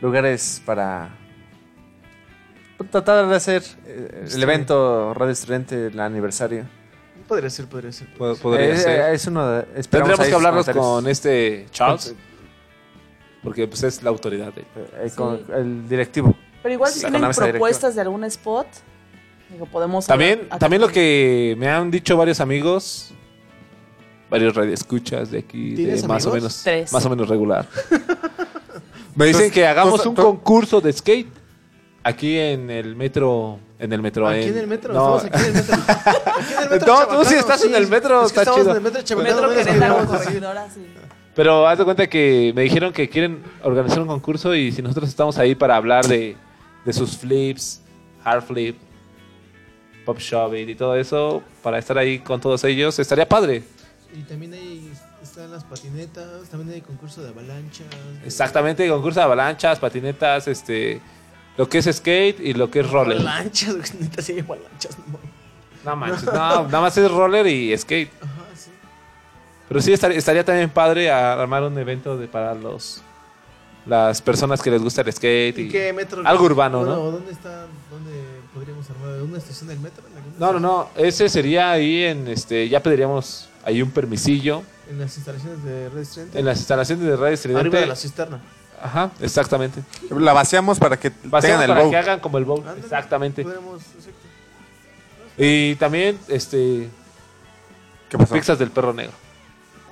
lugares 0.00 0.62
para 0.64 1.10
tratar 2.90 3.26
de 3.28 3.36
hacer 3.36 3.62
eh, 3.86 4.28
el 4.32 4.42
evento 4.42 5.14
Radio 5.14 5.32
Estridente, 5.32 5.86
el 5.88 6.00
aniversario. 6.00 6.64
Podría 7.28 7.48
ser, 7.48 7.66
podría 7.66 7.90
ser. 7.92 8.12
po- 8.14 8.36
podría 8.36 8.66
Eh, 8.70 8.76
ser. 8.76 9.14
Es 9.14 9.26
uno 9.26 9.48
de, 9.48 9.60
esperamos 9.76 10.18
Tendríamos 10.18 10.26
que 10.26 10.32
comentarios. 10.32 10.84
con 10.86 11.08
este 11.08 11.66
Charles. 11.70 12.14
Porque 13.44 13.68
pues 13.68 13.82
es 13.84 14.02
la 14.02 14.10
autoridad 14.10 14.52
de 14.54 14.62
Eh, 14.62 15.10
con 15.14 15.40
el 15.54 15.88
directivo. 15.88 16.34
Pero 16.62 16.72
igual 16.74 16.90
si 16.90 17.00
tienen 17.00 17.30
propuestas 17.30 17.94
de 17.94 18.00
algún 18.00 18.24
spot, 18.24 18.66
digo, 19.50 19.66
podemos 19.66 20.06
También, 20.06 20.40
hablar- 20.44 20.58
también 20.58 20.80
lo 20.82 20.88
que 20.88 21.54
me 21.58 21.68
han 21.68 21.90
dicho 21.90 22.16
varios 22.16 22.40
amigos, 22.40 23.12
varios 24.30 24.54
radioescuchas 24.54 25.30
de 25.30 25.38
aquí, 25.40 25.70
de 25.70 25.76
¿Tienes 25.76 26.08
más 26.08 26.24
o 26.26 26.32
menos, 26.32 26.62
Tres. 26.64 26.90
más 26.92 27.04
o 27.04 27.10
menos 27.10 27.28
regular. 27.28 27.68
me 29.14 29.26
dicen 29.26 29.50
que 29.50 29.66
hagamos 29.66 30.04
un 30.06 30.14
concurso 30.14 30.80
de 30.80 30.92
skate 30.92 31.28
aquí 32.02 32.38
en 32.38 32.70
el 32.70 32.96
metro, 32.96 33.58
en 33.78 33.92
el 33.92 34.00
metro. 34.00 34.26
Aquí 34.26 34.44
en 34.44 34.58
el 34.58 34.66
metro, 34.66 34.92
no. 34.94 35.18
estamos 35.18 35.24
aquí 35.36 35.44
en 35.50 35.56
el 35.56 35.62
metro. 35.62 35.76
Aquí 36.34 36.52
en 36.54 36.62
el 36.64 36.70
metro 36.70 36.86
No, 36.96 37.06
tú 37.18 37.24
sí 37.28 37.34
estás 37.34 37.64
en 37.64 37.74
el 37.74 37.86
metro, 37.88 38.24
es 38.24 38.32
que 38.32 38.40
está 38.40 38.42
estamos 38.42 38.60
chido. 38.60 38.70
en 38.70 38.76
el 38.78 38.82
metro 38.82 39.02
Chabacano, 39.02 39.34
Metro 39.34 39.48
no 39.48 39.54
nos 39.54 39.64
Querétaro, 39.66 39.94
olvidamos 39.94 40.12
decir. 40.12 40.24
corregidora, 40.40 40.68
sí. 40.74 40.86
Pero 41.34 41.66
haz 41.66 41.78
de 41.78 41.84
cuenta 41.84 42.06
que 42.06 42.52
me 42.54 42.62
dijeron 42.62 42.92
que 42.92 43.08
quieren 43.08 43.42
organizar 43.62 44.00
un 44.00 44.06
concurso 44.06 44.54
y 44.54 44.70
si 44.70 44.82
nosotros 44.82 45.08
estamos 45.08 45.36
ahí 45.38 45.54
para 45.54 45.76
hablar 45.76 46.06
de, 46.06 46.36
de 46.84 46.92
sus 46.92 47.16
flips, 47.16 47.80
hard 48.22 48.42
flip, 48.42 48.76
pop 50.04 50.18
shoving 50.18 50.68
y 50.68 50.74
todo 50.76 50.94
eso, 50.96 51.42
para 51.62 51.78
estar 51.78 51.98
ahí 51.98 52.20
con 52.20 52.40
todos 52.40 52.62
ellos, 52.64 52.98
estaría 52.98 53.28
padre. 53.28 53.64
Y 54.16 54.22
también 54.22 54.54
ahí 54.54 54.92
están 55.22 55.50
las 55.50 55.64
patinetas, 55.64 56.48
también 56.50 56.74
hay 56.74 56.80
concurso 56.82 57.20
de 57.22 57.30
avalanchas. 57.30 57.86
de- 58.20 58.26
Exactamente, 58.26 58.88
concurso 58.88 59.18
de 59.18 59.24
avalanchas, 59.24 59.80
patinetas, 59.80 60.46
este, 60.46 61.00
lo 61.56 61.68
que 61.68 61.78
es 61.78 61.86
skate 61.92 62.38
y 62.38 62.52
lo 62.54 62.70
que 62.70 62.80
es 62.80 62.90
roller. 62.90 63.18
Avalanchas, 63.18 63.94
neta 63.96 64.22
sí 64.22 64.32
hay 64.34 64.40
avalanchas, 64.40 64.96
no. 64.98 65.18
No 65.84 65.96
manches, 65.96 66.24
no, 66.24 66.32
nada 66.32 66.80
más 66.80 66.96
es 66.96 67.10
roller 67.10 67.46
y 67.46 67.76
skate. 67.76 68.10
Pero 69.74 69.82
sí 69.82 69.92
estaría, 69.92 70.16
estaría 70.18 70.44
también 70.44 70.70
padre 70.70 71.10
a- 71.10 71.32
armar 71.32 71.64
un 71.64 71.76
evento 71.76 72.16
de 72.16 72.28
para 72.28 72.54
los 72.54 73.02
las 73.86 74.22
personas 74.22 74.62
que 74.62 74.70
les 74.70 74.80
gusta 74.80 75.00
el 75.02 75.12
skate 75.12 75.58
y, 75.58 75.62
¿Y 75.62 75.68
qué 75.68 75.92
metro? 75.92 76.22
algo 76.24 76.44
urbano, 76.44 76.78
Bueno, 76.78 76.94
¿no? 76.94 77.10
¿Dónde 77.10 77.32
está? 77.32 77.66
¿Dónde 77.90 78.12
podríamos 78.54 78.88
armar? 78.88 79.20
¿Una 79.22 79.36
estación 79.38 79.68
del 79.68 79.80
metro? 79.80 80.04
¿En 80.10 80.16
alguna 80.16 80.34
No, 80.38 80.52
no, 80.54 80.60
no, 80.60 80.88
ese 80.96 81.28
sería 81.28 81.72
ahí 81.72 82.04
en 82.04 82.28
este 82.28 82.68
ya 82.68 82.80
pediríamos 82.82 83.48
ahí 83.64 83.82
un 83.82 83.90
permisillo 83.90 84.62
En 84.88 84.98
las 85.00 85.16
instalaciones 85.16 85.62
de 85.64 85.88
Red 85.90 86.00
Estridente. 86.02 86.38
en 86.38 86.44
las 86.46 86.58
instalaciones 86.58 87.04
de 87.04 87.16
Radio 87.16 87.34
Estridente. 87.34 87.60
Arriba 87.60 87.80
de 87.80 87.86
la 87.86 87.96
cisterna. 87.96 88.40
Ajá, 88.82 89.10
exactamente. 89.20 89.82
La 90.18 90.32
vaciamos 90.32 90.78
para 90.78 90.96
que 90.98 91.10
Vaciamos 91.24 91.42
tengan 91.42 91.62
el 91.62 91.68
para 91.84 91.90
que 91.90 91.96
hagan 91.96 92.20
como 92.20 92.38
el 92.38 92.44
bowl. 92.44 92.60
Ándale, 92.60 92.80
Exactamente. 92.80 93.42
Podemos, 93.42 93.82
exacto. 93.82 94.12
Y 95.36 95.74
también 95.74 96.18
este 96.28 96.88
¿Qué 98.08 98.16
pasó? 98.18 98.34
pizzas 98.34 98.58
del 98.58 98.70
perro 98.70 98.92
negro. 98.94 99.12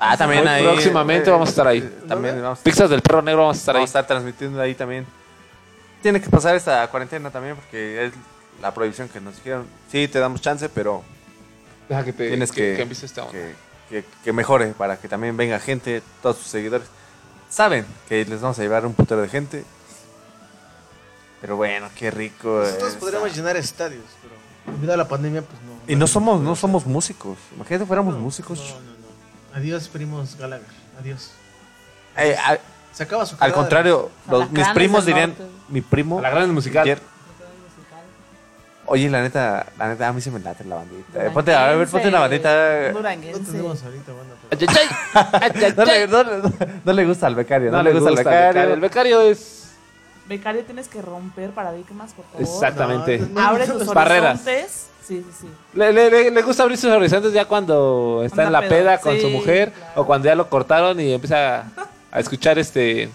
Ah, 0.05 0.17
también 0.17 0.47
ahí. 0.49 0.65
próximamente 0.65 1.31
vamos 1.31 1.49
a 1.49 1.51
estar 1.51 1.67
ahí. 1.67 1.81
También 2.09 2.43
vamos, 2.43 2.59
Pizzas 2.61 2.91
del 2.91 3.03
perro 3.03 3.23
negro 3.23 3.43
vamos 3.43 3.57
a 3.57 3.61
estar 3.61 3.75
vamos 3.75 3.89
a 3.95 3.99
ahí. 3.99 4.03
estar 4.03 4.07
transmitiendo 4.07 4.61
ahí 4.61 4.75
también. 4.75 5.07
Tiene 6.03 6.21
que 6.21 6.29
pasar 6.29 6.57
esta 6.57 6.87
cuarentena 6.89 7.31
también 7.31 7.55
porque 7.55 8.07
es 8.07 8.13
la 8.61 8.75
prohibición 8.75 9.09
que 9.09 9.21
nos 9.21 9.37
dijeron. 9.37 9.67
Sí, 9.91 10.09
te 10.09 10.19
damos 10.19 10.41
chance, 10.41 10.69
pero 10.69 11.03
Deja 11.89 12.05
que 12.05 12.13
te 12.13 12.29
tienes 12.29 12.51
que, 12.51 12.75
que 12.77 12.83
empieces 12.83 13.05
esta 13.05 13.23
onda. 13.23 13.33
que, 13.33 13.55
que- 13.89 14.05
que 14.25 14.33
mejore 14.33 14.69
para 14.69 14.97
que 14.97 15.07
también 15.09 15.37
venga 15.37 15.59
gente, 15.61 16.03
todos 16.23 16.39
sus 16.39 16.47
seguidores. 16.49 16.89
Saben 17.49 17.85
que 18.09 18.25
les 18.25 18.41
vamos 18.41 18.59
a 18.59 18.63
llevar 18.63 18.85
un 18.87 18.95
putero 18.95 19.21
de 19.23 19.29
gente. 19.29 19.65
Pero 21.41 21.57
bueno, 21.57 21.89
qué 21.97 22.11
rico. 22.11 22.61
Nosotros 22.65 22.95
podríamos 22.95 23.35
llenar 23.37 23.57
estadios, 23.57 24.05
pero 24.23 24.75
debido 24.77 24.95
a 24.95 24.97
la 24.97 25.07
pandemia, 25.09 25.43
pues 25.43 25.61
no. 25.63 25.73
Y 25.93 25.97
no 25.97 26.07
somos, 26.07 26.41
no 26.41 26.55
somos 26.57 26.87
músicos. 26.87 27.37
Imagínate 27.55 27.85
fuéramos 27.87 28.17
músicos. 28.17 28.59
No, 28.59 28.81
no, 28.81 28.81
no. 28.81 29.02
Adiós, 29.55 29.89
primos 29.89 30.37
Gallagher. 30.39 30.67
Adiós. 31.01 31.31
Eh, 32.17 32.37
a- 32.39 32.59
Se 32.93 33.03
acaba 33.05 33.25
su 33.25 33.37
al 33.41 33.53
contrario, 33.53 34.11
los- 34.31 34.51
mis 34.51 34.69
primos 34.69 35.07
dirían, 35.07 35.31
norte. 35.31 35.45
mi 35.69 35.81
primo 35.81 36.19
A 36.19 36.23
la 36.23 36.31
gran 36.31 36.53
musical. 36.53 36.83
ayer- 36.83 37.01
Oye, 38.85 39.09
la 39.09 39.23
neta, 39.23 39.65
la 39.79 39.89
neta, 39.89 40.09
a 40.09 40.13
mí 40.13 40.21
se 40.21 40.31
me 40.31 40.41
late 40.41 40.65
la 40.65 40.75
bandita. 40.77 41.25
Eh, 41.27 41.31
ponte, 41.31 41.55
a 41.55 41.73
ver, 41.73 41.87
ponte 41.89 42.09
una 42.09 42.19
bandita. 42.21 42.89
No 42.91 42.99
Duranguense. 42.99 43.53
tenemos 43.53 43.83
ahorita 43.83 44.13
banda. 44.13 44.35
pero- 44.51 45.77
No 45.77 45.85
le, 45.85 46.07
no 46.09 46.23
le- 46.25 46.53
no 46.85 46.93
le 46.93 47.07
gusta 47.07 47.27
al 47.29 47.35
becario, 47.37 47.71
no, 47.71 47.83
le 47.83 47.93
gusta, 47.93 48.09
al 48.11 48.19
el 48.19 48.25
becario. 48.25 48.75
El 48.75 48.81
becario 48.81 49.21
es 49.23 49.62
Becario 50.37 50.65
tienes 50.65 50.89
que 50.89 51.01
romper 51.03 51.51
paradigmas, 51.51 52.13
por 52.13 52.25
favor. 52.27 52.41
exactamente. 52.43 53.19
No, 53.19 53.41
Abre 53.41 53.67
tus 53.67 53.87
Barreras. 53.87 54.41
horizontes. 54.47 54.87
Sí, 55.07 55.25
sí, 55.29 55.37
sí. 55.43 55.47
Le, 55.75 55.93
le- 55.93 56.11
le- 56.11 56.31
le 56.31 56.43
gusta 56.43 56.63
abrir 56.63 56.79
sus 56.79 56.91
horizontes 56.91 57.33
ya 57.33 57.45
cuando 57.47 58.23
está 58.25 58.45
en 58.45 58.53
la 58.53 58.61
pedo. 58.61 58.71
peda 58.71 58.99
con 59.01 59.21
su 59.21 59.29
mujer 59.31 59.73
claro. 59.73 60.01
o 60.03 60.07
cuando 60.07 60.27
ya 60.27 60.35
lo 60.37 60.49
cortaron 60.49 60.99
y 61.01 61.13
empieza 61.13 61.61
a, 61.63 61.73
a 62.13 62.21
escuchar 62.21 62.59
este 62.59 63.11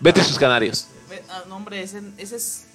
Vete 0.00 0.20
y 0.20 0.24
sus 0.24 0.38
canarios. 0.38 0.88
Ah, 1.30 1.42
no, 1.48 1.56
hombre, 1.56 1.82
ese, 1.82 2.02
ese 2.18 2.36
es 2.36 2.66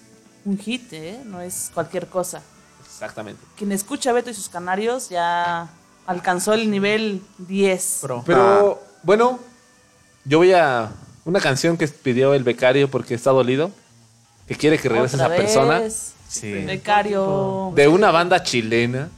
un 0.46 0.58
hit, 0.58 0.92
¿eh? 0.94 1.22
No 1.26 1.40
es 1.42 1.70
cualquier 1.74 2.08
cosa. 2.08 2.42
Exactamente. 2.84 3.40
Quien 3.56 3.72
escucha 3.72 4.12
Beto 4.12 4.32
y 4.32 4.34
sus 4.34 4.50
canarios 4.50 5.10
ya 5.10 5.70
alcanzó 6.08 6.54
el 6.54 6.72
nivel 6.72 7.22
10. 7.38 8.00
Pro. 8.02 8.24
Pero 8.26 8.82
bueno, 9.04 9.40
yo 10.26 10.40
voy 10.40 10.54
a 10.54 10.90
una 11.26 11.40
canción 11.40 11.78
que 11.78 11.88
pidió 11.88 12.34
el 12.34 12.44
becario 12.44 12.90
porque 12.90 13.14
está 13.14 13.32
dolido, 13.32 13.72
que 14.48 14.56
quiere 14.56 14.78
que 14.78 14.90
regrese 14.90 15.16
esa 15.16 15.30
persona. 15.30 15.82
Sí. 16.28 16.52
Becario. 16.54 17.74
de 17.76 17.88
una 17.90 18.10
banda 18.10 18.42
chilena, 18.42 19.10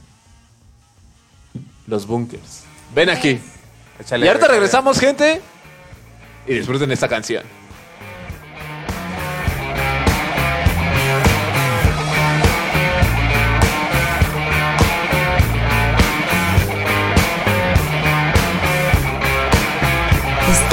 Los 1.86 2.06
Bunkers. 2.06 2.64
Ven 2.94 3.08
aquí. 3.10 3.40
Échale, 4.00 4.26
y 4.26 4.28
ahorita 4.28 4.48
regresamos, 4.48 4.98
gente. 4.98 5.40
Y 6.46 6.54
disfruten 6.54 6.90
esta 6.90 7.08
canción. 7.08 7.44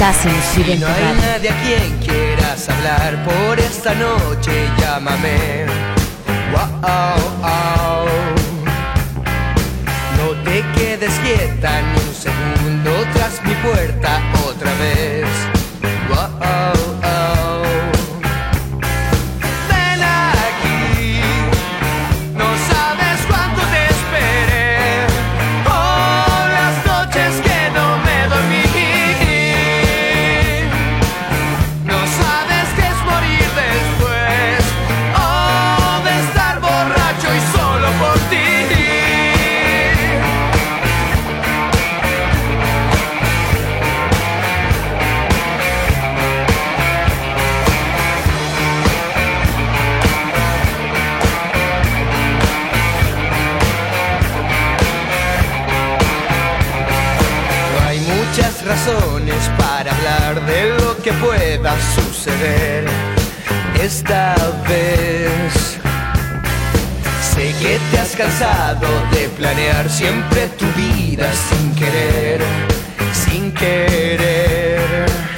Estás 0.02 0.26
en 0.26 0.42
Si 0.42 0.80
no 0.80 0.88
hay 0.88 1.04
nadie 1.22 1.52
a 1.52 1.62
quien 1.62 2.00
quieras 2.00 2.68
hablar 2.68 3.24
por 3.24 3.60
esta 3.60 3.94
noche, 3.94 4.68
llámame. 4.80 5.68
Wow, 6.52 7.22
oh. 7.44 8.06
No 10.18 10.44
te 10.44 10.64
quedes 10.74 11.14
quieta 11.20 11.82
ni 11.84 12.00
un 12.00 12.16
segundo 12.16 13.06
tras 13.14 13.44
mi 13.44 13.54
puerta 13.54 14.20
otra 14.44 14.74
vez. 14.80 15.51
Que 61.12 61.26
pueda 61.26 61.76
suceder 61.96 62.86
esta 63.82 64.36
vez. 64.68 65.80
Sé 67.34 67.54
que 67.62 67.80
te 67.92 68.00
has 68.00 68.16
cansado 68.16 68.88
de 69.12 69.30
planear 69.30 69.90
siempre 69.90 70.48
tu 70.60 70.66
vida 70.74 71.30
sin 71.50 71.76
querer, 71.76 72.42
sin 73.14 73.52
querer. 73.54 75.31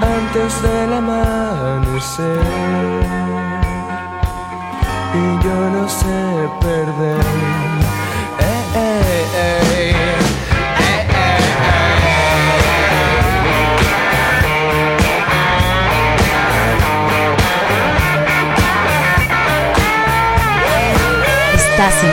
Antes 0.00 0.62
del 0.62 0.92
amanecer. 0.92 2.40
Y 5.14 5.44
yo 5.44 5.70
no 5.70 5.88
sé 5.88 6.48
perder. 6.60 7.24
Eh, 8.38 8.64
eh, 8.74 9.26
eh. 9.34 9.94
Estás 21.54 22.02
en 22.02 22.12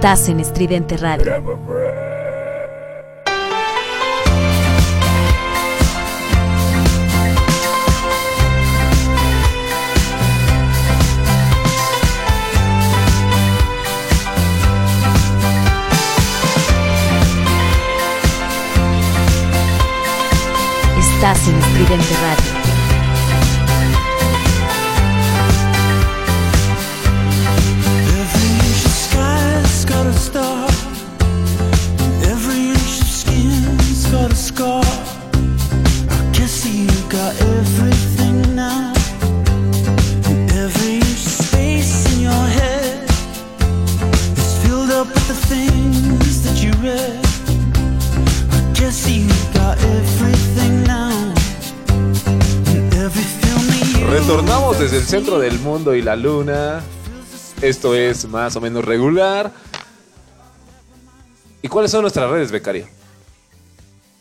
Estás 0.00 0.30
en 0.30 0.40
Estridente 0.40 0.96
Radio. 0.96 1.30
Estás 20.96 21.46
en 21.46 21.58
Estridente 21.58 22.14
Radio. 22.22 22.39
Centro 55.10 55.40
del 55.40 55.58
mundo 55.58 55.96
y 55.96 56.02
la 56.02 56.14
luna. 56.14 56.82
Esto 57.60 57.96
es 57.96 58.28
más 58.28 58.54
o 58.54 58.60
menos 58.60 58.84
regular. 58.84 59.50
¿Y 61.62 61.66
cuáles 61.66 61.90
son 61.90 62.02
nuestras 62.02 62.30
redes, 62.30 62.52
becario? 62.52 62.86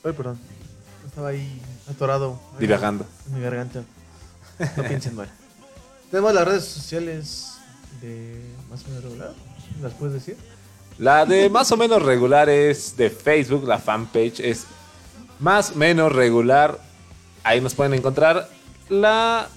Ay, 0.03 0.13
perdón. 0.13 0.39
Estaba 1.05 1.27
ahí 1.27 1.61
atorado. 1.87 2.39
Divagando. 2.59 3.05
En 3.27 3.35
mi 3.35 3.41
garganta. 3.41 3.83
No 4.77 4.83
piensen 4.83 5.15
mal. 5.15 5.29
Tenemos 6.09 6.33
las 6.33 6.47
redes 6.47 6.65
sociales 6.65 7.51
de 8.01 8.41
más 8.71 8.83
o 8.83 8.87
menos 8.87 9.03
regular. 9.03 9.33
¿Las 9.83 9.93
puedes 9.93 10.15
decir? 10.15 10.37
La 10.97 11.23
de 11.23 11.51
más 11.51 11.71
o 11.71 11.77
menos 11.77 12.01
regular 12.01 12.49
es 12.49 12.97
de 12.97 13.11
Facebook, 13.11 13.67
la 13.67 13.77
fanpage 13.77 14.39
es 14.39 14.65
más 15.39 15.75
menos 15.75 16.11
regular. 16.11 16.79
Ahí 17.43 17.61
nos 17.61 17.75
pueden 17.75 17.93
encontrar 17.93 18.49
la, 18.89 19.49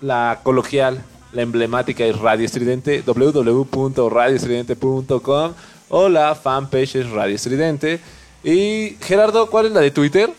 la 0.00 0.40
coloquial 0.42 1.02
La 1.32 1.42
emblemática 1.42 2.04
es 2.04 2.18
Radio 2.18 2.46
Estridente, 2.46 3.02
www.radioestridente.com 3.06 5.52
o 5.90 6.08
la 6.08 6.34
fanpage 6.34 6.96
es 6.96 7.10
Radio 7.10 7.34
Estridente. 7.34 8.00
Y 8.44 8.96
Gerardo, 9.02 9.48
¿cuál 9.50 9.66
es 9.66 9.72
la 9.72 9.80
de 9.80 9.90
Twitter? 9.90 10.30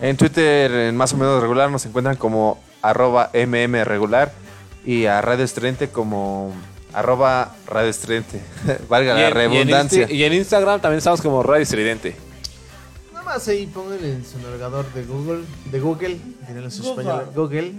En 0.00 0.16
Twitter, 0.16 0.70
en 0.72 0.96
más 0.96 1.12
o 1.12 1.16
menos 1.16 1.40
regular, 1.42 1.70
nos 1.70 1.84
encuentran 1.86 2.16
como 2.16 2.60
arroba 2.82 3.30
mmregular 3.34 4.32
y 4.84 5.06
a 5.06 5.20
Radio 5.22 5.44
Estridente 5.44 5.88
como 5.88 6.52
arroba 6.92 7.54
Radio 7.66 7.90
Estridente. 7.90 8.40
Valga 8.88 9.14
Y 9.14 9.16
la 9.20 9.28
en- 9.28 9.28
y 9.28 9.28
en 9.28 9.34
redundancia. 9.68 10.06
Y 10.10 10.24
en, 10.24 10.32
Instagram 10.34 10.80
también 10.80 10.98
estamos 10.98 11.20
como 11.22 11.42
Radio 11.42 11.62
Estridente. 11.62 12.14
Nada 13.24 13.36
más 13.38 13.48
ahí 13.48 13.66
pónganle 13.66 14.12
en 14.12 14.24
su 14.24 14.38
navegador 14.38 14.84
de 14.92 15.02
Google, 15.04 15.44
de 15.70 15.80
Google, 15.80 16.20
dirán 16.46 16.62
los 16.64 16.78
Google. 16.80 17.02
españoles, 17.02 17.34
Google, 17.34 17.72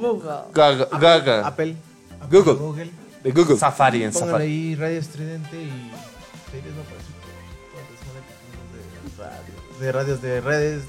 Gaga- 0.53 0.83
Apple, 0.83 0.99
Gaga. 0.99 1.47
Apple, 1.47 1.75
Google. 2.31 2.53
Google, 2.55 2.91
De 3.23 3.31
Google. 3.31 3.57
Safari 3.57 4.03
en 4.03 4.11
pónganle 4.11 4.31
Safari. 4.31 4.43
ahí 4.51 4.75
Radio 4.75 4.99
Estridente 4.99 5.55
y 5.55 5.69
ahí 5.69 6.61
les 6.63 6.73
va 6.73 6.79
a 6.79 6.83
aparecer 6.83 7.15
cuántas 7.73 7.99
son 8.01 8.15
de 9.19 9.21
radios, 9.23 9.79
de 9.79 9.91
radios, 9.91 10.21
de 10.21 10.41
redes, 10.41 10.83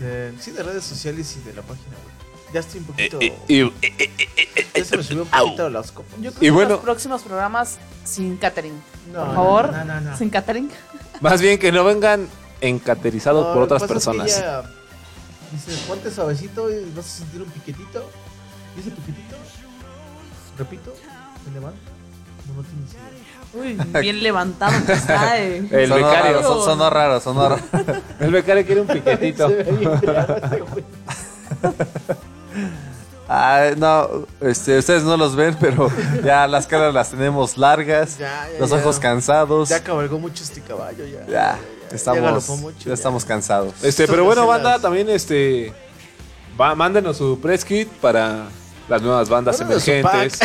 de, 0.00 0.06
de- 0.32 0.38
sí, 0.40 0.50
de 0.52 0.62
redes 0.62 0.84
sociales 0.84 1.36
y 1.36 1.46
de 1.46 1.54
la 1.54 1.62
página 1.62 1.88
web. 1.88 2.52
Ya 2.54 2.60
estoy 2.60 2.80
un 2.80 2.86
poquito, 2.86 3.18
Eh, 3.20 3.34
y- 3.48 3.62
ya 4.74 4.84
se 4.84 4.96
me 4.96 5.02
subió 5.02 5.22
un 5.24 5.28
poquito 5.28 5.68
las 5.70 5.92
copas. 5.92 6.12
Yo 6.20 6.30
creo 6.32 6.42
Y 6.42 6.46
que 6.46 6.50
bueno- 6.50 6.70
los 6.70 6.80
próximos 6.80 7.22
programas 7.22 7.78
sin 8.04 8.36
catering. 8.38 8.74
No, 9.12 9.18
Por 9.20 9.28
no, 9.28 9.34
favor, 9.34 9.72
no, 9.72 9.84
no, 9.84 10.00
no. 10.00 10.16
sin 10.16 10.30
catering. 10.30 10.70
Más 11.20 11.40
bien 11.42 11.58
que 11.58 11.70
no 11.72 11.84
vengan 11.84 12.26
encaterizados 12.62 13.46
No, 13.48 13.52
por 13.54 13.62
otras 13.64 13.82
pasa 13.82 13.84
es 13.84 13.88
que 13.88 13.94
personas. 13.94 14.38
ella 14.38 14.62
Dice, 15.52 15.86
ponte 15.86 16.10
suavecito 16.10 16.70
y 16.70 16.90
vas 16.96 17.04
a 17.04 17.08
sentir 17.18 17.42
un 17.42 17.50
piquetito. 17.50 18.08
¿Y 18.74 18.80
ese 18.80 18.90
piquetito? 18.90 19.36
Repito, 20.58 20.94
me 21.46 21.52
levanto. 21.52 21.78
No, 22.48 22.54
no 22.54 22.62
tienes 22.62 22.92
idea. 22.94 23.02
Uy, 23.92 24.00
bien 24.00 24.22
levantado 24.22 24.72
que 24.86 24.92
está. 24.94 25.38
eh. 25.42 25.68
El 25.70 25.88
sonó 25.90 26.06
becario. 26.06 26.36
Raro, 26.38 26.42
son- 26.42 26.64
sonó 26.64 26.88
raro, 26.90 27.20
sonó 27.20 27.48
raro. 27.50 27.62
El 28.20 28.30
becario 28.30 28.64
quiere 28.64 28.80
un 28.80 28.86
piquetito. 28.86 29.50
Ah, 33.28 33.70
no, 33.78 34.26
este, 34.40 34.76
ustedes 34.78 35.04
no 35.04 35.16
los 35.16 35.34
ven, 35.36 35.56
pero 35.58 35.90
ya 36.22 36.46
las 36.46 36.66
caras 36.66 36.92
las 36.92 37.10
tenemos 37.12 37.56
largas, 37.56 38.18
Ya, 38.18 38.46
ya, 38.52 38.58
los 38.60 38.68
ya. 38.70 38.76
ojos 38.76 38.98
cansados. 38.98 39.70
Ya 39.70 39.82
cabalgó 39.82 40.18
mucho 40.18 40.42
este 40.44 40.60
caballo, 40.60 41.06
ya. 41.06 41.20
Ya, 41.26 41.28
ya 41.28 41.58
estamos, 41.94 42.48
mucho, 42.60 42.88
ya 42.88 42.94
estamos 42.94 43.24
cansados. 43.24 43.74
Este, 43.82 44.06
pero 44.06 44.24
bueno, 44.24 44.46
banda, 44.46 44.78
también 44.78 45.08
este. 45.10 45.72
Va, 46.60 46.74
mándenos 46.74 47.16
su 47.16 47.38
press 47.40 47.64
kit 47.64 47.88
para 47.88 48.46
las 48.88 49.00
nuevas 49.02 49.28
bandas 49.28 49.58
Mándenos 49.60 49.86
emergentes. 49.88 50.38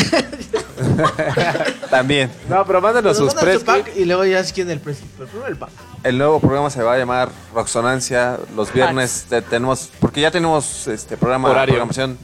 También, 1.90 2.30
No, 2.50 2.66
pero 2.66 2.82
mándenos 2.82 3.20
Nos 3.20 3.32
sus 3.34 3.42
press 3.42 3.64
kit. 3.64 3.88
y 3.98 4.06
luego 4.06 4.26
ya 4.26 4.40
es 4.40 4.54
quien 4.54 4.70
el 4.70 4.80
precio. 4.80 5.06
Pero 5.18 5.30
primero 5.30 5.50
el 5.52 5.58
pack. 5.58 5.70
el 6.04 6.18
nuevo 6.18 6.40
programa 6.40 6.70
se 6.70 6.84
va 6.84 6.94
a 6.94 6.98
llamar 6.98 7.30
Roxonancia. 7.54 8.38
Los 8.56 8.72
viernes 8.74 9.26
te- 9.30 9.42
tenemos, 9.42 9.90
porque 10.00 10.22
ya 10.22 10.32
tenemos 10.32 10.88
este 10.88 11.18
programa, 11.18 11.50
Horario. 11.50 11.74
programación. 11.74 12.18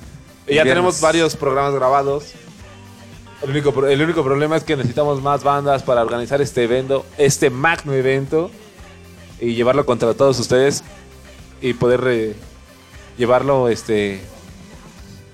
Y 0.45 0.55
ya 0.55 0.63
viernes. 0.63 0.71
tenemos 0.71 1.01
varios 1.01 1.35
programas 1.35 1.73
grabados. 1.73 2.25
El 3.41 3.49
único, 3.49 3.85
el 3.87 4.01
único 4.01 4.23
problema 4.23 4.55
es 4.55 4.63
que 4.63 4.75
necesitamos 4.77 5.21
más 5.21 5.43
bandas 5.43 5.83
para 5.83 6.01
organizar 6.01 6.41
este 6.41 6.63
evento, 6.63 7.05
este 7.17 7.49
magno 7.49 7.93
evento, 7.93 8.49
y 9.43 9.55
llevarlo 9.55 9.85
contra 9.85 10.13
todos 10.13 10.39
ustedes 10.39 10.83
y 11.61 11.73
poder 11.73 12.01
eh, 12.07 12.35
llevarlo 13.17 13.67
este 13.67 14.21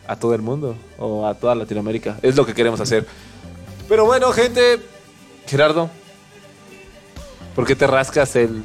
a 0.07 0.15
todo 0.15 0.33
el 0.33 0.41
mundo 0.41 0.75
o 0.97 1.27
a 1.27 1.35
toda 1.35 1.53
Latinoamérica. 1.53 2.17
Es 2.23 2.35
lo 2.35 2.45
que 2.45 2.53
queremos 2.55 2.79
hacer. 2.81 3.05
Pero 3.87 4.05
bueno, 4.05 4.31
gente, 4.31 4.79
Gerardo, 5.45 5.89
¿por 7.55 7.65
qué 7.67 7.75
te 7.75 7.85
rascas 7.85 8.35
el 8.35 8.63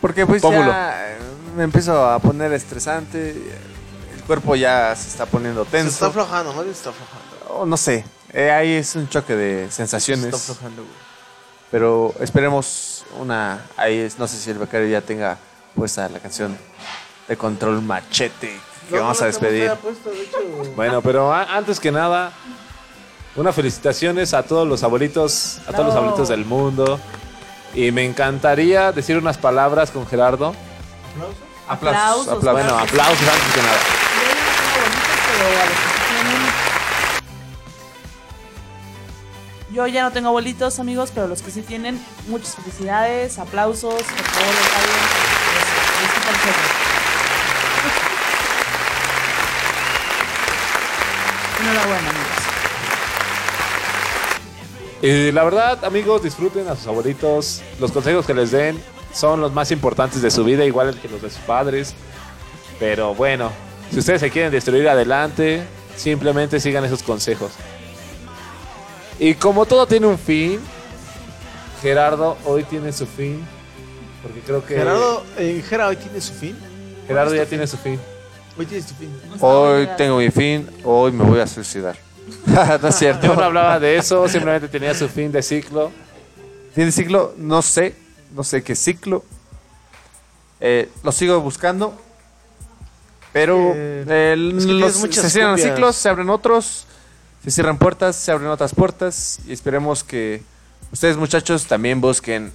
Porque 0.00 0.26
pues 0.26 0.40
Pómulo. 0.40 0.70
ya 0.70 1.16
me 1.56 1.64
empiezo 1.64 2.06
a 2.06 2.18
poner 2.18 2.52
estresante, 2.54 3.30
el 3.30 4.22
cuerpo 4.26 4.54
ya 4.56 4.94
se 4.96 5.08
está 5.08 5.26
poniendo 5.26 5.64
Se 5.66 5.70
tenso. 5.70 5.90
está 5.90 6.06
aflojando, 6.06 6.52
más 6.54 6.64
bien 6.64 6.74
se 6.74 6.78
está 6.88 6.90
aflojando. 6.90 7.26
Oh, 7.60 7.66
no 7.66 7.76
sé, 7.76 8.04
eh, 8.32 8.50
ahí 8.50 8.72
es 8.72 8.94
un 8.96 9.08
choque 9.08 9.34
de 9.36 9.66
Se 9.66 9.72
sensaciones. 9.76 10.26
está 10.26 10.36
aflojando, 10.52 10.82
güey. 10.82 10.94
Pero 11.70 12.14
esperemos 12.20 12.97
una. 13.18 13.64
Ahí 13.76 13.98
es, 13.98 14.18
no 14.18 14.26
sé 14.28 14.36
si 14.36 14.50
el 14.50 14.58
becario 14.58 14.88
ya 14.88 15.00
tenga 15.00 15.36
puesta 15.74 16.08
la 16.08 16.18
canción 16.18 16.56
de 17.28 17.36
Control 17.36 17.80
Machete 17.82 18.58
que 18.88 18.96
No, 18.96 19.02
vamos 19.02 19.18
no 19.18 19.24
a 19.24 19.26
despedir. 19.26 19.70
de 19.70 20.22
hecho. 20.22 20.72
Bueno, 20.74 21.02
pero 21.02 21.32
a- 21.32 21.56
antes 21.56 21.78
que 21.78 21.92
nada, 21.92 22.32
unas 23.36 23.54
felicitaciones 23.54 24.32
a 24.34 24.42
todos 24.42 24.66
los 24.66 24.82
abuelitos, 24.82 25.58
a 25.66 25.72
todos 25.72 25.86
los 25.86 25.94
abuelitos 25.94 26.28
del 26.28 26.44
mundo. 26.44 26.98
Y 27.74 27.92
me 27.92 28.04
encantaría 28.06 28.92
decir 28.92 29.18
unas 29.18 29.36
palabras 29.36 29.90
con 29.90 30.06
Gerardo. 30.06 30.54
¿Aplausos? 31.68 32.28
Aplausos. 32.28 32.28
Aplausos. 32.28 32.28
aplausos. 32.28 32.52
Bueno, 32.52 32.78
aplausos 32.78 33.28
antes 33.28 33.54
que 33.54 33.62
nada. 33.62 33.78
Yo 39.78 39.86
ya 39.86 40.02
no 40.02 40.10
tengo 40.10 40.26
abuelitos, 40.26 40.80
amigos, 40.80 41.12
pero 41.14 41.28
los 41.28 41.40
que 41.40 41.52
sí 41.52 41.62
tienen, 41.62 42.04
muchas 42.26 42.56
felicidades, 42.56 43.38
aplausos, 43.38 43.94
por 43.94 44.02
favor. 44.02 44.54
Enhorabuena, 51.60 52.10
amigos. 52.10 52.26
Y 55.00 55.30
la 55.30 55.44
verdad, 55.44 55.84
amigos, 55.84 56.24
disfruten 56.24 56.66
a 56.66 56.74
sus 56.74 56.88
abuelitos. 56.88 57.62
Los 57.78 57.92
consejos 57.92 58.26
que 58.26 58.34
les 58.34 58.50
den 58.50 58.82
son 59.14 59.40
los 59.40 59.52
más 59.52 59.70
importantes 59.70 60.20
de 60.20 60.32
su 60.32 60.42
vida, 60.42 60.64
igual 60.64 60.98
que 61.00 61.08
los 61.08 61.22
de 61.22 61.30
sus 61.30 61.38
padres. 61.42 61.94
Pero 62.80 63.14
bueno, 63.14 63.52
si 63.92 64.00
ustedes 64.00 64.22
se 64.22 64.30
quieren 64.30 64.50
destruir 64.50 64.88
adelante, 64.88 65.62
simplemente 65.94 66.58
sigan 66.58 66.84
esos 66.84 67.04
consejos. 67.04 67.52
Y 69.18 69.34
como 69.34 69.66
todo 69.66 69.86
tiene 69.86 70.06
un 70.06 70.18
fin, 70.18 70.60
Gerardo 71.82 72.36
hoy 72.44 72.64
tiene 72.64 72.92
su 72.92 73.06
fin. 73.06 73.44
Porque 74.22 74.40
creo 74.40 74.64
que 74.64 74.74
Gerardo, 74.76 75.24
eh, 75.36 75.62
Gera 75.68 75.88
hoy 75.88 75.96
tiene 75.96 76.20
su 76.20 76.32
fin. 76.34 76.56
Gerardo 77.06 77.34
ya 77.34 77.46
tiene 77.46 77.66
su 77.66 77.76
fin. 77.76 77.98
Hoy 78.58 78.66
tiene 78.66 78.86
su 78.86 78.94
fin. 78.94 79.10
Hoy 79.40 79.88
tengo 79.96 80.18
mi 80.18 80.30
fin, 80.30 80.68
hoy 80.84 81.12
me 81.12 81.24
voy 81.24 81.40
a 81.40 81.46
suicidar. 81.46 81.96
no 82.46 82.88
es 82.88 82.94
cierto. 82.96 83.26
Yo 83.26 83.34
no 83.36 83.42
hablaba 83.44 83.78
de 83.80 83.96
eso, 83.96 84.28
simplemente 84.28 84.68
tenía 84.68 84.94
su 84.94 85.08
fin 85.08 85.30
de 85.32 85.42
ciclo. 85.42 85.90
De 86.74 86.92
ciclo, 86.92 87.34
no 87.36 87.62
sé, 87.62 87.94
no 88.34 88.44
sé 88.44 88.62
qué 88.62 88.74
ciclo. 88.76 89.24
Eh, 90.60 90.88
lo 91.02 91.12
sigo 91.12 91.40
buscando. 91.40 91.94
Pero 93.32 93.72
Eh, 93.74 94.32
el- 94.32 94.58
es 94.58 94.66
que 94.66 94.72
los- 94.72 94.96
muchas 94.98 95.24
se 95.24 95.30
cierran 95.30 95.54
copias. 95.56 95.70
ciclos, 95.74 95.96
se 95.96 96.08
abren 96.08 96.30
otros. 96.30 96.86
Se 97.44 97.50
cierran 97.50 97.78
puertas, 97.78 98.16
se 98.16 98.32
abren 98.32 98.48
otras 98.48 98.74
puertas. 98.74 99.40
Y 99.46 99.52
esperemos 99.52 100.04
que 100.04 100.42
ustedes, 100.92 101.16
muchachos, 101.16 101.66
también 101.66 102.00
busquen 102.00 102.52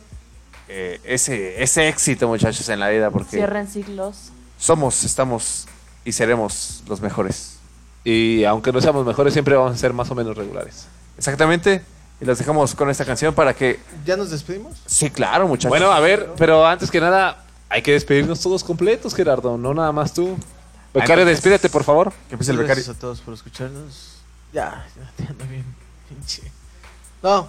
eh, 0.68 1.00
ese, 1.04 1.62
ese 1.62 1.88
éxito, 1.88 2.28
muchachos, 2.28 2.68
en 2.70 2.80
la 2.80 2.90
vida. 2.90 3.10
Porque 3.12 3.38
Cierren 3.38 3.68
siglos. 3.68 4.32
somos, 4.58 5.04
estamos 5.04 5.68
y 6.06 6.12
seremos 6.12 6.84
los 6.88 7.02
mejores. 7.02 7.58
Y 8.04 8.44
aunque 8.44 8.72
no 8.72 8.82
seamos 8.82 9.06
mejores, 9.06 9.34
siempre 9.34 9.56
vamos 9.56 9.74
a 9.74 9.78
ser 9.78 9.94
más 9.94 10.12
o 10.12 10.16
menos 10.16 10.36
regulares. 10.36 10.88
Exactamente. 11.18 11.84
Y 12.20 12.26
los 12.26 12.38
dejamos 12.38 12.76
con 12.76 12.90
esta 12.90 13.06
canción 13.06 13.34
para 13.34 13.54
que. 13.54 13.80
¿Ya 14.06 14.18
nos 14.18 14.30
despedimos? 14.30 14.74
Sí, 14.86 15.10
claro, 15.10 15.48
muchachos. 15.48 15.70
Bueno, 15.70 15.92
a 15.92 16.00
ver, 16.00 16.32
pero 16.38 16.66
antes 16.66 16.92
que 16.92 17.00
nada, 17.00 17.46
hay 17.70 17.82
que 17.82 17.94
despedirnos 17.94 18.40
todos 18.42 18.64
completos, 18.64 19.16
Gerardo, 19.16 19.58
no 19.58 19.74
nada 19.74 19.92
más 19.92 20.14
tú. 20.14 20.38
Becario, 20.94 21.26
despídete, 21.26 21.70
por 21.70 21.84
favor. 21.84 22.12
Que 22.30 22.36
empiece 22.36 22.52
el 22.52 22.58
becario. 22.58 22.76
Gracias 22.84 22.96
a 22.96 23.00
todos 23.00 23.20
por 23.22 23.34
escucharnos. 23.34 24.13
Ya, 24.54 24.86
ya 24.96 25.12
te 25.18 25.24
ando 25.32 25.46
bien, 25.46 25.66
pinche. 26.08 26.44
No, 27.24 27.48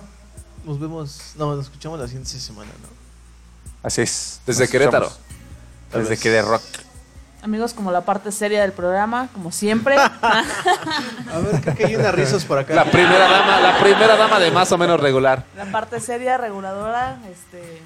nos 0.64 0.80
vemos. 0.80 1.34
No, 1.36 1.54
nos 1.54 1.66
escuchamos 1.66 2.00
la 2.00 2.06
siguiente 2.06 2.30
semana, 2.30 2.70
¿no? 2.80 2.88
Así 3.82 4.00
es. 4.00 4.40
Desde 4.46 4.64
Nos 4.64 4.70
Querétaro. 4.70 5.12
Desde 5.92 6.16
que 6.16 6.30
de 6.30 6.40
rock. 6.42 6.62
Amigos, 7.42 7.74
como 7.74 7.92
la 7.92 8.00
parte 8.00 8.32
seria 8.32 8.62
del 8.62 8.72
programa, 8.72 9.28
como 9.34 9.52
siempre. 9.52 9.96
A 9.98 11.38
ver, 11.44 11.60
creo 11.60 11.74
que 11.76 11.84
hay 11.84 11.96
unas 11.96 12.14
risas 12.14 12.42
por 12.46 12.56
acá. 12.56 12.74
La 12.74 12.90
primera 12.90 13.28
dama, 13.28 13.60
la 13.60 13.78
primera 13.80 14.16
dama 14.16 14.40
de 14.40 14.50
más 14.50 14.72
o 14.72 14.78
menos 14.78 14.98
regular. 14.98 15.44
la 15.54 15.66
parte 15.66 16.00
seria, 16.00 16.38
reguladora, 16.38 17.18
este, 17.30 17.82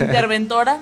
interventora. 0.00 0.78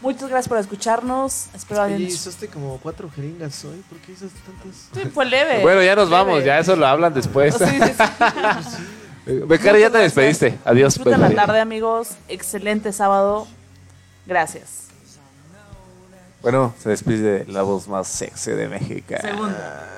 Muchas 0.00 0.28
gracias 0.28 0.48
por 0.48 0.58
escucharnos. 0.58 1.46
Espero 1.54 1.82
Oye, 1.82 2.06
usaste 2.06 2.48
como 2.48 2.78
cuatro 2.78 3.10
jeringas 3.10 3.64
hoy. 3.64 3.82
¿Por 3.88 3.98
qué 3.98 4.12
usaste 4.12 4.38
tantas? 4.46 4.88
Sí, 4.92 5.10
fue 5.12 5.24
leve. 5.24 5.58
Bueno, 5.62 5.82
ya 5.82 5.96
nos 5.96 6.10
vamos. 6.10 6.44
Ya 6.44 6.58
eso 6.58 6.76
lo 6.76 6.86
hablan 6.86 7.14
después. 7.14 7.54
Oh, 7.54 7.58
sí, 7.58 7.64
sí, 7.66 7.92
sí. 7.96 8.82
Ya 9.80 9.90
te 9.90 9.98
despediste. 9.98 10.58
Adiós. 10.64 10.94
Disfruta 10.94 11.18
pues, 11.18 11.34
la 11.34 11.46
tarde, 11.46 11.60
amigos. 11.60 12.10
Excelente 12.28 12.92
sábado. 12.92 13.48
Gracias. 14.26 14.86
Bueno, 16.42 16.74
se 16.80 16.90
despide 16.90 17.44
la 17.48 17.62
voz 17.62 17.88
más 17.88 18.06
sexy 18.06 18.52
de 18.52 18.68
México. 18.68 19.14
Segunda. 19.20 19.88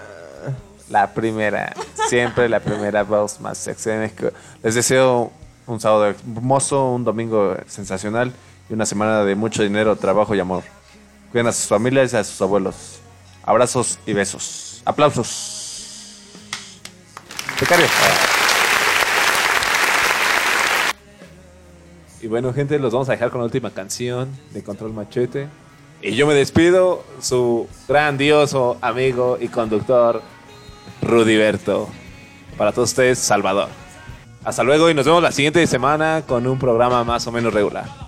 La 0.89 1.13
primera. 1.13 1.75
Siempre 2.09 2.49
la 2.49 2.61
primera 2.61 3.03
voz 3.03 3.39
más 3.41 3.59
sexy 3.59 3.91
de 3.91 3.99
México. 3.99 4.31
Les 4.63 4.75
deseo 4.75 5.31
un 5.67 5.79
sábado 5.79 6.07
hermoso, 6.07 6.93
un 6.93 7.05
domingo 7.05 7.55
sensacional 7.67 8.33
y 8.69 8.73
una 8.75 8.87
semana 8.87 9.25
de 9.25 9.35
mucho 9.35 9.63
dinero, 9.63 9.97
trabajo 9.97 10.35
y 10.35 10.41
amor. 10.41 10.63
Cuiden 11.31 11.47
a 11.47 11.53
sus 11.53 11.67
familias 11.67 12.13
y 12.13 12.17
a 12.17 12.25
sus 12.25 12.41
abuelos. 12.41 13.01
Abrazos 13.45 13.99
y 14.07 14.13
besos. 14.13 14.83
Aplausos. 14.85 16.25
Becario. 17.61 17.87
Y 22.21 22.27
bueno, 22.27 22.53
gente, 22.53 22.79
los 22.79 22.93
vamos 22.93 23.09
a 23.09 23.13
dejar 23.13 23.31
con 23.31 23.41
la 23.41 23.45
última 23.45 23.71
canción 23.71 24.29
de 24.53 24.63
Control 24.63 24.93
Machete. 24.93 25.49
Y 26.03 26.15
yo 26.15 26.27
me 26.27 26.35
despido, 26.35 27.05
su 27.21 27.69
grandioso 27.89 28.77
amigo 28.81 29.39
y 29.41 29.49
conductor, 29.49 30.23
Rudiberto. 31.03 31.89
Para 32.57 32.73
todos 32.73 32.91
ustedes, 32.91 33.19
Salvador. 33.19 33.69
Hasta 34.45 34.63
luego 34.63 34.91
y 34.91 34.95
nos 34.95 35.07
vemos 35.07 35.23
la 35.23 35.33
siguiente 35.33 35.67
semana 35.67 36.23
con 36.27 36.47
un 36.47 36.59
programa 36.59 37.05
más 37.05 37.27
o 37.27 37.33
menos 37.33 37.53
regular. 37.53 38.08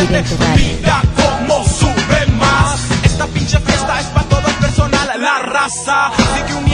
Girito 0.00 0.34
Vida 0.56 1.02
como 1.14 1.62
sube 1.64 2.26
más. 2.38 2.80
Esta 3.04 3.26
pinche 3.26 3.58
fiesta 3.58 4.00
es 4.00 4.06
para 4.06 4.26
todo 4.28 4.48
el 4.48 4.54
personal, 4.54 5.10
la 5.20 5.38
raza. 5.40 6.06
Así 6.06 6.42
que 6.46 6.54
un 6.54 6.69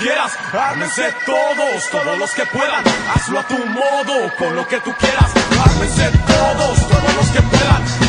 quieras. 0.00 0.32
Ármense 0.52 1.14
todos, 1.26 1.90
todos 1.90 2.18
los 2.18 2.32
que 2.32 2.44
puedan. 2.46 2.82
Hazlo 3.14 3.38
a 3.38 3.46
tu 3.46 3.58
modo, 3.66 4.34
con 4.36 4.56
lo 4.56 4.66
que 4.66 4.80
tú 4.80 4.92
quieras. 4.98 5.30
Ármense 5.64 6.10
todos, 6.26 6.88
todos 6.88 7.14
los 7.14 7.26
que 7.28 7.42
puedan. 7.42 7.99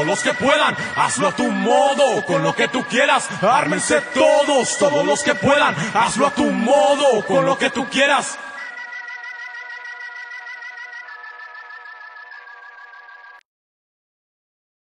todos 0.00 0.06
los 0.06 0.22
que 0.22 0.32
puedan, 0.32 0.74
hazlo 0.96 1.28
a 1.28 1.32
tu 1.32 1.50
modo, 1.50 2.24
con 2.24 2.42
lo 2.42 2.54
que 2.54 2.68
tú 2.68 2.82
quieras, 2.84 3.28
ármense 3.42 4.00
todos, 4.14 4.78
todos 4.78 5.04
los 5.04 5.22
que 5.22 5.34
puedan, 5.34 5.74
hazlo 5.92 6.26
a 6.26 6.30
tu 6.30 6.46
modo, 6.46 7.22
con 7.26 7.44
lo 7.44 7.58
que 7.58 7.68
tú 7.68 7.86
quieras. 7.90 8.38